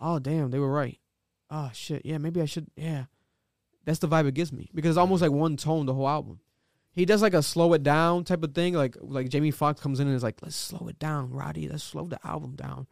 oh 0.00 0.18
damn, 0.20 0.50
they 0.52 0.58
were 0.60 0.70
right. 0.72 0.98
Oh 1.50 1.70
shit, 1.74 2.02
yeah, 2.06 2.18
maybe 2.18 2.40
I 2.40 2.44
should. 2.44 2.68
Yeah, 2.76 3.06
that's 3.84 3.98
the 3.98 4.06
vibe 4.08 4.28
it 4.28 4.34
gives 4.34 4.52
me 4.52 4.70
because 4.74 4.90
it's 4.90 4.98
almost 4.98 5.22
like 5.22 5.32
one 5.32 5.56
tone 5.56 5.86
the 5.86 5.94
whole 5.94 6.08
album. 6.08 6.38
He 6.92 7.04
does 7.04 7.22
like 7.22 7.34
a 7.34 7.42
slow 7.42 7.72
it 7.74 7.82
down 7.82 8.24
type 8.24 8.42
of 8.42 8.54
thing, 8.54 8.74
like 8.74 8.96
like 9.00 9.28
Jamie 9.28 9.50
Foxx 9.52 9.80
comes 9.80 10.00
in 10.00 10.06
and 10.08 10.16
is 10.16 10.22
like, 10.22 10.36
let's 10.42 10.56
slow 10.56 10.88
it 10.88 10.98
down, 10.98 11.30
Roddy. 11.30 11.68
Let's 11.68 11.84
slow 11.84 12.06
the 12.06 12.18
album 12.26 12.56
down. 12.56 12.86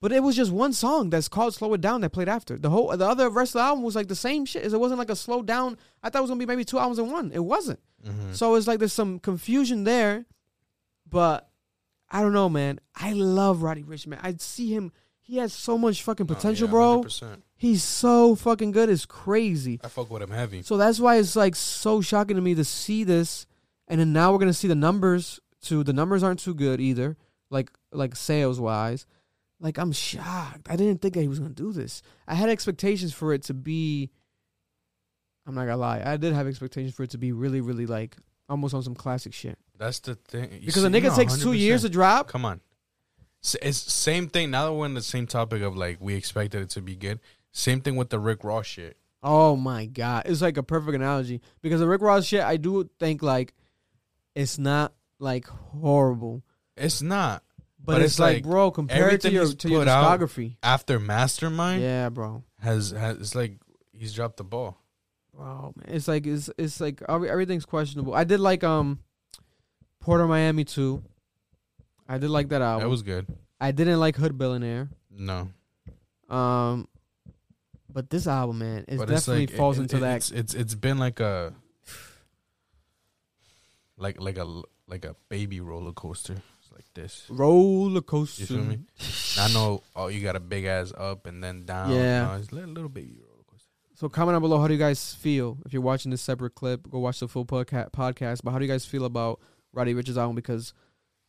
But 0.00 0.10
it 0.10 0.20
was 0.24 0.34
just 0.34 0.50
one 0.50 0.72
song 0.72 1.10
that's 1.10 1.28
called 1.28 1.54
"Slow 1.54 1.72
It 1.74 1.80
Down" 1.80 2.00
that 2.00 2.10
played 2.10 2.28
after. 2.28 2.58
The 2.58 2.70
whole 2.70 2.88
the 2.96 3.06
other 3.08 3.30
rest 3.30 3.50
of 3.54 3.60
the 3.60 3.64
album 3.64 3.84
was 3.84 3.94
like 3.94 4.08
the 4.08 4.16
same 4.16 4.44
shit. 4.44 4.64
It 4.64 4.76
wasn't 4.80 4.98
like 4.98 5.10
a 5.10 5.14
slow 5.14 5.42
down. 5.42 5.76
I 6.02 6.10
thought 6.10 6.18
it 6.18 6.22
was 6.22 6.30
gonna 6.30 6.40
be 6.40 6.46
maybe 6.46 6.64
two 6.64 6.80
albums 6.80 6.98
in 6.98 7.08
one. 7.12 7.30
It 7.32 7.38
wasn't. 7.44 7.78
Mhm. 8.04 8.34
So 8.34 8.56
it's 8.56 8.66
like 8.66 8.80
there's 8.80 8.92
some 8.92 9.20
confusion 9.20 9.84
there, 9.84 10.26
but 11.08 11.48
I 12.10 12.20
don't 12.20 12.32
know, 12.32 12.48
man. 12.48 12.80
I 12.96 13.12
love 13.12 13.62
Roddy 13.62 13.84
Ricch, 13.84 14.08
man. 14.08 14.18
I 14.22 14.34
see 14.38 14.74
him. 14.74 14.90
He 15.20 15.36
has 15.36 15.52
so 15.52 15.78
much 15.78 16.02
fucking 16.02 16.26
Oh, 16.28 16.34
potential, 16.34 16.66
yeah, 16.66 16.72
bro. 16.72 17.02
100%. 17.62 17.68
He's 17.68 17.82
so 17.82 18.34
fucking 18.34 18.72
good. 18.72 18.88
It's 18.90 19.06
crazy. 19.06 19.80
I 19.84 19.88
fuck 19.88 20.10
with 20.10 20.22
him 20.22 20.30
heavy. 20.30 20.62
So 20.62 20.76
that's 20.76 20.98
why 21.00 21.16
it's 21.16 21.36
like 21.36 21.54
so 21.54 22.00
shocking 22.00 22.36
to 22.36 22.42
me 22.42 22.54
to 22.56 22.64
see 22.64 23.04
this, 23.04 23.46
and 23.88 24.00
then 24.00 24.12
now 24.12 24.32
we're 24.32 24.38
gonna 24.38 24.52
see 24.52 24.68
the 24.68 24.74
numbers 24.74 25.40
too. 25.62 25.84
The 25.84 25.92
numbers 25.92 26.22
aren't 26.22 26.40
too 26.40 26.54
good 26.54 26.80
either, 26.80 27.16
like 27.50 27.70
like 27.92 28.16
sales 28.16 28.58
wise. 28.60 29.06
Like 29.60 29.78
I'm 29.78 29.92
shocked. 29.92 30.68
I 30.68 30.76
didn't 30.76 31.00
think 31.00 31.14
that 31.14 31.20
he 31.22 31.28
was 31.28 31.38
gonna 31.38 31.54
do 31.54 31.72
this. 31.72 32.02
I 32.26 32.34
had 32.34 32.48
expectations 32.48 33.12
for 33.12 33.32
it 33.32 33.42
to 33.44 33.54
be. 33.54 34.10
I'm 35.46 35.54
not 35.54 35.62
gonna 35.66 35.76
lie. 35.76 36.02
I 36.04 36.16
did 36.16 36.32
have 36.32 36.46
expectations 36.46 36.94
for 36.94 37.02
it 37.04 37.10
to 37.10 37.18
be 37.18 37.32
really, 37.32 37.60
really 37.60 37.86
like 37.86 38.16
almost 38.48 38.74
on 38.74 38.82
some 38.82 38.94
classic 38.94 39.32
shit. 39.32 39.58
That's 39.78 39.98
the 40.00 40.14
thing. 40.16 40.52
You 40.52 40.66
Because 40.66 40.82
see- 40.82 40.86
a 40.86 40.90
nigga 40.90 41.04
no, 41.10 41.16
takes 41.16 41.38
two 41.38 41.52
years 41.52 41.82
to 41.82 41.88
drop. 41.88 42.28
Come 42.28 42.44
on. 42.44 42.60
It's 43.60 43.78
same 43.92 44.28
thing. 44.28 44.52
Now 44.52 44.66
that 44.66 44.72
we're 44.72 44.86
in 44.86 44.94
the 44.94 45.02
same 45.02 45.26
topic 45.26 45.62
of 45.62 45.76
like 45.76 45.98
we 46.00 46.14
expected 46.14 46.62
it 46.62 46.70
to 46.70 46.80
be 46.82 46.94
good. 46.94 47.18
Same 47.52 47.80
thing 47.80 47.96
with 47.96 48.10
the 48.10 48.18
Rick 48.18 48.44
Ross 48.44 48.66
shit. 48.66 48.96
Oh 49.22 49.54
my 49.56 49.86
god, 49.86 50.24
it's 50.26 50.40
like 50.42 50.56
a 50.56 50.62
perfect 50.62 50.94
analogy 50.96 51.40
because 51.60 51.80
the 51.80 51.86
Rick 51.86 52.00
Ross 52.02 52.26
shit. 52.26 52.42
I 52.42 52.56
do 52.56 52.90
think 52.98 53.22
like 53.22 53.54
it's 54.34 54.58
not 54.58 54.94
like 55.18 55.46
horrible. 55.46 56.42
It's 56.76 57.02
not. 57.02 57.44
But 57.84 58.00
it's 58.02 58.18
like, 58.18 58.42
bro, 58.44 58.70
compared 58.70 59.20
to 59.22 59.30
your- 59.32 59.46
to 59.52 59.68
your 59.68 59.84
discography. 59.84 60.56
after 60.62 60.98
Mastermind, 61.00 61.82
Yeah, 61.82 62.08
bro. 62.10 62.44
has 62.60 62.90
has 62.90 63.16
it's 63.18 63.34
like 63.34 63.58
he's 63.92 64.12
dropped 64.14 64.36
the 64.38 64.44
ball. 64.44 64.78
Wow, 65.32 65.72
man. 65.76 65.94
It's 65.96 66.06
like 66.08 66.26
it's 66.26 66.48
it's 66.58 66.80
like 66.80 67.02
everything's 67.08 67.64
questionable. 67.64 68.14
I 68.14 68.24
did 68.24 68.40
like 68.40 68.62
um 68.64 69.00
Port 70.00 70.20
of 70.20 70.28
Miami 70.28 70.64
too. 70.64 71.02
I 72.08 72.18
did 72.18 72.30
like 72.30 72.48
that 72.50 72.62
album. 72.62 72.84
That 72.84 72.90
was 72.90 73.02
good. 73.02 73.26
I 73.60 73.70
didn't 73.72 73.98
like 74.00 74.16
Hood 74.16 74.36
Billionaire. 74.38 74.88
No, 75.10 75.48
Um 76.28 76.88
But 77.92 78.10
this 78.10 78.26
album, 78.26 78.58
man, 78.58 78.84
it 78.88 78.98
definitely 78.98 79.46
like, 79.46 79.56
falls 79.56 79.78
it- 79.78 79.82
into 79.82 79.96
it- 79.98 80.00
that. 80.00 80.16
It's, 80.16 80.30
it's 80.30 80.54
it's 80.54 80.74
been 80.74 80.98
like 80.98 81.20
a 81.20 81.54
like 83.96 84.20
like 84.20 84.38
a 84.38 84.62
like 84.88 85.04
a 85.04 85.16
baby 85.28 85.60
roller 85.60 85.92
coaster. 85.92 86.34
It's 86.60 86.72
like 86.72 86.84
this. 86.94 87.24
roller 87.28 88.00
coaster. 88.00 88.42
You 88.42 88.46
feel 88.46 88.58
me? 88.64 88.78
I 89.38 89.52
know. 89.52 89.82
Oh, 89.94 90.08
you 90.08 90.20
got 90.22 90.36
a 90.36 90.40
big 90.40 90.64
ass 90.64 90.92
up 90.96 91.26
and 91.26 91.42
then 91.42 91.64
down. 91.64 91.90
Yeah. 91.92 92.26
No, 92.26 92.34
it's 92.34 92.50
a 92.50 92.54
little, 92.54 92.70
little 92.70 92.88
baby 92.88 93.16
roller 93.20 93.42
coaster. 93.50 93.68
So 93.94 94.08
comment 94.08 94.34
down 94.34 94.42
below. 94.42 94.60
How 94.60 94.66
do 94.68 94.74
you 94.74 94.78
guys 94.80 95.14
feel? 95.14 95.58
If 95.64 95.72
you're 95.72 95.82
watching 95.82 96.10
this 96.10 96.22
separate 96.22 96.54
clip, 96.54 96.88
go 96.90 96.98
watch 96.98 97.20
the 97.20 97.28
full 97.28 97.44
podca- 97.46 97.90
podcast. 97.92 98.40
But 98.42 98.50
how 98.52 98.58
do 98.58 98.64
you 98.64 98.70
guys 98.70 98.84
feel 98.84 99.04
about 99.04 99.40
Roddy 99.72 99.94
Ricch's 99.94 100.18
album? 100.18 100.34
Because 100.36 100.72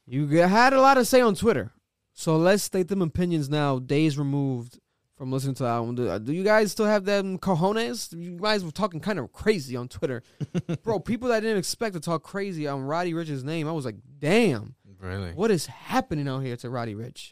you 0.06 0.28
had 0.28 0.74
a 0.74 0.82
lot 0.82 0.96
to 0.96 1.06
say 1.06 1.22
on 1.22 1.36
Twitter. 1.36 1.72
So 2.14 2.38
let's 2.38 2.64
state 2.64 2.88
them 2.90 3.02
opinions 3.02 3.50
now. 3.50 3.80
Days 3.80 4.18
removed 4.18 4.80
from 5.24 5.32
listening 5.32 5.56
to 5.56 5.64
the 5.64 5.70
album. 5.70 5.96
Do, 5.96 6.10
uh, 6.10 6.18
do 6.18 6.34
you 6.34 6.44
guys 6.44 6.74
still 6.74 6.86
have 6.86 7.06
them 7.06 7.38
cojones? 7.40 8.12
You 8.12 8.38
guys 8.38 8.62
were 8.62 8.72
talking 8.72 9.00
kind 9.00 9.18
of 9.18 9.32
crazy 9.32 9.78
on 9.78 9.88
Twitter, 9.88 10.22
bro. 10.84 11.00
People 11.00 11.30
that 11.30 11.36
I 11.36 11.40
didn't 11.40 11.60
expect 11.60 11.94
to 11.94 12.02
talk 12.02 12.24
crazy 12.24 12.68
on 12.68 12.82
Roddy 12.82 13.14
Ricch's 13.14 13.42
name. 13.42 13.66
I 13.66 13.72
was 13.72 13.86
like, 13.86 13.96
damn. 14.20 14.76
Really? 15.00 15.32
What 15.32 15.50
is 15.50 15.68
happening 15.68 16.28
out 16.28 16.40
here 16.40 16.58
to 16.58 16.70
Roddy 16.70 16.94
Ricch? 16.94 17.32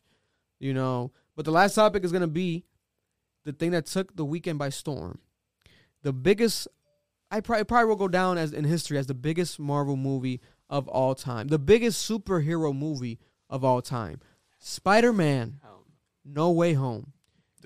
You 0.57 0.73
know, 0.73 1.11
but 1.35 1.43
the 1.43 1.51
last 1.51 1.75
topic 1.75 2.05
is 2.05 2.13
gonna 2.13 2.27
be 2.27 2.63
the 3.43 3.51
thing 3.51 3.71
that 3.71 3.87
took 3.87 4.15
the 4.15 4.23
weekend 4.23 4.57
by 4.57 4.69
storm. 4.69 5.19
The 6.03 6.13
biggest, 6.13 6.69
I 7.29 7.41
probably 7.41 7.65
probably 7.65 7.89
will 7.89 7.97
go 7.97 8.07
down 8.07 8.37
as 8.37 8.53
in 8.53 8.63
history 8.63 8.99
as 8.99 9.07
the 9.07 9.13
biggest 9.13 9.59
Marvel 9.59 9.97
movie 9.97 10.39
of 10.69 10.87
all 10.87 11.13
time, 11.13 11.49
the 11.49 11.59
biggest 11.59 12.09
superhero 12.09 12.73
movie 12.73 13.19
of 13.49 13.65
all 13.65 13.81
time. 13.81 14.21
Spider 14.59 15.11
Man, 15.11 15.59
No 16.23 16.51
Way 16.51 16.71
Home. 16.71 17.11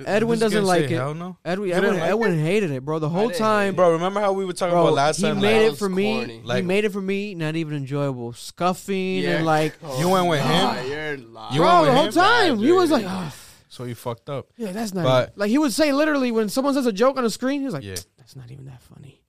Edwin 0.06 0.40
doesn't 0.40 0.66
like 0.66 0.86
it. 0.86 0.92
hell 0.92 1.14
no? 1.14 1.38
Edwin, 1.46 1.72
Edwin, 1.72 1.94
like 2.00 2.10
Edwin 2.10 2.40
hated 2.40 2.72
it, 2.72 2.84
bro. 2.84 3.00
The 3.00 3.10
whole 3.10 3.30
time, 3.32 3.76
Bro, 3.76 3.94
remember 3.94 4.20
how 4.20 4.34
we 4.34 4.44
were 4.46 4.54
talking 4.54 4.74
Bro, 4.74 4.84
about 4.84 4.94
last 4.94 5.18
he 5.18 5.24
time? 5.24 5.38
He 5.38 5.42
made 5.42 5.58
like, 5.60 5.66
it 5.68 5.70
was 5.72 5.80
for 5.80 5.90
me. 5.90 6.14
corny. 6.42 6.56
he 6.56 6.62
made 6.62 6.86
it 6.86 6.92
for 6.92 7.02
me. 7.02 7.36
Not 7.36 7.56
even 7.56 7.76
enjoyable, 7.78 8.34
scuffing 8.34 9.20
Yeah. 9.24 9.38
and 9.38 9.46
like, 9.46 9.74
You 10.00 10.10
went 10.10 10.28
with 10.28 10.42
him? 10.42 10.50
Nah, 10.50 10.82
you're 10.82 11.18
lying. 11.18 11.54
You 11.54 11.60
bro, 11.62 11.68
went 11.82 11.86
the 11.86 11.92
with 11.92 11.94
whole 11.96 12.06
him? 12.06 12.12
time 12.14 12.58
he 12.60 12.72
was 12.72 12.92
like, 12.92 13.06
oh, 13.08 13.34
so 13.70 13.84
you 13.86 13.96
fucked 13.96 14.30
up. 14.30 14.48
yeah, 14.58 14.72
that's 14.72 14.94
not. 14.94 15.04
But- 15.04 15.38
like 15.38 15.50
he 15.50 15.58
would 15.58 15.74
say 15.74 15.92
literally 15.94 16.32
when 16.32 16.50
someone 16.50 16.74
says 16.74 16.86
a 16.86 16.94
joke 16.94 17.18
on 17.18 17.24
the 17.24 17.30
screen, 17.30 17.62
he's 17.62 17.74
like, 17.74 17.84
Yeah. 17.84 17.96
that's 18.18 18.36
not 18.36 18.52
even 18.52 18.66
that 18.66 18.82
funny. 18.82 19.22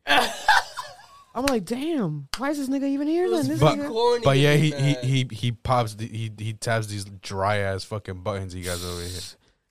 I'm 1.35 1.45
like, 1.45 1.67
damn, 1.67 2.29
why 2.39 2.49
is 2.51 2.57
this 2.59 2.69
nigga 2.71 2.89
even 2.89 3.09
here 3.09 3.29
then? 3.31 3.47
This 3.47 3.61
But 3.61 3.77
nigga, 3.77 3.89
corny 3.89 4.25
but 4.25 4.39
yeah, 4.39 4.55
he 4.55 4.71
he 4.71 4.95
he 5.03 5.29
he 5.31 5.53
pops 5.53 5.95
the, 5.95 6.07
he 6.07 6.33
he 6.39 6.55
taps 6.55 6.87
these 6.87 7.05
dry 7.05 7.59
ass 7.59 7.85
fucking 7.85 8.23
buttons 8.23 8.55
he 8.55 8.63
got 8.63 8.83
over 8.83 9.03
here. 9.03 9.21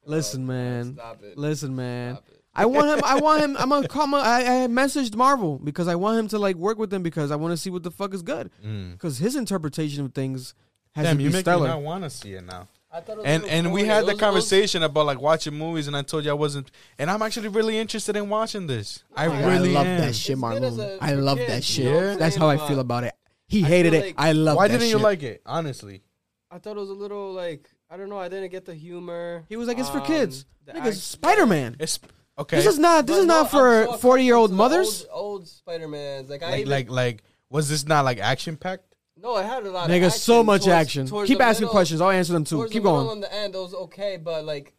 Listen, 0.06 0.46
man, 0.46 0.94
Stop 0.96 1.24
it. 1.24 1.38
listen, 1.38 1.76
man. 1.76 2.16
Stop 2.16 2.30
it. 2.30 2.42
I 2.58 2.66
want 2.66 2.88
him. 2.98 3.02
I 3.04 3.20
want 3.20 3.42
him. 3.44 3.58
I'm 3.60 3.70
gonna 3.70 3.88
call. 3.88 4.08
My, 4.08 4.20
I, 4.20 4.40
I 4.64 4.68
messaged 4.68 5.16
Marvel 5.16 5.60
because 5.62 5.88
I 5.90 5.96
want 5.96 6.18
him 6.20 6.28
to 6.30 6.40
like 6.40 6.56
work 6.56 6.78
with 6.78 6.90
them 6.90 7.04
because 7.04 7.30
I 7.32 7.36
want 7.36 7.52
to 7.52 7.58
see 7.58 7.70
what 7.70 7.84
the 7.84 7.92
fuck 7.92 8.14
is 8.14 8.22
good. 8.22 8.50
Mm. 8.66 8.94
Because 8.94 9.18
his 9.18 9.36
interpretation 9.36 10.06
of 10.06 10.14
things 10.14 10.54
has 10.94 11.06
Damn, 11.06 11.18
to 11.18 11.24
you 11.24 11.30
be 11.30 11.34
make 11.34 11.40
me 11.40 11.42
stellar. 11.42 11.68
not 11.68 11.82
want 11.82 12.04
to 12.06 12.10
see 12.10 12.34
it 12.34 12.46
now. 12.46 12.70
I 12.90 13.00
it 13.00 13.10
And 13.26 13.44
little 13.44 13.50
and 13.58 13.74
we 13.74 13.84
had 13.84 14.06
the 14.06 14.14
was- 14.14 14.20
conversation 14.22 14.84
about 14.84 15.06
like 15.06 15.20
watching 15.20 15.54
movies, 15.54 15.88
and 15.88 15.98
I 15.98 16.02
told 16.02 16.24
you 16.24 16.32
I 16.32 16.34
wasn't. 16.36 16.72
And 16.98 17.12
I'm 17.12 17.22
actually 17.22 17.50
really 17.50 17.78
interested 17.78 18.16
in 18.16 18.30
watching 18.30 18.68
this. 18.68 19.04
I 19.14 19.26
Yeah, 19.28 19.34
I 19.34 19.54
really 19.54 19.72
I 19.72 19.74
love 19.74 19.88
am. 19.88 20.00
that 20.00 20.16
shit, 20.16 20.16
It's 20.16 20.28
good 20.30 20.38
Marvel. 20.40 20.66
as 20.66 20.78
a- 20.80 20.98
I 21.02 21.10
for 21.10 21.16
love 21.22 21.38
kids, 21.40 21.50
that 21.50 21.56
you 21.78 21.84
shit. 21.84 21.94
know 21.94 22.16
That's 22.16 22.36
how 22.38 22.48
I 22.48 22.56
feel 22.70 22.80
about 22.80 23.04
it. 23.04 23.14
He 23.48 23.66
I 23.66 23.68
hated 23.68 23.92
feel 23.92 24.04
it. 24.04 24.16
I 24.18 24.32
love. 24.32 24.56
Why 24.56 24.70
that 24.70 24.80
didn't 24.80 24.90
you 24.92 24.98
like 25.00 25.24
it? 25.24 25.42
Honestly, 25.46 26.04
I 26.50 26.58
thought 26.60 26.78
it 26.78 26.80
was 26.80 26.90
a 26.90 26.94
little 26.94 27.34
like 27.34 27.70
I 27.90 27.98
don't 27.98 28.10
know. 28.10 28.18
I 28.18 28.30
didn't 28.30 28.50
get 28.50 28.66
the 28.66 28.74
humor. 28.74 29.46
He 29.50 29.56
was 29.56 29.68
like, 29.68 29.78
it's 29.78 29.90
for 29.90 30.00
Um, 30.00 30.06
kids. 30.06 30.46
the 30.66 30.74
Nigga, 30.74 30.88
act- 30.88 30.98
Spider 30.98 31.46
Man. 31.46 31.76
it's 31.80 32.00
okay. 32.38 32.58
This 32.58 32.66
is 32.66 32.80
not. 32.80 33.06
This 33.06 33.16
But 33.18 33.22
is 33.22 33.26
no, 33.28 33.34
not 33.36 33.46
I'm 33.46 33.52
for 33.52 33.86
so 33.94 33.98
forty 33.98 34.24
year 34.24 34.36
old 34.36 34.50
to 34.50 34.54
the 34.54 34.58
mothers. 34.58 35.06
Old, 35.12 35.40
old 35.42 35.48
Spider 35.48 35.88
Man's 35.88 36.30
like 36.30 36.42
I 36.44 36.50
like 36.52 36.60
even, 36.62 36.72
like 36.72 36.90
like 36.90 37.24
was 37.50 37.70
this 37.70 37.86
not 37.86 38.04
like 38.06 38.20
action 38.20 38.58
packed? 38.58 38.96
no, 39.18 39.38
it 39.38 39.46
had 39.46 39.64
a 39.66 39.72
lot. 39.72 39.90
Nigga, 39.90 40.08
of 40.08 40.14
so 40.14 40.44
much 40.44 40.62
towards- 40.62 40.68
action. 40.74 41.08
towards 41.08 41.28
Keep 41.30 41.38
the 41.38 41.44
asking 41.44 41.62
middle- 41.66 41.72
questions. 41.74 42.02
I'll 42.02 42.10
answer 42.10 42.34
them 42.34 42.44
too. 42.44 42.56
Towards 42.58 42.72
Keep 42.74 42.84
the 42.84 42.90
middle 42.90 43.04
going. 43.06 43.14
and 43.18 43.24
the 43.24 43.34
end, 43.34 43.56
it 43.56 43.60
was 43.60 43.74
okay, 43.74 44.18
but 44.18 44.44
like 44.46 44.74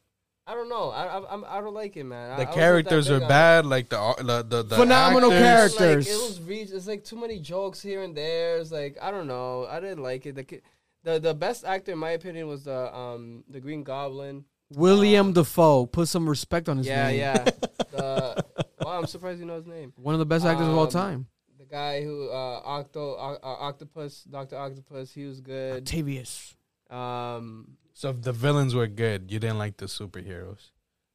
I 0.48 0.54
don't 0.54 0.68
know. 0.68 0.90
I 0.90 1.06
I 1.18 1.32
I'm, 1.32 1.44
I 1.48 1.60
don't 1.60 1.74
like 1.74 1.96
it, 1.96 2.04
man. 2.04 2.30
I- 2.30 2.34
I 2.34 2.36
The 2.36 2.44
wasn't 2.44 2.48
that 2.50 2.54
characters 2.60 3.04
big 3.06 3.10
were 3.12 3.16
on 3.16 3.22
it. 3.22 3.28
bad. 3.28 3.66
Like 3.66 3.88
the 3.88 3.98
ar- 3.98 4.16
the 4.22 4.42
the, 4.42 4.62
the 4.64 4.76
Phenomenal 4.76 5.32
actors. 5.32 5.76
characters. 5.76 6.06
Like, 6.08 6.16
it 6.16 6.22
was 6.28 6.40
reach. 6.42 6.70
It's 6.72 6.86
like 6.86 7.04
too 7.04 7.16
many 7.16 7.38
jokes 7.38 7.80
here 7.80 8.02
and 8.02 8.16
there. 8.16 8.58
It's 8.58 8.70
like 8.72 8.98
I 9.00 9.10
don't 9.12 9.26
know. 9.28 9.66
I 9.70 9.78
didn't 9.80 10.02
like 10.02 10.26
it. 10.26 10.34
The 10.34 10.44
ki- 10.44 10.60
the 11.06 11.18
the 11.20 11.34
best 11.34 11.64
actor 11.64 11.92
in 11.92 11.98
my 11.98 12.10
opinion 12.10 12.48
was 12.48 12.64
the 12.64 12.94
um 12.94 13.44
the 13.48 13.60
Green 13.60 13.82
Goblin. 13.84 14.44
William 14.74 15.32
Dafoe. 15.32 15.86
Put 15.86 16.08
some 16.08 16.28
respect 16.28 16.68
on 16.68 16.78
his 16.78 16.88
yeah, 16.88 17.06
name. 17.06 17.20
yeah. 17.20 17.44
the, 17.92 18.44
wow, 18.82 18.98
I'm 18.98 19.06
surprised 19.06 19.38
you 19.38 19.46
know 19.46 19.54
his 19.54 19.66
name. 19.66 19.92
One 19.96 20.14
of 20.14 20.18
the 20.18 20.26
best 20.26 20.44
actors 20.44 20.66
of 20.66 20.74
all 20.76 20.84
Um, 20.84 20.90
time. 20.90 21.26
The 21.56 21.64
guy 21.66 22.02
who 22.02 22.28
uh 22.28 22.60
Octo 22.64 23.14
uh, 23.14 23.38
uh, 23.42 23.46
Octopus 23.68 24.24
Doctor 24.24 24.56
Octopus. 24.56 25.12
He 25.12 25.24
was 25.24 25.40
good. 25.40 25.82
Octavius. 25.82 26.54
Um, 26.90 27.76
So 27.94 28.10
if 28.10 28.20
the 28.22 28.32
villains 28.32 28.74
were 28.74 28.88
good, 28.88 29.30
you 29.30 29.38
didn't 29.38 29.58
like 29.58 29.76
the 29.78 29.86
superheroes. 29.86 30.70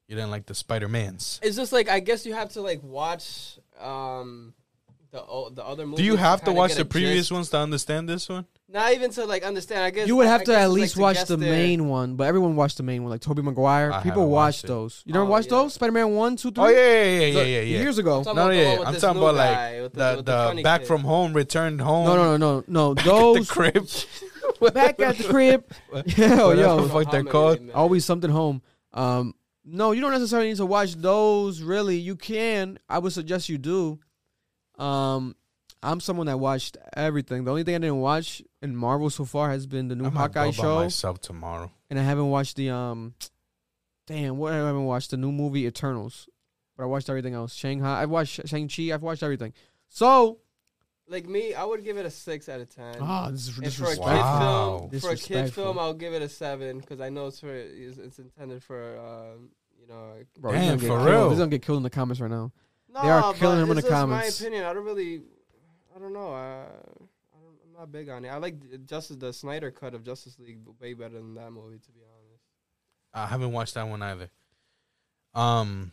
You 0.08 0.16
didn't 0.16 0.32
like 0.32 0.46
the 0.46 0.56
Spider 0.56 0.88
Mans. 0.90 1.40
it's 1.44 1.56
just 1.58 1.72
like 1.74 1.90
I 1.90 2.00
guess 2.00 2.26
you 2.26 2.34
have 2.34 2.50
to 2.54 2.62
like 2.62 2.82
watch 2.84 3.60
um 3.80 4.54
the 5.12 5.52
the 5.54 5.64
other 5.66 5.86
movies. 5.86 5.98
Do 6.00 6.04
you 6.06 6.16
have 6.16 6.40
to 6.42 6.46
kinda 6.46 6.58
watch 6.58 6.76
the 6.76 6.86
previous 6.86 7.26
gist. 7.28 7.32
ones 7.32 7.50
to 7.50 7.58
understand 7.58 8.08
this 8.08 8.30
one? 8.30 8.46
Not 8.70 8.94
even 8.94 9.12
to 9.12 9.26
like 9.26 9.44
understand. 9.44 9.84
I 9.84 9.90
guess 9.90 10.08
You 10.08 10.16
would 10.16 10.28
have 10.28 10.42
I 10.42 10.44
to 10.46 10.54
at 10.56 10.62
it's, 10.64 10.70
like, 10.72 10.80
least 10.82 10.98
watch 10.98 11.26
the 11.26 11.36
their- 11.36 11.52
main 11.52 11.90
one, 11.90 12.16
but 12.16 12.26
everyone 12.28 12.56
watched 12.56 12.78
the 12.78 12.84
main 12.84 13.04
one, 13.04 13.12
like 13.12 13.20
Tobey 13.22 13.42
Maguire. 13.42 13.92
I 13.92 13.98
People 14.02 14.22
haven't 14.22 14.30
watched 14.32 14.64
watched 14.64 14.68
those. 14.68 15.04
You 15.06 15.14
never 15.14 15.26
Oh, 15.26 15.30
watched 15.30 15.48
yeah. 15.52 15.58
those? 15.58 15.74
Spider 15.74 15.92
Man 15.92 16.12
one, 16.16 16.38
two, 16.38 16.52
three. 16.52 16.64
Oh 16.64 16.68
yeah, 16.70 16.78
yeah, 16.78 17.10
yeah, 17.12 17.26
yeah, 17.26 17.42
yeah, 17.42 17.62
yeah. 17.62 17.80
Years 17.82 17.98
ago. 17.98 18.20
I'm 18.20 18.24
No, 18.24 18.32
about 18.32 18.50
yeah, 18.56 18.78
I'm 18.86 18.96
talking 18.96 19.22
about 19.22 19.36
like 19.36 19.82
with 19.82 19.94
the 19.94 20.16
the, 20.56 20.62
back 20.64 20.82
kid. 20.82 20.88
from 20.88 21.02
home, 21.02 21.34
returned 21.34 21.82
home. 21.82 22.06
No, 22.06 22.16
no, 22.16 22.38
no, 22.38 22.64
no, 22.68 22.94
no. 22.94 22.96
Back 22.96 23.06
Those 23.06 23.38
at 23.38 23.48
the 23.48 23.54
crib. 23.54 23.90
back 24.74 25.00
at 25.02 25.18
the 25.18 25.24
crib. 25.26 25.66
Yo, 26.18 26.48
Whatever 26.48 26.56
yo, 26.56 26.82
the 26.82 26.90
fuck 26.90 27.12
they're 27.12 27.24
called. 27.26 27.60
always 27.76 28.06
something 28.06 28.32
home. 28.32 28.62
Um, 28.94 29.34
no, 29.66 29.92
you 29.92 30.00
don't 30.02 30.12
necessarily 30.12 30.48
need 30.50 30.58
to 30.58 30.66
watch 30.66 30.96
those. 30.96 31.62
Really, 31.62 31.98
you 31.98 32.16
can. 32.16 32.80
I 32.90 33.00
would 33.00 33.12
suggest 33.14 33.50
you 33.50 33.58
do. 33.58 34.00
Um, 34.82 35.36
I'm 35.84 36.00
someone 36.00 36.28
that 36.28 36.38
watched 36.40 36.78
everything. 36.96 37.44
The 37.44 37.52
only 37.52 37.64
thing 37.64 37.76
I 37.76 37.80
didn't 37.80 38.00
watch 38.02 38.42
in 38.62 38.76
Marvel 38.76 39.10
so 39.10 39.26
far 39.26 39.50
has 39.50 39.66
been 39.66 39.88
the 39.88 39.96
new 39.96 40.06
I 40.06 40.10
might 40.10 40.20
Hawkeye 40.20 40.46
go 40.46 40.52
by 40.52 40.52
show, 40.52 40.76
myself 40.82 41.22
tomorrow. 41.22 41.72
and 41.90 41.98
I 42.00 42.04
haven't 42.04 42.30
watched 42.30 42.56
the 42.56 42.70
um. 42.72 43.14
Damn, 44.08 44.38
what 44.38 44.54
have 44.54 44.64
I 44.64 44.68
haven't 44.68 44.86
watched 44.86 45.12
the 45.12 45.18
new 45.18 45.32
movie 45.32 45.66
Eternals, 45.66 46.28
but 46.76 46.84
I 46.84 46.86
watched 46.88 47.10
everything 47.10 47.34
else. 47.34 47.54
Shanghai, 47.54 48.02
I've 48.02 48.10
watched 48.10 48.48
Shang 48.48 48.68
Chi. 48.68 48.92
I've 48.94 49.04
watched 49.04 49.24
everything. 49.24 49.54
So, 49.88 50.40
Like 51.08 51.28
me, 51.28 51.54
I 51.54 51.64
would 51.64 51.84
give 51.84 51.98
it 51.98 52.06
a 52.06 52.10
six 52.10 52.50
out 52.50 52.60
of 52.62 52.70
ten. 52.70 52.96
ah, 53.00 53.30
this 53.32 53.48
is 53.48 53.58
And 53.58 53.74
for 53.74 53.86
a 53.86 53.96
kid. 53.96 54.00
Wow. 54.00 54.88
film, 54.90 55.00
for 55.02 55.10
a 55.12 55.16
kid 55.16 55.54
film, 55.54 55.80
I'll 55.80 55.94
give 55.94 56.14
it 56.14 56.22
a 56.22 56.30
seven 56.30 56.80
because 56.80 57.00
I 57.00 57.10
know 57.10 57.28
it's 57.28 57.40
for 57.40 57.54
it's, 57.54 57.98
it's 57.98 58.20
intended 58.20 58.64
for 58.64 58.98
um, 59.00 59.50
you 59.80 59.88
know. 59.88 60.14
Bro, 60.40 60.52
Damn, 60.54 60.62
he's 60.62 60.70
gonna 60.70 60.78
get 60.82 60.88
for 60.88 60.98
killed. 60.98 61.06
real. 61.10 61.30
He's 61.30 61.38
gonna 61.40 61.50
get 61.52 61.62
killed 61.62 61.78
in 61.78 61.84
the 61.84 61.90
comments 61.90 62.20
right 62.22 62.32
now. 62.32 62.52
No, 62.94 63.02
They 63.04 63.10
are 63.10 63.34
killing 63.34 63.58
but 63.60 63.64
him 63.64 63.72
in 63.72 63.78
it's 63.78 63.86
the 63.88 63.90
just 63.92 64.02
comments. 64.02 64.42
My 64.42 64.46
opinion, 64.48 64.66
I 64.66 64.74
don't 64.74 64.84
really, 64.84 65.22
I 65.96 66.00
don't 66.00 66.14
know. 66.14 66.34
I, 66.34 66.64
I 66.64 67.38
don't, 67.40 67.56
I'm 67.66 67.74
not 67.80 67.92
big 67.92 68.10
on 68.10 68.26
it. 68.26 68.30
I 68.30 68.38
like 68.38 68.86
Justice 68.86 69.16
the 69.18 69.32
Snyder 69.32 69.72
cut 69.72 69.94
of 69.94 70.04
Justice 70.04 70.38
League 70.40 70.60
way 70.80 70.94
better 70.94 71.16
than 71.16 71.36
that 71.36 71.52
movie, 71.52 71.78
to 71.80 71.92
be 71.92 72.02
honest. 72.02 72.42
I 73.14 73.28
haven't 73.28 73.52
watched 73.54 73.76
that 73.76 73.88
one 73.88 74.02
either. 74.02 74.30
Um, 75.34 75.92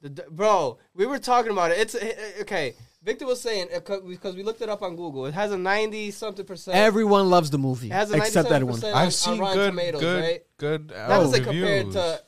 The, 0.00 0.10
bro, 0.30 0.78
we 0.94 1.06
were 1.06 1.18
talking 1.18 1.52
about 1.52 1.70
it. 1.70 1.78
It's 1.78 1.94
eh, 1.94 2.12
eh, 2.16 2.40
okay. 2.42 2.74
Victor 3.02 3.26
was 3.26 3.40
saying 3.40 3.68
'cause- 3.84 4.02
because 4.02 4.34
we 4.34 4.42
looked 4.42 4.60
it 4.62 4.68
up 4.68 4.82
on 4.82 4.96
Google. 4.96 5.26
It 5.26 5.34
has 5.34 5.50
a 5.52 5.58
ninety 5.58 6.10
something 6.10 6.44
percent. 6.44 6.76
Everyone 6.76 7.30
loves 7.30 7.50
the 7.50 7.58
movie 7.58 7.86
it 7.88 7.92
has 7.92 8.10
a 8.10 8.16
except 8.16 8.48
97% 8.48 8.52
Edwin. 8.56 8.84
on- 8.84 8.94
I've 8.94 9.04
on 9.06 9.10
seen 9.12 9.38
Rotten 9.40 9.54
good, 9.56 9.66
Tomatoes, 9.70 10.00
good, 10.00 10.22
right? 10.22 10.42
good 10.58 10.88
That 10.88 11.18
was 11.18 11.32
like 11.32 11.44
compared 11.44 11.92
to. 11.92 12.20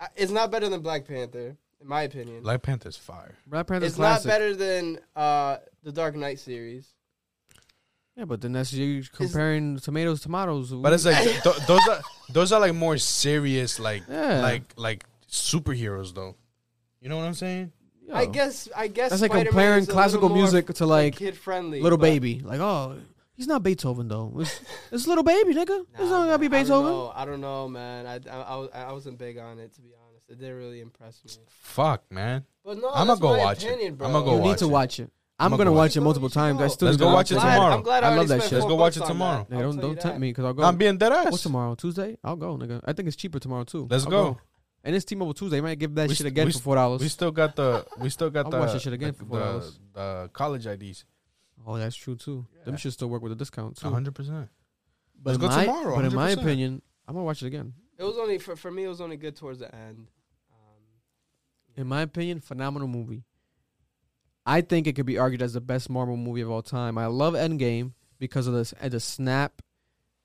uh, 0.00 0.06
It's 0.16 0.30
not 0.32 0.50
better 0.50 0.68
than 0.68 0.80
Black 0.82 1.06
Panther, 1.06 1.56
in 1.86 1.90
my 1.90 2.02
opinion. 2.02 2.42
Black 2.42 2.62
Panther's 2.62 2.96
fire. 2.96 3.36
Black 3.46 3.66
Panther's 3.68 3.90
it's 3.90 3.96
classic. 3.96 4.26
not 4.26 4.32
better 4.34 4.54
than 4.56 4.98
uh, 5.14 5.58
the 5.84 5.92
Dark 5.92 6.16
Knight 6.16 6.40
series. 6.40 6.88
Yeah, 8.16 8.24
but 8.24 8.40
then 8.40 8.52
that's 8.52 8.72
you 8.72 9.04
comparing 9.12 9.78
tomatoes, 9.78 10.18
to 10.20 10.22
tomatoes. 10.24 10.72
But 10.72 10.92
it's 10.94 11.04
like 11.04 11.16
th- 11.22 11.42
th- 11.42 11.66
those 11.66 11.86
are 11.88 12.00
those 12.30 12.52
are 12.52 12.60
like 12.60 12.74
more 12.74 12.96
serious, 12.98 13.78
like 13.78 14.02
Yeah. 14.08 14.40
like 14.42 14.62
like 14.76 15.04
superheroes 15.30 16.12
though. 16.14 16.34
You 17.00 17.08
know 17.08 17.18
what 17.18 17.26
I'm 17.26 17.34
saying? 17.34 17.72
Yo. 18.08 18.14
I 18.14 18.26
guess. 18.26 18.68
I 18.74 18.88
guess 18.88 19.10
That's 19.10 19.22
like 19.22 19.30
Spider-Man 19.32 19.46
comparing 19.52 19.82
is 19.82 19.88
a 19.88 19.92
classical 19.92 20.28
more, 20.28 20.38
music 20.38 20.66
to 20.74 20.86
like 20.86 21.16
kid 21.16 21.36
friendly. 21.36 21.80
Lil 21.80 21.98
Baby. 21.98 22.40
Like, 22.40 22.58
oh, 22.60 22.96
he's 23.36 23.46
not 23.46 23.62
Beethoven 23.62 24.08
though. 24.08 24.32
It's, 24.38 24.60
it's 24.90 25.06
Lil 25.06 25.22
Baby, 25.22 25.54
nigga. 25.54 25.84
it's 25.92 25.98
not 26.10 26.26
gonna 26.26 26.38
be 26.38 26.46
I 26.46 26.48
don't 26.48 26.50
Beethoven. 26.62 26.90
know. 26.92 27.12
I 27.14 27.24
don't 27.26 27.40
know, 27.42 27.68
man. 27.68 28.06
I, 28.06 28.14
I, 28.34 28.40
I, 28.42 28.56
was- 28.56 28.70
I 28.74 28.92
wasn't 28.92 29.18
big 29.18 29.36
on 29.38 29.58
it 29.58 29.74
to 29.74 29.80
be 29.82 29.90
honest. 29.90 30.05
It 30.28 30.38
didn't 30.40 30.56
really 30.56 30.80
impress 30.80 31.22
me. 31.24 31.32
Fuck, 31.48 32.10
man. 32.10 32.44
But 32.64 32.78
no, 32.78 32.90
I'ma 32.92 33.14
go 33.14 33.36
my 33.36 33.38
watch 33.38 33.64
it. 33.64 33.96
bro. 33.96 34.08
I'ma 34.08 34.20
go 34.20 34.36
watch 34.36 34.36
it. 34.36 34.36
you 34.36 34.40
watch 34.40 34.48
need 34.50 34.58
to 34.58 34.64
it. 34.64 34.68
watch 34.68 35.00
it. 35.00 35.10
I'm 35.38 35.46
I'ma 35.46 35.56
gonna 35.58 35.70
watch 35.72 35.78
watch 35.78 35.96
it 35.96 36.00
it. 36.00 36.02
multiple 36.02 36.30
times. 36.30 36.58
go. 36.58 36.64
I 36.64 36.68
still 36.68 36.86
Let's 36.86 36.96
gonna 36.96 37.10
go 37.10 37.14
watch 37.14 37.30
it 37.30 37.34
tomorrow. 37.34 37.74
I'm 37.74 37.82
glad 37.82 38.04
I, 38.04 38.12
I 38.12 38.16
love 38.16 38.28
that 38.28 38.42
shit. 38.42 38.52
Let's 38.52 38.64
go 38.64 38.74
watch 38.74 38.96
it 38.96 39.04
tomorrow. 39.04 39.46
that. 39.50 39.58
Don't 39.58 39.76
don't 39.76 40.00
tempt 40.00 40.18
me 40.18 40.30
because 40.30 40.44
I'll 40.46 40.54
go. 40.54 40.62
I'm 40.62 40.76
being 40.76 40.96
dead 40.96 41.12
ass. 41.12 41.30
What's 41.30 41.42
tomorrow? 41.42 41.74
Tuesday? 41.74 42.16
I'll 42.24 42.36
go, 42.36 42.56
nigga. 42.56 42.80
I 42.84 42.92
think 42.94 43.06
it's 43.06 43.16
cheaper 43.16 43.38
tomorrow 43.38 43.64
too. 43.64 43.86
Let's 43.90 44.04
I'll 44.04 44.10
go. 44.10 44.38
And 44.82 44.94
it's 44.94 45.04
T-Mobile 45.04 45.34
Tuesday. 45.34 45.56
They 45.56 45.60
might 45.60 45.78
give 45.80 45.94
that 45.96 46.08
We 46.08 46.14
shit 46.14 46.28
again 46.28 46.46
we 46.46 46.52
for 46.52 46.60
four 46.60 46.74
dollars. 46.76 47.02
We 47.02 47.08
still 47.08 47.32
got 47.32 47.54
the 47.56 47.84
we 47.98 48.08
still 48.08 48.30
got 48.30 48.46
I'll 48.46 48.50
the 48.52 48.58
watch 48.58 48.72
that 48.72 48.82
shit 48.82 48.92
again 48.92 49.08
the, 49.08 49.14
for 49.18 49.24
four 49.26 49.38
dollars. 49.40 49.78
the, 49.92 50.22
the 50.22 50.30
college 50.32 50.66
IDs. 50.66 51.04
Oh, 51.66 51.76
that's 51.76 51.96
true 51.96 52.14
too. 52.16 52.46
Them 52.64 52.76
should 52.76 52.92
still 52.92 53.08
work 53.08 53.22
with 53.22 53.32
a 53.32 53.36
discount 53.36 53.76
too. 53.76 53.90
hundred 53.90 54.14
percent. 54.14 54.48
But 55.22 55.30
Let's 55.30 55.44
in 55.44 55.50
go 55.50 55.56
my, 55.56 55.64
tomorrow, 55.64 55.96
But 55.96 56.04
in 56.06 56.14
my 56.14 56.30
opinion, 56.30 56.82
I'm 57.06 57.14
gonna 57.14 57.24
watch 57.24 57.42
it 57.42 57.46
again. 57.46 57.74
It 57.98 58.04
was 58.04 58.16
only 58.16 58.38
for 58.38 58.56
for 58.56 58.70
me. 58.70 58.84
It 58.84 58.88
was 58.88 59.00
only 59.00 59.16
good 59.16 59.36
towards 59.36 59.58
the 59.58 59.74
end. 59.74 60.08
In 61.76 61.86
my 61.86 62.02
opinion, 62.02 62.40
phenomenal 62.40 62.88
movie. 62.88 63.24
I 64.46 64.60
think 64.60 64.86
it 64.86 64.94
could 64.94 65.06
be 65.06 65.18
argued 65.18 65.42
as 65.42 65.52
the 65.54 65.60
best 65.60 65.90
Marvel 65.90 66.16
movie 66.16 66.40
of 66.40 66.50
all 66.50 66.62
time. 66.62 66.96
I 66.98 67.06
love 67.06 67.34
Endgame 67.34 67.92
because 68.18 68.46
of 68.46 68.54
this 68.54 68.72
uh, 68.80 68.88
the 68.88 69.00
snap 69.00 69.60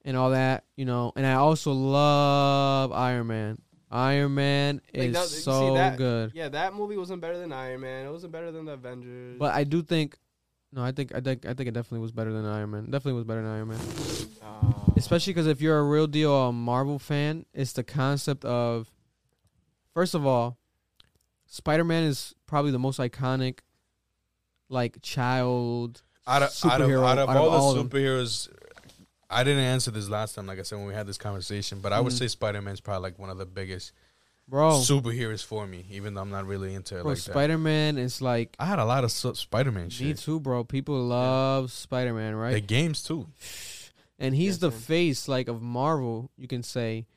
and 0.06 0.16
all 0.16 0.30
that, 0.32 0.64
you 0.76 0.86
know. 0.86 1.12
And 1.16 1.26
I 1.26 1.34
also 1.34 1.72
love 1.74 2.92
Iron 2.92 3.28
Man. 3.28 3.62
Iron 3.90 4.36
Man 4.36 4.82
Like, 4.94 5.10
is 5.10 5.14
that- 5.16 5.28
so 5.28 5.74
that- 5.74 5.98
good. 5.98 6.32
Yeah, 6.34 6.50
that 6.50 6.74
movie 6.74 6.96
wasn't 6.98 7.20
better 7.22 7.38
than 7.38 7.52
Iron 7.52 7.82
Man. 7.82 8.06
It 8.06 8.12
wasn't 8.12 8.32
better 8.32 8.52
than 8.52 8.66
the 8.66 8.74
Avengers. 8.74 9.38
But 9.38 9.54
I 9.54 9.64
do 9.66 9.82
think, 9.82 10.18
no, 10.72 10.82
I 10.84 10.92
think 10.94 11.14
I 11.14 11.20
think 11.20 11.46
I 11.46 11.54
think 11.54 11.68
it 11.68 11.74
definitely 11.74 12.00
was 12.00 12.12
better 12.14 12.32
than 12.32 12.46
Iron 12.46 12.72
Man. 12.72 12.86
Definitely 12.86 13.14
was 13.14 13.26
better 13.26 13.42
than 13.42 13.52
Iron 13.52 13.68
Man. 13.70 13.80
Especially 14.96 15.34
because 15.34 15.48
if 15.48 15.62
you're 15.62 15.80
a 15.80 15.84
real 15.84 16.08
deal 16.08 16.34
uh, 16.34 16.52
Marvel 16.52 17.00
fan, 17.00 17.46
it's 17.54 17.74
the 17.74 17.84
concept 17.84 18.46
of, 18.46 18.92
first 19.94 20.14
of 20.14 20.26
all, 20.28 20.58
Spider 21.54 21.84
Man 21.84 22.04
is 22.04 22.34
probably 22.48 22.72
the 22.72 22.80
most 22.80 22.98
iconic, 22.98 23.60
like 24.70 25.02
child 25.02 26.02
Out 26.26 26.42
of 26.44 26.50
out 26.64 26.80
of, 26.82 26.88
superhero 26.90 27.06
out 27.06 27.18
of 27.18 27.30
all 27.30 27.72
of 27.72 27.76
the 27.76 27.82
them. 27.84 27.90
superheroes, 27.90 28.48
I 29.30 29.44
didn't 29.44 29.64
answer 29.66 29.92
this 29.92 30.08
last 30.08 30.36
time. 30.36 30.48
Like 30.48 30.60
I 30.60 30.62
said 30.62 30.78
when 30.78 30.88
we 30.88 30.94
had 30.94 31.08
this 31.08 31.18
conversation, 31.18 31.80
but 31.82 31.92
I 31.92 32.00
would 32.00 32.14
Mhm. 32.14 32.20
say 32.20 32.28
Spider 32.30 32.62
Man's 32.62 32.80
probably 32.80 33.04
like 33.10 33.20
one 33.20 33.30
of 33.30 33.38
the 33.38 33.46
biggest 33.46 33.92
Bro. 34.48 34.80
superheroes 34.80 35.44
for 35.44 35.68
me. 35.68 35.86
Even 35.92 36.14
though 36.14 36.22
I'm 36.22 36.30
not 36.30 36.46
really 36.48 36.74
into 36.74 36.98
it 36.98 37.02
Bro, 37.04 37.10
like 37.12 37.18
that. 37.24 37.32
Spider 37.32 37.58
Man 37.58 37.98
is 37.98 38.22
like 38.22 38.56
I 38.58 38.66
had 38.66 38.80
a 38.80 38.86
lot 38.86 39.04
of 39.04 39.12
su- 39.12 39.36
Spider 39.36 39.74
Man 39.74 39.90
me 40.00 40.14
too, 40.14 40.40
bro. 40.40 40.64
People 40.64 41.04
love 41.04 41.70
Spider 41.74 42.14
Man, 42.14 42.34
right? 42.36 42.54
The 42.54 42.62
games 42.62 43.04
too. 43.04 43.28
and 44.20 44.34
he's 44.36 44.60
the 44.60 44.72
face 44.72 45.28
like 45.28 45.50
of 45.50 45.62
Marvel, 45.62 46.32
you 46.38 46.48
can 46.48 46.64
say. 46.64 47.08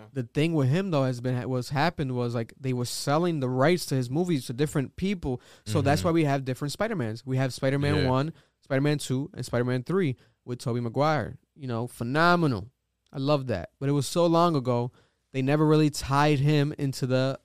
Yeah. 0.00 0.06
The 0.12 0.22
thing 0.24 0.54
with 0.54 0.68
him 0.68 0.90
though 0.90 1.04
has 1.04 1.20
been 1.20 1.48
what's 1.48 1.70
happened 1.70 2.12
was 2.14 2.34
like 2.34 2.52
they 2.60 2.72
were 2.72 2.84
selling 2.84 3.40
the 3.40 3.48
rights 3.48 3.86
to 3.86 3.94
his 3.94 4.08
movies 4.10 4.46
to 4.46 4.52
different 4.52 4.96
people, 4.96 5.40
so 5.64 5.80
that's 5.80 6.02
Mhm. 6.02 6.04
why 6.06 6.10
we 6.12 6.24
have 6.24 6.44
different 6.44 6.72
Spider 6.72 6.96
Mans. 6.96 7.24
We 7.26 7.36
have 7.36 7.52
Spider 7.54 7.78
Man 7.78 7.96
Yeah. 7.96 8.08
one, 8.08 8.32
Spider 8.60 8.80
Man 8.80 8.98
two, 8.98 9.30
and 9.34 9.44
Spider 9.44 9.64
Man 9.64 9.82
three 9.82 10.16
with 10.44 10.58
Tobey 10.58 10.80
Maguire. 10.80 11.38
You 11.54 11.66
know, 11.68 11.86
phenomenal. 11.86 12.70
I 13.12 13.18
love 13.18 13.46
that, 13.48 13.70
but 13.78 13.88
it 13.88 13.92
was 13.92 14.06
so 14.06 14.26
long 14.26 14.54
ago 14.56 14.92
they 15.32 15.42
never 15.42 15.66
really 15.66 15.90
tied 15.90 16.38
him 16.40 16.72
into 16.78 17.06
the 17.06 17.38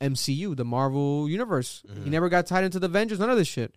MCU, 0.00 0.54
the 0.54 0.64
Marvel 0.64 1.28
universe. 1.28 1.82
He 1.88 2.00
Mhm. 2.00 2.06
never 2.06 2.28
got 2.28 2.46
tied 2.46 2.64
into 2.64 2.78
the 2.78 2.86
Avengers, 2.86 3.18
none 3.18 3.30
of 3.30 3.36
this 3.36 3.48
shit. 3.48 3.74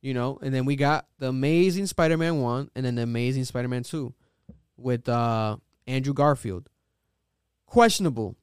You 0.00 0.14
know, 0.14 0.38
and 0.42 0.54
then 0.54 0.64
we 0.64 0.76
got 0.76 1.08
the 1.18 1.28
Amazing 1.28 1.86
Spider-Man 1.86 2.40
one, 2.40 2.70
and 2.76 2.86
then 2.86 2.94
the 2.94 3.02
Amazing 3.02 3.44
Spider-Man 3.44 3.82
two, 3.82 4.14
with 4.76 5.08
uh, 5.08 5.56
Andrew 5.88 6.14
Garfield. 6.14 6.68
Questionable. 7.68 8.34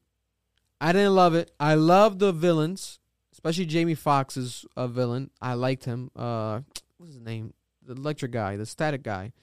I 0.80 0.92
didn't 0.92 1.16
love 1.16 1.34
it. 1.34 1.50
I 1.60 1.74
love 1.74 2.20
the 2.20 2.32
villains, 2.32 3.00
especially 3.34 3.66
Jamie 3.66 3.96
Foxx's 3.96 4.66
uh, 4.78 4.86
villain. 4.88 5.32
I 5.42 5.54
liked 5.56 5.86
him. 5.86 6.12
Uh, 6.16 6.62
what's 6.98 7.14
his 7.14 7.22
name? 7.22 7.54
The 7.82 7.94
electric 7.94 8.32
guy, 8.32 8.56
the 8.56 8.66
static 8.68 9.02
guy, 9.02 9.34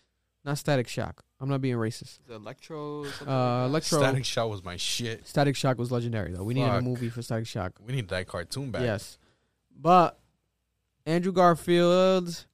not 0.44 0.58
Static 0.58 0.86
Shock. 0.88 1.24
I'm 1.40 1.48
not 1.48 1.60
being 1.60 1.74
racist. 1.74 2.18
the 2.28 2.34
Electro. 2.34 3.04
something 3.04 3.28
Uh, 3.28 3.62
like? 3.62 3.70
Electro. 3.70 3.98
Static 3.98 4.24
Shock 4.24 4.50
was 4.50 4.62
my 4.64 4.76
shit. 4.76 5.26
Static 5.26 5.56
Shock 5.56 5.78
was 5.78 5.90
legendary 5.90 6.32
though. 6.32 6.44
We 6.44 6.54
needed 6.54 6.70
a 6.70 6.80
movie 6.80 7.08
for 7.08 7.20
Static 7.22 7.48
Shock. 7.48 7.72
We 7.84 7.92
need 7.92 8.08
that 8.08 8.28
cartoon 8.28 8.70
back. 8.70 8.82
Yes. 8.82 9.18
But 9.76 10.18
Andrew 11.06 11.32
Garfield, 11.32 12.46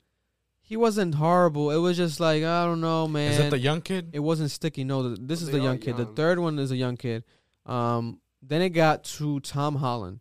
he 0.68 0.76
wasn't 0.76 1.14
horrible. 1.14 1.70
It 1.70 1.78
was 1.78 1.96
just 1.96 2.20
like, 2.20 2.44
I 2.44 2.64
don't 2.66 2.82
know, 2.82 3.08
man. 3.08 3.32
Is 3.32 3.38
that 3.38 3.48
the 3.50 3.58
young 3.58 3.80
kid? 3.80 4.10
It 4.12 4.18
wasn't 4.18 4.50
sticky. 4.50 4.84
No, 4.84 5.02
th- 5.14 5.18
this 5.22 5.40
is 5.40 5.50
the 5.50 5.60
young 5.60 5.78
kid. 5.78 5.96
The 5.96 6.02
young. 6.02 6.14
third 6.14 6.38
one 6.38 6.58
is 6.58 6.70
a 6.70 6.76
young 6.76 6.98
kid. 6.98 7.24
Um, 7.64 8.20
then 8.42 8.60
it 8.60 8.70
got 8.70 9.02
to 9.04 9.40
Tom 9.40 9.76
Holland. 9.76 10.20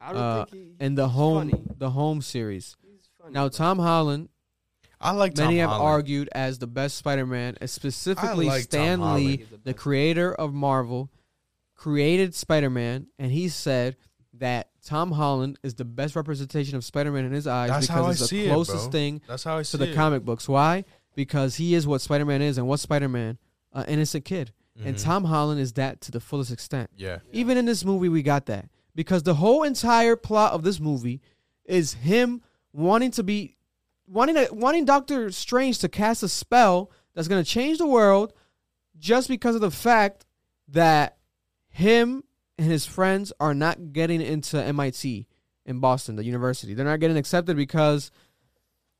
I 0.00 0.12
don't 0.12 0.22
uh, 0.22 0.44
think 0.44 0.62
he. 0.62 0.76
and 0.78 0.96
the 0.96 1.08
he's 1.08 1.16
home 1.16 1.50
funny. 1.50 1.64
the 1.78 1.90
home 1.90 2.22
series. 2.22 2.76
Funny, 3.20 3.32
Now 3.32 3.48
Tom 3.48 3.80
Holland, 3.80 4.28
I 5.00 5.10
like 5.10 5.34
Tom 5.34 5.46
many 5.46 5.58
have 5.58 5.70
Holland. 5.70 5.88
argued 5.88 6.28
as 6.30 6.60
the 6.60 6.68
best 6.68 6.96
Spider-Man, 6.96 7.56
and 7.60 7.68
specifically 7.68 8.46
like 8.46 8.62
Stan 8.62 9.14
Lee, 9.16 9.38
the 9.38 9.58
the 9.64 9.74
creator 9.74 10.32
of 10.32 10.54
Marvel, 10.54 11.10
created 11.74 12.36
Spider-Man, 12.36 13.08
and 13.18 13.32
he 13.32 13.48
said 13.48 13.96
that 14.34 14.68
Tom 14.84 15.12
Holland 15.12 15.58
is 15.62 15.74
the 15.74 15.84
best 15.84 16.16
representation 16.16 16.76
of 16.76 16.84
Spider-Man 16.84 17.24
in 17.24 17.32
his 17.32 17.46
eyes 17.46 17.70
That's 17.70 17.86
because 17.86 17.96
how 18.02 18.06
I 18.06 18.10
it's 18.12 18.26
see 18.28 18.42
the 18.42 18.46
it, 18.48 18.52
closest 18.52 18.90
thing 18.92 19.20
That's 19.28 19.44
how 19.44 19.58
I 19.58 19.62
see 19.62 19.78
to 19.78 19.84
the 19.84 19.90
it. 19.92 19.94
comic 19.94 20.24
books. 20.24 20.48
Why? 20.48 20.84
Because 21.14 21.56
he 21.56 21.74
is 21.74 21.86
what 21.86 22.00
Spider-Man 22.00 22.42
is, 22.42 22.58
and 22.58 22.66
what's 22.66 22.82
Spider-Man? 22.82 23.38
An 23.74 23.84
innocent 23.86 24.24
kid, 24.24 24.52
and 24.84 24.96
Mhm. 24.96 25.02
Tom 25.02 25.24
Holland 25.24 25.60
is 25.60 25.72
that 25.74 26.00
to 26.02 26.10
the 26.10 26.20
fullest 26.20 26.50
extent. 26.50 26.90
Yeah. 26.96 27.18
Even 27.32 27.56
in 27.56 27.64
this 27.64 27.84
movie, 27.84 28.08
we 28.08 28.22
got 28.22 28.46
that 28.46 28.68
because 28.94 29.22
the 29.22 29.34
whole 29.34 29.62
entire 29.62 30.16
plot 30.16 30.52
of 30.52 30.62
this 30.62 30.78
movie 30.80 31.20
is 31.64 31.94
him 31.94 32.42
wanting 32.72 33.10
to 33.12 33.22
be 33.22 33.56
wanting 34.06 34.34
to, 34.34 34.48
wanting 34.52 34.84
Doctor 34.84 35.30
Strange 35.30 35.78
to 35.78 35.88
cast 35.88 36.22
a 36.22 36.28
spell 36.28 36.90
that's 37.14 37.28
going 37.28 37.42
to 37.42 37.48
change 37.48 37.78
the 37.78 37.86
world, 37.86 38.32
just 38.98 39.28
because 39.28 39.54
of 39.54 39.60
the 39.62 39.70
fact 39.70 40.26
that 40.68 41.16
him 41.68 42.24
and 42.62 42.70
his 42.70 42.86
friends 42.86 43.32
are 43.40 43.54
not 43.54 43.92
getting 43.92 44.20
into 44.20 44.62
MIT 44.62 45.26
in 45.66 45.80
Boston, 45.80 46.14
the 46.16 46.24
university. 46.24 46.74
They're 46.74 46.86
not 46.86 47.00
getting 47.00 47.16
accepted 47.16 47.56
because 47.56 48.10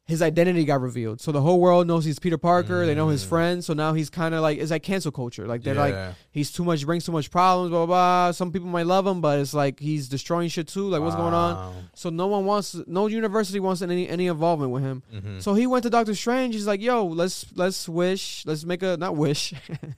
his 0.04 0.20
identity 0.20 0.64
got 0.64 0.80
revealed. 0.80 1.20
So 1.20 1.30
the 1.30 1.40
whole 1.40 1.60
world 1.60 1.86
knows 1.86 2.04
he's 2.04 2.18
Peter 2.18 2.36
Parker. 2.36 2.84
They 2.86 2.94
know 2.96 3.06
his 3.08 3.24
Mm. 3.24 3.28
friends. 3.28 3.66
So 3.66 3.72
now 3.72 3.92
he's 3.94 4.10
kind 4.10 4.34
of 4.34 4.42
like 4.42 4.58
it's 4.58 4.72
like 4.72 4.82
cancel 4.82 5.12
culture. 5.12 5.46
Like 5.46 5.62
they're 5.62 5.76
like 5.76 5.94
he's 6.32 6.50
too 6.50 6.64
much, 6.64 6.84
brings 6.84 7.04
too 7.06 7.12
much 7.12 7.30
problems, 7.30 7.70
blah, 7.70 7.86
blah 7.86 8.26
blah. 8.26 8.32
Some 8.32 8.50
people 8.50 8.68
might 8.68 8.86
love 8.86 9.06
him, 9.06 9.20
but 9.20 9.38
it's 9.38 9.54
like 9.54 9.78
he's 9.78 10.08
destroying 10.08 10.48
shit 10.48 10.66
too. 10.66 10.88
Like 10.88 11.02
what's 11.02 11.14
going 11.14 11.34
on? 11.34 11.74
So 11.94 12.10
no 12.10 12.26
one 12.26 12.44
wants, 12.46 12.74
no 12.88 13.06
university 13.06 13.60
wants 13.60 13.80
any 13.80 14.08
any 14.08 14.26
involvement 14.26 14.72
with 14.72 14.82
him. 14.82 15.04
Mhm. 15.14 15.40
So 15.40 15.54
he 15.54 15.68
went 15.68 15.84
to 15.84 15.90
Doctor 15.90 16.16
Strange. 16.16 16.54
He's 16.56 16.66
like, 16.66 16.82
yo, 16.82 17.06
let's 17.06 17.46
let's 17.54 17.88
wish, 17.88 18.42
let's 18.44 18.64
make 18.64 18.82
a 18.82 18.96
not 18.96 19.14
wish, 19.16 19.54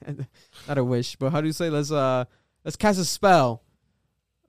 not 0.67 0.77
a 0.77 0.83
wish, 0.83 1.15
but 1.15 1.31
how 1.31 1.41
do 1.41 1.47
you 1.47 1.53
say? 1.53 1.71
Let's 1.71 1.91
uh 1.91 2.25
let's 2.65 2.75
cast 2.75 2.99
a 2.99 3.05
spell. 3.05 3.61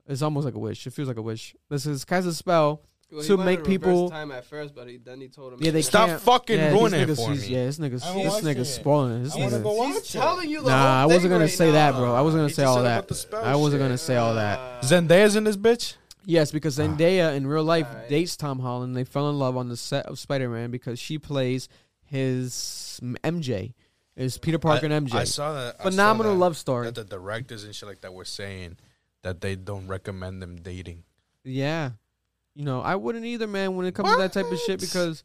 It's 0.07 0.21
almost 0.21 0.45
like 0.45 0.55
a 0.55 0.59
wish. 0.59 0.85
It 0.87 0.91
feels 0.93 1.07
like 1.07 1.17
a 1.17 1.21
wish. 1.21 1.55
Let's 1.69 1.83
just 1.85 2.07
cast 2.07 2.25
a 2.27 2.33
spell 2.33 2.81
Well, 3.11 3.23
to 3.23 3.35
wanted 3.37 3.45
make 3.45 3.59
reverse 3.59 3.67
people. 3.69 4.09
time 4.09 4.31
at 4.31 4.45
first, 4.45 4.73
but 4.73 4.87
he, 4.87 4.97
then 4.97 5.19
he 5.21 5.27
told 5.27 5.53
him. 5.53 5.59
Yeah, 5.61 5.71
they 5.71 5.81
Stop 5.81 6.07
can't- 6.09 6.21
fucking 6.21 6.57
yeah, 6.57 6.69
these 6.71 6.79
ruining 6.79 7.01
it 7.01 7.09
niggas, 7.09 7.25
for 7.25 7.31
me. 7.31 7.47
Yeah, 7.47 7.65
this 7.65 7.77
nigga's 7.77 8.03
I 8.03 8.13
this 8.13 8.33
watch 8.33 8.43
nigga's 8.43 8.69
it. 8.69 8.73
spoiling. 8.73 9.23
This 9.23 9.35
I 9.35 9.39
wanna 9.39 9.51
nigga's- 9.57 9.63
go 9.63 9.73
watch 9.73 9.87
He's 9.87 9.97
it. 10.15 10.19
telling 10.19 10.49
you 10.49 10.61
the 10.61 10.69
Nah, 10.69 11.01
whole 11.01 11.11
I 11.11 11.13
wasn't 11.13 11.31
gonna 11.31 11.43
right 11.45 11.53
say 11.53 11.71
that, 11.71 11.93
bro. 11.95 12.13
I 12.15 12.21
wasn't 12.21 12.39
gonna 12.39 12.47
He 12.49 12.53
say 12.53 12.63
all 12.63 12.81
that. 12.83 12.97
about 12.99 13.07
the 13.09 13.15
spell 13.15 13.43
I 13.43 13.55
wasn't 13.55 13.81
shit. 13.81 13.85
gonna 13.87 13.97
say 13.97 14.15
all 14.15 14.33
that. 14.35 14.59
Uh, 14.59 14.81
Zendaya's 14.85 15.35
in 15.35 15.43
this 15.43 15.57
bitch. 15.57 15.95
Yes, 16.25 16.51
because 16.51 16.77
Zendaya 16.77 17.35
in 17.35 17.47
real 17.47 17.63
life 17.63 17.87
Alright. 17.87 18.09
dates 18.09 18.35
Tom 18.35 18.59
Holland. 18.59 18.95
They 18.97 19.03
fell 19.05 19.29
in 19.29 19.39
love 19.39 19.55
on 19.57 19.69
the 19.69 19.77
set 19.77 20.05
of 20.07 20.19
Spider 20.19 20.49
Man 20.49 20.71
because 20.71 20.99
she 20.99 21.17
plays 21.17 21.69
his 22.05 22.99
m- 23.01 23.17
MJ. 23.23 23.73
Is 24.17 24.37
Peter 24.37 24.57
Parker 24.59 24.87
I, 24.87 24.89
and 24.95 25.07
MJ? 25.07 25.13
I 25.13 25.23
saw 25.23 25.53
that. 25.53 25.75
I 25.79 25.83
saw 25.83 25.89
Phenomenal 25.91 26.33
that- 26.33 26.39
love 26.39 26.57
story. 26.57 26.85
That 26.87 26.95
the 26.95 27.03
directors 27.05 27.63
and 27.63 27.73
shit 27.73 27.87
like 27.87 28.01
that 28.01 28.13
were 28.13 28.25
saying 28.25 28.77
that 29.21 29.39
they 29.41 29.55
don't 29.55 29.87
recommend 29.87 30.41
them 30.41 30.57
dating. 30.57 31.03
Yeah, 31.45 31.91
you 32.55 32.65
know 32.65 32.81
I 32.81 32.95
wouldn't 32.95 33.23
either, 33.25 33.47
man. 33.47 33.75
When 33.75 33.85
it 33.85 33.93
comes 33.95 34.09
to 34.11 34.17
that 34.17 34.33
type 34.33 34.51
of 34.51 34.59
shit, 34.59 34.79
because 34.81 35.23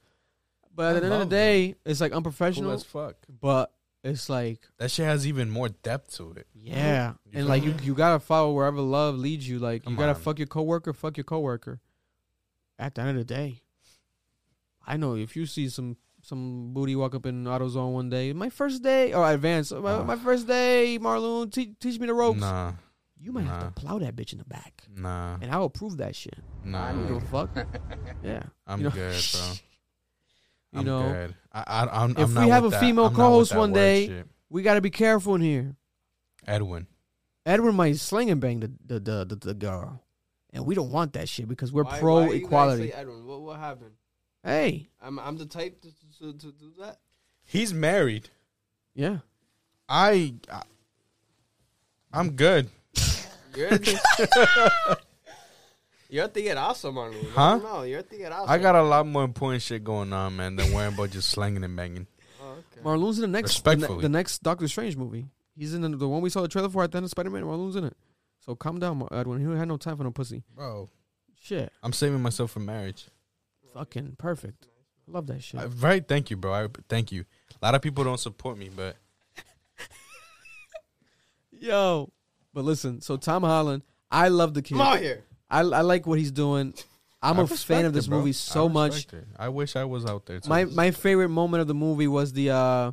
but 0.74 0.90
at 0.90 0.96
I 0.96 1.00
the 1.00 1.06
end 1.06 1.14
of 1.14 1.20
the 1.30 1.34
day, 1.34 1.74
it's 1.84 2.00
like 2.00 2.12
Cool 2.12 2.18
unprofessional. 2.18 2.70
as 2.72 2.84
fuck. 2.84 3.16
But 3.40 3.72
it's 4.04 4.28
like 4.28 4.60
That 4.78 4.90
shit 4.90 5.06
has 5.06 5.26
even 5.26 5.48
more 5.50 5.68
depth 5.70 6.14
to 6.16 6.32
it. 6.32 6.46
yeah, 6.54 7.14
You 7.30 7.40
and 7.40 7.48
like 7.48 7.62
you 7.64 7.74
you 7.82 7.94
gotta 7.94 8.20
follow 8.20 8.52
wherever 8.52 8.80
love 8.80 9.16
leads 9.18 9.48
you. 9.48 9.58
Like 9.58 9.84
Come 9.84 9.94
you 9.94 9.98
gotta 9.98 10.14
on. 10.14 10.20
fuck 10.20 10.38
your 10.38 10.46
coworker, 10.48 10.92
fuck 10.92 11.16
your 11.16 11.24
coworker. 11.24 11.80
At 12.78 12.94
the 12.94 13.00
end 13.02 13.10
of 13.10 13.16
the 13.16 13.24
day, 13.24 13.62
I 14.86 14.96
know 14.96 15.14
if 15.14 15.34
you 15.36 15.46
see 15.46 15.68
some 15.68 15.96
some 16.22 16.72
booty 16.72 16.94
walk 16.96 17.14
up 17.14 17.26
in 17.26 17.44
AutoZone 17.44 17.92
one 17.92 18.08
day, 18.08 18.32
my 18.32 18.48
first 18.48 18.82
day 18.82 19.12
or 19.12 19.28
advance, 19.30 19.72
my, 19.72 19.92
Ah. 19.94 20.04
my 20.04 20.16
first 20.16 20.46
day, 20.46 20.98
Marlon, 21.00 21.50
te- 21.52 21.74
teach 21.80 21.98
me 21.98 22.06
the 22.06 22.14
ropes. 22.14 22.40
Nah, 22.40 22.72
You 23.20 23.32
might 23.32 23.44
have 23.44 23.74
to 23.74 23.80
plow 23.80 23.98
that 23.98 24.14
bitch 24.16 24.32
in 24.32 24.38
the 24.38 24.44
back, 24.44 24.82
nah, 24.96 25.36
and 25.40 25.50
I 25.50 25.58
will 25.58 25.70
prove 25.70 25.96
that 25.98 26.14
shit. 26.16 26.38
nah. 26.64 26.84
I 26.88 26.92
don't 26.92 27.06
give 27.06 27.16
a 27.16 27.20
fuck. 27.26 27.50
Yeah, 28.22 28.42
I'm 28.66 28.78
you 28.80 28.84
know? 28.84 28.90
good, 28.90 29.24
bro. 29.32 29.52
You 30.74 30.78
I'm 30.80 30.86
know, 30.86 31.02
good. 31.12 31.34
I, 31.52 31.60
I, 31.66 32.02
I'm, 32.04 32.10
if 32.12 32.18
I'm 32.18 32.28
we 32.30 32.34
not 32.34 32.48
have 32.50 32.64
a 32.64 32.68
that- 32.70 32.80
female 32.80 33.06
I'm 33.06 33.12
not 33.12 33.18
with 33.18 33.50
co-host 33.50 33.54
one 33.56 33.72
day- 33.74 34.06
shit. 34.06 34.26
we 34.48 34.62
got 34.62 34.74
to 34.74 34.80
be 34.80 34.88
careful 34.90 35.34
in 35.34 35.42
here. 35.42 35.76
Edwin. 36.46 36.86
Edwin 37.44 37.74
might 37.74 37.96
sling 37.96 38.30
and 38.30 38.40
bang 38.40 38.60
the 38.60 38.70
the, 38.86 38.98
the 39.00 39.24
the 39.26 39.36
the 39.48 39.54
girl, 39.54 40.00
and 40.52 40.64
we 40.64 40.74
don't 40.74 40.90
want 40.90 41.12
that 41.14 41.28
shit 41.28 41.46
because 41.48 41.72
we're 41.72 41.82
why- 41.84 41.98
pro 41.98 42.26
why 42.26 42.34
equality. 42.34 42.92
Edwin? 42.92 43.26
What 43.26 43.40
what 43.42 43.58
happened? 43.58 43.92
Hey, 44.44 44.88
I'm 45.00 45.18
I'm 45.18 45.36
the 45.36 45.46
type 45.46 45.80
to, 45.82 45.88
to, 46.18 46.32
to 46.38 46.52
do 46.52 46.72
that. 46.80 46.98
He's 47.44 47.72
married. 47.72 48.28
yeah. 48.94 49.18
I, 49.88 50.34
I 50.50 50.62
I'm 52.12 52.30
good. 52.32 52.70
You're 53.56 53.68
a, 53.72 54.96
you're 56.08 56.24
a 56.24 56.28
tiguerazo, 56.28 56.92
Marlon. 56.92 57.30
Huh? 57.30 57.40
I 57.42 57.50
don't 57.52 57.62
know. 57.64 57.82
You're 57.82 58.00
a 58.00 58.02
tiguerazo. 58.02 58.48
I 58.48 58.58
got 58.58 58.74
a 58.74 58.82
lot 58.82 59.06
more 59.06 59.24
important 59.24 59.62
shit 59.62 59.84
going 59.84 60.12
on, 60.12 60.36
man, 60.36 60.56
than 60.56 60.72
worrying 60.72 60.94
about 60.94 61.10
just 61.10 61.28
slanging 61.30 61.62
and 61.64 61.76
banging. 61.76 62.06
Oh, 62.42 62.52
okay. 62.52 62.82
Marlon's 62.82 63.18
in 63.18 63.22
the 63.22 63.28
next 63.28 63.62
the, 63.62 63.70
ne- 63.70 63.74
Respectfully. 63.76 64.02
the 64.02 64.08
next 64.08 64.42
Doctor 64.42 64.68
Strange 64.68 64.96
movie. 64.96 65.26
He's 65.56 65.74
in 65.74 65.82
the, 65.82 65.88
the 65.90 66.08
one 66.08 66.22
we 66.22 66.30
saw 66.30 66.40
the 66.40 66.48
trailer 66.48 66.70
for 66.70 66.82
at 66.82 66.90
the 66.92 66.96
end 66.96 67.04
of 67.04 67.10
Spider 67.10 67.30
Man. 67.30 67.44
Marlon's 67.44 67.76
in 67.76 67.84
it. 67.84 67.96
So 68.40 68.54
calm 68.54 68.78
down, 68.78 68.98
Mar- 68.98 69.08
Edwin. 69.12 69.40
He 69.40 69.46
don't 69.46 69.68
no 69.68 69.76
time 69.76 69.96
for 69.96 70.04
no 70.04 70.10
pussy. 70.10 70.42
Bro, 70.54 70.88
Shit, 71.42 71.72
I'm 71.82 71.92
saving 71.92 72.20
myself 72.22 72.52
for 72.52 72.60
marriage. 72.60 73.08
Fucking 73.74 74.16
perfect. 74.18 74.66
Love 75.06 75.26
that 75.26 75.42
shit. 75.42 75.60
Uh, 75.60 75.68
right? 75.80 76.06
Thank 76.06 76.30
you, 76.30 76.36
bro. 76.36 76.52
I, 76.52 76.68
thank 76.88 77.12
you. 77.12 77.24
A 77.60 77.64
lot 77.64 77.74
of 77.74 77.82
people 77.82 78.04
don't 78.04 78.20
support 78.20 78.56
me, 78.56 78.70
but 78.74 78.96
Yo, 81.52 82.12
but 82.52 82.64
listen. 82.64 83.00
So 83.00 83.16
Tom 83.16 83.42
Holland, 83.42 83.82
I 84.10 84.28
love 84.28 84.54
the 84.54 84.62
kid. 84.62 84.76
Come 84.76 84.86
out 84.86 85.00
here. 85.00 85.22
I 85.50 85.60
I 85.60 85.80
like 85.82 86.06
what 86.06 86.18
he's 86.18 86.32
doing. 86.32 86.74
I'm 87.22 87.38
I 87.38 87.42
a 87.42 87.46
fan 87.46 87.84
of 87.84 87.92
this 87.92 88.06
it, 88.06 88.10
bro. 88.10 88.18
movie 88.18 88.30
I 88.30 88.32
so 88.32 88.68
much. 88.68 89.12
it. 89.12 89.26
I 89.38 89.48
wish 89.48 89.76
I 89.76 89.84
was 89.84 90.06
out 90.06 90.26
there. 90.26 90.40
Too. 90.40 90.48
My 90.48 90.64
my 90.64 90.90
favorite 90.90 91.28
moment 91.28 91.60
of 91.60 91.68
the 91.68 91.74
movie 91.74 92.08
was 92.08 92.32
the 92.32 92.50
uh 92.50 92.92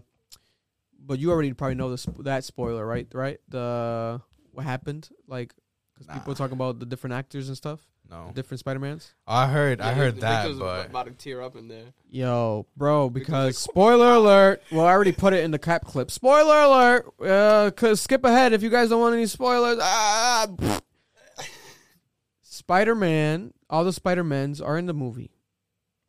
but 0.99 1.17
you 1.17 1.31
already 1.31 1.53
probably 1.53 1.75
know 1.75 1.89
this 1.89 2.05
that 2.19 2.43
spoiler, 2.43 2.85
right? 2.85 3.07
Right? 3.13 3.39
The 3.47 4.21
what 4.51 4.65
happened 4.65 5.09
like 5.27 5.53
cuz 5.97 6.07
people 6.07 6.33
are 6.33 6.35
talking 6.35 6.53
about 6.53 6.79
the 6.79 6.85
different 6.85 7.15
actors 7.15 7.47
and 7.47 7.57
stuff, 7.57 7.87
no, 8.09 8.27
the 8.27 8.33
different 8.33 8.59
Spider-Mans. 8.59 9.13
I 9.27 9.47
heard. 9.47 9.81
I 9.81 9.93
heard 9.93 10.15
Victor's 10.15 10.57
that, 10.57 10.59
but 10.59 10.85
about 10.87 11.05
to 11.05 11.11
tear 11.11 11.41
up 11.41 11.55
in 11.55 11.67
there. 11.67 11.93
Yo, 12.09 12.65
bro, 12.75 13.09
because 13.09 13.57
spoiler 13.59 14.13
alert. 14.13 14.61
Well, 14.71 14.85
I 14.85 14.91
already 14.91 15.11
put 15.11 15.33
it 15.33 15.43
in 15.43 15.51
the 15.51 15.59
cap 15.59 15.85
clip. 15.85 16.09
Spoiler 16.09 16.59
alert. 16.61 17.05
Uh, 17.21 17.71
cause 17.71 18.01
skip 18.01 18.23
ahead 18.25 18.53
if 18.53 18.63
you 18.63 18.69
guys 18.69 18.89
don't 18.89 18.99
want 19.01 19.13
any 19.15 19.27
spoilers. 19.27 19.77
Ah, 19.81 20.47
Spider 22.41 22.95
Man, 22.95 23.53
all 23.69 23.83
the 23.83 23.93
Spider 23.93 24.23
Mans 24.23 24.61
are 24.61 24.77
in 24.77 24.85
the 24.85 24.93
movie. 24.93 25.31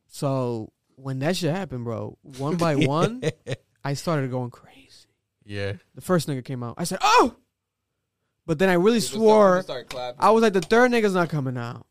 So 0.07 0.71
when 0.95 1.19
that 1.19 1.37
shit 1.37 1.53
happened, 1.55 1.83
bro, 1.85 2.17
one 2.37 2.57
by 2.57 2.75
one, 2.85 3.21
I 3.83 3.93
started 3.93 4.31
going 4.31 4.49
crazy. 4.51 5.07
yeah, 5.45 5.73
The 5.95 6.01
first 6.01 6.27
nigga 6.27 6.43
came 6.43 6.63
out. 6.63 6.75
I 6.77 6.83
said, 6.83 6.99
"Oh," 7.01 7.35
but 8.45 8.59
then 8.59 8.69
I 8.69 8.73
really 8.73 8.99
People 8.99 9.21
start- 9.27 9.65
swore. 9.65 9.83
start. 9.85 10.15
I 10.19 10.31
was 10.31 10.41
like, 10.41 10.53
the 10.53 10.61
third 10.61 10.91
nigga's 10.91 11.13
not 11.13 11.29
coming 11.29 11.57
out. 11.57 11.85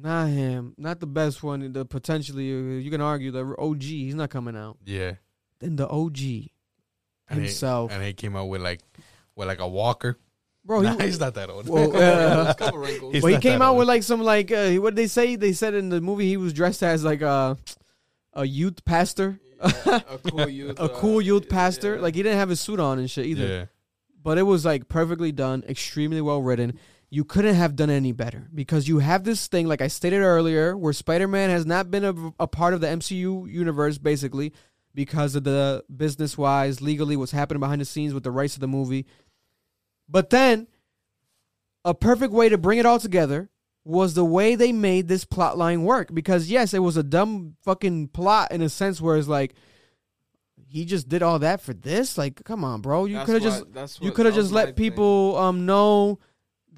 Not 0.00 0.26
him. 0.28 0.74
Not 0.78 1.00
the 1.00 1.06
best 1.06 1.42
one. 1.42 1.72
The 1.72 1.84
potentially, 1.84 2.52
uh, 2.52 2.78
you 2.80 2.90
can 2.90 3.00
argue 3.00 3.30
the 3.30 3.54
OG. 3.58 3.82
He's 3.82 4.14
not 4.14 4.30
coming 4.30 4.56
out. 4.56 4.76
yeah. 4.84 5.14
Then 5.60 5.74
the 5.74 5.88
OG 5.88 6.18
And 7.28 7.40
he- 7.40 7.46
himself, 7.46 7.90
and 7.92 8.02
he 8.04 8.12
came 8.12 8.36
out 8.36 8.44
with 8.46 8.62
like, 8.62 8.80
with 9.34 9.48
like 9.48 9.58
a 9.58 9.66
walker. 9.68 10.16
bro. 10.64 10.82
Nah, 10.82 10.96
He, 10.98 11.06
he's 11.06 11.18
not 11.18 11.34
that 11.34 11.50
old. 11.50 11.68
well, 11.68 11.96
uh, 11.96 12.54
Couple. 12.54 12.84
He's 13.12 13.22
well, 13.24 13.32
he 13.34 13.40
came 13.40 13.60
out 13.60 13.70
old. 13.70 13.78
with 13.80 13.88
like 13.88 14.04
some 14.04 14.20
like 14.22 14.52
uh, 14.52 14.70
what 14.76 14.94
did 14.94 15.02
they 15.02 15.08
say? 15.08 15.34
They 15.34 15.52
said 15.52 15.74
in 15.74 15.88
the 15.88 16.00
movie 16.00 16.28
he 16.28 16.36
was 16.36 16.52
dressed 16.52 16.82
as 16.84 17.02
like 17.04 17.22
a 17.22 17.56
a 18.34 18.44
youth 18.46 18.84
pastor, 18.84 19.40
a 19.60 20.20
cool 20.30 20.48
youth. 20.48 20.78
a 20.78 20.82
uh, 20.84 20.88
cool 21.00 21.20
youth 21.20 21.48
pastor. 21.48 21.96
yeah. 21.96 22.00
Like 22.02 22.14
he 22.14 22.22
didn't 22.22 22.38
have 22.38 22.50
his 22.50 22.60
suit 22.60 22.78
on 22.78 23.00
and 23.00 23.10
shit 23.10 23.26
either. 23.26 23.46
Yeah, 23.48 23.64
but 24.22 24.38
it 24.38 24.42
was 24.44 24.64
like 24.64 24.88
perfectly 24.88 25.32
done, 25.32 25.64
extremely 25.68 26.20
well 26.20 26.40
written. 26.40 26.78
You 27.10 27.24
couldn't 27.24 27.54
have 27.54 27.74
done 27.74 27.88
any 27.88 28.12
better 28.12 28.48
because 28.54 28.86
you 28.86 28.98
have 28.98 29.24
this 29.24 29.46
thing, 29.46 29.66
like 29.66 29.80
I 29.80 29.88
stated 29.88 30.20
earlier, 30.20 30.76
where 30.76 30.92
Spider 30.92 31.26
Man 31.26 31.48
has 31.48 31.64
not 31.64 31.90
been 31.90 32.04
a, 32.04 32.14
a 32.38 32.46
part 32.46 32.74
of 32.74 32.80
the 32.82 32.86
MCU 32.86 33.50
universe, 33.50 33.96
basically, 33.96 34.52
because 34.94 35.34
of 35.34 35.44
the 35.44 35.84
business 35.94 36.36
wise, 36.36 36.82
legally, 36.82 37.16
what's 37.16 37.32
happening 37.32 37.60
behind 37.60 37.80
the 37.80 37.86
scenes 37.86 38.12
with 38.12 38.24
the 38.24 38.30
rights 38.30 38.54
of 38.54 38.60
the 38.60 38.68
movie. 38.68 39.06
But 40.06 40.28
then, 40.30 40.68
a 41.84 41.94
perfect 41.94 42.32
way 42.32 42.50
to 42.50 42.58
bring 42.58 42.78
it 42.78 42.86
all 42.86 42.98
together 42.98 43.48
was 43.84 44.12
the 44.12 44.24
way 44.24 44.54
they 44.54 44.72
made 44.72 45.08
this 45.08 45.24
plot 45.24 45.56
line 45.56 45.84
work. 45.84 46.12
Because, 46.12 46.50
yes, 46.50 46.74
it 46.74 46.80
was 46.80 46.98
a 46.98 47.02
dumb 47.02 47.56
fucking 47.62 48.08
plot 48.08 48.52
in 48.52 48.60
a 48.60 48.68
sense 48.68 49.00
where 49.00 49.16
it's 49.16 49.28
like, 49.28 49.54
he 50.68 50.84
just 50.84 51.08
did 51.08 51.22
all 51.22 51.38
that 51.38 51.62
for 51.62 51.72
this? 51.72 52.18
Like, 52.18 52.44
come 52.44 52.64
on, 52.64 52.82
bro. 52.82 53.06
You 53.06 53.22
could 53.24 53.42
have 53.42 53.42
just 53.42 54.02
you 54.02 54.12
could 54.12 54.26
have 54.26 54.34
just 54.34 54.52
let 54.52 54.76
people 54.76 55.36
um 55.36 55.64
know 55.64 56.18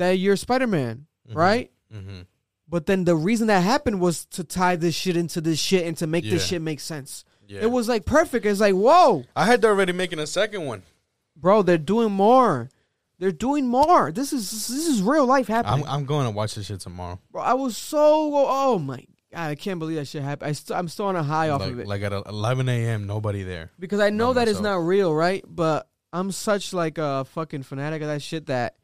that 0.01 0.19
you're 0.19 0.37
Spider 0.37 0.67
Man, 0.67 1.07
Mhm. 1.31 1.35
right? 1.37 1.71
mm-hmm. 1.95 2.23
But 2.69 2.87
then 2.87 3.05
the 3.05 3.17
reason 3.17 3.47
that 3.49 3.61
happened 3.63 4.01
was 4.01 4.25
to 4.27 4.45
tie 4.45 4.77
this 4.77 4.95
shit 4.95 5.17
into 5.17 5.41
this 5.41 5.59
shit 5.59 5.87
and 5.87 5.97
to 5.99 6.07
make 6.07 6.25
this 6.25 6.47
shit 6.47 6.61
make 6.63 6.79
sense. 6.81 7.25
yeah. 7.49 7.61
It 7.63 7.71
was 7.71 7.89
like 7.89 8.05
perfect. 8.05 8.47
It's 8.47 8.61
like, 8.61 8.75
whoa, 8.75 9.25
I 9.35 9.47
heard 9.47 9.61
they're 9.63 9.73
already 9.73 9.93
making 9.93 10.19
a 10.21 10.27
second 10.27 10.67
one. 10.67 10.83
bro, 11.37 11.63
they're 11.63 11.79
doing 11.79 12.13
more. 12.13 12.69
They're 13.19 13.33
doing 13.33 13.67
more. 13.67 14.13
This 14.13 14.33
is 14.33 14.51
this 14.69 14.87
is 14.87 15.03
real 15.03 15.27
life 15.27 15.47
happening. 15.49 15.85
I'm 15.85 15.91
I'm 16.01 16.05
going 16.07 16.27
to 16.27 16.31
watch 16.31 16.55
this 16.55 16.67
shit 16.67 16.81
tomorrow. 16.81 17.19
bro, 17.33 17.43
I 17.43 17.55
was 17.55 17.77
so 17.77 18.01
oh 18.35 18.79
my 18.79 19.05
god, 19.33 19.49
I 19.51 19.55
can't 19.57 19.79
believe 19.81 19.97
that 19.97 20.07
shit 20.07 20.23
happened. 20.23 20.49
I 20.49 20.53
st- 20.53 20.79
I'm 20.79 20.87
still 20.89 21.07
on 21.07 21.17
a 21.17 21.23
high 21.25 21.49
off 21.51 21.61
Like, 21.61 21.73
of 21.73 21.79
it 21.81 21.87
like 21.89 22.03
at 22.03 22.13
11 22.13 22.69
a.m. 22.69 23.07
Nobody 23.07 23.43
there. 23.43 23.71
because 23.81 23.99
I 24.01 24.11
know 24.11 24.33
that 24.33 24.49
it's 24.49 24.61
myself. 24.61 24.81
not 24.83 24.87
real, 24.87 25.13
right? 25.15 25.45
But 25.47 25.89
I'm 26.13 26.31
such 26.33 26.73
like 26.73 26.99
a 26.99 27.25
fucking 27.27 27.65
fanatic 27.65 28.01
of 28.03 28.09
that 28.09 28.23
shit 28.23 28.47
that 28.47 28.77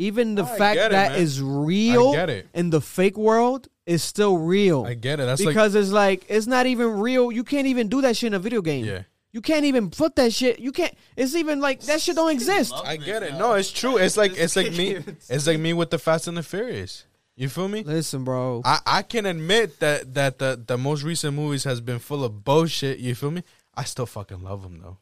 even 0.00 0.34
the 0.34 0.44
I 0.44 0.58
fact 0.58 0.76
get 0.76 0.86
it, 0.86 0.94
that 0.94 1.12
man. 1.12 1.20
is 1.20 1.42
real 1.42 2.10
I 2.10 2.16
get 2.16 2.30
it. 2.30 2.48
in 2.54 2.70
the 2.70 2.80
fake 2.80 3.16
world 3.16 3.68
is 3.86 4.02
still 4.02 4.38
real. 4.38 4.84
I 4.84 4.94
get 4.94 5.20
it. 5.20 5.24
That's 5.26 5.40
like 5.44 5.54
because 5.54 5.74
it's 5.74 5.90
like 5.90 6.24
it's 6.28 6.46
not 6.46 6.66
even 6.66 6.98
real. 7.00 7.30
You 7.30 7.44
can't 7.44 7.66
even 7.66 7.88
do 7.88 8.00
that 8.02 8.16
shit 8.16 8.28
in 8.28 8.34
a 8.34 8.38
video 8.38 8.62
game. 8.62 8.84
yeah. 8.84 9.02
You 9.32 9.40
can't 9.40 9.64
even 9.64 9.90
put 9.90 10.16
that 10.16 10.32
shit. 10.32 10.58
You 10.58 10.72
can't. 10.72 10.92
It's 11.16 11.36
even 11.36 11.60
like 11.60 11.82
that 11.82 12.00
shit 12.00 12.16
don't 12.16 12.32
exist. 12.32 12.74
I 12.84 12.96
get 12.96 13.22
it. 13.22 13.34
No, 13.34 13.52
it's 13.54 13.70
true. 13.70 13.96
It's 13.96 14.16
like 14.16 14.36
it's 14.36 14.56
like 14.56 14.72
me. 14.72 14.96
It's 15.28 15.46
like 15.46 15.60
me 15.60 15.72
with 15.72 15.90
the 15.90 15.98
Fast 15.98 16.26
and 16.26 16.36
the 16.36 16.42
Furious. 16.42 17.04
You 17.36 17.48
feel 17.48 17.68
me? 17.68 17.84
Listen, 17.84 18.24
bro. 18.24 18.60
I, 18.64 18.80
I 18.84 19.02
can 19.02 19.26
admit 19.26 19.78
that 19.80 20.14
that 20.14 20.38
the 20.40 20.60
the 20.66 20.76
most 20.76 21.04
recent 21.04 21.36
movies 21.36 21.62
has 21.64 21.80
been 21.80 22.00
full 22.00 22.24
of 22.24 22.42
bullshit. 22.44 22.98
You 22.98 23.14
feel 23.14 23.30
me? 23.30 23.44
I 23.74 23.84
still 23.84 24.06
fucking 24.06 24.42
love 24.42 24.62
them 24.62 24.80
though. 24.82 24.98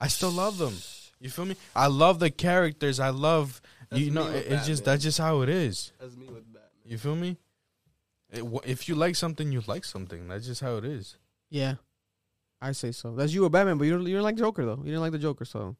I 0.00 0.08
still 0.08 0.30
love 0.30 0.56
them. 0.58 0.74
You 1.20 1.28
feel 1.28 1.44
me? 1.44 1.56
I 1.76 1.88
love 1.88 2.20
the 2.20 2.30
characters. 2.30 2.98
I 2.98 3.10
love 3.10 3.60
That's 3.90 4.02
you 4.02 4.10
know. 4.10 4.24
me 4.26 4.32
with 4.34 4.46
it- 4.46 4.52
It's 4.52 4.66
just 4.66 4.84
that's 4.84 5.02
just 5.02 5.18
how 5.18 5.40
it 5.42 5.48
is. 5.48 5.92
That's 6.00 6.16
me 6.16 6.26
with 6.26 6.44
Batman. 6.52 6.62
You 6.84 6.98
feel 6.98 7.16
me? 7.16 7.36
It, 8.30 8.42
wh- 8.42 8.66
if 8.68 8.88
you 8.88 8.94
like 8.94 9.16
something, 9.16 9.50
you 9.52 9.62
like 9.66 9.84
something. 9.84 10.28
That's 10.28 10.46
just 10.46 10.60
how 10.60 10.76
it 10.76 10.84
is. 10.84 11.16
Yeah, 11.50 11.76
I 12.60 12.72
say 12.72 12.92
so. 12.92 13.14
That's 13.14 13.32
you 13.32 13.44
a 13.46 13.50
Batman, 13.50 13.78
but 13.78 13.84
you 13.84 13.92
don't. 13.96 14.06
You 14.06 14.14
don't 14.16 14.24
like 14.24 14.36
Joker 14.36 14.64
though. 14.66 14.76
You 14.78 14.84
didn't 14.84 15.00
like 15.00 15.12
the 15.12 15.18
Joker, 15.18 15.44
so 15.46 15.76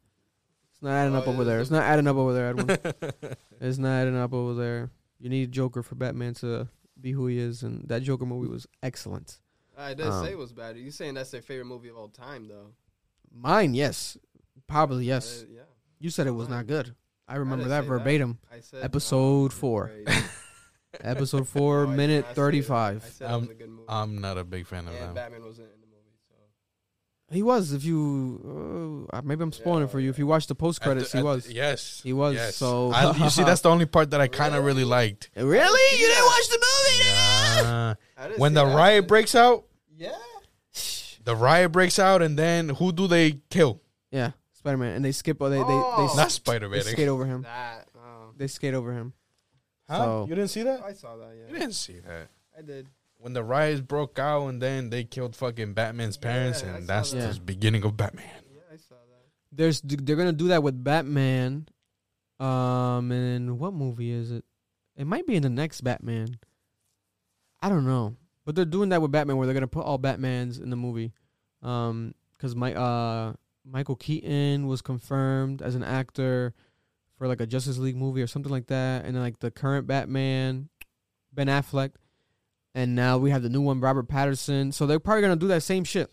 it's 0.72 0.80
not 0.82 0.92
adding 0.92 1.14
Oh, 1.14 1.18
up 1.18 1.28
over 1.28 1.44
there. 1.44 1.60
It's 1.60 1.70
not 1.70 1.82
adding 1.82 2.06
up 2.06 2.16
over 2.16 2.32
there, 2.32 2.48
Edwin. 2.50 2.78
it's 3.60 3.78
not 3.78 3.90
adding 3.90 4.16
up 4.16 4.32
over 4.32 4.54
there. 4.54 4.90
You 5.20 5.28
need 5.28 5.52
Joker 5.52 5.82
for 5.82 5.94
Batman 5.96 6.32
to 6.34 6.68
be 7.00 7.12
who 7.12 7.26
he 7.26 7.38
is, 7.38 7.62
and 7.62 7.86
that 7.88 8.02
Joker 8.02 8.24
movie 8.24 8.48
was 8.48 8.66
excellent. 8.82 9.40
I 9.76 9.94
didn't 9.94 10.12
Um, 10.12 10.24
say 10.24 10.32
it 10.32 10.38
was 10.38 10.52
bad. 10.52 10.76
You 10.78 10.90
saying 10.90 11.14
that's 11.14 11.30
their 11.30 11.42
favorite 11.42 11.66
movie 11.66 11.88
of 11.88 11.96
all 11.96 12.08
time, 12.08 12.48
though? 12.48 12.72
Mine, 13.32 13.74
yes, 13.74 14.16
probably 14.66 15.04
yes. 15.04 15.42
Uh, 15.42 15.52
yeah. 15.54 15.60
You 16.00 16.10
said 16.10 16.26
it 16.26 16.32
was 16.32 16.48
not 16.48 16.66
good. 16.66 16.94
I 17.28 17.36
remember 17.36 17.64
didn't 17.64 17.70
that 17.70 17.82
say 17.84 17.88
verbatim. 17.88 18.38
I 18.52 18.60
said 18.60 18.84
Episode 18.84 19.44
um, 19.44 19.50
four. 19.50 19.90
Episode 21.00 21.46
four, 21.54 21.84
No, 21.86 21.92
I 21.92 21.96
minute 21.96 22.14
not 22.16 22.22
say 22.24 22.28
that. 22.28 22.34
thirty-five. 22.34 23.04
I 23.04 23.08
said 23.10 23.30
it 23.30 23.40
was 23.40 23.50
a 23.50 23.54
good 23.54 23.68
movie. 23.68 23.82
I'm 23.88 24.20
not 24.20 24.38
a 24.38 24.44
big 24.44 24.66
fan 24.66 24.88
of 24.88 24.94
and 24.94 25.02
that. 25.08 25.14
Batman 25.14 25.44
was 25.44 25.58
in 25.58 25.64
the 25.64 25.70
movie. 25.86 26.16
So. 26.30 27.34
He 27.34 27.42
was. 27.42 27.72
If 27.72 27.84
you 27.84 29.06
uh, 29.12 29.20
maybe 29.22 29.42
I'm 29.42 29.52
spoiling 29.52 29.84
it 29.84 29.90
for 29.90 30.00
you. 30.00 30.08
If 30.10 30.18
you 30.18 30.26
watch 30.26 30.46
the 30.46 30.54
post 30.54 30.80
credits, 30.80 31.12
he 31.12 31.18
At 31.18 31.20
the- 31.20 31.26
was. 31.26 31.50
Yes, 31.50 32.00
He 32.02 32.12
was, 32.14 32.34
Yes. 32.34 32.56
so- 32.56 32.90
I, 32.92 33.14
you 33.24 33.28
see, 33.30 33.44
that's 33.44 33.60
the 33.60 33.70
only 33.70 33.86
part 33.86 34.10
that 34.10 34.20
I 34.20 34.28
kind 34.28 34.54
of 34.54 34.64
really 34.64 34.84
liked. 34.84 35.30
Really? 35.36 36.00
You 36.00 36.06
didn't 36.06 36.24
watch 36.24 36.48
the 36.48 36.58
movie? 36.58 37.68
Uh, 37.68 37.94
when 38.38 38.54
the 38.54 38.64
that. 38.64 38.74
riot 38.76 39.06
breaks 39.08 39.34
out, 39.34 39.64
Yeah. 39.96 40.12
the 41.24 41.36
riot 41.36 41.72
breaks 41.72 41.98
out, 41.98 42.22
and 42.22 42.38
then 42.38 42.70
who 42.70 42.92
do 42.92 43.06
they 43.06 43.40
kill? 43.50 43.82
Yeah, 44.10 44.30
Spider 44.58 44.76
Man, 44.76 44.96
and 44.96 45.04
they 45.04 45.12
skip. 45.12 45.38
They 45.38 45.48
they 45.50 45.56
they, 45.56 45.62
Oh. 45.64 46.08
they, 46.10 46.16
Not 46.20 46.30
Spider 46.32 46.68
they 46.68 46.76
Man. 46.78 46.84
skate 46.84 47.08
over 47.08 47.24
him. 47.24 47.42
That. 47.42 47.88
Oh. 47.96 48.32
They 48.36 48.46
skate 48.48 48.74
over 48.74 48.92
him. 48.92 49.12
Huh? 49.88 49.98
So- 50.04 50.26
you 50.28 50.34
didn't 50.34 50.50
see 50.50 50.62
that? 50.64 50.82
I 50.82 50.92
saw 50.92 51.16
that. 51.16 51.28
Yeah. 51.36 51.46
You 51.46 51.52
Yeah. 51.54 51.58
didn't 51.60 51.74
see 51.74 52.00
that. 52.00 52.28
I 52.56 52.62
did. 52.62 52.88
When 53.18 53.32
the 53.32 53.42
riots 53.42 53.80
broke 53.80 54.18
out, 54.18 54.46
and 54.48 54.60
then 54.60 54.90
they 54.90 55.04
killed 55.04 55.34
fucking 55.36 55.74
Batman's 55.74 56.16
parents, 56.16 56.62
Yeah, 56.62 56.72
I 56.72 56.76
and 56.76 56.86
saw 56.86 56.92
that's 56.94 57.10
that. 57.12 57.34
the 57.34 57.40
beginning 57.40 57.84
of 57.84 57.96
Batman. 57.96 58.24
Yeah, 58.52 58.60
I 58.72 58.76
saw 58.76 58.94
that. 58.94 59.26
There's 59.50 59.80
they're 59.80 60.16
gonna 60.16 60.32
do 60.32 60.48
that 60.48 60.62
with 60.62 60.82
Batman. 60.84 61.68
Um, 62.40 63.10
and 63.10 63.58
what 63.58 63.72
movie 63.74 64.10
is 64.12 64.30
it? 64.30 64.44
It 64.96 65.06
might 65.06 65.26
be 65.26 65.34
in 65.36 65.42
the 65.42 65.48
next 65.50 65.80
Batman. 65.80 66.38
I 67.60 67.68
don't 67.68 67.84
know, 67.86 68.16
but 68.44 68.54
they're 68.54 68.64
doing 68.64 68.90
that 68.90 69.02
with 69.02 69.10
Batman, 69.10 69.36
where 69.36 69.46
they're 69.46 69.54
gonna 69.54 69.66
put 69.66 69.84
all 69.84 69.98
Batmans 69.98 70.60
in 70.62 70.70
the 70.70 70.76
movie. 70.76 71.12
Um, 71.62 72.14
because 72.36 72.54
my 72.54 72.72
uh 72.74 73.32
Michael 73.70 73.96
Keaton 73.96 74.66
was 74.66 74.80
confirmed 74.82 75.60
as 75.62 75.74
an 75.74 75.82
actor 75.84 76.54
for 77.16 77.26
like 77.28 77.40
a 77.40 77.46
Justice 77.46 77.78
League 77.78 77.96
movie 77.96 78.22
or 78.22 78.26
something 78.26 78.50
like 78.52 78.66
that, 78.68 79.04
and 79.04 79.14
then 79.14 79.22
like 79.22 79.40
the 79.40 79.50
current 79.50 79.86
Batman, 79.86 80.68
Ben 81.32 81.48
Affleck, 81.48 81.92
and 82.74 82.94
now 82.94 83.18
we 83.18 83.30
have 83.30 83.42
the 83.42 83.48
new 83.48 83.60
one, 83.60 83.80
Robert 83.80 84.08
Pattinson. 84.08 84.72
So 84.72 84.86
they're 84.86 85.00
probably 85.00 85.22
gonna 85.22 85.36
do 85.36 85.48
that 85.48 85.62
same 85.62 85.84
shit. 85.84 86.12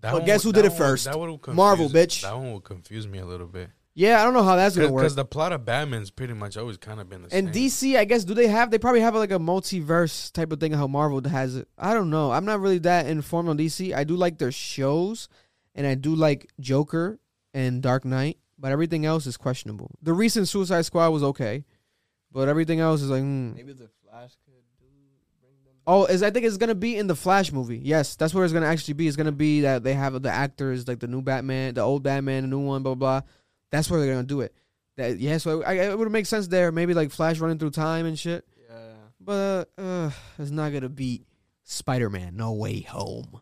That 0.00 0.14
one 0.14 0.24
guess 0.24 0.44
would- 0.44 0.56
who 0.56 0.62
did 0.62 0.66
it 0.66 0.72
would- 0.72 0.78
first? 0.78 1.04
that 1.04 1.18
would've 1.18 1.54
Marvel, 1.54 1.88
bitch. 1.88 2.22
That 2.22 2.34
one 2.36 2.54
would 2.54 2.64
confuse 2.64 3.06
me 3.06 3.18
a 3.18 3.26
little 3.26 3.46
bit. 3.46 3.70
Yeah, 3.92 4.20
I 4.20 4.24
don't 4.24 4.32
know 4.34 4.44
how 4.44 4.56
that's 4.56 4.76
gonna 4.76 4.90
work. 4.90 5.02
Because 5.02 5.14
the 5.16 5.24
plot 5.26 5.52
of 5.52 5.64
Batman's 5.66 6.10
pretty 6.10 6.32
much 6.32 6.56
always 6.56 6.78
kind 6.78 7.00
of 7.00 7.08
been 7.10 7.22
the 7.22 7.34
And 7.34 7.48
same. 7.48 7.64
DC, 7.68 7.96
I 7.98 8.04
guess, 8.06 8.24
do 8.24 8.32
they 8.34 8.46
have? 8.46 8.70
They 8.70 8.78
probably 8.78 9.00
have 9.00 9.14
like 9.14 9.32
a 9.32 9.38
multiverse 9.38 10.32
type 10.32 10.52
of 10.52 10.60
thing. 10.60 10.72
How 10.72 10.86
Marvel 10.86 11.20
has 11.28 11.56
it. 11.56 11.68
I 11.76 11.92
don't 11.92 12.08
know. 12.08 12.30
I'm 12.32 12.44
not 12.46 12.60
really 12.60 12.78
that 12.78 13.06
informed 13.06 13.48
on 13.50 13.58
DC. 13.58 13.92
I 13.92 14.04
do 14.04 14.16
like 14.16 14.38
their 14.38 14.52
shows, 14.52 15.28
and 15.74 15.86
I 15.86 15.94
do 15.94 16.14
like 16.14 16.50
Joker 16.60 17.18
and 17.54 17.82
Dark 17.82 18.04
Knight, 18.04 18.38
but 18.58 18.72
everything 18.72 19.06
else 19.06 19.26
is 19.26 19.36
questionable. 19.36 19.90
The 20.02 20.12
recent 20.12 20.48
Suicide 20.48 20.82
Squad 20.82 21.10
was 21.10 21.22
okay, 21.22 21.64
but 22.32 22.48
everything 22.48 22.80
else 22.80 23.02
is 23.02 23.10
like. 23.10 23.22
hmm. 23.22 23.54
Maybe 23.54 23.72
the 23.72 23.88
Flash 24.02 24.36
could 24.44 24.54
do. 24.78 24.86
Oh, 25.86 26.04
is 26.04 26.22
I 26.22 26.30
think 26.30 26.46
it's 26.46 26.56
gonna 26.56 26.74
be 26.74 26.96
in 26.96 27.06
the 27.06 27.16
Flash 27.16 27.52
movie. 27.52 27.80
Yes, 27.82 28.14
that's 28.16 28.34
where 28.34 28.44
it's 28.44 28.52
gonna 28.52 28.66
actually 28.66 28.94
be. 28.94 29.08
It's 29.08 29.16
gonna 29.16 29.32
be 29.32 29.62
that 29.62 29.82
they 29.82 29.94
have 29.94 30.20
the 30.22 30.30
actors 30.30 30.86
like 30.86 31.00
the 31.00 31.08
new 31.08 31.22
Batman, 31.22 31.74
the 31.74 31.80
old 31.80 32.02
Batman, 32.02 32.42
the 32.42 32.48
new 32.48 32.60
one, 32.60 32.82
blah 32.82 32.94
blah. 32.94 33.20
blah. 33.20 33.28
That's 33.70 33.90
where 33.90 34.00
they're 34.00 34.12
gonna 34.12 34.26
do 34.26 34.40
it. 34.40 34.54
That 34.96 35.18
yeah, 35.18 35.38
so 35.38 35.62
I, 35.62 35.74
it 35.74 35.98
would 35.98 36.10
make 36.12 36.26
sense 36.26 36.48
there. 36.48 36.70
Maybe 36.70 36.94
like 36.94 37.10
Flash 37.10 37.38
running 37.38 37.58
through 37.58 37.70
time 37.70 38.06
and 38.06 38.18
shit. 38.18 38.44
Yeah. 38.68 38.76
But 39.20 39.70
uh, 39.78 40.10
it's 40.38 40.50
not 40.50 40.72
gonna 40.72 40.88
beat 40.88 41.24
Spider 41.64 42.10
Man. 42.10 42.36
No 42.36 42.52
way 42.52 42.80
home. 42.80 43.40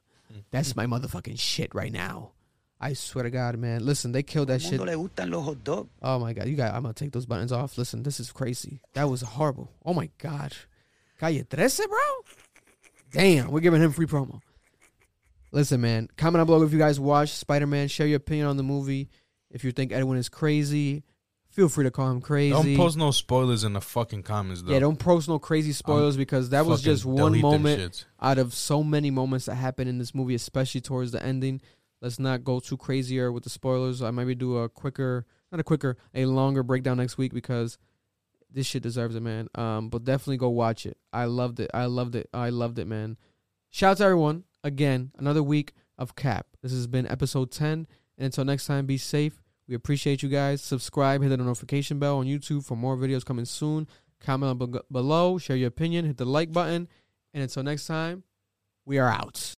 That's 0.50 0.74
my 0.76 0.86
motherfucking 0.86 1.38
shit 1.38 1.74
right 1.74 1.92
now. 1.92 2.32
I 2.80 2.92
swear 2.92 3.24
to 3.24 3.30
God, 3.30 3.58
man. 3.58 3.84
Listen, 3.84 4.12
they 4.12 4.22
killed 4.22 4.48
that 4.48 4.62
shit. 4.62 4.78
mundo 4.78 4.84
le 4.92 4.96
gustan 4.96 5.30
los 5.30 5.44
hot 5.44 5.64
dogs. 5.64 5.90
Oh 6.00 6.18
my 6.18 6.32
god, 6.32 6.46
you 6.46 6.56
got. 6.56 6.74
I'm 6.74 6.82
gonna 6.82 6.94
take 6.94 7.12
those 7.12 7.26
buttons 7.26 7.52
off. 7.52 7.76
Listen, 7.76 8.02
this 8.02 8.20
is 8.20 8.30
crazy. 8.30 8.80
That 8.94 9.08
was 9.10 9.22
horrible. 9.22 9.72
Oh 9.84 9.94
my 9.94 10.10
god, 10.18 10.52
Calle 11.18 11.42
13, 11.42 11.86
bro. 11.88 11.98
Damn, 13.10 13.50
we're 13.50 13.60
giving 13.60 13.82
him 13.82 13.90
free 13.90 14.06
promo. 14.06 14.40
Listen, 15.50 15.80
man. 15.80 16.08
Comment 16.16 16.40
down 16.40 16.46
below 16.46 16.62
if 16.62 16.72
you 16.72 16.78
guys 16.78 17.00
watched 17.00 17.34
Spider 17.34 17.66
Man. 17.66 17.88
Share 17.88 18.06
your 18.06 18.18
opinion 18.18 18.46
on 18.46 18.56
the 18.56 18.62
movie. 18.62 19.08
If 19.50 19.64
you 19.64 19.72
think 19.72 19.92
Edwin 19.92 20.18
is 20.18 20.28
crazy, 20.28 21.04
feel 21.58 21.68
free 21.68 21.82
to 21.82 21.90
call 21.90 22.08
him 22.08 22.20
crazy. 22.20 22.52
Don't 22.52 22.76
post 22.76 22.96
no 22.96 23.10
spoilers 23.10 23.64
in 23.64 23.72
the 23.72 23.80
fucking 23.80 24.22
comments, 24.22 24.62
though. 24.62 24.72
yeah, 24.72 24.78
don't 24.78 24.96
post 24.96 25.28
no 25.28 25.40
crazy 25.40 25.72
spoilers 25.72 26.16
because 26.16 26.50
that 26.50 26.64
was 26.64 26.82
just 26.82 27.04
one 27.04 27.40
moment 27.40 28.06
out 28.22 28.38
of 28.38 28.54
so 28.54 28.84
many 28.84 29.10
moments 29.10 29.46
that 29.46 29.56
happened 29.56 29.90
in 29.90 29.98
this 29.98 30.14
movie, 30.14 30.36
especially 30.36 30.80
towards 30.80 31.10
the 31.10 31.20
ending. 31.20 31.60
Let's 32.00 32.20
not 32.20 32.44
go 32.44 32.60
too 32.60 32.76
crazier 32.76 33.32
with 33.32 33.42
the 33.42 33.50
spoilers. 33.50 34.02
I 34.02 34.12
maybe 34.12 34.36
do 34.36 34.58
a 34.58 34.68
quicker, 34.68 35.26
not 35.50 35.58
a 35.58 35.64
quicker, 35.64 35.96
a 36.14 36.26
longer 36.26 36.62
breakdown 36.62 36.98
next 36.98 37.18
week 37.18 37.34
because 37.34 37.76
this 38.48 38.64
shit 38.64 38.84
deserves 38.84 39.16
it, 39.16 39.22
man. 39.22 39.48
Um, 39.56 39.88
but 39.88 40.04
definitely 40.04 40.36
go 40.36 40.50
watch 40.50 40.86
it. 40.86 40.96
I 41.12 41.24
loved 41.24 41.58
it. 41.58 41.72
I 41.74 41.86
loved 41.86 42.14
it. 42.14 42.30
I 42.32 42.50
loved 42.50 42.78
it, 42.78 42.86
man. 42.86 43.16
Shout 43.68 43.90
out 43.90 43.96
to 43.96 44.04
everyone 44.04 44.44
again. 44.62 45.10
Another 45.18 45.42
week 45.42 45.72
of 45.98 46.14
Cap. 46.14 46.46
This 46.62 46.70
has 46.70 46.86
been 46.86 47.08
episode 47.08 47.50
ten. 47.50 47.88
And 48.16 48.26
until 48.26 48.44
next 48.44 48.66
time, 48.66 48.86
be 48.86 48.96
safe. 48.96 49.42
We 49.68 49.74
appreciate 49.74 50.22
you 50.22 50.30
guys. 50.30 50.62
Subscribe, 50.62 51.22
hit 51.22 51.28
the 51.28 51.36
notification 51.36 51.98
bell 51.98 52.18
on 52.18 52.26
YouTube 52.26 52.64
for 52.64 52.76
more 52.76 52.96
videos 52.96 53.24
coming 53.24 53.44
soon. 53.44 53.86
Comment 54.20 54.58
be- 54.58 54.80
below, 54.90 55.38
share 55.38 55.56
your 55.56 55.68
opinion, 55.68 56.06
hit 56.06 56.16
the 56.16 56.24
like 56.24 56.52
button. 56.52 56.88
And 57.34 57.42
until 57.42 57.62
next 57.62 57.86
time, 57.86 58.24
we 58.86 58.98
are 58.98 59.10
out. 59.10 59.52